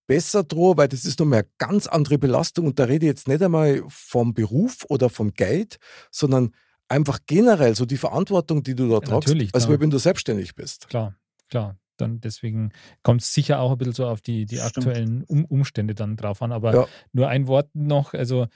besser 0.06 0.44
dran, 0.44 0.76
weil 0.76 0.88
das 0.88 1.04
ist 1.04 1.18
nochmal 1.18 1.40
eine 1.40 1.48
ganz 1.58 1.86
andere 1.86 2.18
Belastung. 2.18 2.66
Und 2.66 2.78
da 2.78 2.84
rede 2.84 3.06
ich 3.06 3.10
jetzt 3.10 3.28
nicht 3.28 3.42
einmal 3.42 3.82
vom 3.88 4.34
Beruf 4.34 4.84
oder 4.88 5.10
vom 5.10 5.32
Geld, 5.32 5.78
sondern 6.10 6.54
einfach 6.88 7.20
generell 7.26 7.74
so 7.74 7.86
die 7.86 7.96
Verantwortung, 7.96 8.62
die 8.62 8.74
du 8.74 8.88
da 8.88 8.94
Ja, 8.94 9.00
tragst, 9.00 9.54
als 9.54 9.68
wenn 9.68 9.90
du 9.90 9.98
selbstständig 9.98 10.54
bist. 10.54 10.88
Klar, 10.88 11.16
klar. 11.48 11.76
Dann 11.96 12.20
deswegen 12.20 12.72
kommt 13.02 13.22
es 13.22 13.32
sicher 13.32 13.60
auch 13.60 13.72
ein 13.72 13.78
bisschen 13.78 13.92
so 13.94 14.06
auf 14.06 14.20
die, 14.20 14.46
die 14.46 14.56
Stimmt. 14.56 14.76
aktuellen 14.78 15.24
um 15.24 15.44
Umstände 15.44 15.94
dann 15.94 16.16
drauf 16.16 16.42
an. 16.42 16.52
Aber 16.52 16.74
Ja. 16.74 16.86
nur 17.12 17.28
ein 17.28 17.46
Wort 17.46 17.70
noch, 17.74 18.14
also 18.14 18.46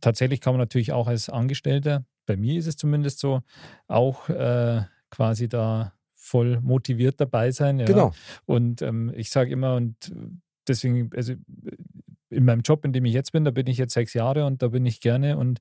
tatsächlich 0.00 0.40
kann 0.40 0.54
man 0.54 0.60
natürlich 0.60 0.92
auch 0.92 1.06
als 1.06 1.28
Angestellter, 1.28 2.04
bei 2.26 2.36
mir 2.36 2.58
ist 2.58 2.66
es 2.66 2.76
zumindest 2.76 3.18
so, 3.18 3.40
auch 3.88 4.28
äh, 4.28 4.82
quasi 5.10 5.48
da 5.48 5.92
voll 6.14 6.60
motiviert 6.60 7.20
dabei 7.20 7.50
sein. 7.50 7.78
Ja. 7.78 7.86
Genau. 7.86 8.12
Und 8.46 8.82
ähm, 8.82 9.12
ich 9.16 9.30
sage 9.30 9.50
immer, 9.50 9.74
und 9.74 10.12
deswegen, 10.68 11.10
also 11.16 11.34
in 12.28 12.44
meinem 12.44 12.60
Job, 12.60 12.84
in 12.84 12.92
dem 12.92 13.04
ich 13.04 13.14
jetzt 13.14 13.32
bin, 13.32 13.44
da 13.44 13.50
bin 13.50 13.66
ich 13.66 13.78
jetzt 13.78 13.94
sechs 13.94 14.14
Jahre 14.14 14.46
und 14.46 14.62
da 14.62 14.68
bin 14.68 14.86
ich 14.86 15.00
gerne 15.00 15.36
und 15.36 15.58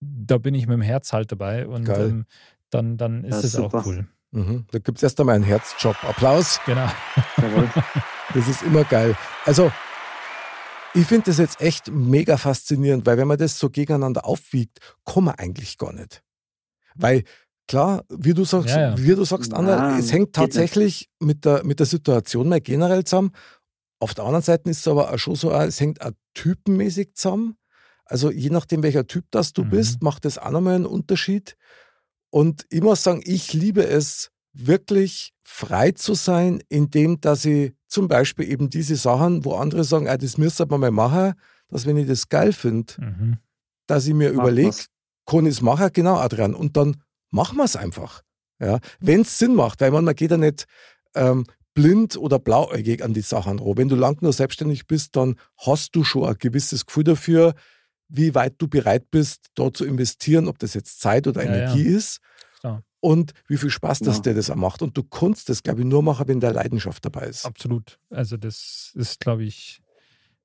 da 0.00 0.38
bin 0.38 0.54
ich 0.54 0.66
mit 0.66 0.74
dem 0.74 0.82
Herz 0.82 1.12
halt 1.12 1.32
dabei. 1.32 1.66
Und 1.66 1.88
ähm, 1.88 2.26
dann, 2.70 2.96
dann 2.96 3.24
ist 3.24 3.42
es 3.42 3.56
auch 3.56 3.72
cool. 3.86 4.06
Mhm. 4.32 4.66
Da 4.70 4.78
gibt 4.78 4.98
es 4.98 5.02
erst 5.02 5.18
einmal 5.20 5.36
einen 5.36 5.44
Herzjob. 5.44 5.96
Applaus. 6.04 6.60
Genau. 6.66 6.90
Das 8.34 8.48
ist 8.48 8.62
immer 8.62 8.84
geil. 8.84 9.16
Also, 9.44 9.70
ich 10.94 11.06
finde 11.06 11.26
das 11.26 11.38
jetzt 11.38 11.60
echt 11.60 11.90
mega 11.90 12.36
faszinierend, 12.36 13.06
weil 13.06 13.18
wenn 13.18 13.28
man 13.28 13.38
das 13.38 13.58
so 13.58 13.70
gegeneinander 13.70 14.24
aufwiegt, 14.24 14.78
kann 15.04 15.24
man 15.24 15.34
eigentlich 15.36 15.78
gar 15.78 15.92
nicht. 15.92 16.22
Weil 16.94 17.24
klar, 17.68 18.04
wie 18.08 18.34
du 18.34 18.44
sagst, 18.44 18.70
Ja, 18.70 18.80
ja. 18.90 18.98
wie 18.98 19.14
du 19.14 19.24
sagst, 19.24 19.52
Anna, 19.54 19.76
Nein, 19.76 20.00
es 20.00 20.12
hängt 20.12 20.34
tatsächlich 20.34 21.10
mit 21.20 21.44
der, 21.44 21.64
mit 21.64 21.78
der 21.80 21.86
Situation 21.86 22.48
mal 22.48 22.60
generell 22.60 23.04
zusammen. 23.04 23.32
Auf 24.00 24.14
der 24.14 24.24
anderen 24.24 24.42
Seite 24.42 24.68
ist 24.70 24.80
es 24.80 24.88
aber 24.88 25.12
auch 25.12 25.18
schon 25.18 25.36
so, 25.36 25.52
auch, 25.52 25.60
es 25.62 25.80
hängt 25.80 26.00
auch 26.02 26.10
typenmäßig 26.34 27.14
zusammen. 27.14 27.56
Also 28.04 28.30
je 28.30 28.50
nachdem, 28.50 28.82
welcher 28.82 29.06
Typ 29.06 29.24
das 29.30 29.52
du 29.52 29.64
Mhm. 29.64 29.70
bist, 29.70 30.02
macht 30.02 30.24
das 30.24 30.38
auch 30.38 30.50
nochmal 30.50 30.74
einen 30.76 30.86
Unterschied. 30.86 31.56
Und 32.30 32.66
ich 32.70 32.82
muss 32.82 33.02
sagen, 33.02 33.22
ich 33.24 33.52
liebe 33.52 33.86
es, 33.86 34.30
wirklich 34.52 35.32
frei 35.42 35.92
zu 35.92 36.14
sein, 36.14 36.62
indem 36.68 37.20
dass 37.20 37.44
ich 37.44 37.74
zum 37.88 38.08
Beispiel 38.08 38.50
eben 38.50 38.70
diese 38.70 38.96
Sachen, 38.96 39.44
wo 39.44 39.54
andere 39.54 39.84
sagen, 39.84 40.08
ah, 40.08 40.16
das 40.16 40.38
müsste 40.38 40.66
man 40.66 40.80
mal 40.80 40.90
machen, 40.90 41.34
dass 41.68 41.86
wenn 41.86 41.96
ich 41.96 42.06
das 42.06 42.28
geil 42.28 42.52
finde, 42.52 42.94
Mhm. 42.98 43.36
dass 43.86 44.06
ich 44.06 44.14
mir 44.14 44.30
überlege, 44.30 44.76
kann 45.26 45.46
ich 45.46 45.52
es 45.56 45.62
machen? 45.62 45.90
Genau, 45.92 46.16
Adrian. 46.16 46.54
Und 46.54 46.76
dann 46.76 47.02
machen 47.30 47.58
wir 47.58 47.64
es 47.64 47.76
einfach. 47.76 48.22
Ja? 48.58 48.80
Wenn 49.00 49.20
es 49.22 49.38
Sinn 49.38 49.54
macht, 49.54 49.80
weil 49.80 49.90
man, 49.90 50.04
man 50.04 50.14
geht 50.14 50.30
ja 50.30 50.36
nicht 50.36 50.66
ähm, 51.14 51.44
blind 51.74 52.16
oder 52.16 52.38
blauäugig 52.38 53.04
an 53.04 53.12
die 53.12 53.20
Sachen 53.20 53.58
ran. 53.58 53.76
Wenn 53.76 53.88
du 53.88 53.96
lang 53.96 54.22
nur 54.22 54.32
selbstständig 54.32 54.86
bist, 54.86 55.14
dann 55.16 55.36
hast 55.58 55.94
du 55.94 56.04
schon 56.04 56.24
ein 56.24 56.36
gewisses 56.38 56.86
Gefühl 56.86 57.04
dafür, 57.04 57.54
wie 58.08 58.34
weit 58.34 58.54
du 58.58 58.68
bereit 58.68 59.10
bist, 59.10 59.46
da 59.54 59.72
zu 59.72 59.84
investieren, 59.84 60.48
ob 60.48 60.58
das 60.58 60.74
jetzt 60.74 61.00
Zeit 61.00 61.26
oder 61.26 61.44
Ja, 61.44 61.50
ja. 61.50 61.56
Energie 61.56 61.82
ist. 61.88 62.20
Klar. 62.60 62.82
Und 63.00 63.32
wie 63.48 63.56
viel 63.56 63.70
Spaß 63.70 64.00
das 64.00 64.16
Ja. 64.16 64.22
dir 64.22 64.34
das 64.34 64.50
auch 64.50 64.56
macht. 64.56 64.82
Und 64.82 64.96
du 64.96 65.02
kannst 65.02 65.48
das, 65.48 65.62
glaube 65.62 65.80
ich, 65.80 65.86
nur 65.86 66.02
machen, 66.02 66.26
wenn 66.28 66.40
da 66.40 66.50
Leidenschaft 66.50 67.04
dabei 67.04 67.26
ist. 67.26 67.44
Absolut. 67.44 67.98
Also 68.10 68.36
das 68.36 68.92
ist, 68.94 69.20
glaube 69.20 69.44
ich, 69.44 69.80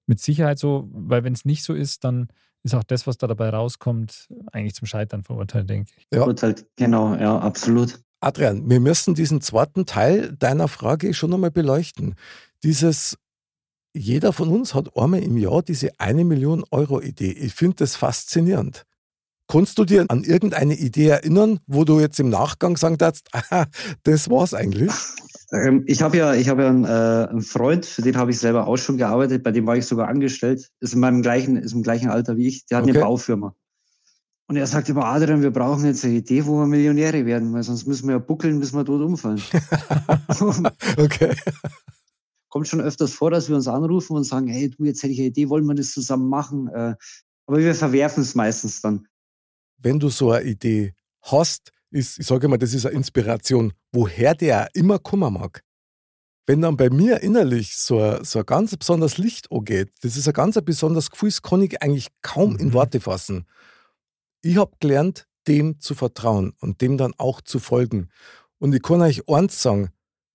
mit 0.06 0.20
Sicherheit 0.20 0.60
so, 0.60 0.90
weil 0.92 1.24
wenn 1.24 1.34
es 1.34 1.46
nicht 1.46 1.64
so 1.64 1.74
ist, 1.74 2.04
dann 2.04 2.28
ist 2.64 2.76
auch 2.76 2.84
das, 2.84 3.08
was 3.08 3.18
da 3.18 3.28
dabei 3.28 3.50
rauskommt, 3.50 4.28
eigentlich 4.52 4.76
zum 4.76 4.86
Scheitern 4.88 5.24
verurteilt, 5.24 5.70
denke 5.70 5.92
ich. 5.98 6.08
Ja. 6.14 6.32
Genau, 6.76 7.16
ja, 7.16 7.40
absolut. 7.40 8.00
Adrian, 8.20 8.70
wir 8.70 8.80
müssen 8.80 9.16
diesen 9.16 9.42
zweiten 9.42 9.88
Teil 9.88 10.34
deiner 10.38 10.68
Frage 10.68 11.14
schon 11.16 11.34
einmal 11.34 11.50
beleuchten. 11.50 12.14
Dieses, 12.64 13.18
jeder 13.94 14.34
von 14.34 14.50
uns 14.50 14.74
hat 14.74 14.96
einmal 14.96 15.22
im 15.22 15.38
Jahr 15.38 15.62
diese 15.62 15.90
eine 16.00 16.26
Million 16.26 16.64
Euro 16.72 17.02
Idee. 17.02 17.32
Ich 17.32 17.54
finde 17.54 17.78
das 17.78 17.96
faszinierend. 17.96 18.86
Kannst 19.48 19.78
du 19.78 19.84
dir 19.84 20.06
an 20.08 20.24
irgendeine 20.24 20.76
Idee 20.76 21.08
erinnern, 21.08 21.60
wo 21.68 21.84
du 21.84 22.00
jetzt 22.00 22.20
im 22.22 22.30
Nachgang 22.30 22.78
sagen 22.78 22.98
darfst, 22.98 23.30
das 24.04 24.30
war's 24.30 24.54
eigentlich? 24.54 24.92
Ähm, 25.52 25.84
ich 25.88 26.02
habe 26.02 26.16
ja, 26.16 26.34
ich 26.34 26.48
habe 26.48 26.64
ja 26.64 26.70
einen, 26.70 26.86
äh, 26.86 27.30
einen 27.30 27.42
Freund, 27.42 27.86
für 27.86 28.02
den 28.02 28.16
habe 28.16 28.32
ich 28.32 28.40
selber 28.40 28.68
auch 28.68 28.78
schon 28.78 28.98
gearbeitet, 28.98 29.44
bei 29.44 29.52
dem 29.52 29.68
war 29.68 29.76
ich 29.76 29.86
sogar 29.86 30.08
angestellt, 30.08 30.70
ist 30.80 30.94
in 30.94 31.02
meinem 31.02 31.22
gleichen, 31.22 31.58
ist 31.58 31.74
im 31.74 31.84
gleichen 31.84 32.10
Alter 32.10 32.38
wie 32.38 32.48
ich, 32.48 32.66
der 32.68 32.78
hat 32.78 32.84
Okay. 32.86 32.92
eine 32.92 33.02
Baufirma. 33.02 33.54
Und 34.48 34.56
er 34.56 34.68
sagt 34.68 34.88
immer, 34.88 35.06
Adrian, 35.06 35.42
wir 35.42 35.52
brauchen 35.52 35.86
jetzt 35.86 36.06
eine 36.06 36.14
Idee, 36.14 36.46
wo 36.46 36.58
wir 36.60 36.68
Millionäre 36.68 37.26
werden, 37.26 37.54
weil 37.54 37.64
sonst 37.64 37.88
müssen 37.88 38.08
wir 38.08 38.16
ja 38.16 38.20
buckeln, 38.20 38.60
bis 38.62 38.74
wir 38.74 38.86
tot 38.86 39.02
umfallen. 39.02 39.42
Okay. 40.98 41.36
Kommt 42.52 42.68
schon 42.68 42.82
öfters 42.82 43.14
vor, 43.14 43.32
dass 43.32 43.50
wir 43.50 43.56
uns 43.56 43.68
anrufen 43.68 44.16
und 44.16 44.26
sagen, 44.26 44.48
hey, 44.48 44.70
du, 44.70 44.84
jetzt 44.84 45.02
hätte 45.02 45.14
ich 45.14 45.20
eine 45.20 45.30
Idee, 45.30 45.50
wollen 45.50 45.66
wir 45.66 45.74
das 45.74 45.92
zusammen 45.92 46.28
machen? 46.30 46.68
Äh, 46.68 46.96
aber 47.48 47.58
wir 47.58 47.74
verwerfen 47.74 48.22
es 48.22 48.36
meistens 48.36 48.82
dann. 48.82 49.08
Wenn 49.78 50.00
du 50.00 50.10
so 50.10 50.32
eine 50.32 50.46
Idee 50.46 50.94
hast, 51.22 51.72
ist, 51.92 52.20
ich 52.20 52.28
sage 52.28 52.48
mal, 52.48 52.58
das 52.58 52.74
ist 52.74 52.86
eine 52.86 52.96
Inspiration, 52.96 53.74
woher 53.94 54.36
der 54.36 54.66
auch 54.66 54.68
immer 54.74 55.00
kommen 55.00 55.34
mag. 55.34 55.64
Wenn 56.46 56.62
dann 56.62 56.76
bei 56.76 56.90
mir 56.90 57.22
innerlich 57.22 57.78
so 57.78 58.00
ein, 58.02 58.24
so 58.26 58.40
ein 58.40 58.46
ganz 58.46 58.76
besonderes 58.76 59.18
Licht 59.18 59.50
angeht, 59.52 59.90
das 60.02 60.18
ist 60.18 60.28
ein 60.28 60.34
ganz 60.34 60.58
ein 60.58 60.66
besonderes 60.66 61.10
Gefühl, 61.10 61.30
das 61.30 61.42
kann 61.42 61.62
ich 61.62 61.82
eigentlich 61.82 62.08
kaum 62.22 62.58
in 62.58 62.68
Mhm. 62.68 62.74
Worte 62.74 63.00
fassen. 63.00 63.46
Ich 64.42 64.58
habe 64.58 64.76
gelernt, 64.80 65.28
dem 65.48 65.80
zu 65.80 65.96
vertrauen 65.96 66.54
und 66.60 66.82
dem 66.82 66.98
dann 66.98 67.14
auch 67.18 67.40
zu 67.40 67.60
folgen. 67.60 68.10
Und 68.58 68.76
ich 68.76 68.82
kann 68.82 69.02
euch 69.02 69.28
eins 69.30 69.62
sagen, 69.62 69.90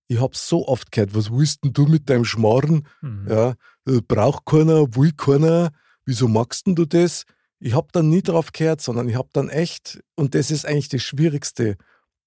ich 0.08 0.20
habe 0.20 0.36
so 0.36 0.66
oft 0.68 0.92
gehört, 0.92 1.14
was 1.14 1.30
willst 1.30 1.64
denn 1.64 1.72
du 1.72 1.86
mit 1.86 2.08
deinem 2.08 2.24
Schmarrn? 2.24 2.86
Mhm. 3.02 3.26
Ja, 3.28 3.54
äh, 3.88 4.00
braucht 4.06 4.44
keiner, 4.46 4.94
will 4.96 5.12
keiner, 5.12 5.70
wieso 6.04 6.28
magst 6.28 6.66
denn 6.66 6.74
du 6.74 6.84
das? 6.84 7.24
Ich 7.58 7.74
habe 7.74 7.88
dann 7.92 8.08
nie 8.10 8.22
drauf 8.22 8.52
gehört, 8.52 8.80
sondern 8.80 9.08
ich 9.08 9.16
habe 9.16 9.28
dann 9.32 9.48
echt, 9.48 10.00
und 10.14 10.34
das 10.34 10.50
ist 10.50 10.66
eigentlich 10.66 10.88
das 10.90 11.02
Schwierigste, 11.02 11.76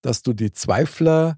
dass 0.02 0.22
du 0.24 0.34
die 0.34 0.52
Zweifler 0.52 1.38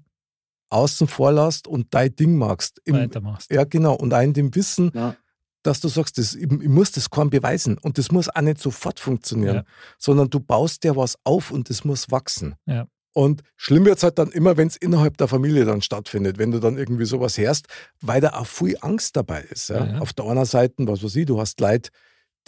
außen 0.70 1.06
vor 1.06 1.32
lässt 1.32 1.68
und 1.68 1.92
dein 1.94 2.14
Ding 2.16 2.36
magst. 2.38 2.80
Im, 2.84 2.94
Weitermachst. 2.94 3.50
ja, 3.50 3.64
genau. 3.64 3.94
Und 3.94 4.14
auch 4.14 4.22
in 4.22 4.32
dem 4.32 4.54
Wissen, 4.54 4.90
Ja. 4.94 5.14
dass 5.62 5.80
du 5.80 5.88
sagst, 5.88 6.16
das, 6.16 6.34
ich, 6.34 6.50
ich 6.50 6.68
muss 6.68 6.90
das 6.92 7.10
kaum 7.10 7.28
beweisen 7.28 7.76
und 7.78 7.98
das 7.98 8.10
muss 8.10 8.28
auch 8.30 8.40
nicht 8.40 8.58
sofort 8.58 8.98
funktionieren, 8.98 9.56
Ja. 9.56 9.64
sondern 9.98 10.30
du 10.30 10.40
baust 10.40 10.82
dir 10.82 10.96
was 10.96 11.16
auf 11.24 11.50
und 11.50 11.68
das 11.68 11.84
muss 11.84 12.10
wachsen. 12.10 12.54
Ja. 12.66 12.86
Und 13.14 13.42
schlimm 13.56 13.84
wird 13.84 13.98
es 13.98 14.02
halt 14.02 14.18
dann 14.18 14.30
immer, 14.30 14.56
wenn 14.56 14.68
es 14.68 14.76
innerhalb 14.76 15.18
der 15.18 15.28
Familie 15.28 15.64
dann 15.64 15.82
stattfindet, 15.82 16.38
wenn 16.38 16.50
du 16.50 16.60
dann 16.60 16.78
irgendwie 16.78 17.04
sowas 17.04 17.36
hörst, 17.36 17.66
weil 18.00 18.20
da 18.20 18.30
auch 18.30 18.46
viel 18.46 18.76
Angst 18.80 19.16
dabei 19.16 19.42
ist. 19.42 19.68
Ja? 19.68 19.84
Ja, 19.84 19.92
ja. 19.92 19.98
Auf 19.98 20.12
der 20.12 20.24
einen 20.26 20.44
Seite, 20.46 20.74
was 20.86 21.02
weiß 21.02 21.16
ich, 21.16 21.26
du 21.26 21.38
hast 21.38 21.60
Leute, 21.60 21.90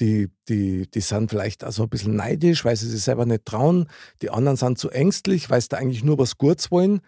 die, 0.00 0.30
die, 0.48 0.90
die 0.90 1.00
sind 1.00 1.30
vielleicht 1.30 1.62
also 1.64 1.84
ein 1.84 1.88
bisschen 1.88 2.16
neidisch, 2.16 2.64
weil 2.64 2.76
sie 2.76 2.88
sich 2.88 3.02
selber 3.02 3.26
nicht 3.26 3.44
trauen. 3.44 3.88
Die 4.22 4.30
anderen 4.30 4.56
sind 4.56 4.78
zu 4.78 4.90
ängstlich, 4.90 5.50
weil 5.50 5.60
sie 5.60 5.68
da 5.68 5.76
eigentlich 5.76 6.02
nur 6.02 6.18
was 6.18 6.38
Gutes 6.38 6.70
wollen. 6.70 7.00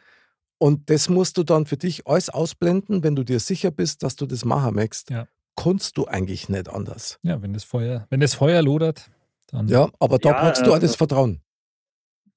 Und 0.58 0.88
das 0.88 1.08
musst 1.08 1.36
du 1.36 1.42
dann 1.42 1.66
für 1.66 1.76
dich 1.76 2.06
alles 2.06 2.30
ausblenden, 2.30 3.02
wenn 3.02 3.16
du 3.16 3.24
dir 3.24 3.40
sicher 3.40 3.70
bist, 3.70 4.02
dass 4.02 4.16
du 4.16 4.26
das 4.26 4.44
machen 4.44 4.74
möchtest. 4.74 5.10
Ja. 5.10 5.26
Kannst 5.56 5.96
du 5.96 6.06
eigentlich 6.06 6.48
nicht 6.48 6.68
anders. 6.68 7.18
Ja, 7.22 7.40
wenn 7.42 7.52
das 7.52 7.64
Feuer, 7.64 8.06
wenn 8.10 8.20
das 8.20 8.34
Feuer 8.34 8.62
lodert, 8.62 9.10
dann 9.48 9.68
Ja, 9.68 9.90
aber 9.98 10.18
da 10.18 10.30
Ja, 10.30 10.42
brauchst 10.42 10.66
du 10.66 10.70
äh, 10.70 10.74
auch 10.74 10.78
das 10.78 10.96
Vertrauen. 10.96 11.40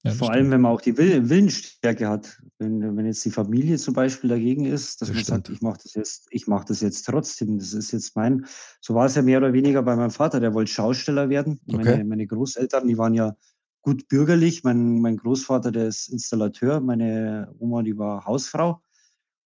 Ja, 0.03 0.11
Vor 0.11 0.31
allem, 0.31 0.49
wenn 0.49 0.61
man 0.61 0.71
auch 0.71 0.79
die 0.79 0.97
Will 0.97 1.29
Willensstärke 1.29 2.07
hat. 2.07 2.41
Wenn, 2.57 2.95
wenn 2.95 3.05
jetzt 3.05 3.23
die 3.25 3.31
Familie 3.31 3.77
zum 3.77 3.93
Beispiel 3.93 4.29
dagegen 4.29 4.65
ist, 4.65 5.01
dass 5.01 5.09
Das 5.09 5.15
man 5.15 5.25
sagt, 5.25 5.47
stimmt. 5.47 5.57
ich 5.57 5.61
mache 5.61 5.79
das 5.83 5.93
jetzt, 5.93 6.27
ich 6.31 6.47
mache 6.47 6.65
das 6.67 6.79
jetzt 6.79 7.03
trotzdem. 7.05 7.57
Das 7.59 7.73
ist 7.73 7.91
jetzt 7.91 8.15
mein. 8.15 8.45
So 8.79 8.95
war 8.95 9.07
es 9.07 9.15
ja 9.15 9.21
mehr 9.21 9.39
oder 9.39 9.51
weniger 9.51 9.83
bei 9.83 9.95
meinem 9.97 10.11
Vater, 10.11 10.39
der 10.39 10.53
wollte 10.53 10.71
Schausteller 10.71 11.29
werden. 11.29 11.59
Okay. 11.67 11.83
Meine, 11.83 12.05
meine 12.05 12.27
Großeltern, 12.27 12.87
die 12.87 12.97
waren 12.97 13.13
ja 13.13 13.35
gut 13.81 14.07
bürgerlich. 14.07 14.63
Mein, 14.63 15.01
mein 15.01 15.17
Großvater, 15.17 15.71
der 15.71 15.87
ist 15.87 16.07
Installateur, 16.07 16.79
meine 16.79 17.53
Oma, 17.59 17.83
die 17.83 17.97
war 17.97 18.25
Hausfrau. 18.25 18.81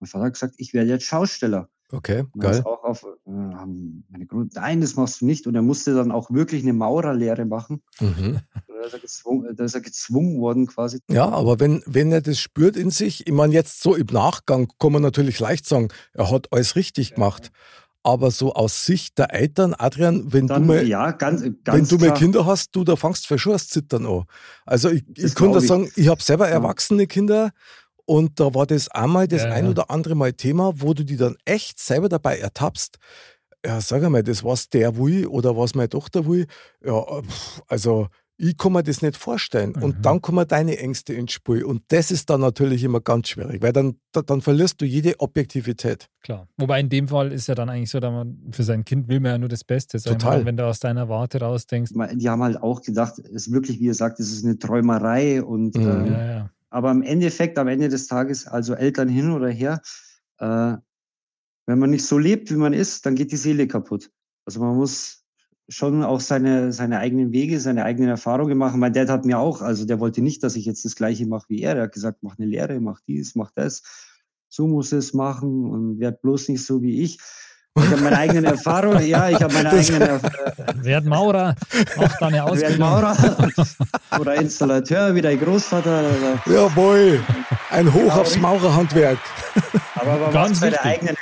Mein 0.00 0.08
Vater 0.08 0.24
hat 0.26 0.34
gesagt, 0.34 0.54
ich 0.58 0.74
werde 0.74 0.90
jetzt 0.90 1.04
Schausteller. 1.04 1.70
Okay, 1.92 2.24
geil. 2.38 2.62
Auch 2.64 2.82
auf, 2.84 3.04
äh, 3.04 4.24
Grund, 4.24 4.54
nein, 4.54 4.80
das 4.80 4.96
machst 4.96 5.20
du 5.20 5.26
nicht. 5.26 5.46
Und 5.46 5.54
er 5.54 5.60
musste 5.60 5.94
dann 5.94 6.10
auch 6.10 6.30
wirklich 6.30 6.62
eine 6.62 6.72
Maurerlehre 6.72 7.44
machen. 7.44 7.82
Mhm. 8.00 8.40
Da 8.66 8.86
ist 8.86 8.94
er 8.94 8.98
gezwungen, 8.98 9.54
da 9.54 9.64
ist 9.64 9.74
er 9.74 9.82
gezwungen 9.82 10.40
worden 10.40 10.66
quasi. 10.66 11.00
Ja, 11.10 11.28
aber 11.28 11.60
wenn, 11.60 11.82
wenn 11.86 12.10
er 12.10 12.22
das 12.22 12.38
spürt 12.38 12.76
in 12.76 12.90
sich, 12.90 13.26
ich 13.26 13.32
meine, 13.32 13.52
jetzt 13.52 13.82
so 13.82 13.94
im 13.94 14.06
Nachgang 14.06 14.68
kann 14.78 14.92
man 14.92 15.02
natürlich 15.02 15.38
leicht 15.38 15.66
sagen, 15.66 15.88
er 16.14 16.30
hat 16.30 16.48
alles 16.50 16.76
richtig 16.76 17.14
gemacht. 17.14 17.50
Aber 18.04 18.32
so 18.32 18.52
aus 18.54 18.84
Sicht 18.84 19.16
der 19.18 19.32
Eltern, 19.32 19.74
Adrian, 19.78 20.32
wenn 20.32 20.48
Dann, 20.48 20.62
du 20.62 20.68
mal, 20.68 20.88
ja, 20.88 21.12
ganz, 21.12 21.42
wenn 21.42 21.62
ganz 21.62 21.88
du 21.88 21.98
mal. 21.98 22.12
Kinder 22.14 22.46
hast, 22.46 22.74
du, 22.74 22.82
da 22.82 22.96
fangst 22.96 23.30
du 23.30 23.38
schon 23.38 23.52
das 23.52 23.68
Zittern 23.68 24.06
an. 24.06 24.24
Also 24.66 24.90
ich, 24.90 25.04
ich 25.14 25.22
Das 25.22 25.34
kann 25.36 25.52
dir 25.52 25.58
ich. 25.58 25.68
sagen, 25.68 25.88
ich 25.94 26.08
habe 26.08 26.20
selber 26.20 26.48
erwachsene 26.48 27.06
Kinder 27.06 27.52
und 28.06 28.38
da 28.40 28.54
war 28.54 28.66
das 28.66 28.88
einmal 28.88 29.28
das 29.28 29.42
Ja, 29.42 29.52
ein 29.52 29.64
ja. 29.64 29.70
oder 29.70 29.90
andere 29.90 30.14
Mal 30.14 30.32
Thema, 30.32 30.72
wo 30.76 30.94
du 30.94 31.04
die 31.04 31.16
dann 31.16 31.36
echt 31.44 31.78
selber 31.80 32.08
dabei 32.08 32.38
ertappst. 32.38 32.98
Ja, 33.64 33.80
sag 33.80 34.02
einmal, 34.02 34.22
das 34.24 34.42
was 34.42 34.68
der 34.68 34.96
will 34.96 35.26
oder 35.26 35.56
was 35.56 35.74
meine 35.74 35.88
Tochter 35.88 36.26
will. 36.26 36.46
Ja, 36.84 37.00
pff, 37.22 37.62
also 37.68 38.08
Ich 38.38 38.56
kann 38.56 38.72
mir 38.72 38.82
das 38.82 39.02
nicht 39.02 39.16
vorstellen. 39.16 39.72
Mhm. 39.76 39.82
Und 39.84 40.04
dann 40.06 40.20
kommen 40.20 40.44
deine 40.48 40.76
Ängste 40.78 41.12
ins 41.14 41.30
Spiel. 41.32 41.62
Und 41.62 41.82
das 41.88 42.10
ist 42.10 42.28
dann 42.28 42.40
natürlich 42.40 42.82
immer 42.82 43.00
ganz 43.00 43.28
schwierig, 43.28 43.62
weil 43.62 43.72
dann, 43.72 43.98
da- 44.10 44.22
dann 44.22 44.40
verlierst 44.40 44.80
du 44.80 44.84
jede 44.84 45.20
Objektivität. 45.20 46.08
Klar. 46.22 46.48
Wobei 46.56 46.80
in 46.80 46.88
dem 46.88 47.06
Fall 47.06 47.30
ist 47.30 47.46
ja 47.46 47.54
dann 47.54 47.68
eigentlich 47.68 47.90
so, 47.90 48.00
dass 48.00 48.10
man 48.10 48.38
für 48.50 48.64
sein 48.64 48.84
Kind 48.84 49.06
will 49.06 49.20
man 49.20 49.32
ja 49.32 49.38
nur 49.38 49.48
das 49.48 49.62
Beste. 49.62 50.00
Total. 50.00 50.38
Mal, 50.38 50.44
wenn 50.46 50.56
du 50.56 50.66
aus 50.66 50.80
deiner 50.80 51.08
Warte 51.08 51.38
raus 51.40 51.66
denkst, 51.66 51.92
Die 52.14 52.28
haben 52.28 52.42
halt 52.42 52.60
auch 52.60 52.82
gedacht, 52.82 53.18
es 53.20 53.46
ist 53.46 53.52
wirklich, 53.52 53.78
wie 53.78 53.84
ihr 53.84 53.94
sagt, 53.94 54.18
es 54.18 54.32
ist 54.32 54.44
eine 54.44 54.58
Träumerei. 54.58 55.40
Und, 55.42 55.76
Mhm. 55.76 55.82
äh, 55.82 56.10
ja, 56.10 56.26
ja. 56.26 56.50
Aber 56.72 56.90
im 56.90 57.02
Endeffekt, 57.02 57.58
am 57.58 57.68
Ende 57.68 57.90
des 57.90 58.06
Tages, 58.06 58.46
also 58.46 58.74
Eltern 58.74 59.08
hin 59.08 59.30
oder 59.30 59.50
her, 59.50 59.82
äh, 60.38 60.74
wenn 61.66 61.78
man 61.78 61.90
nicht 61.90 62.06
so 62.06 62.18
lebt, 62.18 62.50
wie 62.50 62.56
man 62.56 62.72
ist, 62.72 63.04
dann 63.04 63.14
geht 63.14 63.30
die 63.30 63.36
Seele 63.36 63.68
kaputt. 63.68 64.10
Also 64.46 64.60
man 64.60 64.74
muss 64.76 65.24
schon 65.68 66.02
auch 66.02 66.20
seine, 66.20 66.72
seine 66.72 66.98
eigenen 66.98 67.30
Wege, 67.32 67.60
seine 67.60 67.84
eigenen 67.84 68.08
Erfahrungen 68.08 68.56
machen. 68.56 68.80
Mein 68.80 68.94
Dad 68.94 69.10
hat 69.10 69.26
mir 69.26 69.38
auch, 69.38 69.60
also 69.60 69.84
der 69.84 70.00
wollte 70.00 70.22
nicht, 70.22 70.42
dass 70.42 70.56
ich 70.56 70.64
jetzt 70.64 70.84
das 70.84 70.96
Gleiche 70.96 71.26
mache 71.26 71.44
wie 71.48 71.60
er. 71.60 71.76
Er 71.76 71.82
hat 71.84 71.92
gesagt, 71.92 72.22
mach 72.22 72.38
eine 72.38 72.48
Lehre, 72.48 72.80
mach 72.80 73.00
dies, 73.06 73.34
mach 73.34 73.50
das. 73.54 73.82
So 74.48 74.66
muss 74.66 74.92
es 74.92 75.12
machen 75.12 75.66
und 75.66 76.00
werd 76.00 76.22
bloß 76.22 76.48
nicht 76.48 76.64
so 76.64 76.82
wie 76.82 77.02
ich. 77.02 77.18
Ich 77.74 77.90
habe 77.90 78.02
meine 78.02 78.18
eigenen 78.18 78.44
Erfahrungen, 78.44 79.06
ja, 79.06 79.30
ich 79.30 79.40
habe 79.42 79.52
meine 79.54 79.70
Das- 79.70 79.90
eigenen 79.90 80.08
Erfahrungen. 80.08 80.84
Werd 80.84 81.04
Maurer, 81.06 81.54
mach 81.96 82.18
da 82.18 82.26
eine 82.26 82.36
Werd 82.36 82.50
Ausbildung. 82.50 82.78
Maurer 82.78 83.16
oder 84.20 84.34
Installateur 84.34 85.14
wie 85.14 85.22
dein 85.22 85.40
Großvater. 85.40 86.00
Oder 86.44 86.54
Jawohl, 86.54 87.20
ein 87.70 87.92
Hoch 87.92 88.14
aufs. 88.16 88.36
Maurerhandwerk. 88.36 89.18
Aber 89.94 90.18
man 90.18 90.32
Ganz 90.32 90.60
macht 90.60 90.72
seine 90.72 90.82
eigenen, 90.82 91.16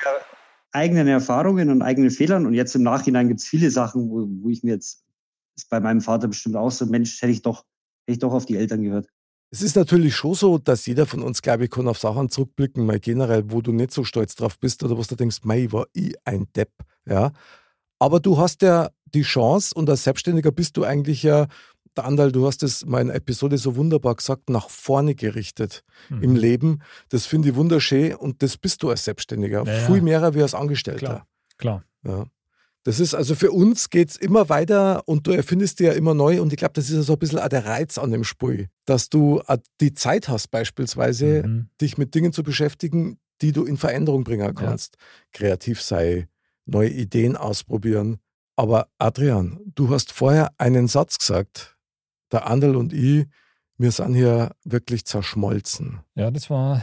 eigenen 0.73 1.07
Erfahrungen 1.09 1.71
und 1.71 1.83
eigenen 1.83 2.11
Fehlern. 2.11 2.47
Und 2.47 2.55
jetzt 2.55 2.75
im 2.75 2.83
Nachhinein 2.83 3.29
gibt 3.29 3.41
es 3.41 3.47
viele 3.47 3.71
Sachen, 3.71 4.11
wo, 4.11 4.27
wo 4.43 4.49
ich 4.51 4.65
mir 4.65 4.73
jetzt, 4.75 5.05
ist 5.57 5.69
bei 5.71 5.79
meinem 5.79 6.01
Vater 6.01 6.27
bestimmt 6.27 6.57
auch 6.57 6.71
so, 6.73 6.87
Mensch, 6.87 7.23
hätte 7.23 7.33
ich 7.33 7.43
doch, 7.43 7.59
hätte 8.07 8.15
ich 8.15 8.19
doch 8.19 8.33
auf 8.33 8.47
die 8.47 8.57
Eltern 8.57 8.83
gehört. 8.83 9.07
Es 9.53 9.63
ist 9.63 9.75
natürlich 9.77 10.15
schon 10.15 10.35
so, 10.35 10.59
dass 10.59 10.87
jeder 10.87 11.07
von 11.07 11.23
uns, 11.23 11.43
glaube 11.43 11.65
ich, 11.65 11.71
kann 11.71 11.89
auf 11.89 11.99
Sachen 11.99 12.31
zurückblicken, 12.31 12.87
mal 12.87 13.01
generell, 13.01 13.51
wo 13.51 13.61
du 13.61 13.73
nicht 13.73 13.91
so 13.93 14.05
stolz 14.05 14.35
drauf 14.37 14.59
bist 14.59 14.83
oder 14.85 14.97
wo 14.97 15.03
du 15.03 15.17
denkst, 15.17 15.39
mei, 15.43 15.71
war 15.73 15.87
ich 15.93 16.15
ein 16.25 16.47
Depp. 16.55 16.71
Ja. 17.07 17.33
Aber 17.99 18.21
du 18.21 18.39
hast 18.39 18.63
ja 18.63 18.91
die 19.07 19.23
Chance 19.23 19.75
und 19.75 19.91
als 19.91 20.05
Selbstständiger 20.05 20.53
bist 20.53 20.77
du 20.77 20.85
eigentlich 20.85 21.25
ja, 21.25 21.49
der 21.97 22.05
Andal, 22.05 22.31
du 22.31 22.47
hast 22.47 22.63
es 22.63 22.83
in 22.83 22.95
einer 22.95 23.15
Episode 23.15 23.59
so 23.59 23.75
wunderbar 23.75 24.15
gesagt, 24.15 24.49
nach 24.51 24.71
vorne 24.71 25.17
gerichtet 25.17 25.83
Mhm. 26.09 26.23
im 26.23 26.37
Leben. 26.37 26.83
Das 27.09 27.27
finde 27.27 27.49
ich 27.49 27.57
wunderschön 27.57 28.15
und 28.15 28.43
das 28.45 28.57
bist 28.57 28.83
du 28.85 28.91
als 28.91 29.05
Selbstständiger. 29.05 29.65
Ja, 29.67 29.73
ja. 29.73 29.87
Viel 29.87 30.01
mehr 30.01 30.33
wie 30.35 30.43
als 30.43 30.55
Angestellter. 30.55 31.27
Klar. 31.59 31.83
Klar. 31.83 31.85
Ja. 32.05 32.25
Das 32.85 32.99
ist 32.99 33.15
also 33.15 33.35
für 33.35 33.51
uns 33.53 33.91
geht 33.91 34.11
es 34.11 34.17
immer 34.17 34.49
weiter 34.49 35.07
und 35.07 35.27
du 35.27 35.33
erfindest 35.33 35.81
dir 35.81 35.89
ja 35.89 35.93
immer 35.93 36.15
neu 36.15 36.41
und 36.41 36.53
ich 36.53 36.59
glaube, 36.59 36.73
das 36.75 36.89
ist 36.89 36.97
ja 36.97 37.03
so 37.03 37.13
ein 37.13 37.19
bisschen 37.19 37.39
auch 37.39 37.49
der 37.49 37.67
Reiz 37.67 37.99
an 37.99 38.11
dem 38.11 38.25
Spiel, 38.25 38.69
dass 38.87 39.11
du 39.11 39.43
die 39.81 39.93
Zeit 39.93 40.29
hast, 40.29 40.51
beispielsweise 40.51 41.43
Mhm. 41.47 41.69
dich 41.81 41.99
mit 41.99 42.15
Dingen 42.15 42.33
zu 42.33 42.43
beschäftigen, 42.43 43.19
die 43.43 43.53
du 43.53 43.65
in 43.65 43.77
Veränderung 43.77 44.25
bringen 44.25 44.55
kannst. 44.55 44.97
Kreativ 45.33 45.83
sei, 45.83 46.29
neue 46.65 46.89
Ideen 46.91 47.37
ausprobieren. 47.37 48.19
Aber 48.57 48.89
Adrian, 48.99 49.61
du 49.75 49.91
hast 49.91 50.13
vorher 50.13 50.51
einen 50.59 50.89
Satz 50.89 51.19
gesagt, 51.19 51.77
der 52.33 52.47
Andel 52.47 52.77
und 52.77 52.93
ich, 52.93 53.27
wir 53.79 53.93
sind 53.93 54.15
hier 54.15 54.53
wirklich 54.65 55.05
zerschmolzen. 55.07 56.01
Ja, 56.15 56.31
das 56.31 56.51
war 56.51 56.83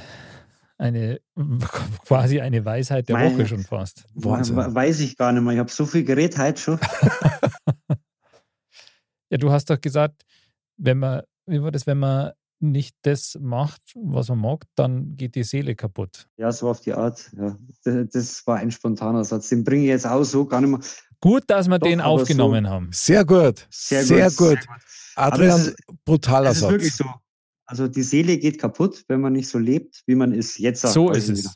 eine 0.77 1.19
quasi 2.05 2.39
eine 2.41 2.63
Weisheit 2.65 3.09
der 3.09 3.17
Meine- 3.17 3.33
Woche 3.33 3.47
schon 3.47 3.63
fast. 3.63 4.05
Wahnsinn. 4.13 4.55
We- 4.57 4.73
Weiß 4.75 4.99
ich 4.99 5.17
gar 5.17 5.31
nicht 5.31 5.41
mehr. 5.43 5.53
Ich 5.53 5.59
habe 5.59 5.71
so 5.71 5.85
viel 5.85 6.03
geredet 6.03 6.37
heute 6.37 6.59
schon. 6.61 6.79
Ja, 9.29 9.37
du 9.37 9.51
hast 9.51 9.69
doch 9.69 9.79
gesagt, 9.81 10.23
wenn 10.77 10.99
man, 10.99 11.21
wie 11.47 11.61
war 11.61 11.71
das, 11.71 11.85
wenn 11.85 11.99
man 11.99 12.31
nicht 12.59 12.95
das 13.01 13.37
macht, 13.41 13.81
was 13.95 14.29
man 14.29 14.39
mag, 14.39 14.63
dann 14.75 15.15
geht 15.17 15.35
die 15.35 15.43
Seele 15.43 15.75
kaputt. 15.75 16.27
Ja, 16.37 16.51
so 16.51 16.69
auf 16.69 16.79
die 16.79 16.93
Art. 16.93 17.29
Ja. 17.37 17.57
Das, 17.83 18.07
das 18.11 18.47
war 18.47 18.55
ein 18.57 18.71
spontaner 18.71 19.23
Satz. 19.25 19.49
Den 19.49 19.63
bringe 19.63 19.83
ich 19.83 19.89
jetzt 19.89 20.07
auch 20.07 20.23
so 20.23 20.45
gar 20.45 20.61
nicht 20.61 20.69
mehr. 20.69 20.79
Gut, 21.19 21.43
dass 21.47 21.67
wir 21.67 21.77
Doch, 21.77 21.87
den 21.87 21.99
aufgenommen 21.99 22.69
haben. 22.69 22.89
Sehr 22.93 23.25
gut, 23.25 23.67
Sehr 23.69 24.03
sehr, 24.05 24.29
gut, 24.29 24.37
gut. 24.37 24.47
sehr 24.47 24.55
gut. 24.59 24.67
Adrian, 25.15 25.59
ist- 25.59 25.75
brutaler 26.05 26.49
Das 26.49 26.57
ist 26.61 26.69
wirklich 26.69 26.95
Satz. 26.95 27.07
so. 27.09 27.13
Also 27.67 27.87
die 27.87 28.03
Seele 28.03 28.37
geht 28.37 28.59
kaputt, 28.59 29.03
wenn 29.09 29.19
man 29.21 29.33
nicht 29.33 29.49
so 29.49 29.59
lebt, 29.59 30.01
wie 30.07 30.15
man 30.15 30.31
ist. 30.31 30.57
Jetzt 30.57 30.81
So 30.81 31.11
ist 31.11 31.29
es. 31.29 31.39
wieder. 31.39 31.53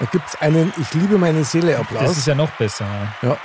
Da 0.00 0.04
gibt 0.06 0.24
es 0.28 0.34
einen 0.40 0.72
Ich 0.80 0.94
liebe 0.94 1.18
meine 1.18 1.44
Seele 1.44 1.72
Das 1.72 1.80
Applaus. 1.80 2.16
ist 2.18 2.26
ja 2.26 2.34
noch 2.34 2.50
besser. 2.56 2.86
Ja. 3.22 3.36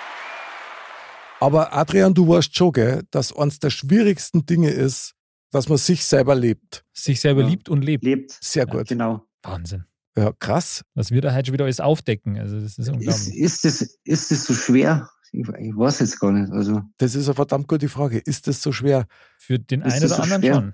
Aber 1.40 1.74
Adrian, 1.74 2.14
du 2.14 2.28
weißt 2.28 2.56
schon, 2.56 2.72
gell, 2.72 3.04
dass 3.12 3.36
eines 3.36 3.60
der 3.60 3.70
schwierigsten 3.70 4.46
Dinge 4.46 4.70
ist, 4.70 5.14
dass 5.52 5.68
man 5.68 5.78
sich 5.78 6.06
selber 6.06 6.36
lebt. 6.36 6.86
Sich 6.94 7.20
selber 7.20 7.42
Ja. 7.42 7.48
liebt 7.48 7.70
und 7.70 7.82
lebt. 7.84 8.04
Lebt. 8.04 8.38
Sehr 8.42 8.66
Ja, 8.66 8.72
gut. 8.72 8.88
genau. 8.88 9.26
Wahnsinn. 9.42 9.84
Ja, 10.16 10.32
krass. 10.40 10.84
Was 10.94 11.12
wir 11.12 11.22
da 11.22 11.34
heute 11.34 11.48
schon 11.48 11.54
wieder 11.54 11.66
alles 11.66 11.80
aufdecken. 11.80 12.38
Also, 12.40 12.56
das 12.56 12.78
ist 12.78 12.80
Ist, 12.80 12.90
unglaublich. 12.90 13.36
ist, 13.36 13.66
das, 13.66 13.82
ist 14.04 14.32
das 14.32 14.46
so 14.46 14.54
schwer? 14.54 15.10
Ich, 15.32 15.42
ich 15.48 15.76
weiß 15.76 16.00
jetzt 16.00 16.20
gar 16.20 16.32
nicht. 16.32 16.52
Also, 16.52 16.82
Das 16.98 17.16
ist 17.16 17.26
eine 17.26 17.34
verdammt 17.36 17.68
gute 17.68 17.90
Frage. 17.90 18.20
Ist 18.20 18.48
das 18.48 18.62
so 18.62 18.72
schwer? 18.72 19.08
Für 19.40 19.58
den 19.60 19.82
Ist 19.82 19.94
einen 19.94 20.02
das 20.04 20.12
oder 20.12 20.18
so 20.18 20.22
anderen 20.24 20.42
schwer? 20.44 20.54
schon. 20.54 20.74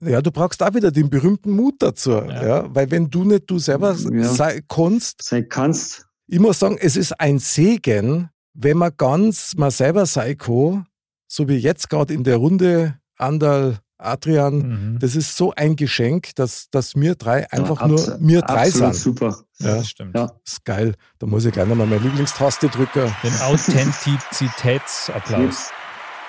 Ja, 0.00 0.20
du 0.20 0.30
brauchst 0.30 0.62
auch 0.62 0.74
wieder 0.74 0.90
den 0.90 1.08
berühmten 1.08 1.52
Mut 1.52 1.76
dazu. 1.78 2.10
Ja. 2.12 2.46
Ja. 2.46 2.74
weil 2.74 2.90
wenn 2.90 3.08
du 3.08 3.24
nicht 3.24 3.48
du 3.50 3.58
selber 3.58 3.96
Ja. 4.12 4.24
sei, 4.28 4.60
kannst, 4.68 5.22
sei 5.22 5.40
kannst. 5.42 6.06
ich 6.26 6.38
muss 6.38 6.58
sagen, 6.58 6.76
es 6.80 6.96
ist 6.96 7.18
ein 7.18 7.38
Segen, 7.38 8.28
wenn 8.52 8.76
man 8.78 8.92
ganz 8.96 9.54
mal 9.56 9.70
selber 9.70 10.04
sein 10.06 10.36
kann, 10.36 10.86
so 11.28 11.48
wie 11.48 11.56
jetzt 11.56 11.88
gerade 11.90 12.12
in 12.14 12.24
der 12.24 12.36
Runde, 12.36 12.98
Andal, 13.18 13.78
Adrian, 13.98 14.92
Mhm. 14.94 14.98
das 14.98 15.16
ist 15.16 15.34
so 15.36 15.52
ein 15.54 15.74
Geschenk, 15.76 16.34
dass, 16.34 16.68
dass 16.70 16.94
wir 16.94 17.14
drei 17.14 17.50
einfach 17.50 17.80
ja, 17.80 17.88
nur 17.88 18.18
wir 18.20 18.42
drei 18.42 18.68
sind. 18.70 18.94
super. 18.94 19.38
Ja. 19.58 19.76
Das 19.76 19.88
stimmt. 19.88 20.14
Ja. 20.14 20.26
Das 20.26 20.36
ist 20.52 20.64
geil. 20.66 20.94
Da 21.18 21.26
muss 21.26 21.46
ich 21.46 21.52
gleich 21.52 21.66
nochmal 21.66 21.86
meine 21.86 22.02
Lieblingstaste 22.02 22.68
drücken. 22.68 23.10
Den 23.22 23.32
Authentizitätsapplaus. 23.40 25.70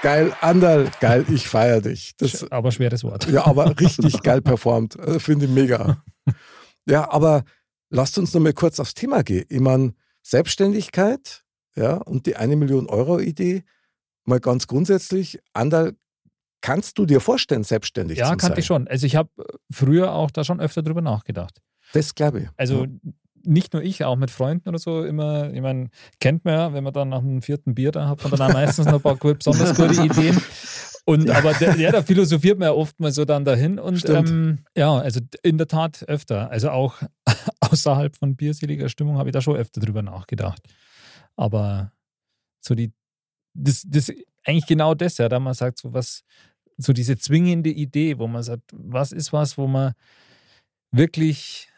Geil, 0.02 0.34
Andal, 0.41 0.91
geil, 1.00 1.26
ich 1.30 1.48
feiere 1.48 1.82
dich. 1.82 2.16
Das, 2.18 2.50
Aber 2.52 2.72
schweres 2.72 3.04
Wort. 3.04 3.28
ja, 3.30 3.45
aber 3.48 3.80
richtig 3.80 4.22
geil 4.22 4.41
performt. 4.41 4.95
Äh, 4.98 5.20
Finde 5.20 5.45
ich 5.45 5.52
mega. 5.52 6.02
Ja, 6.88 7.12
aber 7.12 7.43
lasst 7.89 8.18
uns 8.18 8.34
nochmal 8.34 8.54
kurz 8.54 8.80
aufs 8.80 8.93
Thema 8.93 9.24
gehen. 9.24 9.45
Ich 9.50 9.60
meine, 9.60 9.93
Selbstständigkeit 10.22 11.43
ja, 11.76 11.95
und 11.95 12.26
die 12.26 12.36
eine 12.36 12.56
Million 12.56 12.88
Euro 12.88 13.20
Idee, 13.20 13.64
mal 14.26 14.39
ganz 14.39 14.68
grundsätzlich. 14.68 15.39
Andal, 15.54 15.93
kannst 16.62 16.98
du 16.98 17.06
dir 17.06 17.20
vorstellen, 17.22 17.64
selbstständig 17.64 18.18
Ja, 18.18 18.26
zu 18.26 18.30
sein? 18.30 18.38
kannte 18.38 18.60
ich 18.60 18.66
schon. 18.66 18.88
Also 18.88 19.06
ich 19.06 19.16
habe 19.16 19.30
früher 19.72 20.14
auch 20.14 20.32
da 20.32 20.43
schon 20.43 20.60
öfter 20.60 20.82
drüber 20.84 21.02
nachgedacht. 21.02 21.62
Das 21.93 22.16
glaube 22.16 22.41
ich. 22.41 22.48
Also 22.58 22.86
ja. 22.86 22.91
Nicht 23.48 23.74
nur 23.74 23.82
ich, 23.82 24.04
auch 24.04 24.16
mit 24.16 24.32
Freunden 24.32 24.70
oder 24.70 24.78
so 24.78 25.04
immer, 25.04 25.52
ich 25.54 25.62
meine, 25.62 25.89
kennt 26.20 26.45
man 26.45 26.54
ja, 26.54 26.74
wenn 26.74 26.84
man 26.84 26.93
dann 26.93 27.10
nach 27.10 27.20
dem 27.20 27.41
vierten 27.41 27.76
Bier 27.76 27.91
da 27.91 28.08
hat 28.08 28.22
man 28.24 28.32
dann 28.32 28.41
auch 28.41 28.54
meistens 28.54 28.86
noch 28.86 28.95
ein 28.95 29.02
paar 29.02 29.16
gut, 29.16 29.39
besonders 29.39 29.76
gute 29.76 30.02
Ideen. 30.04 30.41
Und 31.06 31.30
aber 31.30 31.54
der, 31.54 31.78
ja, 31.78 31.91
da 31.91 32.04
philosophiert 32.04 32.60
man 32.60 32.68
ja 32.68 32.74
oft 32.74 33.00
mal 33.00 33.14
so 33.14 33.24
dann 33.24 33.45
dahin. 33.45 33.80
Und 33.80 34.10
ähm, 34.10 34.60
ja, 34.76 34.93
also 34.98 35.22
in 35.41 35.58
der 35.58 35.68
Tat 35.68 36.04
öfter. 36.08 36.52
Also 36.52 36.70
auch 36.70 37.02
außerhalb 37.62 38.18
von 38.18 38.36
bierseliger 38.36 38.89
Stimmung 38.89 39.18
habe 39.18 39.30
ich 39.30 39.34
da 39.34 39.39
schon 39.39 39.56
öfter 39.56 39.80
drüber 39.80 40.02
nachgedacht. 40.02 40.62
Aber 41.38 41.93
so 42.60 42.76
die, 42.76 42.91
das, 43.54 43.84
das 43.88 44.12
eigentlich 44.43 44.66
genau 44.66 44.95
das, 44.95 45.18
ja, 45.18 45.30
da 45.30 45.39
man 45.39 45.54
sagt, 45.54 45.80
so 45.80 45.93
was, 45.93 46.24
so 46.78 46.91
diese 46.91 47.18
zwingende 47.18 47.70
Idee, 47.70 48.18
wo 48.18 48.28
man 48.28 48.43
sagt, 48.43 48.64
was 48.74 49.14
ist 49.14 49.32
was, 49.32 49.58
wo 49.58 49.66
man 49.68 49.93
wirklich 50.91 51.70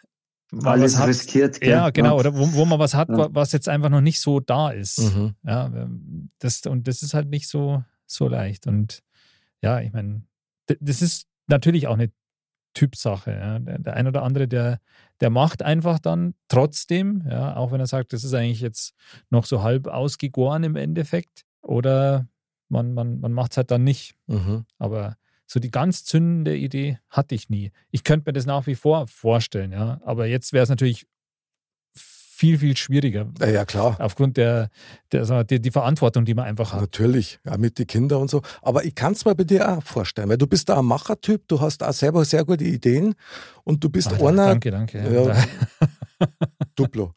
was 0.51 0.97
hat, 0.97 1.07
riskiert. 1.07 1.59
gell? 1.61 1.69
ja, 1.71 1.89
genau, 1.89 2.17
oder 2.17 2.35
wo, 2.35 2.51
wo 2.53 2.65
man 2.65 2.79
was 2.79 2.93
hat, 2.93 3.09
Ja. 3.09 3.17
wa- 3.17 3.29
was 3.31 3.51
jetzt 3.51 3.69
einfach 3.69 3.89
noch 3.89 4.01
nicht 4.01 4.19
so 4.19 4.39
da 4.39 4.69
ist. 4.71 4.99
Mhm. 4.99 5.35
Ja, 5.43 5.65
ähm, 5.67 6.29
das, 6.39 6.61
und 6.65 6.87
das 6.87 7.01
ist 7.03 7.13
halt 7.13 7.29
nicht 7.29 7.47
so, 7.47 7.83
so 8.05 8.27
leicht. 8.27 8.65
Und 8.67 9.01
ja, 9.61 9.79
ich 9.81 9.91
meine, 9.93 10.23
das 10.79 11.01
ist 11.01 11.27
natürlich 11.47 11.87
auch 11.87 11.93
eine 11.95 12.11
Typsache. 12.73 13.31
Ja. 13.31 13.59
Der, 13.59 13.79
der 13.79 13.93
ein 13.95 14.07
oder 14.07 14.23
andere, 14.23 14.47
der, 14.47 14.79
der 15.21 15.29
macht 15.29 15.63
einfach 15.63 15.99
dann 15.99 16.33
trotzdem, 16.47 17.23
ja, 17.29 17.55
auch 17.55 17.71
wenn 17.71 17.79
er 17.79 17.87
sagt, 17.87 18.13
das 18.13 18.23
ist 18.23 18.33
eigentlich 18.33 18.61
jetzt 18.61 18.93
noch 19.29 19.45
so 19.45 19.63
halb 19.63 19.87
ausgegoren 19.87 20.63
im 20.63 20.75
Endeffekt. 20.75 21.45
Oder 21.61 22.27
man, 22.69 22.93
man, 22.93 23.19
man 23.19 23.33
macht 23.33 23.51
es 23.51 23.57
halt 23.57 23.71
dann 23.71 23.83
nicht. 23.83 24.13
Mhm. 24.27 24.65
Aber 24.77 25.17
so 25.51 25.59
die 25.59 25.71
ganz 25.71 26.05
zündende 26.05 26.55
Idee 26.55 26.99
hatte 27.09 27.33
ich 27.33 27.49
nie. 27.49 27.71
Ich 27.89 28.03
könnte 28.03 28.29
mir 28.29 28.33
das 28.33 28.45
nach 28.45 28.67
wie 28.67 28.75
vor 28.75 29.07
vorstellen, 29.07 29.71
ja. 29.71 29.99
Aber 30.05 30.27
jetzt 30.27 30.53
wäre 30.53 30.63
es 30.63 30.69
natürlich 30.69 31.07
viel, 31.95 32.59
viel 32.59 32.77
schwieriger. 32.77 33.27
Ja, 33.39 33.47
ja, 33.47 33.65
klar. 33.65 33.97
Aufgrund 33.99 34.37
der, 34.37 34.69
der, 35.11 35.43
die, 35.43 35.59
die 35.59 35.71
Verantwortung, 35.71 36.23
die 36.23 36.35
man 36.35 36.45
einfach 36.45 36.71
hat. 36.71 36.81
Natürlich, 36.81 37.39
ja, 37.45 37.57
mit 37.57 37.79
den 37.79 37.87
Kindern 37.87 38.21
und 38.21 38.29
so. 38.29 38.43
Aber 38.61 38.85
ich 38.85 38.93
kann 38.93 39.13
es 39.13 39.25
mir 39.25 39.33
bei 39.33 39.43
dir 39.43 39.67
auch 39.77 39.83
vorstellen, 39.83 40.29
weil 40.29 40.37
du 40.37 40.45
bist 40.45 40.69
da 40.69 40.77
ein 40.77 40.85
Machertyp, 40.85 41.47
du 41.47 41.59
hast 41.59 41.81
auch 41.83 41.91
selber 41.93 42.23
sehr 42.23 42.45
gute 42.45 42.63
Ideen 42.63 43.15
und 43.63 43.83
du 43.83 43.89
bist 43.89 44.13
Ah, 44.13 44.27
einer, 44.27 44.45
danke, 44.47 44.69
danke. 44.69 44.99
Ja. 44.99 45.35
Duplo. 46.75 47.11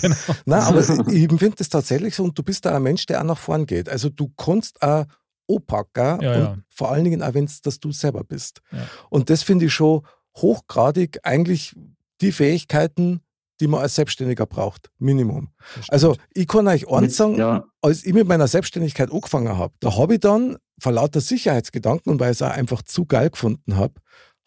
genau. 0.00 0.16
Nein, 0.46 0.62
aber 0.62 0.80
ich 0.80 1.30
empfinde 1.30 1.56
das 1.58 1.68
tatsächlich 1.68 2.16
so 2.16 2.24
und 2.24 2.36
du 2.38 2.42
bist 2.42 2.64
da 2.64 2.74
ein 2.74 2.82
Mensch, 2.82 3.04
der 3.06 3.20
auch 3.20 3.24
nach 3.24 3.38
vorn 3.38 3.66
geht. 3.66 3.88
Also 3.88 4.08
du 4.08 4.32
kannst 4.36 4.80
auch 4.82 5.04
opaker 5.46 6.18
Ja, 6.22 6.32
und 6.34 6.40
ja. 6.40 6.58
vor 6.70 6.90
allen 6.90 7.04
Dingen 7.04 7.22
auch, 7.22 7.34
wenn 7.34 7.44
es 7.44 7.60
dass 7.62 7.78
du 7.80 7.92
selber 7.92 8.24
bist. 8.24 8.60
Ja. 8.72 8.86
Und 9.10 9.30
das 9.30 9.42
finde 9.42 9.66
ich 9.66 9.72
schon 9.74 10.02
hochgradig 10.36 11.18
eigentlich 11.22 11.74
die 12.20 12.32
Fähigkeiten, 12.32 13.20
die 13.60 13.68
man 13.68 13.80
als 13.80 13.94
Selbstständiger 13.94 14.44
braucht. 14.46 14.90
Minimum. 14.98 15.48
Das. 15.76 15.88
Also 15.90 16.16
ich 16.34 16.46
kann 16.46 16.68
euch 16.68 16.88
eins 16.90 17.16
sagen, 17.16 17.36
ja, 17.36 17.64
als 17.80 18.04
ich 18.04 18.12
mit 18.12 18.26
meiner 18.28 18.48
Selbstständigkeit 18.48 19.10
angefangen 19.10 19.56
habe, 19.56 19.74
da 19.80 19.96
habe 19.96 20.14
ich 20.14 20.20
dann, 20.20 20.56
vor 20.78 20.92
lauter 20.92 21.22
Sicherheitsgedanken 21.22 22.12
und 22.12 22.20
weil 22.20 22.32
ich 22.32 22.36
es 22.38 22.42
auch 22.42 22.50
einfach 22.50 22.82
zu 22.82 23.06
geil 23.06 23.30
gefunden 23.30 23.76
habe, 23.76 23.94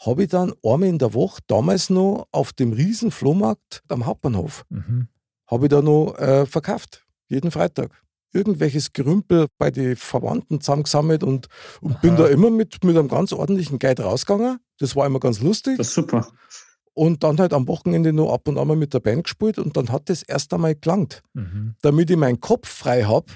habe 0.05 0.23
ich 0.23 0.30
dann 0.30 0.53
einmal 0.63 0.89
in 0.89 0.99
der 0.99 1.13
Woche, 1.15 1.41
damals 1.47 1.89
noch 1.89 2.27
auf 2.31 2.53
dem 2.53 2.71
riesen 2.71 3.09
Flohmarkt 3.11 3.81
am 3.89 4.05
Hauptbahnhof, 4.05 4.63
Mhm. 4.69 5.07
habe 5.47 5.65
ich 5.65 5.69
da 5.69 5.81
noch 5.81 6.13
äh, 6.19 6.45
verkauft. 6.45 7.05
Jeden 7.27 7.49
Freitag. 7.51 7.91
Irgendwelches 8.34 8.93
Gerümpel 8.93 9.47
bei 9.57 9.72
den 9.72 9.95
Verwandten 9.95 10.61
zusammengesammelt 10.61 11.23
und, 11.23 11.47
und 11.81 11.99
bin 12.01 12.15
da 12.15 12.27
immer 12.27 12.49
mit, 12.51 12.84
mit 12.84 12.95
einem 12.97 13.07
ganz 13.07 13.34
ordentlichen 13.34 13.80
Geld 13.80 13.99
rausgegangen. 13.99 14.60
Das 14.77 14.95
war 14.95 15.07
immer 15.07 15.19
ganz 15.19 15.41
lustig. 15.41 15.77
das 15.77 15.88
ist 15.88 15.93
super. 15.95 16.27
Und 16.93 17.23
dann 17.23 17.39
halt 17.39 17.53
am 17.53 17.68
Wochenende 17.68 18.11
noch 18.14 18.34
ab 18.34 18.47
und 18.47 18.57
an 18.57 18.68
mal 18.68 18.76
mit 18.76 18.93
der 18.93 18.99
Band 18.99 19.23
gespielt 19.23 19.57
und 19.57 19.77
dann 19.77 19.89
hat 19.89 20.10
das 20.10 20.22
erst 20.22 20.53
einmal 20.53 20.76
gelangt 20.76 21.22
Mhm. 21.34 21.76
damit 21.81 22.10
ich 22.10 22.18
meinen 22.18 22.39
Kopf 22.39 22.68
frei 22.68 23.03
habe, 23.03 23.31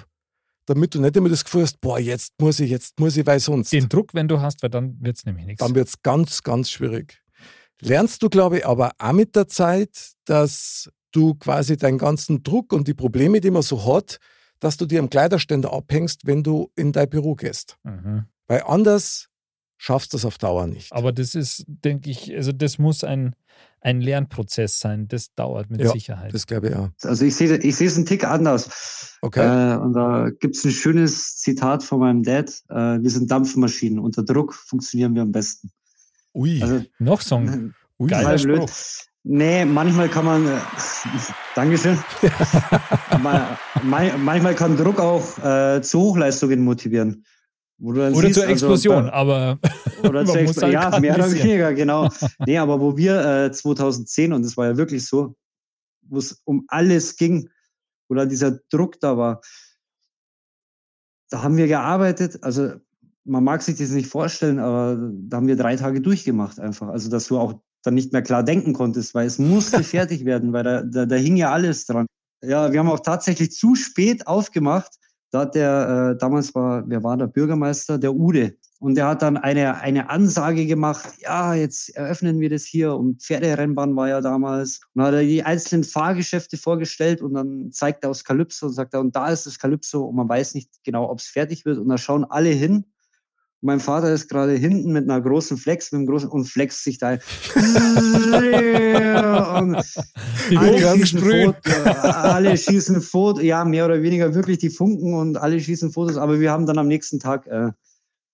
damit 0.65 0.93
du 0.95 1.01
nicht 1.01 1.15
immer 1.15 1.29
das 1.29 1.43
Gefühl 1.43 1.63
hast, 1.63 1.79
boah, 1.81 1.99
jetzt 1.99 2.33
muss 2.39 2.59
ich, 2.59 2.69
jetzt 2.69 2.99
muss 2.99 3.15
ich, 3.17 3.25
weil 3.25 3.39
sonst. 3.39 3.71
Den 3.71 3.89
Druck, 3.89 4.13
wenn 4.13 4.27
du 4.27 4.41
hast, 4.41 4.63
weil 4.63 4.69
dann 4.69 4.97
wird 5.01 5.17
es 5.17 5.25
nämlich 5.25 5.45
nichts. 5.45 5.59
Dann 5.63 5.75
wird 5.75 5.87
es 5.87 6.01
ganz, 6.01 6.43
ganz 6.43 6.69
schwierig. 6.71 7.21
Lernst 7.81 8.21
du, 8.23 8.29
glaube 8.29 8.59
ich, 8.59 8.65
aber 8.65 8.91
auch 8.97 9.11
mit 9.13 9.35
der 9.35 9.47
Zeit, 9.47 10.11
dass 10.25 10.89
du 11.11 11.35
quasi 11.35 11.77
deinen 11.77 11.97
ganzen 11.97 12.43
Druck 12.43 12.73
und 12.73 12.87
die 12.87 12.93
Probleme, 12.93 13.39
die 13.41 13.51
man 13.51 13.61
so 13.61 13.85
hat, 13.93 14.17
dass 14.63 14.77
du 14.77 14.85
dir 14.85 14.99
am 14.99 15.09
Kleiderständer 15.09 15.73
abhängst, 15.73 16.25
wenn 16.25 16.41
du 16.41 16.71
in 16.75 16.93
dein 16.93 17.09
Büro 17.09 17.35
gehst. 17.35 17.77
Mhm. 17.83 18.25
Weil 18.47 18.63
anders 18.65 19.27
schaffst 19.77 20.13
du 20.13 20.17
es 20.17 20.23
auf 20.23 20.37
Dauer 20.37 20.67
nicht. 20.67 20.93
Aber 20.93 21.11
das 21.11 21.35
ist, 21.35 21.65
denke 21.67 22.09
ich, 22.09 22.33
also 22.33 22.53
das 22.53 22.77
muss 22.77 23.03
ein, 23.03 23.35
ein 23.81 23.99
Lernprozess 23.99 24.79
sein. 24.79 25.09
Das 25.09 25.33
dauert 25.35 25.69
mit 25.69 25.81
Ja, 25.81 25.91
Sicherheit. 25.91 26.33
Das 26.33 26.47
glaube 26.47 26.69
ich 26.69 26.75
auch. 26.75 26.89
Also 27.03 27.25
ich 27.25 27.35
sehe 27.35 27.57
ich 27.57 27.75
sehe 27.75 27.87
es 27.87 27.97
einen 27.97 28.05
Tick 28.05 28.23
anders. 28.23 29.17
Okay. 29.21 29.41
Äh, 29.41 29.77
und 29.77 29.93
da 29.93 30.29
gibt 30.29 30.55
es 30.55 30.63
ein 30.63 30.71
schönes 30.71 31.35
Zitat 31.37 31.83
von 31.83 31.99
meinem 31.99 32.23
Dad. 32.23 32.49
Äh, 32.69 33.01
wir 33.01 33.09
sind 33.09 33.29
Dampfmaschinen. 33.29 33.99
Unter 33.99 34.23
Druck 34.23 34.53
funktionieren 34.53 35.13
wir 35.13 35.23
am 35.23 35.33
besten. 35.33 35.71
Ui. 36.33 36.61
Also 36.63 36.85
Noch 36.99 37.19
so 37.19 37.35
ein 37.35 37.75
ui. 37.99 38.07
geiler 38.09 38.37
blöd. 38.37 38.69
Spruch. 38.69 39.09
Nee, 39.25 39.63
manchmal 39.65 40.09
kann 40.09 40.25
man, 40.25 40.45
äh, 40.47 40.59
Dankeschön. 41.55 41.97
Ma- 43.21 43.57
ma- 43.83 44.17
manchmal 44.17 44.53
kann 44.55 44.75
Druck 44.75 44.99
auch 44.99 45.37
äh, 45.39 45.81
zu 45.81 45.99
Hochleistungen 45.99 46.61
motivieren. 46.63 47.25
Wo 47.77 47.93
du 47.93 48.01
dann 48.01 48.13
Oder 48.13 48.27
siehst, 48.27 48.39
zur 48.39 48.43
also 48.49 48.53
Explosion, 48.53 49.05
bei- 49.05 49.13
aber 49.13 49.59
Oder 50.03 50.23
Man 50.23 50.25
zur 50.27 50.41
muss 50.41 50.57
Explo 50.57 50.63
halt 50.63 50.73
ja, 50.93 50.99
mehr 50.99 51.15
oder 51.15 51.31
weniger, 51.31 51.73
genau. 51.73 52.09
nee, 52.45 52.57
aber 52.57 52.79
wo 52.79 52.97
wir 52.97 53.45
äh, 53.45 53.51
2010, 53.51 54.33
und 54.33 54.43
das 54.43 54.57
war 54.57 54.67
ja 54.67 54.77
wirklich 54.77 55.05
so, 55.05 55.35
wo 56.01 56.17
es 56.17 56.41
um 56.43 56.65
alles 56.67 57.15
ging, 57.15 57.49
wo 58.09 58.15
da 58.15 58.25
dieser 58.25 58.59
Druck 58.69 58.99
da 58.99 59.17
war, 59.17 59.41
da 61.29 61.41
haben 61.43 61.55
wir 61.57 61.67
gearbeitet, 61.67 62.43
also 62.43 62.73
man 63.23 63.43
mag 63.43 63.61
sich 63.61 63.77
das 63.77 63.89
nicht 63.91 64.07
vorstellen, 64.07 64.59
aber 64.59 64.97
da 65.13 65.37
haben 65.37 65.47
wir 65.47 65.55
drei 65.55 65.77
Tage 65.77 66.01
durchgemacht 66.01 66.59
einfach. 66.59 66.89
Also 66.89 67.09
dass 67.09 67.27
du 67.27 67.39
auch 67.39 67.61
dann 67.83 67.93
nicht 67.93 68.13
mehr 68.13 68.21
klar 68.21 68.43
denken 68.43 68.73
konntest, 68.73 69.13
weil 69.13 69.27
es 69.27 69.39
musste 69.39 69.83
fertig 69.83 70.25
werden, 70.25 70.53
weil 70.53 70.63
da, 70.63 70.81
da, 70.83 71.05
da 71.05 71.15
hing 71.15 71.35
ja 71.35 71.51
alles 71.51 71.85
dran. 71.85 72.07
Ja, 72.43 72.71
wir 72.71 72.79
haben 72.79 72.89
auch 72.89 72.99
tatsächlich 72.99 73.51
zu 73.51 73.75
spät 73.75 74.27
aufgemacht. 74.27 74.91
Da 75.31 75.41
hat 75.41 75.55
der, 75.55 76.13
äh, 76.13 76.17
damals 76.17 76.53
war, 76.53 76.83
wer 76.87 77.03
war 77.03 77.17
der 77.17 77.27
Bürgermeister? 77.27 77.97
Der 77.97 78.13
Ude. 78.13 78.55
Und 78.79 78.95
der 78.95 79.07
hat 79.07 79.21
dann 79.21 79.37
eine, 79.37 79.79
eine 79.79 80.09
Ansage 80.09 80.65
gemacht, 80.65 81.13
ja, 81.21 81.53
jetzt 81.53 81.95
eröffnen 81.95 82.41
wir 82.41 82.49
das 82.49 82.65
hier. 82.65 82.93
Und 82.95 83.23
Pferderennbahn 83.23 83.95
war 83.95 84.09
ja 84.09 84.19
damals. 84.19 84.81
Und 84.93 84.99
dann 84.99 85.07
hat 85.07 85.13
er 85.13 85.23
die 85.23 85.41
einzelnen 85.41 85.85
Fahrgeschäfte 85.85 86.57
vorgestellt 86.57 87.21
und 87.21 87.33
dann 87.33 87.71
zeigt 87.71 88.03
er 88.03 88.09
aufs 88.09 88.25
Kalypso 88.25 88.65
und 88.65 88.73
sagt 88.73 88.93
er, 88.93 88.99
und 88.99 89.15
da 89.15 89.29
ist 89.29 89.45
das 89.45 89.57
Kalypso 89.57 90.03
und 90.03 90.15
man 90.15 90.27
weiß 90.27 90.53
nicht 90.53 90.69
genau, 90.83 91.09
ob 91.09 91.19
es 91.19 91.27
fertig 91.27 91.63
wird. 91.63 91.77
Und 91.77 91.87
da 91.87 91.97
schauen 91.97 92.25
alle 92.25 92.49
hin. 92.49 92.83
Mein 93.63 93.79
Vater 93.79 94.11
ist 94.11 94.27
gerade 94.27 94.51
hinten 94.53 94.91
mit 94.91 95.09
einer 95.09 95.21
großen 95.21 95.57
Flex, 95.57 95.93
mit 95.93 95.99
einem 95.99 96.07
großen, 96.07 96.27
und 96.27 96.43
flext 96.43 96.83
sich 96.83 96.97
da. 96.97 97.13
und 97.13 97.21
alle 100.57 100.79
schießen, 100.79 101.19
sprühen. 101.19 101.53
Foto, 101.53 101.99
alle 102.01 102.57
schießen 102.57 103.01
Fotos, 103.01 103.41
ja, 103.41 103.63
mehr 103.63 103.85
oder 103.85 104.03
weniger 104.03 104.35
wirklich 104.35 104.57
die 104.57 104.69
Funken 104.69 105.13
und 105.13 105.37
alle 105.37 105.61
schießen 105.61 105.91
Fotos, 105.91 106.17
aber 106.17 106.41
wir 106.41 106.51
haben 106.51 106.65
dann 106.65 106.77
am 106.77 106.89
nächsten 106.89 107.19
Tag, 107.19 107.47
äh, 107.47 107.71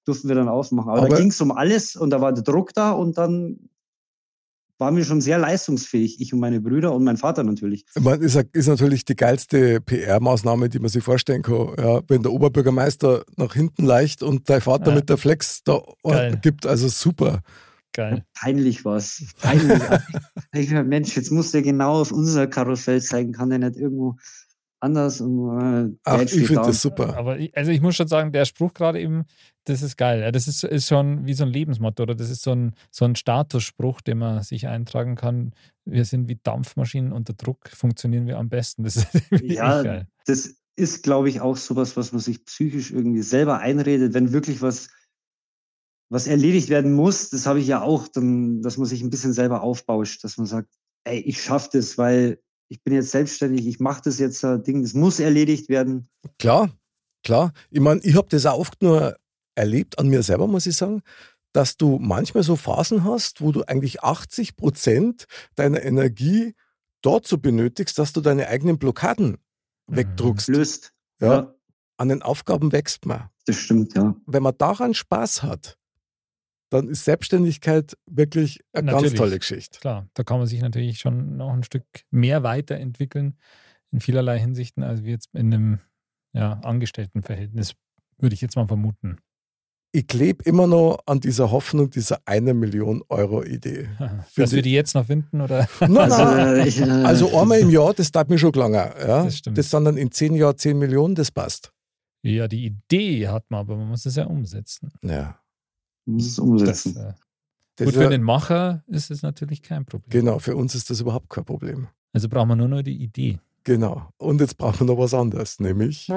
durften 0.04 0.30
wir 0.30 0.36
dann 0.36 0.50
aufmachen. 0.50 0.90
Aber, 0.90 1.02
Aber- 1.02 1.10
da 1.10 1.18
ging 1.18 1.30
es 1.30 1.40
um 1.40 1.52
alles 1.52 1.96
und 1.96 2.10
da 2.10 2.22
war 2.22 2.34
der 2.34 2.44
Druck 2.44 2.74
da 2.74 2.92
und 2.92 3.20
dann 3.20 3.69
waren 4.80 4.96
wir 4.96 5.04
schon 5.06 5.22
sehr 5.22 5.38
leistungsfähig, 5.38 6.20
ich 6.20 6.34
und 6.34 6.40
meine 6.40 6.62
Brüder 6.62 6.94
und 6.94 7.04
mein 7.04 7.18
Vater 7.18 7.44
natürlich. 7.44 7.86
Ich 7.96 8.02
meine, 8.02 8.24
ist, 8.24 8.36
ist 8.54 8.68
natürlich 8.68 9.06
die 9.06 9.16
geilste 9.16 9.82
PR-Maßnahme, 9.82 10.70
die 10.70 10.80
man 10.80 10.90
sich 10.90 11.04
vorstellen 11.04 11.42
kann. 11.42 11.74
Ja, 11.78 12.02
wenn 12.08 12.24
der 12.24 12.32
Oberbürgermeister 12.32 13.24
nach 13.36 13.54
hinten 13.54 13.86
leicht 13.86 14.24
und 14.24 14.50
dein 14.50 14.62
Vater 14.62 14.90
Ja. 14.92 14.96
mit 14.96 15.10
der 15.10 15.18
Flex 15.18 15.62
da 15.64 15.82
Geil. 16.04 16.40
gibt, 16.42 16.66
also 16.66 16.88
super. 16.88 17.42
Geil. 17.94 18.24
Peinlich 18.40 18.86
war 18.86 18.98
es. 18.98 19.26
Peinlich. 19.42 19.82
ich 20.54 20.70
dachte, 20.70 20.84
Mensch, 20.84 21.16
jetzt 21.16 21.32
muss 21.32 21.52
der 21.52 21.62
genau 21.62 22.02
auf 22.02 22.12
unser 22.12 22.48
Karussell 22.48 23.02
zeigen, 23.02 23.34
kann 23.34 23.50
der 23.50 23.60
nicht 23.60 23.76
irgendwo 23.78 24.16
anders 24.80 25.20
und 25.20 25.60
äh, 25.60 25.98
Ach, 26.06 26.22
ich 26.22 26.32
finde 26.32 26.54
da. 26.56 26.64
das 26.68 26.82
super. 26.82 27.18
Aber 27.18 27.38
ich, 27.38 27.56
also 27.58 27.72
ich 27.72 27.82
muss 27.82 27.96
schon 27.98 28.08
sagen, 28.08 28.32
der 28.32 28.46
Spruch 28.46 28.74
gerade 28.74 29.02
eben, 29.02 29.26
das 29.70 29.82
ist 29.82 29.98
geil. 29.98 30.32
Das 30.32 30.48
ist, 30.48 30.64
ist 30.64 30.88
schon 30.88 31.26
wie 31.26 31.34
so 31.34 31.44
ein 31.44 31.50
Lebensmotto 31.50 32.04
oder 32.04 32.16
das 32.16 32.30
ist 32.30 32.42
so 32.42 32.52
ein, 32.52 32.74
so 32.92 33.06
ein 33.06 33.16
Statusspruch, 33.16 34.02
den 34.02 34.18
man 34.18 34.44
sich 34.44 34.68
eintragen 34.68 35.16
kann. 35.16 35.54
Wir 35.86 36.06
sind 36.06 36.28
wie 36.28 36.40
Dampfmaschinen 36.42 37.12
unter 37.12 37.34
Druck, 37.34 37.70
funktionieren 37.70 38.28
wir 38.28 38.38
am 38.38 38.50
besten. 38.50 38.84
Das 38.84 38.98
ist 38.98 39.08
Ja, 39.42 39.84
geil. 39.84 40.08
das 40.26 40.56
ist, 40.76 41.04
glaube 41.04 41.30
ich, 41.30 41.42
auch 41.42 41.58
sowas, 41.58 41.98
was 41.98 42.12
man 42.12 42.22
sich 42.22 42.44
psychisch 42.46 42.92
irgendwie 42.92 43.22
selber 43.22 43.60
einredet, 43.60 44.14
wenn 44.14 44.32
wirklich 44.32 44.62
was, 44.62 44.90
was 46.10 46.26
erledigt 46.26 46.70
werden 46.70 46.94
muss. 46.94 47.30
Das 47.30 47.46
habe 47.46 47.60
ich 47.60 47.68
ja 47.68 47.82
auch, 47.82 48.08
dann, 48.08 48.62
dass 48.62 48.78
man 48.78 48.88
sich 48.88 49.02
ein 49.02 49.10
bisschen 49.10 49.34
selber 49.34 49.62
aufbauscht, 49.62 50.24
dass 50.24 50.38
man 50.38 50.48
sagt, 50.48 50.70
ey, 51.04 51.20
ich 51.20 51.42
schaffe 51.42 51.70
das, 51.74 51.98
weil 51.98 52.40
ich 52.70 52.84
bin 52.84 52.94
jetzt 52.94 53.12
selbstständig, 53.12 53.68
ich 53.68 53.80
mache 53.80 54.02
das 54.06 54.20
jetzt, 54.20 54.44
äh, 54.44 54.62
Ding, 54.62 54.82
das 54.82 54.94
muss 54.94 55.20
erledigt 55.20 55.70
werden. 55.70 56.08
Klar, 56.38 56.72
klar. 57.24 57.52
Ich 57.72 57.80
meine, 57.80 58.00
ich 58.04 58.16
habe 58.16 58.28
das 58.30 58.46
auch 58.46 58.60
oft 58.60 58.82
nur 58.82 59.18
erlebt 59.60 60.00
an 60.00 60.08
mir 60.08 60.24
selber, 60.24 60.48
muss 60.48 60.66
ich 60.66 60.76
sagen, 60.76 61.02
dass 61.52 61.78
du 61.78 61.98
manchmal 62.00 62.44
so 62.44 62.56
Phasen 62.56 63.04
hast, 63.04 63.42
wo 63.42 63.52
du 63.52 63.64
eigentlich 63.64 64.02
80 64.04 64.56
Prozent 64.56 65.26
deiner 65.56 65.84
Energie 65.84 66.56
dazu 67.02 67.40
benötigst, 67.40 67.98
dass 67.98 68.14
du 68.14 68.22
deine 68.22 68.48
eigenen 68.48 68.78
Blockaden 68.80 69.38
Mhm. 69.88 69.96
wegdruckst. 69.96 70.48
Löst. 70.50 70.94
Ja. 71.20 71.54
An 71.98 72.10
den 72.10 72.22
Aufgaben 72.22 72.72
wächst 72.72 73.06
man. 73.06 73.30
das 73.46 73.56
stimmt, 73.58 73.96
ja. 73.96 74.16
Wenn 74.26 74.44
man 74.44 74.56
daran 74.58 74.94
Spaß 74.94 75.42
hat, 75.44 75.78
dann 76.70 76.88
ist 76.88 77.04
Selbstständigkeit 77.04 77.98
wirklich 78.06 78.60
eine 78.74 78.92
Natürlich. 78.92 79.14
ganz 79.14 79.18
tolle 79.20 79.40
Geschichte. 79.40 79.80
Klar, 79.80 80.08
da 80.14 80.24
kann 80.24 80.38
man 80.38 80.46
sich 80.48 80.62
natürlich 80.62 81.00
schon 81.00 81.36
noch 81.38 81.52
ein 81.52 81.64
Stück 81.64 81.84
mehr 82.12 82.44
weiterentwickeln 82.44 83.38
in 83.92 84.00
vielerlei 84.02 84.40
Hinsichten, 84.40 84.84
als 84.84 85.04
wir 85.04 85.10
jetzt 85.12 85.30
in 85.34 85.52
einem 85.52 85.80
ja, 86.32 86.54
Angestelltenverhältnis, 86.64 87.74
würde 88.20 88.36
ich 88.36 88.42
jetzt 88.42 88.56
mal 88.56 88.68
vermuten. 88.68 89.18
Ich 89.92 90.06
klebe 90.06 90.44
immer 90.44 90.68
noch 90.68 91.00
an 91.08 91.20
dieser 91.20 91.50
Hoffnung 91.50 91.90
dieser 91.90 92.20
eine 92.26 92.54
Million 92.54 93.02
Euro 93.10 93.44
Idee. 93.44 93.90
Dass 94.36 94.50
die- 94.52 94.56
wir 94.58 94.62
die 94.62 94.72
jetzt 94.74 94.94
noch 94.94 95.06
finden 95.08 95.42
oder? 95.42 95.68
Nein, 95.82 95.98
Also, 95.98 96.24
nein. 96.24 96.56
äh, 96.60 96.68
ich, 96.68 96.80
äh, 96.80 96.84
Also 96.84 97.36
einmal 97.40 97.60
im 97.60 97.70
Jahr, 97.72 97.94
das 97.96 98.12
dauert 98.12 98.30
mir 98.30 98.38
schon 98.38 98.54
lange. 98.54 98.78
Ja? 98.78 99.24
Das 99.24 99.38
stimmt. 99.38 99.58
Das 99.58 99.70
sind 99.72 99.86
dann 99.86 99.98
in 99.98 100.12
zehn 100.12 100.36
Jahren 100.36 100.58
zehn 100.58 100.78
Millionen, 100.78 101.16
das 101.16 101.32
passt. 101.32 101.72
Ja, 102.22 102.48
die 102.48 102.66
Idee 102.66 103.28
hat 103.30 103.50
man, 103.50 103.62
aber 103.62 103.78
man 103.78 103.88
muss 103.88 104.06
es 104.06 104.16
ja 104.16 104.26
umsetzen. 104.26 104.92
Ja. 105.02 105.40
muss 106.06 106.26
es 106.28 106.36
Das, 106.36 106.40
umsetzen. 106.46 106.96
äh, 106.98 107.14
Das 107.78 107.86
gut, 107.86 107.96
ist 107.96 108.02
für 108.04 108.10
den 108.10 108.22
Macher 108.24 108.84
ist 108.88 109.10
es 109.10 109.24
natürlich 109.24 109.64
kein 109.64 109.86
Problem. 109.86 110.10
genau, 110.12 110.38
für 110.38 110.56
uns 110.56 110.76
ist 110.76 110.90
das 110.92 111.00
überhaupt 111.02 111.30
kein 111.30 111.46
Problem. 111.46 111.88
Also 112.14 112.28
brauchen 112.30 112.50
wir 112.50 112.56
nur 112.58 112.68
noch 112.68 112.82
die 112.84 113.02
Idee. 113.02 113.40
Genau. 113.70 114.10
Und 114.18 114.42
jetzt 114.42 114.58
brauchen 114.58 114.80
wir 114.80 114.88
noch 114.88 114.98
was 114.98 115.14
anderes, 115.14 115.60
nämlich 115.60 116.10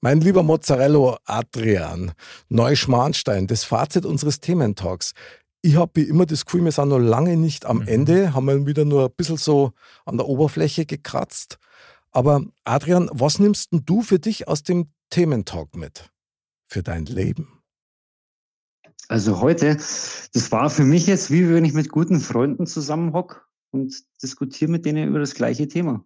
mein 0.01 0.23
lieber 0.23 0.43
Mozzarella 0.43 1.19
Adrian, 1.27 2.13
Neuschmarnstein, 2.49 3.47
das 3.47 3.65
Fazit 3.65 4.07
unseres 4.07 4.41
Thementalks. 4.41 5.13
Ich 5.61 5.77
habe 5.77 5.93
wie 5.97 6.05
immer 6.05 6.25
das 6.25 6.47
Gefühl, 6.47 6.65
wir 6.65 6.73
sind 6.73 6.89
noch 6.89 6.99
lange 6.99 7.37
nicht 7.37 7.67
am 7.67 7.81
Mhm. 7.81 7.89
Ende, 7.89 8.33
haben 8.33 8.47
wir 8.47 8.65
wieder 8.65 8.87
nur 8.87 9.05
ein 9.05 9.13
bisschen 9.15 9.37
so 9.37 9.73
an 10.07 10.17
der 10.17 10.27
Oberfläche 10.27 10.87
gekratzt. 10.87 11.59
Aber 12.11 12.41
Adrian, 12.65 13.11
was 13.13 13.39
nimmst 13.39 13.73
denn 13.73 13.83
du 13.85 14.01
für 14.01 14.19
dich 14.19 14.49
aus 14.49 14.63
dem 14.63 14.87
Thementalk 15.11 15.77
mit? 15.77 16.09
Für 16.65 16.83
dein 16.83 17.05
Leben? 17.05 17.55
Also 19.09 19.41
heute, 19.41 19.75
das 19.77 20.51
war 20.53 20.71
für 20.71 20.85
mich 20.85 21.07
jetzt 21.07 21.31
wie 21.31 21.49
wenn 21.53 21.65
ich 21.65 21.73
mit 21.75 21.89
guten 21.91 22.21
Freunden 22.21 22.67
zusammenhock 22.67 23.47
und 23.71 23.95
diskutiere 24.23 24.71
mit 24.71 24.85
denen 24.87 25.09
über 25.09 25.19
das 25.19 25.35
gleiche 25.35 25.69
Thema. 25.69 26.05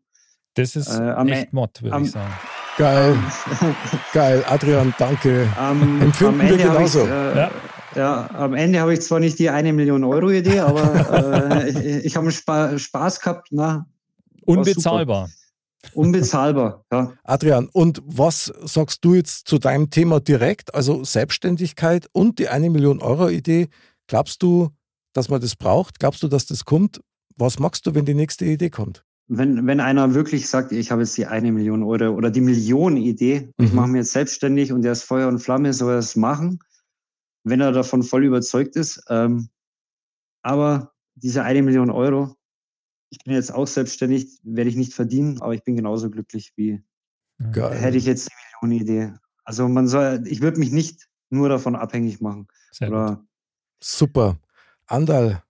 Das 0.55 0.75
ist 0.75 0.89
Äh, 0.89 1.03
am 1.11 1.29
echt 1.29 1.45
E- 1.47 1.49
Mod, 1.53 1.83
würde 1.83 1.95
am- 1.95 2.05
ich 2.05 2.11
sagen. 2.11 2.33
Geil, 2.77 3.17
geil. 4.13 4.45
Adrian, 4.49 4.95
danke. 4.99 5.49
Am, 5.57 6.01
Empfinden 6.03 6.39
wir 6.41 6.47
habe 6.49 6.55
ich, 6.57 6.63
genauso. 6.63 7.01
äh, 7.07 7.37
Ja. 7.37 7.51
ja. 7.97 8.31
am 8.35 8.55
Ende 8.55 8.81
habe 8.81 8.95
ich 8.95 9.01
zwar 9.03 9.21
nicht 9.21 9.39
die 9.39 9.51
eine 9.51 9.73
Million 9.73 10.05
Euro 10.05 10.31
Idee, 10.31 10.61
aber 10.61 11.53
äh, 11.65 11.69
ich, 11.99 12.07
ich 12.07 12.17
habe 12.17 12.31
Spaß 12.33 13.21
gehabt. 13.21 13.49
Na, 13.51 13.87
Unbezahlbar. 14.45 15.29
Unbezahlbar. 15.95 16.85
Ja. 16.93 17.13
Adrian, 17.25 17.69
und 17.73 18.03
was 18.05 18.53
sagst 18.65 19.05
du 19.05 19.15
jetzt 19.15 19.49
zu 19.49 19.59
deinem 19.59 19.91
Thema 19.91 20.21
direkt? 20.21 20.75
Also 20.75 21.05
Selbstständigkeit 21.05 22.09
und 22.13 22.39
die 22.39 22.49
eine 22.49 22.71
Million 22.71 23.01
Euro 23.01 23.29
Idee. 23.29 23.69
Glaubst 24.07 24.43
du, 24.43 24.71
dass 25.13 25.29
man 25.29 25.41
das 25.41 25.57
braucht? 25.57 25.99
Glaubst 25.99 26.23
du, 26.23 26.29
dass 26.29 26.47
das 26.47 26.65
kommt? 26.65 27.01
Was 27.37 27.59
machst 27.59 27.87
du, 27.87 27.95
wenn 27.95 28.05
die 28.05 28.15
nächste 28.15 28.45
Idee 28.45 28.71
kommt? 28.71 29.05
Wenn, 29.31 29.67
wenn 29.67 29.81
einer 29.81 30.15
wirklich 30.15 30.49
sagt, 30.49 30.73
ich 30.73 30.91
habe 30.91 31.03
jetzt 31.03 31.17
die 31.19 31.27
eine 31.27 31.53
Million 31.53 31.83
Euro 31.83 32.15
oder 32.15 32.31
die 32.31 32.41
Millionen-Idee, 32.41 33.51
ich 33.59 33.71
Mhm. 33.71 33.77
mache 33.77 33.89
mich 33.89 33.99
jetzt 33.99 34.13
selbstständig 34.13 34.73
und 34.73 34.83
der 34.83 34.93
ist 34.93 35.03
Feuer 35.05 35.29
und 35.29 35.39
Flamme, 35.39 35.73
soll 35.75 35.93
er 35.93 35.99
es 35.99 36.17
machen, 36.17 36.61
wenn 37.45 37.61
er 37.61 37.73
davon 37.73 38.03
voll 38.03 38.25
überzeugt 38.25 38.75
ist. 38.77 39.03
Ähm, 39.11 39.51
aber 40.43 40.93
diese 41.15 41.43
eine 41.43 41.63
Million 41.63 41.91
Euro, 41.91 42.37
ich 43.11 43.19
bin 43.25 43.35
jetzt 43.35 43.53
auch 43.53 43.67
selbstständig, 43.67 44.39
werde 44.43 44.71
ich 44.71 44.77
nicht 44.77 44.93
verdienen, 44.95 45.41
aber 45.41 45.55
ich 45.55 45.63
bin 45.65 45.77
genauso 45.77 46.11
glücklich 46.11 46.53
wie 46.57 46.83
Geil. 47.53 47.77
hätte 47.79 47.97
ich 47.97 48.05
jetzt 48.05 48.29
die 48.29 48.67
Millionen-Idee. 48.67 49.15
Also 49.45 49.69
man 49.69 49.89
soll, 49.89 50.23
ich 50.27 50.41
würde 50.41 50.59
mich 50.59 50.73
nicht 50.73 51.09
nur 51.31 51.49
davon 51.49 51.77
abhängig 51.77 52.21
machen. 52.21 52.49
Sehr 52.73 52.89
gut. 52.89 52.97
Oder 52.97 53.25
Super. 53.81 54.39
Andal, 54.87 55.43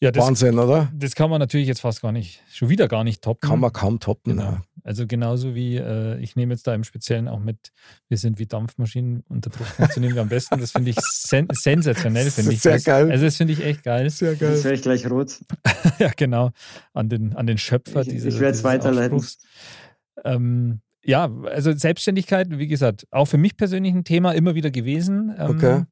Ja, 0.00 0.10
das, 0.10 0.26
Wahnsinn, 0.26 0.58
oder? 0.58 0.90
das 0.94 1.14
kann 1.14 1.30
man 1.30 1.38
natürlich 1.38 1.68
jetzt 1.68 1.80
fast 1.80 2.02
gar 2.02 2.12
nicht, 2.12 2.42
schon 2.50 2.68
wieder 2.68 2.88
gar 2.88 3.04
nicht 3.04 3.22
toppen. 3.22 3.48
Kann 3.48 3.60
man 3.60 3.72
kaum 3.72 4.00
toppen. 4.00 4.36
Genau. 4.36 4.58
Also 4.84 5.06
genauso 5.06 5.54
wie, 5.54 5.76
äh, 5.76 6.18
ich 6.20 6.36
nehme 6.36 6.54
jetzt 6.54 6.66
da 6.66 6.74
im 6.74 6.84
Speziellen 6.84 7.28
auch 7.28 7.40
mit, 7.40 7.72
wir 8.08 8.16
sind 8.18 8.38
wie 8.38 8.46
Dampfmaschinen, 8.46 9.24
unter 9.28 9.50
Druck 9.50 9.66
funktionieren 9.66 10.14
wir 10.14 10.22
am 10.22 10.28
besten. 10.28 10.58
Das 10.60 10.72
finde 10.72 10.90
ich 10.90 10.96
sen 11.00 11.48
sensationell, 11.52 12.30
finde 12.30 12.52
ich. 12.52 12.60
Sehr 12.60 12.74
das. 12.74 12.84
geil. 12.84 13.10
Also 13.10 13.24
das 13.24 13.36
finde 13.36 13.52
ich 13.54 13.64
echt 13.64 13.82
geil. 13.84 14.08
Sehr 14.10 14.30
jetzt 14.32 14.40
geil. 14.40 14.64
wäre 14.64 14.74
ich 14.74 14.82
gleich 14.82 15.10
rot. 15.10 15.38
ja, 15.98 16.10
genau. 16.16 16.50
An 16.94 17.08
den, 17.08 17.34
an 17.36 17.46
den 17.46 17.58
Schöpfer 17.58 18.02
Ich- 18.02 18.08
dieses, 18.08 18.34
ich 18.34 18.40
werd's 18.40 18.58
dieses 18.58 18.64
weiterleiten. 18.64 19.24
Ähm, 20.24 20.80
ja, 21.04 21.30
also 21.44 21.72
Selbstständigkeit, 21.72 22.48
wie 22.58 22.66
gesagt, 22.66 23.06
auch 23.10 23.26
für 23.26 23.38
mich 23.38 23.56
persönlich 23.56 23.94
ein 23.94 24.04
Thema 24.04 24.32
immer 24.32 24.54
wieder 24.54 24.70
gewesen. 24.70 25.34
Ähm, 25.38 25.50
Okay. 25.50 25.84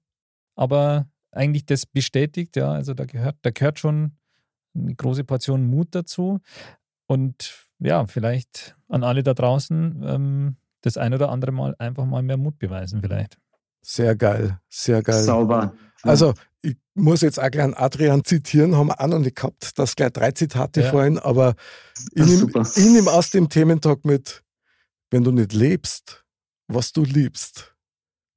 Aber 0.55 1.07
eigentlich 1.33 1.67
das 1.67 1.85
bestätigt, 1.87 2.57
ja, 2.57 2.73
also 2.73 2.95
da 2.95 3.05
gehört, 3.05 3.37
da 3.43 3.51
gehört 3.51 3.79
schon 3.79 4.13
eine 4.75 4.95
große 4.95 5.25
Portion 5.25 5.67
Mut 5.67 5.89
dazu. 5.95 6.41
Und 7.07 7.67
ja, 7.79 8.07
vielleicht 8.07 8.77
an 8.89 9.05
alle 9.05 9.23
da 9.23 9.35
draußen 9.35 10.03
ähm, 10.07 10.57
das 10.81 10.97
ein 10.97 11.15
oder 11.15 11.31
andere 11.31 11.53
Mal 11.53 11.75
einfach 11.79 12.05
mal 12.05 12.23
mehr 12.23 12.37
Mut 12.37 12.59
beweisen, 12.59 13.01
vielleicht. 13.01 13.39
Sehr 13.83 14.17
geil. 14.17 14.61
Sehr 14.69 15.03
geil. 15.03 15.23
Sauber. 15.23 15.73
Also, 16.03 16.35
ich 16.61 16.77
muss 16.95 17.21
jetzt 17.21 17.39
auch 17.39 17.51
gleich 17.51 17.65
einen 17.65 17.75
Adrian 17.75 18.25
zitieren, 18.25 18.77
haben 18.77 18.89
wir 18.89 19.01
auch 19.01 19.07
noch 19.07 19.19
nicht 19.19 19.37
gehabt, 19.37 19.79
das 19.79 19.95
gleich 19.95 20.13
drei 20.13 20.33
Zitate 20.33 20.83
Ja. 20.83 20.91
vorhin, 20.91 21.19
aber 21.19 21.55
ich 22.13 22.27
nehme 22.77 23.11
aus 23.13 23.31
dem 23.31 23.49
Thementag 23.49 24.05
mit, 24.05 24.43
wenn 25.11 25.23
du 25.23 25.31
nicht 25.31 25.53
lebst, 25.53 26.25
was 26.69 26.93
du 26.93 27.05
liebst, 27.05 27.75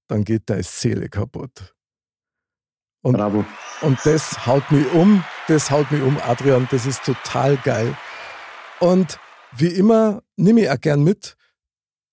dann 0.07 0.23
geht 0.23 0.49
deine 0.49 0.63
Seele 0.63 1.09
kaputt. 1.09 1.75
Und, 3.01 3.13
Bravo. 3.13 3.45
und 3.81 3.97
das 4.05 4.45
haut 4.45 4.69
mich 4.71 4.91
um, 4.93 5.23
das 5.47 5.71
haut 5.71 5.89
mich 5.91 6.01
um, 6.01 6.17
Adrian, 6.27 6.67
das 6.69 6.85
ist 6.85 7.03
total 7.03 7.57
geil. 7.57 7.95
Und 8.79 9.19
wie 9.55 9.67
immer 9.67 10.21
nehme 10.37 10.61
ich 10.61 10.69
auch 10.69 10.79
gern 10.79 11.03
mit, 11.03 11.35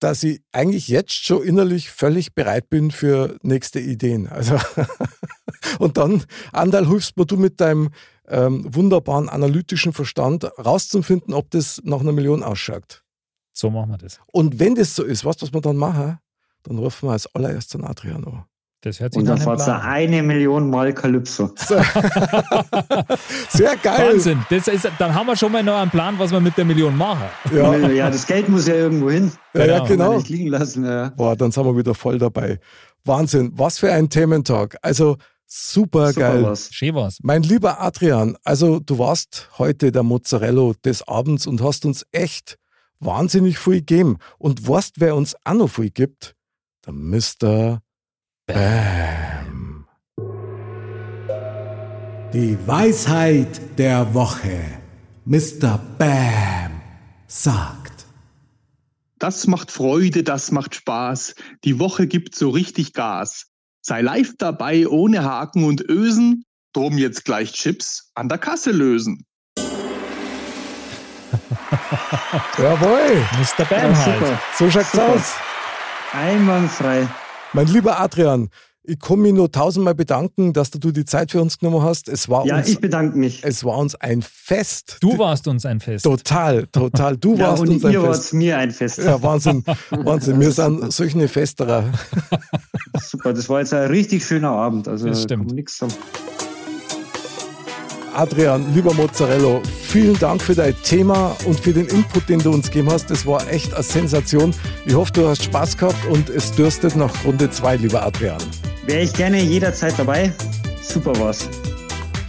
dass 0.00 0.22
ich 0.22 0.42
eigentlich 0.52 0.88
jetzt 0.88 1.12
schon 1.12 1.42
innerlich 1.42 1.90
völlig 1.90 2.34
bereit 2.34 2.68
bin 2.68 2.90
für 2.90 3.38
nächste 3.42 3.80
Ideen. 3.80 4.28
Also 4.28 4.58
und 5.78 5.96
dann, 5.96 6.24
Andal, 6.52 6.86
hilfst 6.86 7.16
mir 7.16 7.26
du 7.26 7.36
mit 7.36 7.60
deinem 7.60 7.90
ähm, 8.28 8.66
wunderbaren 8.74 9.28
analytischen 9.28 9.92
Verstand 9.92 10.44
rauszufinden, 10.58 11.32
ob 11.32 11.50
das 11.50 11.80
nach 11.84 12.00
einer 12.00 12.12
Million 12.12 12.42
ausschaut. 12.42 13.04
So 13.52 13.70
machen 13.70 13.90
wir 13.90 13.98
das. 13.98 14.20
Und 14.26 14.58
wenn 14.58 14.74
das 14.74 14.94
so 14.94 15.02
ist, 15.02 15.24
weißt 15.24 15.40
du, 15.40 15.46
was 15.46 15.54
wir 15.54 15.60
dann 15.62 15.76
machen? 15.76 16.18
Dann 16.64 16.78
rufen 16.78 17.08
wir 17.08 17.12
als 17.12 17.32
allererstes 17.34 17.78
den 17.78 17.84
Adrian 17.84 18.24
an. 18.24 18.44
Das 18.86 19.00
hört 19.00 19.14
sich 19.14 19.20
Und 19.24 19.28
er 19.28 19.34
Plan 19.34 19.60
an. 19.60 19.80
eine 19.80 20.22
Million 20.22 20.70
Mal 20.70 20.92
Calypso. 20.94 21.50
Sehr 23.48 23.76
geil. 23.82 24.12
Wahnsinn. 24.12 24.46
Das 24.48 24.68
ist, 24.68 24.88
dann 25.00 25.12
haben 25.12 25.26
wir 25.26 25.34
schon 25.34 25.50
mal 25.50 25.64
noch 25.64 25.74
einen 25.76 25.90
Plan, 25.90 26.16
was 26.20 26.30
wir 26.30 26.38
mit 26.38 26.56
der 26.56 26.64
Million 26.64 26.96
machen. 26.96 27.24
Ja, 27.52 27.76
Ja. 27.76 28.10
das 28.10 28.24
Geld 28.28 28.48
muss 28.48 28.68
ja 28.68 28.74
irgendwo 28.74 29.10
hin. 29.10 29.32
ja, 29.54 29.64
ja, 29.66 29.78
Genau. 29.80 29.86
Genau. 29.88 30.16
nicht 30.18 30.28
liegen 30.28 30.46
lassen. 30.50 30.84
Ja. 30.84 31.08
Boah, 31.16 31.34
dann 31.34 31.50
sind 31.50 31.64
wir 31.64 31.76
wieder 31.76 31.96
voll 31.96 32.18
dabei. 32.18 32.60
Wahnsinn, 33.04 33.50
was 33.56 33.80
für 33.80 33.92
ein 33.92 34.08
Thementag. 34.08 34.76
Also 34.82 35.16
super, 35.46 36.12
Super 36.12 36.20
geil. 36.20 36.42
was. 36.44 36.68
Schön 36.72 36.94
war's. 36.94 37.18
Mein 37.22 37.42
lieber 37.42 37.80
Adrian, 37.80 38.36
also 38.44 38.78
du 38.78 39.00
warst 39.00 39.48
heute 39.58 39.90
der 39.90 40.04
Mozzarella 40.04 40.74
des 40.84 41.06
Abends 41.08 41.48
und 41.48 41.60
hast 41.60 41.84
uns 41.86 42.06
echt 42.12 42.56
wahnsinnig 43.00 43.58
viel 43.58 43.80
gegeben. 43.80 44.18
Und 44.38 44.68
weißt, 44.68 45.00
wer 45.00 45.16
uns 45.16 45.34
auch 45.42 45.54
noch 45.54 45.70
viel 45.70 45.90
gibt? 45.90 46.36
Der 46.86 46.92
Mr. 46.92 47.80
Bam. 48.46 49.86
Die 52.32 52.56
Weisheit 52.66 53.60
der 53.76 54.14
Woche. 54.14 54.60
Mr. 55.24 55.80
Bam 55.98 56.80
sagt. 57.26 58.06
Das 59.18 59.48
macht 59.48 59.72
Freude, 59.72 60.22
das 60.22 60.52
macht 60.52 60.76
Spaß. 60.76 61.34
Die 61.64 61.80
Woche 61.80 62.06
gibt 62.06 62.36
so 62.36 62.50
richtig 62.50 62.92
Gas. 62.92 63.46
Sei 63.82 64.00
live 64.02 64.34
dabei, 64.38 64.86
ohne 64.86 65.24
Haken 65.24 65.64
und 65.64 65.80
Ösen. 65.88 66.44
Drum 66.72 66.98
jetzt 66.98 67.24
gleich 67.24 67.52
Chips 67.52 68.12
an 68.14 68.28
der 68.28 68.38
Kasse 68.38 68.70
lösen. 68.70 69.24
Jawohl, 72.58 73.24
Mr. 73.40 73.64
Bam 73.64 73.90
Ja, 73.92 73.96
halt. 74.06 74.18
super. 74.20 74.40
so 74.56 74.70
schaut's 74.70 74.92
Super. 74.92 75.08
aus. 75.14 75.34
Einwandfrei. 76.12 77.08
Mein 77.52 77.66
lieber 77.68 78.00
Adrian, 78.00 78.48
ich 78.88 79.00
kann 79.00 79.18
mich 79.20 79.32
nur 79.32 79.50
tausendmal 79.50 79.94
bedanken, 79.94 80.52
dass 80.52 80.70
du 80.70 80.92
die 80.92 81.04
Zeit 81.04 81.32
für 81.32 81.40
uns 81.42 81.58
genommen 81.58 81.82
hast. 81.82 82.08
Es 82.08 82.28
war, 82.28 82.46
Ja, 82.46 82.58
uns, 82.58 82.68
ich 82.68 82.78
bedanke 82.80 83.18
mich. 83.18 83.42
es 83.42 83.64
war 83.64 83.78
uns 83.78 83.94
ein 83.96 84.22
Fest. 84.22 84.98
Du 85.00 85.18
warst 85.18 85.48
uns 85.48 85.66
ein 85.66 85.80
Fest. 85.80 86.04
Total, 86.04 86.66
total. 86.68 87.16
Du 87.16 87.34
Ja, 87.34 87.48
warst 87.48 87.62
und 87.62 87.68
uns 87.70 87.84
ein 87.84 87.92
ihr 87.92 88.00
Fest. 88.02 88.24
wart 88.26 88.32
mir 88.34 88.58
ein 88.58 88.70
Fest. 88.70 88.98
Ja, 88.98 89.20
Wahnsinn, 89.22 89.64
Wahnsinn. 89.90 90.38
Wir 90.40 90.52
sind 90.52 90.92
solche 90.92 91.26
Festerer. 91.28 91.84
Super, 93.00 93.32
das 93.32 93.48
war 93.48 93.60
jetzt 93.60 93.74
ein 93.74 93.88
richtig 93.88 94.24
schöner 94.24 94.50
Abend. 94.50 94.86
Also 94.86 95.08
Das 95.08 95.22
stimmt. 95.22 95.52
nichts 95.52 95.78
sagen. 95.78 95.92
Adrian, 98.16 98.74
lieber 98.74 98.94
Mozzarella, 98.94 99.60
vielen 99.82 100.18
Dank 100.18 100.40
für 100.40 100.54
dein 100.54 100.74
Thema 100.82 101.36
und 101.44 101.60
für 101.60 101.72
den 101.72 101.86
Input, 101.86 102.28
den 102.28 102.38
du 102.38 102.50
uns 102.50 102.66
gegeben 102.70 102.90
hast. 102.90 103.10
Das 103.10 103.26
war 103.26 103.46
echt 103.50 103.74
eine 103.74 103.82
Sensation. 103.82 104.54
Ich 104.86 104.94
hoffe, 104.94 105.12
du 105.12 105.28
hast 105.28 105.44
Spaß 105.44 105.76
gehabt 105.76 106.06
und 106.10 106.30
es 106.30 106.50
dürstet 106.52 106.96
nach 106.96 107.12
Runde 107.24 107.50
zwei, 107.50 107.76
lieber 107.76 108.02
Adrian. 108.04 108.38
Wäre 108.86 109.02
ich 109.02 109.12
gerne 109.12 109.42
jederzeit 109.42 109.94
dabei. 109.98 110.32
Super 110.82 111.18
war's. 111.18 111.48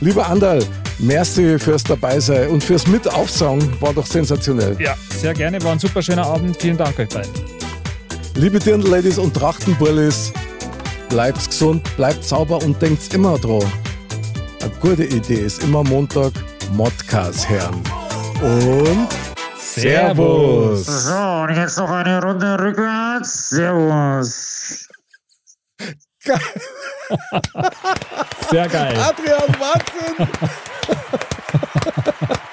Lieber 0.01 0.27
Andal, 0.27 0.63
merci 0.99 1.57
fürs 1.57 1.83
Dabeisein 1.83 2.49
und 2.49 2.63
fürs 2.63 2.85
Mitaufsagen. 2.87 3.69
War 3.79 3.93
doch 3.93 4.05
sensationell. 4.05 4.75
Ja, 4.79 4.95
sehr 5.17 5.33
gerne. 5.33 5.61
War 5.63 5.71
ein 5.71 5.79
super 5.79 6.01
schöner 6.01 6.25
Abend. 6.25 6.57
Vielen 6.61 6.77
Dank 6.77 6.99
euch 6.99 7.09
beiden. 7.09 7.31
Liebe 8.35 8.59
Dirndl-Ladies 8.59 9.17
und 9.17 9.33
Trachtenburlis, 9.33 10.33
bleibt 11.09 11.47
gesund, 11.47 11.83
bleibt 11.95 12.23
sauber 12.23 12.61
und 12.61 12.79
denkt 12.81 13.13
immer 13.13 13.39
dran. 13.39 13.63
Eine 14.67 14.75
gute 14.79 15.05
Idee 15.05 15.45
ist 15.45 15.63
immer 15.63 15.81
Montag 15.81 16.33
Modcast 16.73 17.47
hören. 17.47 17.81
Und 18.41 19.07
Servus. 19.57 20.85
So, 20.85 21.15
und 21.15 21.55
jetzt 21.55 21.77
noch 21.77 21.89
eine 21.89 22.21
Runde 22.21 22.59
rückwärts. 22.59 23.51
Servus. 23.51 24.89
Sehr 28.51 28.67
geil. 28.67 28.97
Adrian, 28.99 29.55
Wahnsinn! 29.57 30.27